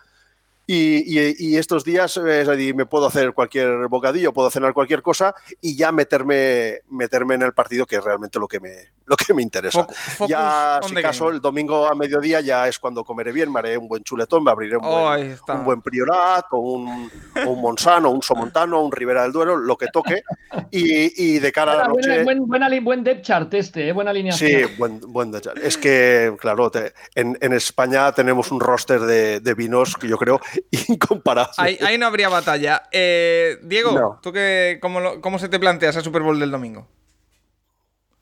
Y, 0.66 1.18
y- 1.18 1.34
y 1.38 1.56
estos 1.56 1.82
días 1.82 2.18
eh, 2.18 2.72
me 2.74 2.84
puedo 2.84 3.06
hacer 3.06 3.32
cualquier 3.32 3.88
bocadillo, 3.88 4.34
puedo 4.34 4.50
cenar 4.50 4.74
cualquier 4.74 5.00
cosa 5.00 5.34
y 5.62 5.76
ya 5.76 5.92
meterme, 5.92 6.80
meterme 6.90 7.36
en 7.36 7.42
el 7.42 7.54
partido, 7.54 7.86
que 7.86 7.96
es 7.96 8.04
realmente 8.04 8.38
lo 8.38 8.46
que 8.46 8.60
me, 8.60 8.74
lo 9.08 9.16
que 9.16 9.32
me 9.34 9.42
interesa. 9.42 9.84
Focus 9.84 10.28
ya, 10.28 10.80
si 10.86 10.94
caso, 10.96 11.24
game. 11.26 11.36
el 11.36 11.40
domingo 11.42 11.86
a 11.86 11.94
mediodía 11.94 12.40
ya 12.40 12.68
es 12.68 12.78
cuando 12.78 13.04
comeré 13.04 13.32
bien, 13.32 13.50
me 13.52 13.58
haré 13.60 13.78
un 13.78 13.88
buen 13.88 14.02
chuletón, 14.04 14.44
me 14.44 14.50
abriré 14.50 14.76
un, 14.76 14.84
Oh, 14.84 15.08
buen, 15.08 15.38
un 15.48 15.64
buen 15.64 15.82
priorat, 15.82 16.44
o 16.50 16.58
un, 16.58 17.10
o 17.46 17.50
un 17.50 17.60
Monsano, 17.60 18.10
un 18.10 18.22
Somontano, 18.22 18.82
un 18.82 18.92
Ribera 18.92 19.22
del 19.22 19.32
Duero, 19.32 19.56
lo 19.56 19.76
que 19.76 19.86
toque. 19.92 20.22
Y, 20.70 21.34
y 21.36 21.38
de 21.38 21.52
cara 21.52 21.72
a 21.72 21.76
la 21.76 21.88
Buena- 21.88 22.08
noche. 22.08 22.24
buen, 22.24 22.46
buena 22.46 22.68
li- 22.68 22.80
buen 22.80 23.02
depth 23.02 23.22
chart 23.24 23.52
este, 23.54 23.88
eh, 23.88 23.92
buena 23.92 24.10
Sí, 24.12 24.18
alineación. 24.18 24.70
buen, 24.78 25.00
buen 25.00 25.32
detalle. 25.32 25.66
Es 25.66 25.76
que, 25.78 26.34
claro, 26.38 26.70
te- 26.70 26.92
en, 27.14 27.36
en 27.40 27.52
España 27.54 28.12
tenemos 28.12 28.50
un 28.52 28.60
roster 28.60 29.00
de, 29.00 29.40
de 29.40 29.54
vinos 29.54 29.96
que 29.96 30.08
yo 30.08 30.18
creo 30.18 30.40
incomparable. 30.88 31.52
Ahí, 31.56 31.78
ahí 31.84 31.98
no 31.98 32.06
habría 32.06 32.28
batalla. 32.28 32.82
Eh, 32.92 33.58
Diego, 33.62 33.92
No. 33.92 34.20
¿tú 34.22 34.32
qué, 34.32 34.78
cómo, 34.80 35.00
lo- 35.00 35.20
cómo 35.20 35.38
se 35.38 35.48
te 35.48 35.58
plantea 35.58 35.90
esa 35.90 36.00
Super 36.02 36.22
Bowl 36.22 36.38
del 36.38 36.50
domingo? 36.50 36.86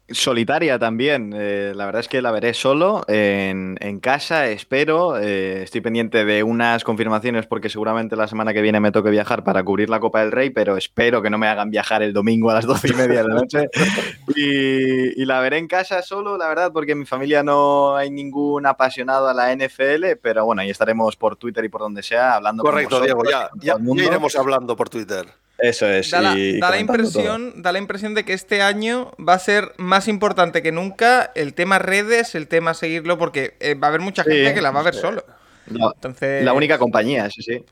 Solitaria 0.08 0.78
también. 0.78 1.32
eh, 1.36 1.72
la 1.74 1.86
verdad 1.86 2.00
es 2.00 2.08
que 2.08 2.22
la 2.22 2.30
veré 2.30 2.54
solo 2.54 3.04
en, 3.08 3.76
en 3.80 3.98
casa, 3.98 4.46
espero. 4.48 5.18
eh, 5.18 5.62
estoy 5.64 5.80
pendiente 5.80 6.24
de 6.24 6.42
unas 6.42 6.84
confirmaciones 6.84 7.46
porque 7.46 7.68
seguramente 7.68 8.14
la 8.14 8.28
semana 8.28 8.52
que 8.52 8.62
viene 8.62 8.78
me 8.78 8.92
toque 8.92 9.10
viajar 9.10 9.42
para 9.42 9.64
cubrir 9.64 9.90
la 9.90 9.98
Copa 9.98 10.20
del 10.20 10.30
Rey, 10.32 10.50
pero 10.50 10.76
espero 10.76 11.22
que 11.22 11.30
no 11.30 11.38
me 11.38 11.48
hagan 11.48 11.70
viajar 11.70 12.02
el 12.02 12.12
domingo 12.12 12.50
a 12.50 12.54
las 12.54 12.66
doce 12.66 12.88
y 12.88 12.94
media 12.94 13.22
de 13.22 13.28
la 13.28 13.34
noche. 13.34 13.68
Y, 14.36 15.22
y 15.22 15.24
la 15.24 15.40
veré 15.40 15.58
en 15.58 15.66
casa 15.66 16.02
solo, 16.02 16.36
la 16.36 16.48
verdad, 16.48 16.70
porque 16.72 16.92
en 16.92 16.98
mi 16.98 17.06
familia 17.06 17.42
no 17.42 17.96
hay 17.96 18.10
ningún 18.10 18.66
apasionado 18.66 19.28
a 19.28 19.34
la 19.34 19.52
NFL, 19.54 20.16
pero 20.20 20.44
bueno, 20.44 20.62
ahí 20.62 20.70
estaremos 20.70 21.16
por 21.16 21.36
Twitter 21.36 21.64
y 21.64 21.68
por 21.68 21.80
donde 21.80 22.02
sea 22.02 22.34
hablando 22.34 22.62
con 22.62 22.70
Correcto, 22.72 23.00
Diego, 23.00 23.20
vosotros 23.20 23.50
ya, 23.62 23.76
con 23.78 23.86
ya, 23.94 24.02
ya 24.02 24.04
iremos 24.08 24.36
hablando 24.36 24.76
por 24.76 24.88
Twitter. 24.90 25.26
Eso 25.58 25.88
es. 25.88 26.10
Da 26.10 26.20
la, 26.20 26.38
y 26.38 26.58
da 26.60 26.70
la 26.70 26.78
impresión, 26.78 27.62
da 27.62 27.72
la 27.72 27.78
impresión 27.78 28.14
de 28.14 28.24
que 28.24 28.34
este 28.34 28.60
año 28.62 29.12
va 29.18 29.34
a 29.34 29.38
ser 29.38 29.72
más 29.78 30.06
importante 30.08 30.62
que 30.62 30.70
nunca 30.72 31.30
el 31.34 31.54
tema 31.54 31.78
redes, 31.78 32.34
el 32.34 32.46
tema 32.46 32.74
seguirlo, 32.74 33.16
porque 33.18 33.54
eh, 33.60 33.74
va 33.74 33.86
a 33.86 33.90
haber 33.90 34.00
mucha 34.02 34.22
Sí. 34.24 34.30
gente 34.30 34.54
que 34.54 34.60
la 34.60 34.70
va 34.70 34.80
a 34.80 34.84
ver 34.84 34.94
solo. 34.94 35.24
La, 35.68 35.90
Entonces, 35.94 36.44
la 36.44 36.52
única 36.52 36.78
compañía, 36.78 37.28
sí, 37.28 37.42
sí. 37.42 37.64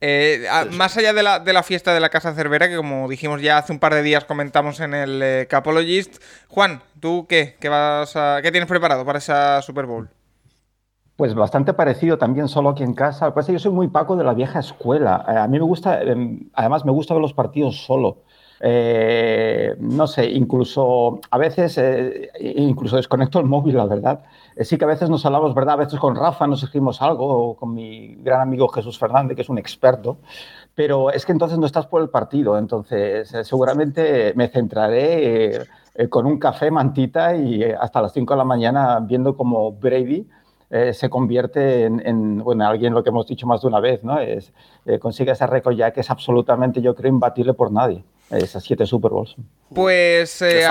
eh, 0.00 0.46
a- 0.50 0.64
más 0.64 0.96
allá 0.96 1.12
de 1.12 1.22
la, 1.22 1.38
de 1.38 1.52
la 1.52 1.62
fiesta 1.62 1.94
de 1.94 2.00
la 2.00 2.08
Casa 2.08 2.34
Cervera, 2.34 2.68
que 2.68 2.74
como 2.76 3.08
dijimos 3.08 3.40
ya 3.40 3.58
hace 3.58 3.70
un 3.72 3.78
par 3.78 3.94
de 3.94 4.02
días 4.02 4.24
comentamos 4.24 4.80
en 4.80 4.94
el 4.94 5.20
eh, 5.22 5.46
Capologist, 5.48 6.16
Juan, 6.48 6.82
¿tú 6.98 7.26
qué? 7.28 7.54
¿Qué, 7.60 7.68
vas 7.68 8.16
a- 8.16 8.40
¿Qué 8.42 8.50
tienes 8.50 8.68
preparado 8.68 9.04
para 9.04 9.18
esa 9.20 9.62
Super 9.62 9.86
Bowl? 9.86 10.08
Pues 11.16 11.34
bastante 11.34 11.72
parecido 11.72 12.18
también 12.18 12.46
solo 12.46 12.68
aquí 12.70 12.82
en 12.82 12.92
casa. 12.92 13.24
Lo 13.26 13.32
que 13.32 13.36
pasa 13.36 13.46
es 13.46 13.46
que 13.46 13.52
yo 13.54 13.70
soy 13.70 13.72
muy 13.72 13.88
Paco 13.88 14.16
de 14.16 14.24
la 14.24 14.34
vieja 14.34 14.58
escuela. 14.58 15.24
Eh, 15.26 15.38
a 15.38 15.48
mí 15.48 15.58
me 15.58 15.64
gusta, 15.64 16.02
eh, 16.02 16.38
además 16.52 16.84
me 16.84 16.92
gusta 16.92 17.14
ver 17.14 17.22
los 17.22 17.32
partidos 17.32 17.84
solo. 17.86 18.18
Eh, 18.60 19.76
no 19.80 20.06
sé, 20.06 20.26
incluso 20.30 21.20
a 21.30 21.38
veces, 21.38 21.76
eh, 21.78 22.30
incluso 22.56 22.96
desconecto 22.96 23.38
el 23.38 23.46
móvil, 23.46 23.76
la 23.76 23.86
verdad. 23.86 24.24
Eh, 24.56 24.64
sí 24.64 24.76
que 24.76 24.84
a 24.84 24.88
veces 24.88 25.08
nos 25.08 25.24
hablamos, 25.24 25.54
¿verdad? 25.54 25.74
A 25.74 25.84
veces 25.84 25.98
con 25.98 26.16
Rafa 26.16 26.46
nos 26.46 26.62
escribimos 26.62 27.00
algo, 27.02 27.26
o 27.26 27.56
con 27.56 27.74
mi 27.74 28.14
gran 28.16 28.42
amigo 28.42 28.68
Jesús 28.68 28.98
Fernández, 28.98 29.36
que 29.36 29.42
es 29.42 29.48
un 29.48 29.58
experto. 29.58 30.18
Pero 30.74 31.10
es 31.10 31.24
que 31.24 31.32
entonces 31.32 31.58
no 31.58 31.66
estás 31.66 31.86
por 31.86 32.02
el 32.02 32.10
partido. 32.10 32.58
Entonces, 32.58 33.32
eh, 33.32 33.44
seguramente 33.44 34.32
me 34.36 34.48
centraré 34.48 35.66
con 36.10 36.26
un 36.26 36.38
café, 36.38 36.70
mantita 36.70 37.34
y 37.34 37.62
hasta 37.64 38.02
las 38.02 38.12
5 38.12 38.34
de 38.34 38.38
la 38.38 38.44
mañana 38.44 39.00
viendo 39.00 39.34
como 39.34 39.72
Brady 39.72 40.26
eh, 40.76 40.92
se 40.92 41.08
convierte 41.08 41.84
en, 41.84 42.02
en, 42.06 42.38
bueno, 42.38 42.66
alguien 42.66 42.92
lo 42.92 43.02
que 43.02 43.10
hemos 43.10 43.26
dicho 43.26 43.46
más 43.46 43.62
de 43.62 43.68
una 43.68 43.80
vez, 43.80 44.04
¿no? 44.04 44.18
Es, 44.20 44.52
eh, 44.84 44.98
consigue 44.98 45.32
ese 45.32 45.46
récord 45.46 45.74
ya 45.74 45.92
que 45.92 46.00
es 46.00 46.10
absolutamente, 46.10 46.82
yo 46.82 46.94
creo, 46.94 47.10
imbatible 47.10 47.54
por 47.54 47.72
nadie. 47.72 48.04
Esas 48.30 48.64
siete 48.64 48.86
Super 48.86 49.12
Bowls. 49.12 49.36
Pues 49.72 50.42
eh, 50.42 50.66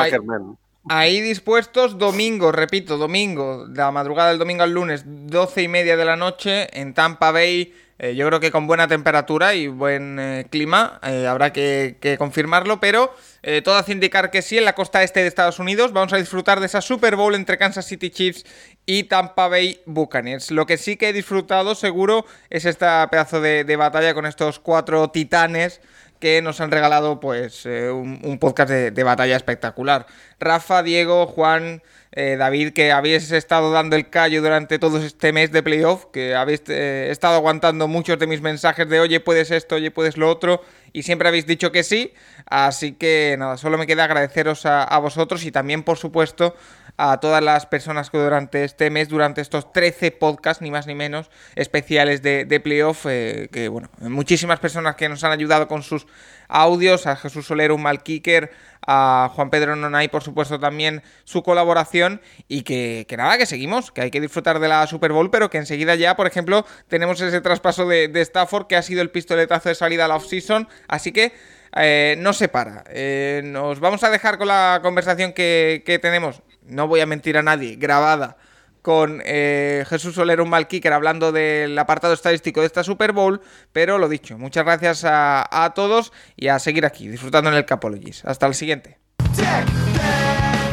ahí, 0.89 1.21
dispuestos, 1.21 1.97
domingo, 1.97 2.51
repito, 2.51 2.97
domingo, 2.97 3.65
la 3.73 3.91
madrugada 3.91 4.29
del 4.29 4.39
domingo 4.39 4.63
al 4.63 4.71
lunes, 4.71 5.03
12 5.05 5.63
y 5.63 5.67
media 5.67 5.97
de 5.97 6.05
la 6.05 6.15
noche, 6.15 6.67
en 6.79 6.93
Tampa 6.93 7.31
Bay. 7.31 7.73
eh, 7.97 8.13
yo 8.15 8.27
creo 8.27 8.39
que 8.41 8.51
con 8.51 8.67
buena 8.67 8.87
temperatura 8.87 9.53
y 9.55 9.67
buen 9.67 10.19
eh, 10.19 10.47
clima, 10.49 10.99
eh, 11.01 11.25
habrá 11.27 11.53
que, 11.53 11.97
que 12.01 12.17
confirmarlo, 12.17 12.79
pero 12.81 13.11
eh, 13.47 13.61
todo 13.61 13.75
hace 13.75 13.91
indicar 13.91 14.31
que 14.31 14.41
sí, 14.41 14.57
en 14.57 14.65
la 14.65 14.73
costa 14.73 15.03
este 15.03 15.19
de 15.19 15.27
Estados 15.27 15.59
Unidos 15.59 15.93
vamos 15.93 16.11
a 16.13 16.17
disfrutar 16.17 16.59
de 16.59 16.65
esa 16.65 16.81
Super 16.81 17.15
Bowl 17.15 17.35
entre 17.35 17.59
Kansas 17.59 17.85
City 17.85 18.09
Chiefs 18.09 18.43
y 18.87 19.03
Tampa 19.03 19.47
Bay 19.47 19.81
Buccaneers. 19.85 20.49
Lo 20.49 20.65
que 20.65 20.77
sí 20.79 20.97
que 20.97 21.09
he 21.09 21.13
disfrutado 21.13 21.75
seguro 21.75 22.25
es 22.49 22.65
esta 22.65 23.07
pedazo 23.11 23.41
de, 23.41 23.63
de 23.63 23.75
batalla 23.75 24.15
con 24.15 24.25
estos 24.25 24.57
cuatro 24.57 25.11
titanes 25.11 25.79
que 26.19 26.41
nos 26.41 26.61
han 26.61 26.71
regalado 26.71 27.19
pues 27.19 27.65
eh, 27.65 27.91
un, 27.91 28.37
podcast 28.39 28.69
de, 28.69 28.91
de 28.91 29.03
batalla 29.03 29.35
espectacular. 29.35 30.05
Rafa, 30.39 30.83
Diego, 30.83 31.27
Juan, 31.27 31.81
eh, 32.17 32.37
David, 32.37 32.71
que 32.71 32.93
habéis 32.93 33.29
estado 33.31 33.71
dando 33.71 33.97
el 33.97 34.09
callo 34.09 34.41
durante 34.41 34.79
todo 34.79 34.99
este 34.99 35.33
mes 35.33 35.51
de 35.51 35.61
playoff, 35.61 36.05
que 36.13 36.33
habéis 36.33 36.63
eh, 36.67 37.09
estado 37.11 37.35
aguantando 37.35 37.89
muchos 37.89 38.17
de 38.17 38.25
mis 38.25 38.39
mensajes 38.39 38.87
de 38.87 39.01
oye, 39.01 39.19
puedes 39.19 39.51
esto, 39.51 39.75
oye, 39.75 39.91
puedes 39.91 40.15
lo 40.15 40.29
otro, 40.29 40.61
y 40.93 41.03
siempre 41.03 41.27
habéis 41.27 41.45
dicho 41.45 41.73
que 41.73 41.83
sí. 41.83 42.13
Así 42.45 42.93
que 42.93 43.35
nada, 43.37 43.57
solo 43.57 43.77
me 43.77 43.85
queda 43.85 44.05
agradeceros 44.05 44.65
a, 44.65 44.83
a 44.83 44.97
vosotros 44.99 45.43
y 45.43 45.51
también, 45.51 45.83
por 45.83 45.97
supuesto, 45.97 46.55
a 46.97 47.19
todas 47.19 47.43
las 47.43 47.65
personas 47.65 48.09
que 48.09 48.17
durante 48.17 48.63
este 48.63 48.89
mes, 48.89 49.09
durante 49.09 49.41
estos 49.41 49.71
13 49.73 50.11
podcasts, 50.11 50.61
ni 50.61 50.71
más 50.71 50.87
ni 50.87 50.95
menos, 50.95 51.29
especiales 51.55 52.21
de, 52.21 52.45
de 52.45 52.59
playoff, 52.59 53.05
eh, 53.09 53.49
que 53.51 53.67
bueno, 53.67 53.89
muchísimas 53.99 54.59
personas 54.59 54.95
que 54.95 55.09
nos 55.09 55.23
han 55.23 55.31
ayudado 55.31 55.67
con 55.67 55.83
sus 55.83 56.07
audios, 56.47 57.07
a 57.07 57.15
Jesús 57.15 57.47
Solero, 57.47 57.75
un 57.75 57.81
mal 57.81 58.03
kicker, 58.03 58.51
a 58.85 59.31
Juan 59.33 59.49
Pedro 59.49 59.75
Nonay, 59.75 60.07
por 60.07 60.23
supuesto, 60.23 60.59
también 60.59 61.01
su 61.23 61.43
colaboración, 61.43 62.21
y 62.47 62.61
que, 62.61 63.05
que 63.09 63.17
nada, 63.17 63.37
que 63.37 63.45
seguimos, 63.45 63.91
que 63.91 64.01
hay 64.01 64.11
que 64.11 64.21
disfrutar 64.21 64.59
de 64.59 64.67
la 64.67 64.85
Super 64.87 65.11
Bowl, 65.11 65.31
pero 65.31 65.49
que 65.49 65.57
enseguida 65.57 65.95
ya, 65.95 66.15
por 66.15 66.27
ejemplo, 66.27 66.65
tenemos 66.87 67.19
ese 67.19 67.41
traspaso 67.41 67.87
de, 67.87 68.07
de 68.07 68.21
Stafford, 68.21 68.67
que 68.67 68.75
ha 68.75 68.81
sido 68.81 69.01
el 69.01 69.09
pistoletazo 69.09 69.69
de 69.69 69.75
salida 69.75 70.05
a 70.05 70.07
la 70.07 70.15
off-season, 70.15 70.67
así 70.87 71.11
que 71.11 71.33
eh, 71.75 72.15
no 72.19 72.31
se 72.33 72.47
para. 72.47 72.85
Eh, 72.89 73.41
nos 73.43 73.79
vamos 73.79 74.03
a 74.03 74.09
dejar 74.09 74.37
con 74.37 74.47
la 74.47 74.79
conversación 74.81 75.33
que, 75.33 75.83
que 75.85 75.99
tenemos, 75.99 76.41
no 76.67 76.87
voy 76.87 77.01
a 77.01 77.05
mentir 77.05 77.37
a 77.37 77.43
nadie, 77.43 77.75
grabada 77.75 78.37
con 78.85 79.23
eh, 79.25 79.83
Jesús 79.89 80.13
Soler, 80.13 80.39
un 80.41 80.49
mal 80.49 80.67
kicker, 80.67 80.93
hablando 80.93 81.31
del 81.31 81.75
apartado 81.79 82.13
estadístico 82.13 82.59
de 82.59 82.67
esta 82.67 82.83
Super 82.83 83.13
Bowl. 83.13 83.41
Pero 83.73 83.97
lo 83.97 84.07
dicho, 84.07 84.37
muchas 84.37 84.63
gracias 84.63 85.03
a, 85.05 85.65
a 85.65 85.73
todos 85.73 86.13
y 86.35 86.49
a 86.49 86.59
seguir 86.59 86.85
aquí, 86.85 87.07
disfrutando 87.07 87.49
en 87.49 87.55
el 87.55 87.65
Capologis. 87.65 88.23
Hasta 88.25 88.45
el 88.45 88.53
siguiente. 88.53 88.99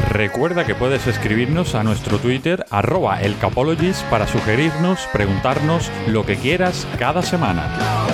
Recuerda 0.09 0.63
que 0.63 0.75
puedes 0.75 1.07
escribirnos 1.07 1.73
a 1.73 1.83
nuestro 1.83 2.19
Twitter, 2.19 2.67
arroba 2.69 3.19
para 4.11 4.27
sugerirnos, 4.27 5.07
preguntarnos 5.11 5.89
lo 6.05 6.23
que 6.23 6.35
quieras 6.35 6.87
cada 6.99 7.23
semana. 7.23 8.12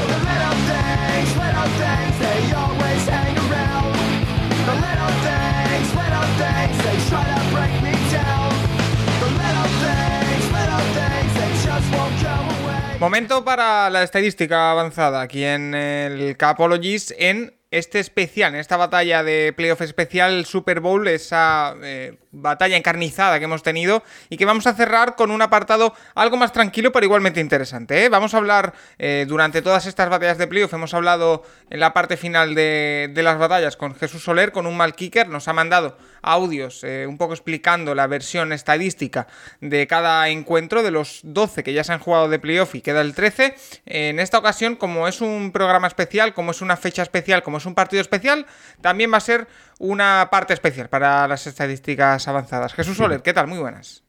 Momento 12.99 13.45
para 13.45 13.89
la 13.89 14.03
estadística 14.03 14.71
avanzada 14.71 15.21
aquí 15.21 15.45
en 15.45 15.73
el 15.73 16.35
Capologist 16.35 17.11
en 17.17 17.53
este 17.71 17.99
especial, 17.99 18.53
en 18.53 18.59
esta 18.59 18.75
batalla 18.75 19.23
de 19.23 19.53
playoff 19.55 19.79
especial, 19.79 20.45
Super 20.45 20.81
Bowl, 20.81 21.07
esa 21.07 21.75
eh, 21.81 22.17
batalla 22.31 22.75
encarnizada 22.75 23.39
que 23.39 23.45
hemos 23.45 23.63
tenido 23.63 24.03
y 24.27 24.35
que 24.35 24.43
vamos 24.43 24.67
a 24.67 24.73
cerrar 24.73 25.15
con 25.15 25.31
un 25.31 25.41
apartado 25.41 25.93
algo 26.13 26.35
más 26.35 26.51
tranquilo 26.51 26.91
pero 26.91 27.05
igualmente 27.05 27.39
interesante. 27.39 28.03
¿eh? 28.03 28.09
Vamos 28.09 28.33
a 28.33 28.37
hablar 28.37 28.73
eh, 28.97 29.23
durante 29.29 29.61
todas 29.61 29.85
estas 29.85 30.09
batallas 30.09 30.37
de 30.37 30.47
playoff, 30.47 30.73
hemos 30.73 30.93
hablado 30.93 31.43
en 31.69 31.79
la 31.79 31.93
parte 31.93 32.17
final 32.17 32.53
de, 32.53 33.09
de 33.13 33.23
las 33.23 33.37
batallas 33.37 33.77
con 33.77 33.95
Jesús 33.95 34.23
Soler, 34.23 34.51
con 34.51 34.67
un 34.67 34.75
mal 34.75 34.93
kicker, 34.93 35.29
nos 35.29 35.47
ha 35.47 35.53
mandado 35.53 35.97
audios 36.21 36.83
eh, 36.83 37.05
un 37.07 37.17
poco 37.17 37.33
explicando 37.33 37.95
la 37.95 38.07
versión 38.07 38.53
estadística 38.53 39.27
de 39.61 39.87
cada 39.87 40.29
encuentro 40.29 40.83
de 40.83 40.91
los 40.91 41.21
12 41.23 41.63
que 41.63 41.73
ya 41.73 41.83
se 41.83 41.93
han 41.93 41.99
jugado 41.99 42.29
de 42.29 42.39
playoff 42.39 42.75
y 42.75 42.81
queda 42.81 43.01
el 43.01 43.13
13. 43.13 43.55
En 43.85 44.19
esta 44.19 44.37
ocasión, 44.37 44.75
como 44.75 45.07
es 45.07 45.21
un 45.21 45.51
programa 45.51 45.87
especial, 45.87 46.33
como 46.33 46.51
es 46.51 46.61
una 46.61 46.77
fecha 46.77 47.03
especial, 47.03 47.43
como 47.43 47.57
es 47.57 47.65
un 47.65 47.75
partido 47.75 48.01
especial, 48.01 48.45
también 48.81 49.11
va 49.11 49.17
a 49.17 49.21
ser 49.21 49.47
una 49.79 50.29
parte 50.31 50.53
especial 50.53 50.89
para 50.89 51.27
las 51.27 51.47
estadísticas 51.47 52.27
avanzadas. 52.27 52.73
Jesús 52.73 52.97
Soler, 52.97 53.21
¿qué 53.21 53.33
tal? 53.33 53.47
Muy 53.47 53.59
buenas. 53.59 54.03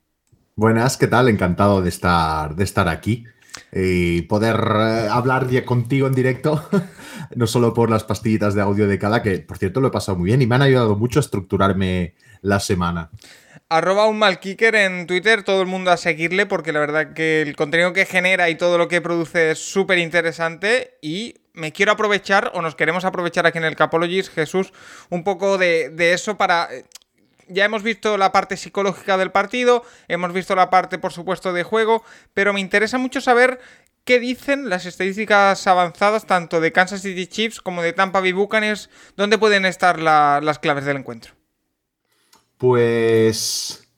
Buenas, 0.57 0.97
¿qué 0.97 1.07
tal? 1.07 1.29
Encantado 1.29 1.81
de 1.81 1.89
estar, 1.89 2.55
de 2.55 2.65
estar 2.65 2.89
aquí 2.89 3.25
y 3.73 4.23
poder 4.23 4.57
eh, 4.57 5.09
hablar 5.11 5.49
contigo 5.65 6.07
en 6.07 6.15
directo, 6.15 6.69
no 7.35 7.47
solo 7.47 7.75
por 7.75 7.91
las 7.91 8.05
pastillitas 8.05 8.55
de 8.55 8.63
audio 8.63 8.87
de 8.87 8.99
cada, 8.99 9.23
que 9.23 9.39
por 9.39 9.59
cierto 9.59 9.81
lo 9.81 9.89
he 9.89 9.93
pasado 9.93 10.19
muy 10.19 10.27
bien 10.27 10.43
y 10.43 10.47
me 10.47 10.55
han 10.55 10.63
ayudado 10.63 10.97
mucho 10.97 11.19
a 11.19 11.23
estructurarme 11.23 12.15
la 12.43 12.61
semana. 12.61 13.11
Arroba 13.69 14.09
un 14.09 14.19
mal 14.19 14.41
en 14.43 15.07
Twitter, 15.07 15.45
todo 15.45 15.61
el 15.61 15.69
mundo 15.69 15.93
a 15.93 15.97
seguirle 15.97 16.45
porque 16.47 16.73
la 16.73 16.81
verdad 16.81 17.13
que 17.15 17.43
el 17.43 17.55
contenido 17.55 17.93
que 17.93 18.05
genera 18.05 18.51
y 18.51 18.57
todo 18.57 18.79
lo 18.79 18.89
que 18.89 19.01
produce 19.01 19.53
es 19.53 19.61
súper 19.61 19.99
interesante 19.99 20.99
y 21.01 21.37
me 21.53 21.73
quiero 21.73 21.93
aprovechar 21.93 22.51
o 22.55 22.63
nos 22.63 22.75
queremos 22.75 23.05
aprovechar 23.05 23.47
aquí 23.47 23.59
en 23.59 23.65
el 23.65 23.77
Capologist, 23.77 24.35
Jesús, 24.35 24.73
un 25.09 25.23
poco 25.23 25.57
de, 25.57 25.91
de 25.91 26.15
eso 26.15 26.37
para 26.37 26.69
ya 27.51 27.65
hemos 27.65 27.83
visto 27.83 28.17
la 28.17 28.33
parte 28.33 28.57
psicológica 28.57 29.17
del 29.17 29.31
partido, 29.31 29.85
hemos 30.09 30.33
visto 30.33 30.55
la 30.55 30.71
parte, 30.71 30.99
por 30.99 31.13
supuesto, 31.13 31.53
de 31.53 31.63
juego, 31.63 32.03
pero 32.35 32.53
me 32.53 32.61
interesa 32.61 32.99
mucho 32.99 33.21
saber 33.21 33.61
qué 34.05 34.19
dicen 34.19 34.69
las 34.69 34.87
estadísticas 34.87 35.67
avanzadas, 35.67 36.27
tanto 36.27 36.61
de 36.61 36.73
Kansas 36.73 37.03
City 37.03 37.27
Chiefs 37.27 37.61
como 37.61 37.83
de 37.83 37.93
Tampa 37.93 38.21
Bay 38.21 38.33
Buccaneers, 38.33 38.91
dónde 39.17 39.39
pueden 39.39 39.67
estar 39.67 40.01
la, 40.01 40.41
las 40.43 40.59
claves 40.59 40.85
del 40.85 40.99
encuentro. 40.99 41.35
Pues 42.59 43.89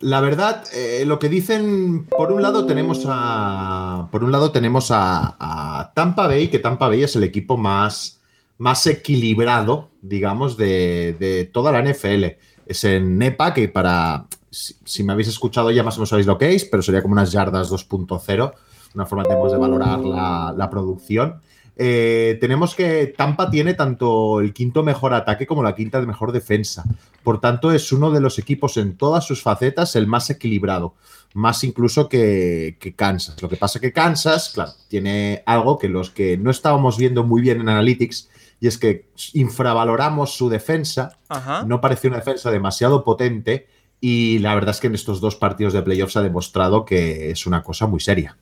la 0.00 0.20
verdad, 0.20 0.64
eh, 0.72 1.04
lo 1.06 1.18
que 1.18 1.28
dicen, 1.28 2.06
por 2.06 2.32
un 2.32 2.42
lado 2.42 2.66
tenemos 2.66 3.04
a, 3.06 4.08
por 4.12 4.24
un 4.24 4.32
lado 4.32 4.52
tenemos 4.52 4.90
a, 4.90 5.92
Tampa 5.94 6.26
Bay, 6.26 6.48
que 6.48 6.58
Tampa 6.58 6.88
Bay 6.88 7.02
es 7.02 7.16
el 7.16 7.24
equipo 7.24 7.56
más, 7.56 8.20
más 8.58 8.86
equilibrado, 8.86 9.90
digamos, 10.00 10.56
de 10.56 11.50
toda 11.52 11.72
la 11.72 11.82
NFL 11.82 12.38
es 12.68 12.84
en 12.84 13.18
NEPA, 13.18 13.54
que 13.54 13.68
para, 13.68 14.26
si, 14.50 15.02
me 15.02 15.12
habéis 15.12 15.28
escuchado 15.28 15.70
ya 15.70 15.82
más 15.82 15.96
o 15.96 16.00
menos 16.00 16.10
sabéis 16.10 16.26
lo 16.26 16.38
que 16.38 16.54
es, 16.54 16.64
pero 16.64 16.82
sería 16.82 17.02
como 17.02 17.12
unas 17.12 17.32
yardas 17.32 17.70
2.0, 17.70 18.52
una 18.94 19.06
forma 19.06 19.24
tenemos 19.24 19.52
de 19.52 19.58
valorar 19.58 20.00
la, 20.00 20.54
la 20.56 20.70
producción. 20.70 21.40
Eh, 21.80 22.36
tenemos 22.40 22.74
que 22.74 23.14
Tampa 23.16 23.48
tiene 23.48 23.72
tanto 23.74 24.40
el 24.40 24.52
quinto 24.52 24.82
mejor 24.82 25.14
ataque 25.14 25.46
como 25.46 25.62
la 25.62 25.76
quinta 25.76 26.00
mejor 26.00 26.32
defensa. 26.32 26.84
Por 27.22 27.40
tanto, 27.40 27.70
es 27.70 27.92
uno 27.92 28.10
de 28.10 28.20
los 28.20 28.38
equipos 28.40 28.76
en 28.76 28.96
todas 28.96 29.24
sus 29.24 29.42
facetas 29.42 29.94
el 29.94 30.08
más 30.08 30.28
equilibrado, 30.28 30.94
más 31.34 31.62
incluso 31.62 32.08
que, 32.08 32.76
que 32.80 32.94
Kansas. 32.94 33.40
Lo 33.40 33.48
que 33.48 33.56
pasa 33.56 33.78
que 33.78 33.92
Kansas, 33.92 34.50
claro, 34.52 34.72
tiene 34.88 35.44
algo 35.46 35.78
que 35.78 35.88
los 35.88 36.10
que 36.10 36.36
no 36.36 36.50
estábamos 36.50 36.98
viendo 36.98 37.22
muy 37.22 37.40
bien 37.40 37.60
en 37.60 37.68
Analytics, 37.68 38.28
y 38.60 38.66
es 38.68 38.78
que 38.78 39.08
infravaloramos 39.34 40.34
su 40.36 40.48
defensa, 40.48 41.18
Ajá. 41.28 41.64
no 41.66 41.80
parece 41.80 42.08
una 42.08 42.18
defensa 42.18 42.50
demasiado 42.50 43.04
potente 43.04 43.66
y 44.00 44.38
la 44.40 44.54
verdad 44.54 44.70
es 44.74 44.80
que 44.80 44.86
en 44.88 44.94
estos 44.94 45.20
dos 45.20 45.36
partidos 45.36 45.72
de 45.72 45.82
playoffs 45.82 46.16
ha 46.16 46.22
demostrado 46.22 46.84
que 46.84 47.30
es 47.30 47.46
una 47.46 47.62
cosa 47.62 47.86
muy 47.86 48.00
seria. 48.00 48.36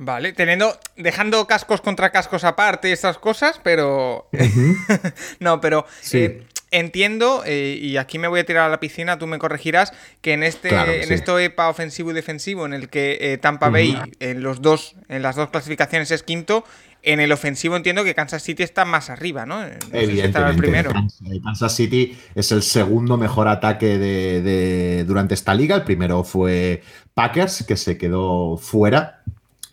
Vale, 0.00 0.32
teniendo, 0.32 0.78
dejando 0.96 1.46
cascos 1.46 1.80
contra 1.80 2.10
cascos 2.10 2.44
aparte 2.44 2.88
y 2.88 2.92
estas 2.92 3.18
cosas, 3.18 3.60
pero... 3.64 4.28
no, 5.40 5.60
pero 5.60 5.86
Sí. 6.00 6.18
eh, 6.18 6.46
entiendo, 6.70 7.42
eh, 7.46 7.76
y 7.80 7.96
aquí 7.96 8.18
me 8.18 8.28
voy 8.28 8.40
a 8.40 8.46
tirar 8.46 8.66
a 8.66 8.68
la 8.68 8.78
piscina, 8.78 9.18
tú 9.18 9.26
me 9.26 9.38
corregirás, 9.38 9.92
que 10.20 10.34
en 10.34 10.42
este 10.44 10.68
Claro, 10.68 10.92
en 10.92 11.08
sí. 11.08 11.14
esto 11.14 11.38
EPA 11.38 11.68
ofensivo 11.68 12.10
y 12.10 12.14
defensivo, 12.14 12.64
en 12.66 12.74
el 12.74 12.88
que 12.90 13.18
eh, 13.20 13.38
Tampa 13.38 13.70
Bay 13.70 13.98
en 14.20 14.42
los 14.42 14.62
dos, 14.62 14.94
en 15.08 15.22
las 15.22 15.34
dos 15.34 15.48
clasificaciones 15.50 16.10
es 16.12 16.22
quinto, 16.22 16.64
en 17.02 17.20
el 17.20 17.30
ofensivo 17.32 17.76
entiendo 17.76 18.04
que 18.04 18.14
Kansas 18.14 18.42
City 18.42 18.62
está 18.62 18.84
más 18.84 19.08
arriba, 19.10 19.46
¿no? 19.46 19.62
El 19.62 19.78
Evidentemente, 19.92 20.58
primero. 20.62 20.90
Kansas- 20.92 21.20
Kansas 21.44 21.74
City 21.76 22.16
es 22.34 22.50
el 22.52 22.62
segundo 22.62 23.16
mejor 23.16 23.48
ataque 23.48 23.98
de, 23.98 24.42
de- 24.42 25.04
durante 25.04 25.34
esta 25.34 25.54
liga. 25.54 25.76
El 25.76 25.84
primero 25.84 26.24
fue 26.24 26.82
Packers, 27.14 27.64
que 27.66 27.76
se 27.76 27.96
quedó 27.96 28.56
fuera. 28.56 29.22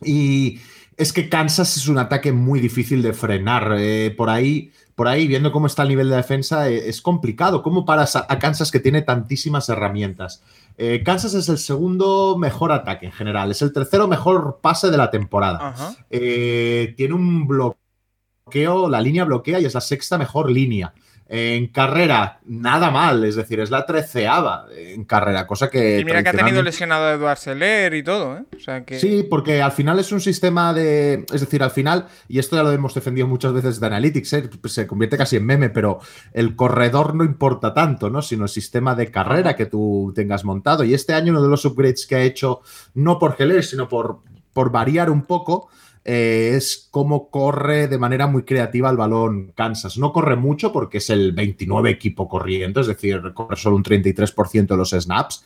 Y 0.04 0.60
es 0.98 1.12
que 1.14 1.28
Kansas 1.30 1.78
es 1.78 1.88
un 1.88 1.98
ataque 1.98 2.32
muy 2.32 2.60
difícil 2.60 3.02
de 3.02 3.14
frenar. 3.14 3.76
Eh, 3.80 4.14
por 4.16 4.30
ahí, 4.30 4.72
por 4.96 5.10
ahí, 5.10 5.28
viendo 5.28 5.52
cómo 5.52 5.68
está 5.68 5.84
el 5.84 5.90
nivel 5.90 6.10
de 6.10 6.16
defensa, 6.16 6.70
eh, 6.70 6.88
es 6.88 7.02
complicado. 7.02 7.62
¿Cómo 7.62 7.84
paras 7.84 8.16
a, 8.16 8.40
Kansas 8.40 8.72
que 8.72 8.80
tiene 8.80 9.02
tantísimas 9.02 9.68
herramientas? 9.68 10.42
Eh, 10.78 11.04
Kansas 11.04 11.34
es 11.34 11.50
el 11.50 11.58
segundo 11.58 12.38
mejor 12.38 12.72
ataque 12.72 13.06
en 13.06 13.12
general. 13.12 13.52
Es 13.52 13.62
el 13.62 13.74
tercero 13.74 14.08
mejor 14.08 14.60
pase 14.62 14.90
de 14.90 14.98
la 14.98 15.12
temporada. 15.12 15.76
Eh, 16.10 16.94
tiene 16.96 17.14
un 17.14 17.46
bloqueo, 17.46 18.88
la 18.88 19.02
línea 19.02 19.26
bloquea 19.26 19.60
y 19.60 19.66
es 19.66 19.74
la 19.74 19.82
sexta 19.82 20.18
mejor 20.18 20.50
línea. 20.50 20.94
En 21.28 21.68
carrera, 21.70 22.40
nada 22.46 22.92
mal, 22.92 23.24
es 23.24 23.36
decir, 23.36 23.60
es 23.60 23.72
la 23.72 23.88
treceava 23.88 24.68
en 24.78 25.06
carrera, 25.06 25.48
cosa 25.48 25.72
que. 25.72 26.00
Y 26.00 26.06
mira 26.06 26.22
que 26.22 26.30
ha 26.30 26.34
tenido 26.34 26.62
lesionado 26.62 27.06
a 27.06 27.14
Eduard 27.14 27.40
Seller 27.40 27.96
y 27.96 28.04
todo, 28.04 28.38
¿eh? 28.38 28.44
O 28.56 28.60
sea 28.60 28.86
que... 28.86 29.00
Sí, 29.00 29.26
porque 29.28 29.60
al 29.64 29.72
final 29.72 29.98
es 29.98 30.12
un 30.12 30.22
sistema 30.22 30.72
de. 30.72 31.26
Es 31.34 31.42
decir, 31.42 31.64
al 31.64 31.72
final, 31.72 32.06
y 32.28 32.38
esto 32.38 32.56
ya 32.56 32.62
lo 32.62 32.72
hemos 32.72 32.94
defendido 32.94 33.26
muchas 33.26 33.54
veces 33.54 33.80
de 33.80 33.88
Analytics, 33.88 34.34
¿eh? 34.34 34.50
se 34.66 34.86
convierte 34.86 35.18
casi 35.18 35.38
en 35.38 35.48
meme, 35.48 35.72
pero 35.72 36.00
el 36.32 36.56
corredor 36.56 37.16
no 37.16 37.24
importa 37.24 37.74
tanto, 37.74 38.12
¿no? 38.12 38.22
Sino 38.22 38.44
el 38.44 38.50
sistema 38.50 38.94
de 38.94 39.10
carrera 39.10 39.56
que 39.56 39.66
tú 39.66 40.14
tengas 40.16 40.46
montado. 40.46 40.84
Y 40.84 40.94
este 40.94 41.16
año 41.16 41.32
uno 41.32 41.42
de 41.42 41.50
los 41.50 41.66
upgrades 41.66 42.06
que 42.06 42.18
ha 42.18 42.22
hecho, 42.22 42.62
no 42.94 43.18
por 43.18 43.36
Geller, 43.36 43.64
sino 43.64 43.90
por, 43.90 44.20
por 44.54 44.72
variar 44.72 45.10
un 45.10 45.24
poco, 45.24 45.70
eh, 46.08 46.54
es 46.56 46.88
cómo 46.92 47.32
corre 47.32 47.88
de 47.88 47.98
manera 47.98 48.28
muy 48.28 48.44
creativa 48.44 48.92
el 48.92 48.98
balón 48.98 49.52
Kansas. 49.56 49.98
No 49.98 50.14
corre 50.14 50.36
mucho 50.36 50.72
porque 50.72 51.00
es 51.00 51.10
el 51.10 51.32
29 51.32 51.90
equipo 51.90 52.30
corriendo, 52.30 52.80
es 52.80 52.88
decir, 52.88 53.34
corre 53.34 53.56
solo 53.56 53.76
un 53.76 53.84
33% 53.84 54.68
de 54.68 54.78
los 54.78 54.92
snaps 54.92 55.44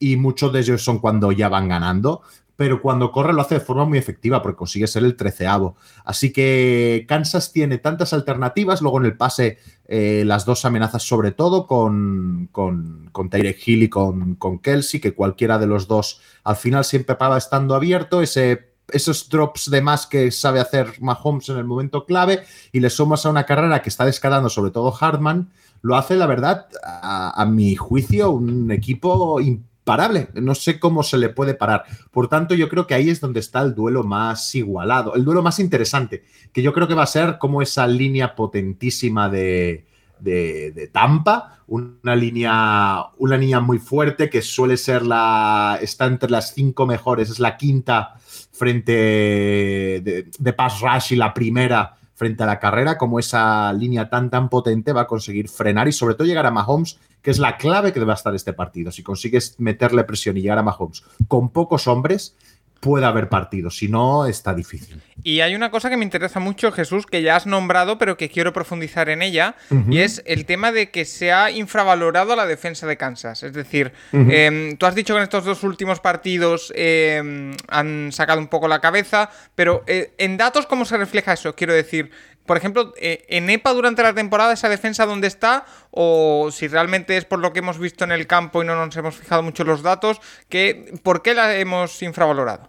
y 0.00 0.16
muchos 0.16 0.52
de 0.52 0.60
ellos 0.60 0.82
son 0.82 0.98
cuando 0.98 1.30
ya 1.30 1.48
van 1.48 1.68
ganando, 1.68 2.22
pero 2.56 2.82
cuando 2.82 3.12
corre 3.12 3.32
lo 3.32 3.40
hace 3.42 3.54
de 3.54 3.60
forma 3.60 3.84
muy 3.84 3.98
efectiva 3.98 4.42
porque 4.42 4.56
consigue 4.56 4.88
ser 4.88 5.04
el 5.04 5.14
treceavo. 5.14 5.76
Así 6.04 6.32
que 6.32 7.04
Kansas 7.08 7.52
tiene 7.52 7.78
tantas 7.78 8.12
alternativas, 8.12 8.82
luego 8.82 8.98
en 8.98 9.06
el 9.06 9.16
pase 9.16 9.58
eh, 9.86 10.24
las 10.26 10.44
dos 10.44 10.64
amenazas 10.64 11.04
sobre 11.04 11.30
todo 11.30 11.68
con, 11.68 12.48
con, 12.50 13.10
con 13.12 13.30
Tyreek 13.30 13.66
Hill 13.66 13.84
y 13.84 13.88
con, 13.88 14.34
con 14.34 14.58
Kelsey, 14.58 14.98
que 14.98 15.14
cualquiera 15.14 15.58
de 15.58 15.68
los 15.68 15.86
dos 15.86 16.20
al 16.42 16.56
final 16.56 16.84
siempre 16.84 17.14
acaba 17.14 17.38
estando 17.38 17.76
abierto, 17.76 18.22
ese 18.22 18.69
esos 18.92 19.28
drops 19.28 19.70
de 19.70 19.80
más 19.80 20.06
que 20.06 20.30
sabe 20.30 20.60
hacer 20.60 21.00
Mahomes 21.00 21.48
en 21.48 21.58
el 21.58 21.64
momento 21.64 22.04
clave 22.04 22.42
y 22.72 22.80
le 22.80 22.90
sumas 22.90 23.24
a 23.26 23.30
una 23.30 23.44
carrera 23.44 23.82
que 23.82 23.88
está 23.88 24.04
descarando 24.04 24.48
sobre 24.48 24.70
todo 24.70 24.94
Hartman, 24.98 25.50
lo 25.82 25.96
hace 25.96 26.16
la 26.16 26.26
verdad 26.26 26.66
a, 26.82 27.44
mi 27.46 27.74
juicio 27.74 28.30
un 28.30 28.70
equipo 28.70 29.40
imparable. 29.40 30.28
No 30.34 30.54
sé 30.54 30.78
cómo 30.78 31.02
se 31.02 31.18
le 31.18 31.30
puede 31.30 31.54
parar. 31.54 31.84
Por 32.10 32.28
tanto, 32.28 32.54
yo 32.54 32.68
creo 32.68 32.86
que 32.86 32.94
ahí 32.94 33.08
es 33.08 33.20
donde 33.20 33.40
está 33.40 33.62
el 33.62 33.74
duelo 33.74 34.04
más 34.04 34.54
igualado, 34.54 35.14
el 35.14 35.24
duelo 35.24 35.42
más 35.42 35.58
interesante, 35.58 36.24
que 36.52 36.62
yo 36.62 36.72
creo 36.72 36.86
que 36.86 36.94
va 36.94 37.04
a 37.04 37.06
ser 37.06 37.38
como 37.38 37.62
esa 37.62 37.86
línea 37.86 38.34
potentísima 38.34 39.28
de, 39.28 39.86
de, 40.20 40.72
de 40.72 40.88
Tampa, 40.88 41.60
una 41.66 42.16
línea, 42.16 43.06
una 43.18 43.36
línea 43.36 43.60
muy 43.60 43.78
fuerte 43.78 44.28
que 44.28 44.42
suele 44.42 44.76
ser 44.76 45.06
la, 45.06 45.78
está 45.80 46.06
entre 46.06 46.30
las 46.30 46.52
cinco 46.52 46.86
mejores, 46.86 47.30
es 47.30 47.38
la 47.38 47.56
quinta 47.56 48.16
frente 48.60 48.92
de, 48.92 50.30
de 50.38 50.52
pass 50.52 50.80
rush 50.80 51.14
y 51.14 51.16
la 51.16 51.32
primera 51.32 51.96
frente 52.14 52.42
a 52.42 52.46
la 52.46 52.58
carrera, 52.58 52.98
como 52.98 53.18
esa 53.18 53.72
línea 53.72 54.10
tan 54.10 54.28
tan 54.28 54.50
potente 54.50 54.92
va 54.92 55.00
a 55.00 55.06
conseguir 55.06 55.48
frenar 55.48 55.88
y 55.88 55.92
sobre 55.92 56.14
todo 56.14 56.26
llegar 56.26 56.44
a 56.44 56.50
Mahomes, 56.50 56.98
que 57.22 57.30
es 57.30 57.38
la 57.38 57.56
clave 57.56 57.94
que 57.94 58.00
debe 58.00 58.12
estar 58.12 58.34
este 58.34 58.52
partido. 58.52 58.92
Si 58.92 59.02
consigues 59.02 59.54
meterle 59.58 60.04
presión 60.04 60.36
y 60.36 60.42
llegar 60.42 60.58
a 60.58 60.62
Mahomes 60.62 61.02
con 61.28 61.48
pocos 61.48 61.86
hombres, 61.86 62.36
puede 62.80 63.06
haber 63.06 63.28
partido, 63.28 63.70
si 63.70 63.88
no, 63.88 64.26
está 64.26 64.54
difícil. 64.54 65.00
Y 65.22 65.40
hay 65.40 65.54
una 65.54 65.70
cosa 65.70 65.90
que 65.90 65.98
me 65.98 66.04
interesa 66.04 66.40
mucho, 66.40 66.72
Jesús, 66.72 67.04
que 67.04 67.20
ya 67.20 67.36
has 67.36 67.46
nombrado, 67.46 67.98
pero 67.98 68.16
que 68.16 68.30
quiero 68.30 68.54
profundizar 68.54 69.10
en 69.10 69.20
ella, 69.20 69.54
y 69.90 69.98
es 69.98 70.22
el 70.24 70.46
tema 70.46 70.72
de 70.72 70.90
que 70.90 71.04
se 71.04 71.30
ha 71.30 71.50
infravalorado 71.50 72.34
la 72.36 72.46
defensa 72.46 72.86
de 72.86 72.96
Kansas. 72.96 73.42
Es 73.42 73.52
decir, 73.52 73.92
em, 74.12 74.76
tú 74.78 74.86
has 74.86 74.94
dicho 74.94 75.12
que 75.14 75.18
en 75.18 75.24
estos 75.24 75.44
dos 75.44 75.62
últimos 75.62 76.00
partidos 76.00 76.72
em, 76.74 77.52
han 77.68 78.12
sacado 78.12 78.40
un 78.40 78.48
poco 78.48 78.66
la 78.66 78.80
cabeza, 78.80 79.30
pero 79.54 79.84
eh, 79.86 80.14
en 80.16 80.38
datos, 80.38 80.66
¿cómo 80.66 80.86
se 80.86 80.96
refleja 80.96 81.34
eso? 81.34 81.54
Quiero 81.54 81.74
decir, 81.74 82.10
por 82.50 82.56
ejemplo, 82.56 82.92
eh, 82.96 83.24
en 83.28 83.48
EPA 83.48 83.72
durante 83.74 84.02
la 84.02 84.12
temporada, 84.12 84.52
esa 84.52 84.68
defensa 84.68 85.06
dónde 85.06 85.28
está, 85.28 85.66
o 85.92 86.48
si 86.50 86.66
realmente 86.66 87.16
es 87.16 87.24
por 87.24 87.38
lo 87.38 87.52
que 87.52 87.60
hemos 87.60 87.78
visto 87.78 88.02
en 88.02 88.10
el 88.10 88.26
campo 88.26 88.60
y 88.60 88.66
no 88.66 88.74
nos 88.74 88.96
hemos 88.96 89.14
fijado 89.14 89.44
mucho 89.44 89.62
en 89.62 89.68
los 89.68 89.82
datos, 89.82 90.20
que, 90.48 90.92
¿por 91.04 91.22
qué 91.22 91.32
la 91.32 91.54
hemos 91.54 92.02
infravalorado? 92.02 92.68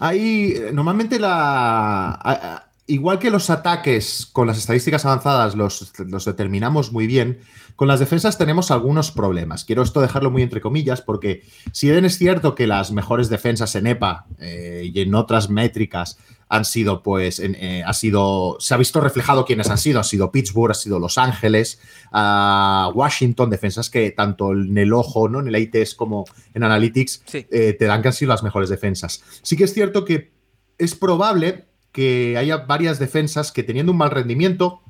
Ahí, 0.00 0.54
eh, 0.56 0.70
normalmente 0.72 1.20
la. 1.20 2.68
Igual 2.90 3.18
que 3.20 3.30
los 3.30 3.50
ataques 3.50 4.26
con 4.32 4.46
las 4.48 4.58
estadísticas 4.58 5.04
avanzadas 5.04 5.54
los, 5.54 5.92
los 5.98 6.24
determinamos 6.24 6.90
muy 6.92 7.06
bien, 7.06 7.38
con 7.76 7.86
las 7.88 8.00
defensas 8.00 8.36
tenemos 8.36 8.70
algunos 8.70 9.12
problemas. 9.12 9.64
Quiero 9.64 9.82
esto 9.82 10.00
dejarlo 10.00 10.30
muy 10.30 10.42
entre 10.42 10.60
comillas, 10.60 11.00
porque 11.00 11.42
si 11.72 11.88
bien 11.90 12.04
es 12.04 12.18
cierto 12.18 12.54
que 12.54 12.66
las 12.66 12.90
mejores 12.92 13.28
defensas 13.28 13.74
en 13.76 13.86
EPA 13.86 14.26
eh, 14.38 14.90
y 14.92 15.00
en 15.00 15.14
otras 15.14 15.48
métricas 15.50 16.18
han 16.48 16.64
sido, 16.64 17.02
pues, 17.04 17.38
en- 17.38 17.54
eh, 17.54 17.84
ha 17.86 17.92
sido, 17.94 18.56
se 18.58 18.74
ha 18.74 18.76
visto 18.76 19.00
reflejado 19.00 19.44
quiénes 19.44 19.70
han 19.70 19.78
sido. 19.78 20.00
Ha 20.00 20.04
sido 20.04 20.32
Pittsburgh, 20.32 20.72
ha 20.72 20.74
sido 20.74 20.98
Los 20.98 21.16
Ángeles, 21.16 21.78
ah, 22.10 22.90
Washington, 22.92 23.50
defensas 23.50 23.88
que 23.88 24.10
tanto 24.10 24.50
en 24.52 24.76
el 24.76 24.92
ojo, 24.92 25.28
¿no? 25.28 25.38
en 25.40 25.46
el 25.46 25.56
ITS 25.56 25.94
como 25.94 26.24
en 26.52 26.64
Analytics, 26.64 27.22
Sí. 27.24 27.46
eh, 27.52 27.76
te 27.78 27.84
dan 27.84 28.02
que 28.02 28.08
han 28.08 28.14
sido 28.14 28.30
las 28.30 28.42
mejores 28.42 28.68
defensas. 28.68 29.22
Sí 29.42 29.56
que 29.56 29.62
es 29.64 29.72
cierto 29.72 30.04
que 30.04 30.32
es 30.76 30.96
probable 30.96 31.66
que 31.92 32.36
haya 32.36 32.58
varias 32.58 32.98
defensas 32.98 33.52
que 33.52 33.62
teniendo 33.62 33.92
un 33.92 33.98
mal 33.98 34.10
rendimiento, 34.10 34.82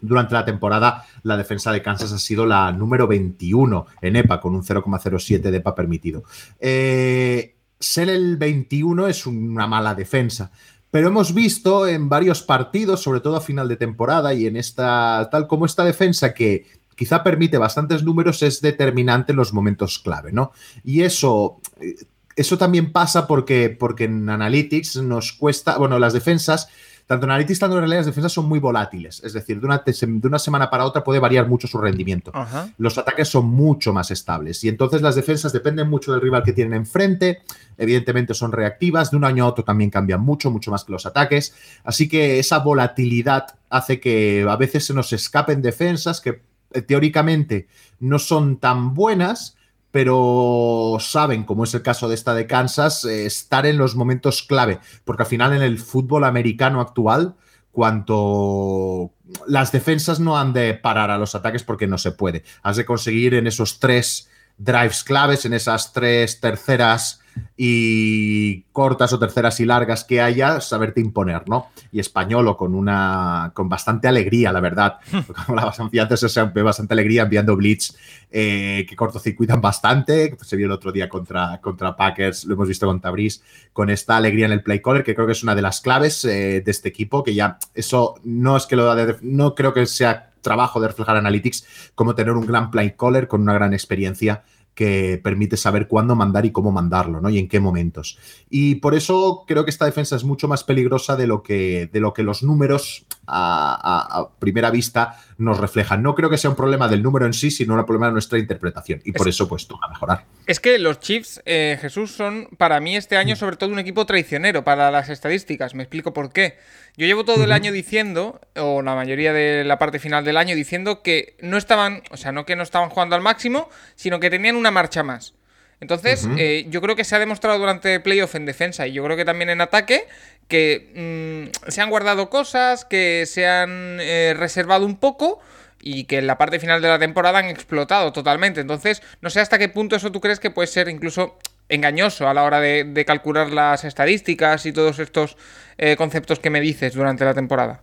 durante 0.00 0.34
la 0.34 0.44
temporada, 0.44 1.04
la 1.22 1.36
defensa 1.36 1.72
de 1.72 1.82
Kansas 1.82 2.12
ha 2.12 2.18
sido 2.18 2.46
la 2.46 2.70
número 2.72 3.06
21 3.08 3.86
en 4.00 4.16
EPA, 4.16 4.40
con 4.40 4.54
un 4.54 4.62
0,07 4.62 5.40
de 5.40 5.56
EPA 5.56 5.74
permitido. 5.74 6.22
Eh, 6.60 7.56
ser 7.80 8.08
el 8.08 8.36
21 8.36 9.08
es 9.08 9.26
una 9.26 9.66
mala 9.66 9.94
defensa. 9.94 10.50
Pero 10.90 11.08
hemos 11.08 11.34
visto 11.34 11.86
en 11.86 12.08
varios 12.08 12.42
partidos, 12.42 13.02
sobre 13.02 13.20
todo 13.20 13.36
a 13.36 13.42
final 13.42 13.68
de 13.68 13.76
temporada, 13.76 14.32
y 14.32 14.46
en 14.46 14.56
esta, 14.56 15.28
tal 15.30 15.46
como 15.46 15.66
esta 15.66 15.84
defensa 15.84 16.32
que 16.32 16.66
quizá 16.96 17.22
permite 17.22 17.58
bastantes 17.58 18.02
números, 18.02 18.42
es 18.42 18.60
determinante 18.60 19.32
en 19.32 19.36
los 19.36 19.52
momentos 19.52 19.98
clave, 19.98 20.32
¿no? 20.32 20.52
Y 20.84 21.02
eso, 21.02 21.60
eh, 21.80 21.94
eso 22.38 22.56
también 22.56 22.92
pasa 22.92 23.26
porque, 23.26 23.74
porque 23.78 24.04
en 24.04 24.28
Analytics 24.28 24.96
nos 25.02 25.32
cuesta, 25.32 25.76
bueno, 25.76 25.98
las 25.98 26.12
defensas, 26.12 26.68
tanto 27.06 27.26
en 27.26 27.30
Analytics 27.30 27.58
tanto 27.58 27.76
en 27.76 27.80
realidad 27.80 28.00
las 28.00 28.06
defensas 28.06 28.32
son 28.32 28.46
muy 28.46 28.60
volátiles, 28.60 29.22
es 29.24 29.32
decir, 29.32 29.60
de 29.60 29.66
una, 29.66 29.82
de 29.84 30.28
una 30.28 30.38
semana 30.38 30.70
para 30.70 30.84
otra 30.84 31.02
puede 31.02 31.18
variar 31.18 31.48
mucho 31.48 31.66
su 31.66 31.78
rendimiento 31.78 32.30
Ajá. 32.34 32.68
los 32.78 32.96
ataques 32.98 33.28
son 33.28 33.46
mucho 33.46 33.92
más 33.92 34.10
estables. 34.10 34.62
Y 34.62 34.68
entonces 34.68 35.02
las 35.02 35.14
defensas 35.14 35.52
dependen 35.52 35.88
mucho 35.88 36.12
del 36.12 36.20
rival 36.20 36.42
que 36.42 36.52
tienen 36.52 36.74
enfrente. 36.74 37.42
Evidentemente 37.76 38.34
son 38.34 38.52
reactivas. 38.52 39.10
De 39.10 39.16
un 39.16 39.24
año 39.24 39.44
a 39.44 39.48
otro 39.48 39.64
también 39.64 39.90
cambian 39.90 40.20
mucho, 40.20 40.50
mucho 40.50 40.70
más 40.70 40.84
que 40.84 40.92
los 40.92 41.06
ataques. 41.06 41.54
Así 41.82 42.08
que 42.08 42.38
esa 42.38 42.58
volatilidad 42.58 43.56
hace 43.70 44.00
que 44.00 44.46
a 44.48 44.56
veces 44.56 44.84
se 44.86 44.94
nos 44.94 45.12
escapen 45.12 45.62
defensas 45.62 46.20
que 46.20 46.42
eh, 46.72 46.82
teóricamente 46.82 47.68
no 48.00 48.18
son 48.18 48.58
tan 48.58 48.94
buenas, 48.94 49.56
pero 49.90 50.98
saben, 51.00 51.44
como 51.44 51.64
es 51.64 51.74
el 51.74 51.82
caso 51.82 52.08
de 52.08 52.14
esta 52.14 52.34
de 52.34 52.46
Kansas, 52.46 53.04
eh, 53.04 53.26
estar 53.26 53.66
en 53.66 53.78
los 53.78 53.96
momentos 53.96 54.42
clave. 54.42 54.80
Porque 55.04 55.22
al 55.22 55.28
final 55.28 55.54
en 55.54 55.62
el 55.62 55.78
fútbol 55.78 56.24
americano 56.24 56.80
actual, 56.80 57.36
cuanto 57.72 59.12
las 59.46 59.72
defensas 59.72 60.20
no 60.20 60.38
han 60.38 60.52
de 60.52 60.74
parar 60.74 61.10
a 61.10 61.18
los 61.18 61.34
ataques 61.34 61.62
porque 61.62 61.86
no 61.86 61.98
se 61.98 62.12
puede. 62.12 62.42
Has 62.62 62.76
de 62.76 62.84
conseguir 62.84 63.34
en 63.34 63.46
esos 63.46 63.78
tres 63.78 64.28
drives 64.58 65.04
claves, 65.04 65.44
en 65.44 65.54
esas 65.54 65.92
tres 65.92 66.40
terceras 66.40 67.20
y 67.56 68.62
cortas 68.72 69.12
o 69.12 69.18
terceras 69.18 69.60
y 69.60 69.64
largas 69.64 70.04
que 70.04 70.20
haya, 70.20 70.60
saberte 70.60 71.00
imponer, 71.00 71.48
¿no? 71.48 71.68
Y 71.92 72.00
español 72.00 72.46
o 72.48 72.56
con 72.56 72.74
una 72.74 73.52
con 73.54 73.68
bastante 73.68 74.08
alegría, 74.08 74.52
la 74.52 74.60
verdad. 74.60 74.98
Como 75.46 75.60
la 75.60 75.72
antes, 76.02 76.20
se 76.20 76.44
ve 76.44 76.62
bastante 76.62 76.94
alegría 76.94 77.22
enviando 77.22 77.56
blitz 77.56 77.96
eh, 78.30 78.86
que 78.88 78.96
cortocircuitan 78.96 79.60
bastante. 79.60 80.36
Se 80.42 80.56
vio 80.56 80.66
el 80.66 80.72
otro 80.72 80.92
día 80.92 81.08
contra, 81.08 81.60
contra 81.60 81.96
Packers, 81.96 82.44
lo 82.44 82.54
hemos 82.54 82.68
visto 82.68 82.86
con 82.86 83.00
Tabriz, 83.00 83.42
con 83.72 83.90
esta 83.90 84.16
alegría 84.16 84.46
en 84.46 84.52
el 84.52 84.62
play 84.62 84.80
caller, 84.80 85.04
que 85.04 85.14
creo 85.14 85.26
que 85.26 85.32
es 85.32 85.42
una 85.42 85.54
de 85.54 85.62
las 85.62 85.80
claves 85.80 86.24
eh, 86.24 86.62
de 86.64 86.70
este 86.70 86.88
equipo, 86.88 87.22
que 87.22 87.34
ya 87.34 87.58
eso 87.74 88.16
no 88.24 88.56
es 88.56 88.66
que 88.66 88.76
lo 88.76 88.84
da 88.84 88.94
de, 88.94 89.16
no 89.22 89.54
creo 89.54 89.72
que 89.72 89.86
sea 89.86 90.27
trabajo 90.40 90.80
de 90.80 90.88
reflejar 90.88 91.16
Analytics 91.16 91.92
como 91.94 92.14
tener 92.14 92.32
un 92.32 92.46
gran 92.46 92.70
play 92.70 92.94
caller 92.96 93.28
con 93.28 93.42
una 93.42 93.54
gran 93.54 93.72
experiencia 93.72 94.44
que 94.78 95.20
permite 95.20 95.56
saber 95.56 95.88
cuándo 95.88 96.14
mandar 96.14 96.46
y 96.46 96.52
cómo 96.52 96.70
mandarlo, 96.70 97.20
¿no? 97.20 97.28
Y 97.30 97.38
en 97.38 97.48
qué 97.48 97.58
momentos. 97.58 98.16
Y 98.48 98.76
por 98.76 98.94
eso 98.94 99.42
creo 99.44 99.64
que 99.64 99.72
esta 99.72 99.86
defensa 99.86 100.14
es 100.14 100.22
mucho 100.22 100.46
más 100.46 100.62
peligrosa 100.62 101.16
de 101.16 101.26
lo 101.26 101.42
que, 101.42 101.90
de 101.92 101.98
lo 101.98 102.12
que 102.12 102.22
los 102.22 102.44
números 102.44 103.04
a, 103.26 104.28
primera 104.38 104.70
vista 104.70 105.16
nos 105.38 105.58
reflejan. 105.58 106.02
No 106.02 106.14
creo 106.14 106.28
que 106.28 106.36
sea 106.36 106.50
un 106.50 106.56
problema 106.56 106.88
del 106.88 107.02
número 107.02 107.24
en 107.24 107.32
sí, 107.32 107.50
sino 107.50 107.74
un 107.74 107.84
problema 107.86 108.06
de 108.06 108.12
nuestra 108.12 108.38
interpretación. 108.38 109.00
Y 109.04 109.12
por 109.12 109.28
eso, 109.28 109.48
pues, 109.48 109.66
toca 109.66 109.88
mejorar. 109.88 110.24
Es 110.46 110.58
que 110.58 110.78
los 110.78 110.98
Chiefs, 110.98 111.40
eh, 111.46 111.78
Jesús, 111.80 112.10
son 112.10 112.48
para 112.58 112.80
mí 112.80 112.96
este 112.96 113.16
año 113.16 113.36
sobre 113.36 113.56
todo 113.56 113.70
un 113.70 113.78
equipo 113.78 114.04
traicionero 114.04 114.64
para 114.64 114.90
las 114.90 115.08
estadísticas. 115.08 115.74
Me 115.74 115.84
explico 115.84 116.12
por 116.12 116.32
qué. 116.32 116.58
Yo 116.96 117.06
llevo 117.06 117.24
todo 117.24 117.44
el 117.44 117.52
año 117.52 117.70
diciendo, 117.70 118.40
o 118.56 118.82
la 118.82 118.96
mayoría 118.96 119.32
de 119.32 119.62
la 119.64 119.78
parte 119.78 120.00
final 120.00 120.24
del 120.24 120.36
año, 120.36 120.56
diciendo 120.56 121.02
que 121.02 121.36
no 121.40 121.56
estaban, 121.56 122.02
o 122.10 122.16
sea, 122.16 122.32
no 122.32 122.44
que 122.44 122.56
no 122.56 122.64
estaban 122.64 122.90
jugando 122.90 123.14
al 123.14 123.22
máximo, 123.22 123.70
sino 123.94 124.18
que 124.18 124.30
tenían 124.30 124.56
una 124.56 124.72
marcha 124.72 125.04
más. 125.04 125.34
Entonces, 125.80 126.28
eh, 126.36 126.66
yo 126.68 126.80
creo 126.80 126.96
que 126.96 127.04
se 127.04 127.14
ha 127.14 127.18
demostrado 127.18 127.58
durante 127.58 128.00
playoff 128.00 128.34
en 128.34 128.46
defensa 128.46 128.86
y 128.86 128.92
yo 128.92 129.04
creo 129.04 129.16
que 129.16 129.24
también 129.24 129.48
en 129.48 129.60
ataque 129.60 130.08
que 130.48 131.50
mm, 131.54 131.70
se 131.70 131.80
han 131.80 131.90
guardado 131.90 132.30
cosas, 132.30 132.84
que 132.84 133.24
se 133.26 133.46
han 133.46 133.98
eh, 134.00 134.34
reservado 134.36 134.86
un 134.86 134.96
poco 134.96 135.40
y 135.80 136.04
que 136.04 136.18
en 136.18 136.26
la 136.26 136.36
parte 136.36 136.58
final 136.58 136.82
de 136.82 136.88
la 136.88 136.98
temporada 136.98 137.38
han 137.38 137.46
explotado 137.46 138.12
totalmente. 138.12 138.60
Entonces, 138.60 139.02
no 139.20 139.30
sé 139.30 139.40
hasta 139.40 139.58
qué 139.58 139.68
punto 139.68 139.94
eso 139.94 140.10
tú 140.10 140.20
crees 140.20 140.40
que 140.40 140.50
puede 140.50 140.66
ser 140.66 140.88
incluso 140.88 141.38
engañoso 141.68 142.28
a 142.28 142.34
la 142.34 142.42
hora 142.42 142.60
de, 142.60 143.04
calcular 143.06 143.50
las 143.50 143.84
estadísticas 143.84 144.66
y 144.66 144.72
todos 144.72 144.98
estos 144.98 145.36
eh, 145.76 145.96
conceptos 145.96 146.38
que 146.38 146.50
me 146.50 146.60
dices 146.60 146.94
durante 146.94 147.24
la 147.24 147.34
temporada. 147.34 147.82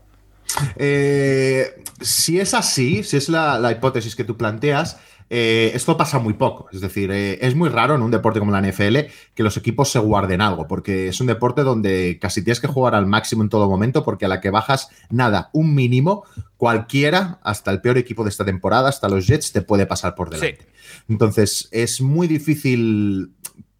Eh, 0.77 1.83
si 2.01 2.39
es 2.39 2.53
así, 2.53 3.03
si 3.03 3.17
es 3.17 3.29
la, 3.29 3.71
hipótesis 3.71 4.15
que 4.15 4.23
tú 4.23 4.37
planteas, 4.37 4.99
eh, 5.29 5.71
esto 5.73 5.97
pasa 5.97 6.19
muy 6.19 6.33
poco. 6.33 6.67
Es 6.71 6.81
decir, 6.81 7.11
es 7.11 7.55
muy 7.55 7.69
raro 7.69 7.95
en 7.95 8.01
un 8.01 8.11
deporte 8.11 8.39
como 8.39 8.51
la 8.51 8.61
NFL 8.61 8.97
que 9.33 9.43
los 9.43 9.57
equipos 9.57 9.91
se 9.91 9.99
guarden 9.99 10.41
algo, 10.41 10.67
porque 10.67 11.07
es 11.07 11.19
un 11.19 11.27
deporte 11.27 11.63
donde 11.63 12.19
casi 12.21 12.43
tienes 12.43 12.59
que 12.59 12.67
jugar 12.67 12.95
al 12.95 13.07
máximo 13.07 13.43
en 13.43 13.49
todo 13.49 13.69
momento, 13.69 14.03
porque 14.03 14.25
a 14.25 14.27
la 14.27 14.41
que 14.41 14.49
bajas 14.49 14.89
nada, 15.09 15.49
un 15.53 15.73
mínimo, 15.73 16.25
cualquiera, 16.57 17.39
hasta 17.43 17.71
el 17.71 17.81
peor 17.81 17.97
equipo 17.97 18.23
de 18.23 18.29
esta 18.29 18.45
temporada, 18.45 18.89
hasta 18.89 19.09
los 19.09 19.27
Jets, 19.27 19.51
te 19.51 19.61
puede 19.61 19.85
pasar 19.85 20.15
por 20.15 20.29
delante. 20.29 20.67
Entonces, 21.09 21.69
es 21.71 22.01
muy 22.01 22.27
difícil 22.27 23.33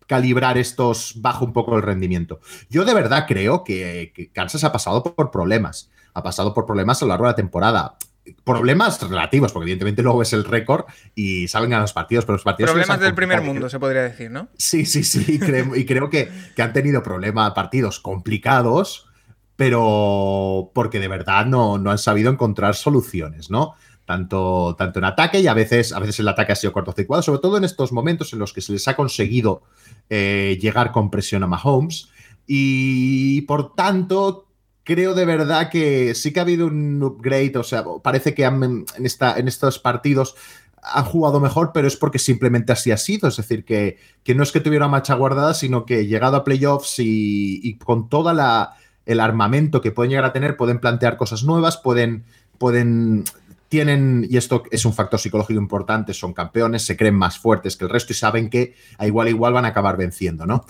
calibrar 0.08 0.58
estos 0.58 1.14
bajo 1.22 1.46
un 1.46 1.54
poco 1.54 1.76
el 1.76 1.82
rendimiento. 1.82 2.40
Yo 2.70 2.86
de 2.86 2.94
verdad 2.94 3.26
creo 3.28 3.64
que, 3.64 4.32
Kansas 4.34 4.64
ha 4.64 4.72
pasado 4.72 5.04
por 5.04 5.32
problemas. 5.32 5.90
Ha 6.14 6.24
pasado 6.24 6.54
por 6.54 6.66
problemas 6.66 7.02
a 7.02 7.06
lo 7.06 7.10
largo 7.10 7.26
de 7.26 7.32
la 7.32 7.36
temporada 7.36 7.98
problemas 8.44 9.02
relativos, 9.02 9.52
porque 9.52 9.66
evidentemente 9.66 10.02
luego 10.02 10.22
es 10.22 10.34
el 10.34 10.44
récord 10.44 10.86
y 11.14 11.48
saben 11.48 11.70
ganar 11.70 11.84
los 11.84 11.94
partidos, 11.94 12.26
pero 12.26 12.36
los 12.36 12.44
partidos... 12.44 12.72
Problemas 12.72 13.00
del 13.00 13.16
primer 13.16 13.42
mundo, 13.42 13.70
se 13.70 13.80
podría 13.80 14.04
decir, 14.04 14.32
¿no? 14.32 14.48
Sí, 14.58 14.86
sí, 14.86 15.04
sí, 15.04 15.26
y 15.28 15.40
creo, 15.40 15.76
y 15.76 15.86
creo 15.86 16.10
que, 16.10 16.30
que, 16.56 16.62
han 16.62 16.74
tenido 16.74 17.04
problemas, 17.04 17.54
partidos 17.54 18.00
complicados, 18.00 19.08
pero 19.56 20.72
porque 20.74 21.00
de 21.00 21.08
verdad 21.08 21.46
no, 21.46 21.78
no 21.78 21.92
han 21.92 21.98
sabido 21.98 22.32
encontrar 22.32 22.76
soluciones, 22.76 23.50
¿no? 23.50 23.76
tanto, 24.06 24.76
tanto 24.78 25.00
en 25.00 25.06
ataque 25.06 25.40
y 25.40 25.48
a 25.48 25.54
veces, 25.54 25.92
a 25.92 26.00
veces 26.00 26.20
el 26.20 26.28
ataque 26.28 26.54
ha 26.54 26.56
sido 26.56 26.72
cortocircuado, 26.72 27.24
sobre 27.24 27.40
todo 27.40 27.58
en 27.58 27.64
estos 27.64 27.92
momentos 27.92 28.32
en 28.34 28.40
los 28.40 28.54
que 28.54 28.62
se 28.62 28.72
les 28.72 28.88
ha 28.88 28.96
conseguido 28.96 29.64
eh, 30.10 30.58
llegar 30.62 30.92
con 30.92 31.10
presión 31.10 31.44
a 31.44 31.48
Mahomes. 31.48 32.10
Y 32.48 33.42
por 33.42 33.74
tanto, 33.74 34.48
creo 34.86 35.14
de 35.14 35.26
verdad 35.26 35.70
que 35.70 36.16
sí 36.16 36.32
que 36.32 36.40
ha 36.40 36.44
habido 36.44 36.68
un 36.68 37.04
upgrade, 37.04 37.58
o 37.58 37.64
sea, 37.64 37.84
parece 38.02 38.34
que 38.34 38.46
en, 38.46 38.86
esta, 39.04 39.38
en 39.38 39.50
estos 39.50 39.80
partidos 39.80 40.36
han 40.82 41.04
jugado 41.04 41.42
mejor, 41.42 41.72
pero 41.74 41.88
es 41.88 41.98
porque 41.98 42.20
simplemente 42.20 42.72
así 42.72 42.92
ha 42.92 42.98
sido. 42.98 43.28
Es 43.28 43.36
decir, 43.36 43.66
que, 43.66 43.98
que 44.24 44.36
no 44.36 44.44
es 44.44 44.54
que 44.54 44.62
tuviera 44.62 44.88
marcha 44.88 45.16
guardada, 45.16 45.54
sino 45.54 45.86
que 45.86 46.08
llegado 46.08 46.38
a 46.38 46.44
playoffs 46.46 47.00
y, 47.00 47.60
y 47.68 47.78
con 47.78 48.08
toda 48.08 48.34
la 48.34 48.78
el 49.06 49.20
armamento 49.20 49.82
que 49.82 49.92
pueden 49.92 50.12
llegar 50.12 50.26
a 50.26 50.34
tener, 50.34 50.58
pueden 50.58 50.80
plantear 50.80 51.16
cosas 51.18 51.44
nuevas, 51.44 51.78
pueden, 51.78 52.26
pueden 52.58 53.24
tienen, 53.70 54.26
y 54.30 54.38
esto 54.38 54.64
es 54.72 54.86
un 54.86 54.94
factor 54.94 55.20
psicológico 55.20 55.60
importante, 55.60 56.14
son 56.14 56.34
campeones, 56.34 56.84
se 56.84 56.96
creen 56.96 57.16
más 57.16 57.38
fuertes 57.38 57.76
que 57.78 57.86
el 57.86 57.92
resto 57.92 58.14
y 58.14 58.16
saben 58.16 58.50
que 58.50 58.76
a 58.98 59.08
igual 59.08 59.28
a 59.28 59.30
igual 59.30 59.54
van 59.54 59.66
a 59.66 59.70
acabar 59.70 59.98
venciendo, 59.98 60.46
¿no? 60.46 60.66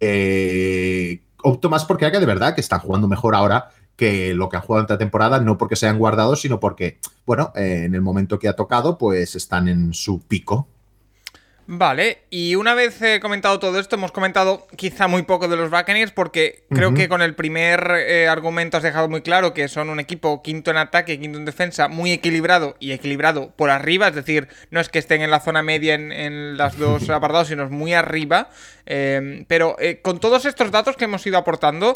Eh, 0.00 1.22
opto 1.48 1.68
más 1.70 1.84
porque 1.84 2.10
que 2.10 2.20
de 2.20 2.26
verdad 2.26 2.54
que 2.54 2.60
están 2.60 2.80
jugando 2.80 3.08
mejor 3.08 3.34
ahora 3.34 3.70
que 3.98 4.32
lo 4.32 4.48
que 4.48 4.56
han 4.56 4.62
jugado 4.62 4.82
esta 4.82 4.96
temporada, 4.96 5.40
no 5.40 5.58
porque 5.58 5.74
se 5.74 5.86
hayan 5.86 5.98
guardado, 5.98 6.36
sino 6.36 6.60
porque, 6.60 6.98
bueno, 7.26 7.52
eh, 7.56 7.82
en 7.84 7.96
el 7.96 8.00
momento 8.00 8.38
que 8.38 8.46
ha 8.46 8.54
tocado, 8.54 8.96
pues 8.96 9.34
están 9.34 9.66
en 9.66 9.92
su 9.92 10.20
pico. 10.20 10.68
Vale, 11.70 12.22
y 12.30 12.54
una 12.54 12.72
vez 12.72 12.98
comentado 13.20 13.58
todo 13.58 13.78
esto, 13.78 13.96
hemos 13.96 14.10
comentado 14.10 14.66
quizá 14.74 15.06
muy 15.06 15.24
poco 15.24 15.48
de 15.48 15.56
los 15.58 15.70
Buccaneers 15.70 16.12
porque 16.12 16.64
creo 16.70 16.94
que 16.94 17.10
con 17.10 17.20
el 17.20 17.34
primer 17.34 17.90
eh, 17.90 18.26
argumento 18.26 18.78
has 18.78 18.82
dejado 18.82 19.10
muy 19.10 19.20
claro 19.20 19.52
que 19.52 19.68
son 19.68 19.90
un 19.90 20.00
equipo 20.00 20.42
quinto 20.42 20.70
en 20.70 20.78
ataque, 20.78 21.20
quinto 21.20 21.36
en 21.36 21.44
defensa, 21.44 21.88
muy 21.88 22.12
equilibrado 22.12 22.74
y 22.80 22.92
equilibrado 22.92 23.50
por 23.54 23.68
arriba, 23.68 24.08
es 24.08 24.14
decir, 24.14 24.48
no 24.70 24.80
es 24.80 24.88
que 24.88 24.98
estén 24.98 25.20
en 25.20 25.30
la 25.30 25.40
zona 25.40 25.62
media 25.62 25.92
en, 25.92 26.10
en 26.10 26.56
las 26.56 26.78
dos 26.78 27.10
apartados, 27.10 27.48
sino 27.48 27.68
muy 27.68 27.92
arriba. 27.92 28.48
Eh, 28.90 29.44
pero 29.48 29.76
eh, 29.78 30.00
con 30.00 30.18
todos 30.18 30.46
estos 30.46 30.70
datos 30.70 30.96
que 30.96 31.04
hemos 31.04 31.26
ido 31.26 31.36
aportando, 31.36 31.92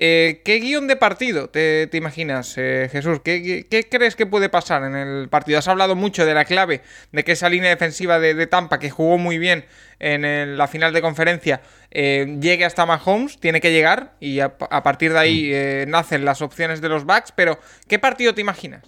eh, 0.00 0.42
¿Qué 0.44 0.60
guion 0.60 0.86
de 0.86 0.94
partido 0.94 1.50
te, 1.50 1.90
imaginas, 1.92 2.54
eh, 2.56 2.88
Jesús? 2.90 3.20
¿Qué, 3.24 3.86
crees 3.90 4.14
que 4.14 4.26
puede 4.26 4.48
pasar 4.48 4.84
en 4.84 4.94
el 4.94 5.28
partido? 5.28 5.58
Has 5.58 5.66
hablado 5.66 5.96
mucho 5.96 6.24
de 6.24 6.34
la 6.34 6.44
clave, 6.44 6.82
de 7.10 7.24
que 7.24 7.32
esa 7.32 7.48
línea 7.48 7.70
defensiva 7.70 8.20
de, 8.20 8.46
Tampa, 8.46 8.78
que 8.78 8.90
jugó 8.90 9.18
muy 9.18 9.38
bien 9.38 9.64
en 9.98 10.56
la 10.56 10.68
final 10.68 10.92
de 10.92 11.02
conferencia, 11.02 11.60
eh, 11.90 12.38
llegue 12.40 12.64
hasta 12.64 12.86
Mahomes, 12.86 13.40
tiene 13.40 13.60
que 13.60 13.72
llegar 13.72 14.14
y 14.20 14.38
a, 14.38 14.56
partir 14.56 15.12
de 15.12 15.18
ahí 15.18 15.84
nacen 15.88 16.24
las 16.24 16.42
opciones 16.42 16.80
de 16.80 16.88
los 16.88 17.04
backs, 17.04 17.32
pero 17.32 17.58
¿qué 17.88 17.98
partido 17.98 18.34
te 18.34 18.40
imaginas? 18.40 18.84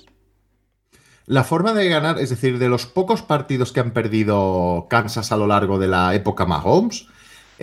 La 1.27 1.45
forma 1.45 1.73
de 1.75 1.89
ganar, 1.89 2.21
es 2.21 2.31
decir, 2.31 2.59
de 2.59 2.69
los 2.69 2.87
pocos 2.87 3.23
partidos 3.23 3.73
que 3.73 3.81
han 3.81 3.93
perdido 3.93 4.87
Kansas 4.89 5.33
a 5.33 5.37
lo 5.37 5.49
largo 5.49 5.79
de 5.81 5.89
la 5.89 6.15
época 6.15 6.47
Mahomes, 6.47 7.07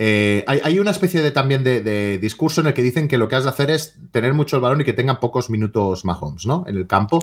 eh, 0.00 0.44
hay, 0.46 0.78
una 0.78 0.92
especie 0.92 1.20
de 1.22 1.32
también 1.32 1.64
de, 1.64 2.18
discurso 2.18 2.60
en 2.60 2.68
el 2.68 2.74
que 2.74 2.84
dicen 2.84 3.08
que 3.08 3.18
lo 3.18 3.26
que 3.26 3.34
has 3.34 3.42
de 3.42 3.50
hacer 3.50 3.68
es 3.68 3.96
tener 4.12 4.32
mucho 4.32 4.54
el 4.54 4.62
balón 4.62 4.80
y 4.80 4.84
que 4.84 4.92
tengan 4.92 5.18
pocos 5.18 5.50
minutos 5.50 6.04
Mahomes, 6.04 6.46
¿no? 6.46 6.64
En 6.68 6.76
el 6.76 6.86
campo. 6.86 7.20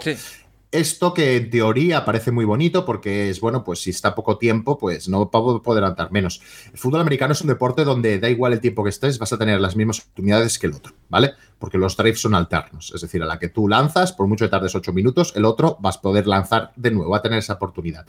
Esto 0.71 1.13
que 1.13 1.37
en 1.37 1.49
teoría 1.49 2.03
parece 2.03 2.31
muy 2.33 2.43
bonito 2.43 2.83
porque 2.83 3.29
es, 3.29 3.39
bueno, 3.39 3.63
pues 3.63 3.81
si 3.81 3.91
está 3.91 4.13
poco 4.13 4.37
tiempo, 4.37 4.77
pues 4.77 5.07
no 5.07 5.19
va 5.19 5.39
a 5.39 5.61
poder 5.61 5.85
andar 5.85 6.11
menos. 6.11 6.41
El 6.73 6.77
fútbol 6.77 6.99
americano 6.99 7.31
es 7.31 7.39
un 7.39 7.47
deporte 7.47 7.85
donde 7.85 8.19
da 8.19 8.29
igual 8.29 8.51
el 8.51 8.59
tiempo 8.59 8.83
que 8.83 8.89
estés, 8.89 9.19
vas 9.19 9.31
a 9.31 9.37
tener 9.37 9.61
las 9.61 9.77
mismas 9.77 10.01
oportunidades 10.01 10.59
que 10.59 10.67
el 10.67 10.73
otro, 10.73 10.93
¿vale? 11.07 11.31
Porque 11.59 11.77
los 11.77 11.95
drives 11.95 12.19
son 12.19 12.35
alternos. 12.35 12.91
Es 12.93 12.99
decir, 12.99 13.23
a 13.23 13.25
la 13.25 13.39
que 13.39 13.47
tú 13.47 13.69
lanzas, 13.69 14.11
por 14.11 14.27
mucho 14.27 14.43
que 14.43 14.49
tardes 14.49 14.75
8 14.75 14.91
minutos, 14.91 15.31
el 15.37 15.45
otro 15.45 15.77
vas 15.79 15.95
a 15.95 16.01
poder 16.01 16.27
lanzar 16.27 16.73
de 16.75 16.91
nuevo, 16.91 17.11
va 17.11 17.19
a 17.19 17.21
tener 17.21 17.39
esa 17.39 17.53
oportunidad. 17.53 18.05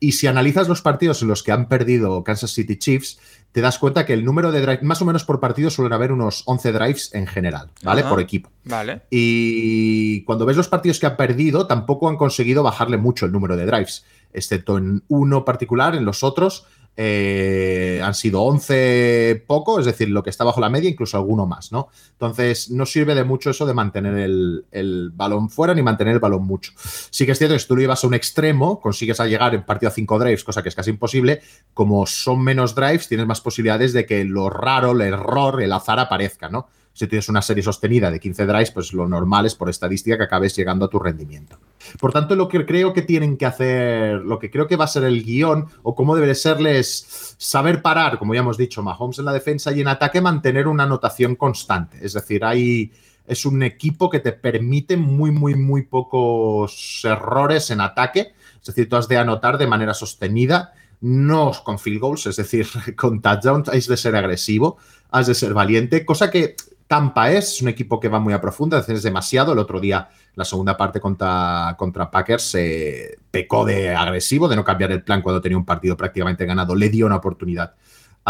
Y 0.00 0.12
si 0.12 0.26
analizas 0.26 0.68
los 0.68 0.82
partidos 0.82 1.22
en 1.22 1.28
los 1.28 1.42
que 1.42 1.52
han 1.52 1.68
perdido 1.68 2.22
Kansas 2.24 2.52
City 2.52 2.76
Chiefs, 2.78 3.18
te 3.52 3.60
das 3.60 3.78
cuenta 3.78 4.04
que 4.04 4.12
el 4.12 4.24
número 4.24 4.52
de 4.52 4.60
drives, 4.60 4.82
más 4.82 5.00
o 5.02 5.04
menos 5.04 5.24
por 5.24 5.40
partido, 5.40 5.70
suelen 5.70 5.92
haber 5.92 6.12
unos 6.12 6.42
11 6.46 6.72
drives 6.72 7.14
en 7.14 7.26
general, 7.26 7.70
¿vale? 7.82 8.04
Por 8.04 8.20
equipo. 8.20 8.50
Vale. 8.64 9.02
Y 9.10 10.22
cuando 10.24 10.46
ves 10.46 10.56
los 10.56 10.68
partidos 10.68 11.00
que 11.00 11.06
han 11.06 11.16
perdido, 11.16 11.66
tampoco 11.66 12.08
han 12.08 12.16
conseguido 12.16 12.62
bajarle 12.62 12.98
mucho 12.98 13.26
el 13.26 13.32
número 13.32 13.56
de 13.56 13.66
drives, 13.66 14.04
excepto 14.32 14.78
en 14.78 15.02
uno 15.08 15.44
particular, 15.44 15.94
en 15.94 16.04
los 16.04 16.22
otros 16.22 16.66
eh, 17.00 18.00
han 18.02 18.12
sido 18.12 18.42
11 18.42 19.44
poco, 19.46 19.78
es 19.78 19.86
decir, 19.86 20.08
lo 20.08 20.24
que 20.24 20.30
está 20.30 20.42
bajo 20.42 20.60
la 20.60 20.68
media, 20.68 20.90
incluso 20.90 21.16
alguno 21.16 21.46
más, 21.46 21.70
¿no? 21.70 21.90
Entonces, 22.10 22.72
no 22.72 22.86
sirve 22.86 23.14
de 23.14 23.22
mucho 23.22 23.50
eso 23.50 23.66
de 23.66 23.72
mantener 23.72 24.18
el, 24.18 25.12
balón 25.14 25.48
fuera 25.48 25.74
ni 25.74 25.82
mantener 25.82 26.14
el 26.14 26.18
balón 26.18 26.44
mucho. 26.44 26.72
Sí 27.10 27.24
que 27.24 27.32
es 27.32 27.38
cierto 27.38 27.54
que 27.54 27.60
si 27.60 27.68
tú 27.68 27.76
lo 27.76 27.82
llevas 27.82 28.02
a 28.02 28.08
un 28.08 28.14
extremo, 28.14 28.80
consigues 28.80 29.20
a 29.20 29.26
llegar 29.26 29.54
en 29.54 29.64
partido 29.64 29.90
a 29.90 29.92
5 29.92 30.18
drives, 30.18 30.42
cosa 30.42 30.60
que 30.60 30.70
es 30.70 30.74
casi 30.74 30.90
imposible. 30.90 31.40
Como 31.72 32.04
son 32.04 32.42
menos 32.42 32.74
drives, 32.74 33.06
tienes 33.06 33.28
más 33.28 33.40
posibilidades 33.40 33.92
de 33.92 34.04
que 34.04 34.24
lo 34.24 34.50
raro, 34.50 34.90
el 34.90 35.02
error, 35.02 35.62
el 35.62 35.72
azar 35.72 36.00
aparezca, 36.00 36.48
¿no? 36.48 36.66
Si 36.98 37.06
tienes 37.06 37.28
una 37.28 37.42
serie 37.42 37.62
sostenida 37.62 38.10
de 38.10 38.18
15 38.18 38.44
drives, 38.44 38.72
pues 38.72 38.92
lo 38.92 39.06
normal 39.06 39.46
es 39.46 39.54
por 39.54 39.70
estadística 39.70 40.18
que 40.18 40.24
acabes 40.24 40.56
llegando 40.56 40.86
a 40.86 40.88
tu 40.88 40.98
rendimiento. 40.98 41.56
Por 42.00 42.12
tanto, 42.12 42.34
lo 42.34 42.48
que 42.48 42.66
creo 42.66 42.92
que 42.92 43.02
tienen 43.02 43.36
que 43.36 43.46
hacer, 43.46 44.16
lo 44.22 44.40
que 44.40 44.50
creo 44.50 44.66
que 44.66 44.74
va 44.74 44.86
a 44.86 44.88
ser 44.88 45.04
el 45.04 45.22
guion 45.22 45.66
o 45.84 45.94
cómo 45.94 46.16
debe 46.16 46.34
serles 46.34 47.36
saber 47.38 47.82
parar, 47.82 48.18
como 48.18 48.34
ya 48.34 48.40
hemos 48.40 48.58
dicho, 48.58 48.82
Mahomes 48.82 49.20
en 49.20 49.26
la 49.26 49.32
defensa 49.32 49.70
y 49.70 49.80
en 49.80 49.86
ataque 49.86 50.20
mantener 50.20 50.66
una 50.66 50.82
anotación 50.82 51.36
constante. 51.36 52.04
Es 52.04 52.14
decir, 52.14 52.44
hay 52.44 52.90
es 53.28 53.46
un 53.46 53.62
equipo 53.62 54.10
que 54.10 54.18
te 54.18 54.32
permite 54.32 54.96
muy, 54.96 55.30
muy, 55.30 55.54
muy 55.54 55.82
pocos 55.82 57.02
errores 57.04 57.70
en 57.70 57.80
ataque. 57.80 58.32
Es 58.60 58.66
decir, 58.66 58.88
tú 58.88 58.96
has 58.96 59.06
de 59.06 59.18
anotar 59.18 59.56
de 59.56 59.68
manera 59.68 59.94
sostenida, 59.94 60.72
no 61.00 61.52
con 61.62 61.78
field 61.78 62.00
goals, 62.00 62.26
es 62.26 62.34
decir, 62.34 62.66
con 62.96 63.22
touchdowns, 63.22 63.68
has 63.68 63.86
de 63.86 63.96
ser 63.96 64.16
agresivo, 64.16 64.78
has 65.12 65.28
de 65.28 65.36
ser 65.36 65.54
valiente, 65.54 66.04
cosa 66.04 66.28
que 66.28 66.56
Tampa 66.88 67.30
es, 67.30 67.52
es 67.54 67.62
un 67.62 67.68
equipo 67.68 68.00
que 68.00 68.08
va 68.08 68.18
muy 68.18 68.32
a 68.32 68.40
profunda, 68.40 68.78
es 68.78 69.02
demasiado. 69.02 69.52
El 69.52 69.58
otro 69.58 69.78
día, 69.78 70.08
la 70.34 70.44
segunda 70.44 70.76
parte 70.76 71.00
contra, 71.00 71.76
contra 71.78 72.10
Packers, 72.10 72.42
se 72.42 73.18
pecó 73.30 73.66
de 73.66 73.94
agresivo, 73.94 74.48
de 74.48 74.56
no 74.56 74.64
cambiar 74.64 74.90
el 74.92 75.02
plan 75.02 75.20
cuando 75.20 75.40
tenía 75.40 75.58
un 75.58 75.66
partido 75.66 75.96
prácticamente 75.96 76.46
ganado. 76.46 76.74
Le 76.74 76.88
dio 76.88 77.04
una 77.04 77.16
oportunidad 77.16 77.74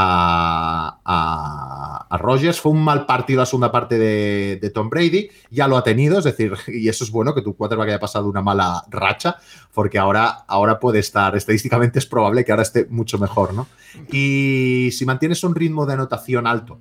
a, 0.01 0.99
Rogers. 2.19 2.61
Fue 2.61 2.73
un 2.73 2.83
mal 2.83 3.07
partido 3.07 3.41
la 3.41 3.47
segunda 3.47 3.71
parte 3.71 3.99
de, 3.99 4.59
de, 4.61 4.71
Tom 4.71 4.91
Brady, 4.91 5.29
ya 5.51 5.69
lo 5.69 5.77
ha 5.77 5.85
tenido, 5.85 6.19
es 6.19 6.25
decir, 6.25 6.53
y 6.69 6.89
eso 6.89 7.05
es 7.05 7.11
bueno 7.11 7.35
que 7.35 7.43
tu 7.43 7.55
quarterback 7.57 7.89
haya 7.89 8.01
pasado 8.01 8.29
una 8.29 8.43
mala 8.43 8.85
racha, 8.91 9.37
porque 9.73 9.99
ahora, 9.99 10.45
ahora 10.47 10.79
puede 10.81 10.99
estar, 10.99 11.37
estadísticamente 11.37 11.99
es 11.99 12.07
probable 12.07 12.45
que 12.45 12.53
ahora 12.53 12.63
esté 12.63 12.87
mucho 12.91 13.19
mejor, 13.19 13.55
¿no? 13.55 13.67
Y 14.11 14.91
si 14.93 15.05
mantienes 15.05 15.43
un 15.45 15.55
ritmo 15.55 15.87
de 15.87 15.95
anotación 15.95 16.47
alto, 16.47 16.79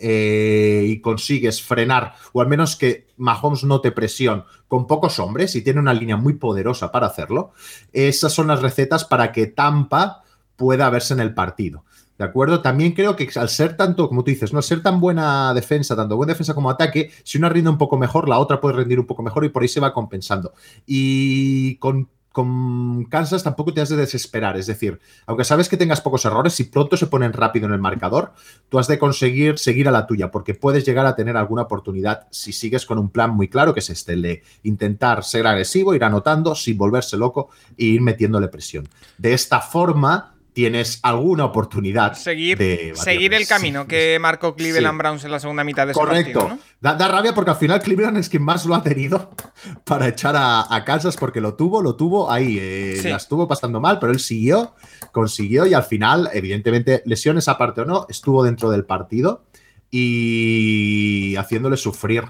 eh, 0.00 0.84
y 0.86 1.00
consigues 1.00 1.62
frenar, 1.62 2.14
o 2.32 2.40
al 2.40 2.48
menos 2.48 2.76
que 2.76 3.06
Mahomes 3.16 3.64
no 3.64 3.80
te 3.80 3.92
presión 3.92 4.44
con 4.66 4.86
pocos 4.86 5.18
hombres 5.18 5.54
y 5.56 5.62
tiene 5.62 5.80
una 5.80 5.94
línea 5.94 6.16
muy 6.16 6.34
poderosa 6.34 6.92
para 6.92 7.06
hacerlo, 7.06 7.52
esas 7.92 8.32
son 8.32 8.48
las 8.48 8.62
recetas 8.62 9.04
para 9.04 9.32
que 9.32 9.46
Tampa 9.46 10.22
pueda 10.56 10.90
verse 10.90 11.14
en 11.14 11.20
el 11.20 11.34
partido. 11.34 11.84
¿De 12.18 12.24
acuerdo? 12.24 12.62
También 12.62 12.92
creo 12.92 13.14
que 13.14 13.30
al 13.36 13.48
ser 13.48 13.76
tanto, 13.76 14.08
como 14.08 14.24
tú 14.24 14.30
dices, 14.32 14.52
no 14.52 14.60
ser 14.60 14.82
tan 14.82 14.98
buena 14.98 15.54
defensa, 15.54 15.94
tanto 15.94 16.16
buena 16.16 16.32
defensa 16.32 16.52
como 16.52 16.68
ataque, 16.68 17.12
si 17.22 17.38
una 17.38 17.48
rinde 17.48 17.70
un 17.70 17.78
poco 17.78 17.96
mejor, 17.96 18.28
la 18.28 18.40
otra 18.40 18.60
puede 18.60 18.74
rendir 18.74 18.98
un 18.98 19.06
poco 19.06 19.22
mejor 19.22 19.44
y 19.44 19.50
por 19.50 19.62
ahí 19.62 19.68
se 19.68 19.78
va 19.78 19.94
compensando. 19.94 20.52
Y 20.84 21.76
con, 21.76 22.08
con 22.38 23.04
Kansas 23.06 23.42
tampoco 23.42 23.74
te 23.74 23.80
has 23.80 23.88
de 23.88 23.96
desesperar. 23.96 24.56
Es 24.56 24.68
decir, 24.68 25.00
aunque 25.26 25.42
sabes 25.42 25.68
que 25.68 25.76
tengas 25.76 26.00
pocos 26.00 26.24
errores, 26.24 26.52
si 26.52 26.62
pronto 26.62 26.96
se 26.96 27.08
ponen 27.08 27.32
rápido 27.32 27.66
en 27.66 27.72
el 27.72 27.80
marcador, 27.80 28.32
tú 28.68 28.78
has 28.78 28.86
de 28.86 28.96
conseguir 28.96 29.58
seguir 29.58 29.88
a 29.88 29.90
la 29.90 30.06
tuya, 30.06 30.30
porque 30.30 30.54
puedes 30.54 30.86
llegar 30.86 31.04
a 31.04 31.16
tener 31.16 31.36
alguna 31.36 31.62
oportunidad 31.62 32.28
si 32.30 32.52
sigues 32.52 32.86
con 32.86 32.96
un 32.98 33.08
plan 33.10 33.30
muy 33.34 33.48
claro, 33.48 33.74
que 33.74 33.80
es 33.80 33.90
este, 33.90 34.12
el 34.12 34.22
de 34.22 34.42
intentar 34.62 35.24
ser 35.24 35.48
agresivo, 35.48 35.96
ir 35.96 36.04
anotando 36.04 36.54
sin 36.54 36.78
volverse 36.78 37.16
loco 37.16 37.48
e 37.76 37.86
ir 37.86 38.02
metiéndole 38.02 38.46
presión. 38.46 38.88
De 39.16 39.32
esta 39.32 39.60
forma 39.60 40.37
tienes 40.58 40.98
alguna 41.04 41.44
oportunidad 41.44 42.14
seguir, 42.14 42.58
de 42.58 42.92
seguir 42.96 43.32
el 43.32 43.46
camino 43.46 43.86
que 43.86 44.18
marcó 44.18 44.56
Cleveland 44.56 44.96
sí. 44.96 44.98
Browns 44.98 45.24
en 45.24 45.30
la 45.30 45.38
segunda 45.38 45.62
mitad 45.62 45.86
de 45.86 45.92
ese 45.92 46.00
Correcto. 46.00 46.40
partido. 46.40 46.56
¿no? 46.56 46.62
Da, 46.80 46.94
da, 46.96 47.06
rabia 47.06 47.32
porque 47.32 47.52
al 47.52 47.58
final 47.58 47.80
Cleveland 47.80 48.16
es 48.16 48.28
quien 48.28 48.42
más 48.42 48.66
lo 48.66 48.74
ha 48.74 48.82
tenido 48.82 49.30
para 49.84 50.08
echar 50.08 50.34
a, 50.34 50.66
a 50.74 50.84
Kansas 50.84 51.16
porque 51.16 51.40
lo 51.40 51.54
tuvo, 51.54 51.80
lo 51.80 51.94
tuvo 51.94 52.28
ahí, 52.28 52.58
eh, 52.60 52.98
Sí. 53.00 53.08
la 53.08 53.18
estuvo 53.18 53.46
pasando 53.46 53.80
mal, 53.80 54.00
pero 54.00 54.10
él 54.10 54.18
siguió, 54.18 54.74
consiguió 55.12 55.64
y 55.64 55.74
al 55.74 55.84
final, 55.84 56.28
evidentemente, 56.32 57.02
lesiones 57.06 57.46
aparte 57.46 57.82
o 57.82 57.84
no, 57.84 58.06
estuvo 58.08 58.42
dentro 58.42 58.68
del 58.68 58.84
partido 58.84 59.44
y 59.92 61.36
haciéndole 61.36 61.76
sufrir. 61.76 62.24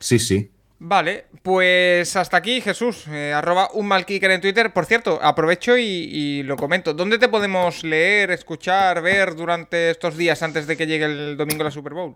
Sí, 0.00 0.18
sí. 0.18 0.50
Vale, 0.82 1.26
pues 1.42 2.16
hasta 2.16 2.38
aquí, 2.38 2.62
Jesús. 2.62 3.06
eh, 3.08 3.34
arroba 3.34 3.68
un 3.74 3.86
mal 3.86 4.06
kicker 4.06 4.30
en 4.30 4.40
Twitter. 4.40 4.72
Por 4.72 4.86
cierto, 4.86 5.18
aprovecho 5.22 5.76
y, 5.76 5.82
y 5.84 6.42
lo 6.42 6.56
comento. 6.56 6.94
¿Dónde 6.94 7.18
te 7.18 7.28
podemos 7.28 7.84
leer, 7.84 8.30
escuchar, 8.30 9.02
ver 9.02 9.36
durante 9.36 9.90
estos 9.90 10.16
días 10.16 10.42
antes 10.42 10.66
de 10.66 10.78
que 10.78 10.86
llegue 10.86 11.04
el 11.04 11.36
domingo 11.36 11.64
la 11.64 11.70
Super 11.70 11.92
Bowl? 11.92 12.14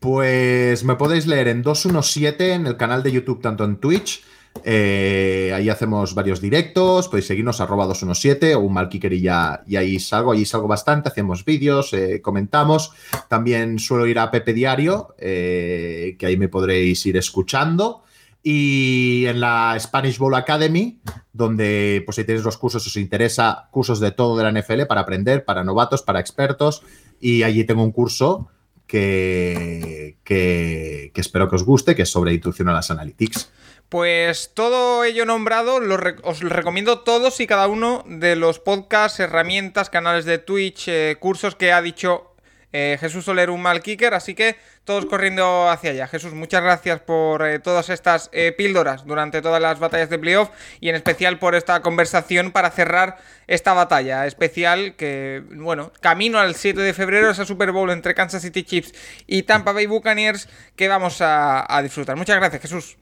Pues 0.00 0.82
me 0.82 0.96
podéis 0.96 1.26
leer 1.26 1.48
en 1.48 1.62
217 1.62 2.52
en 2.54 2.66
el 2.66 2.78
canal 2.78 3.02
de 3.02 3.12
YouTube, 3.12 3.42
tanto 3.42 3.64
en 3.64 3.76
Twitch. 3.76 4.24
Eh, 4.62 5.52
ahí 5.54 5.68
hacemos 5.68 6.14
varios 6.14 6.40
directos. 6.40 7.08
Podéis 7.08 7.26
seguirnos 7.26 7.60
arroba 7.60 7.86
217 7.86 8.54
o 8.54 8.60
un 8.60 8.72
mal 8.72 8.88
kicker 8.88 9.12
y 9.12 9.22
ya 9.22 9.62
y 9.66 9.76
ahí 9.76 9.98
salgo. 9.98 10.32
Ahí 10.32 10.44
salgo 10.44 10.68
bastante. 10.68 11.08
Hacemos 11.08 11.44
vídeos, 11.44 11.92
eh, 11.92 12.20
comentamos. 12.22 12.92
También 13.28 13.78
suelo 13.78 14.06
ir 14.06 14.18
a 14.18 14.30
Pepe 14.30 14.52
Diario, 14.52 15.14
eh, 15.18 16.16
que 16.18 16.26
ahí 16.26 16.36
me 16.36 16.48
podréis 16.48 17.04
ir 17.06 17.16
escuchando. 17.16 18.02
Y 18.42 19.24
en 19.26 19.40
la 19.40 19.74
Spanish 19.80 20.18
Bowl 20.18 20.34
Academy, 20.34 21.00
donde 21.32 22.02
pues 22.04 22.16
si 22.16 22.24
tenéis 22.24 22.44
los 22.44 22.58
cursos, 22.58 22.86
os 22.86 22.96
interesa, 22.96 23.68
cursos 23.70 24.00
de 24.00 24.12
todo 24.12 24.36
de 24.36 24.44
la 24.44 24.52
NFL 24.52 24.82
para 24.86 25.00
aprender, 25.00 25.46
para 25.46 25.64
novatos, 25.64 26.02
para 26.02 26.20
expertos. 26.20 26.82
Y 27.20 27.42
allí 27.42 27.64
tengo 27.64 27.82
un 27.82 27.92
curso 27.92 28.48
que, 28.86 30.18
que, 30.24 31.10
que 31.14 31.20
espero 31.22 31.48
que 31.48 31.56
os 31.56 31.64
guste, 31.64 31.94
que 31.94 32.02
es 32.02 32.10
sobre 32.10 32.38
las 32.38 32.90
analytics. 32.90 33.50
Pues 33.88 34.50
todo 34.54 35.04
ello 35.04 35.24
nombrado, 35.24 35.78
lo 35.78 35.96
os 36.22 36.40
recomiendo 36.40 37.00
todos 37.00 37.38
y 37.40 37.46
cada 37.46 37.68
uno 37.68 38.02
de 38.06 38.34
los 38.34 38.58
podcasts, 38.58 39.20
herramientas, 39.20 39.90
canales 39.90 40.24
de 40.24 40.38
Twitch, 40.38 40.88
eh, 40.88 41.16
cursos 41.20 41.54
que 41.54 41.72
ha 41.72 41.80
dicho 41.80 42.34
eh, 42.72 42.96
Jesús 42.98 43.26
Soler, 43.26 43.50
un 43.50 43.62
mal 43.62 43.82
kicker. 43.82 44.14
Así 44.14 44.34
que 44.34 44.56
todos 44.82 45.06
corriendo 45.06 45.70
hacia 45.70 45.90
allá. 45.90 46.08
Jesús, 46.08 46.32
muchas 46.32 46.62
gracias 46.62 47.00
por 47.02 47.46
eh, 47.46 47.60
todas 47.60 47.88
estas 47.88 48.30
píldoras 48.56 49.06
durante 49.06 49.40
todas 49.42 49.62
las 49.62 49.78
batallas 49.78 50.10
de 50.10 50.18
playoff 50.18 50.50
y 50.80 50.88
en 50.88 50.96
especial 50.96 51.38
por 51.38 51.54
esta 51.54 51.80
conversación 51.80 52.50
para 52.50 52.70
cerrar 52.72 53.18
esta 53.46 53.74
batalla 53.74 54.26
especial 54.26 54.96
que, 54.96 55.44
bueno, 55.52 55.92
camino 56.00 56.40
al 56.40 56.56
7 56.56 56.80
de 56.80 56.94
febrero, 56.94 57.30
esa 57.30 57.44
Super 57.44 57.70
Bowl 57.70 57.90
entre 57.90 58.14
Kansas 58.14 58.42
City 58.42 58.64
Chiefs 58.64 58.92
y 59.28 59.44
Tampa 59.44 59.70
Bay 59.70 59.86
Buccaneers 59.86 60.48
que 60.74 60.88
vamos 60.88 61.18
a 61.20 61.80
disfrutar. 61.80 62.16
Muchas 62.16 62.36
gracias, 62.36 62.62
Jesús. 62.62 62.96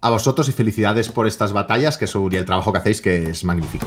A 0.00 0.10
vosotros 0.10 0.48
y 0.48 0.52
felicidades 0.52 1.08
por 1.08 1.26
estas 1.26 1.52
batallas, 1.52 1.98
que 1.98 2.06
y 2.06 2.36
el 2.36 2.44
trabajo 2.44 2.72
que 2.72 2.78
hacéis, 2.78 3.00
que 3.00 3.30
es 3.30 3.44
magnífico. 3.44 3.86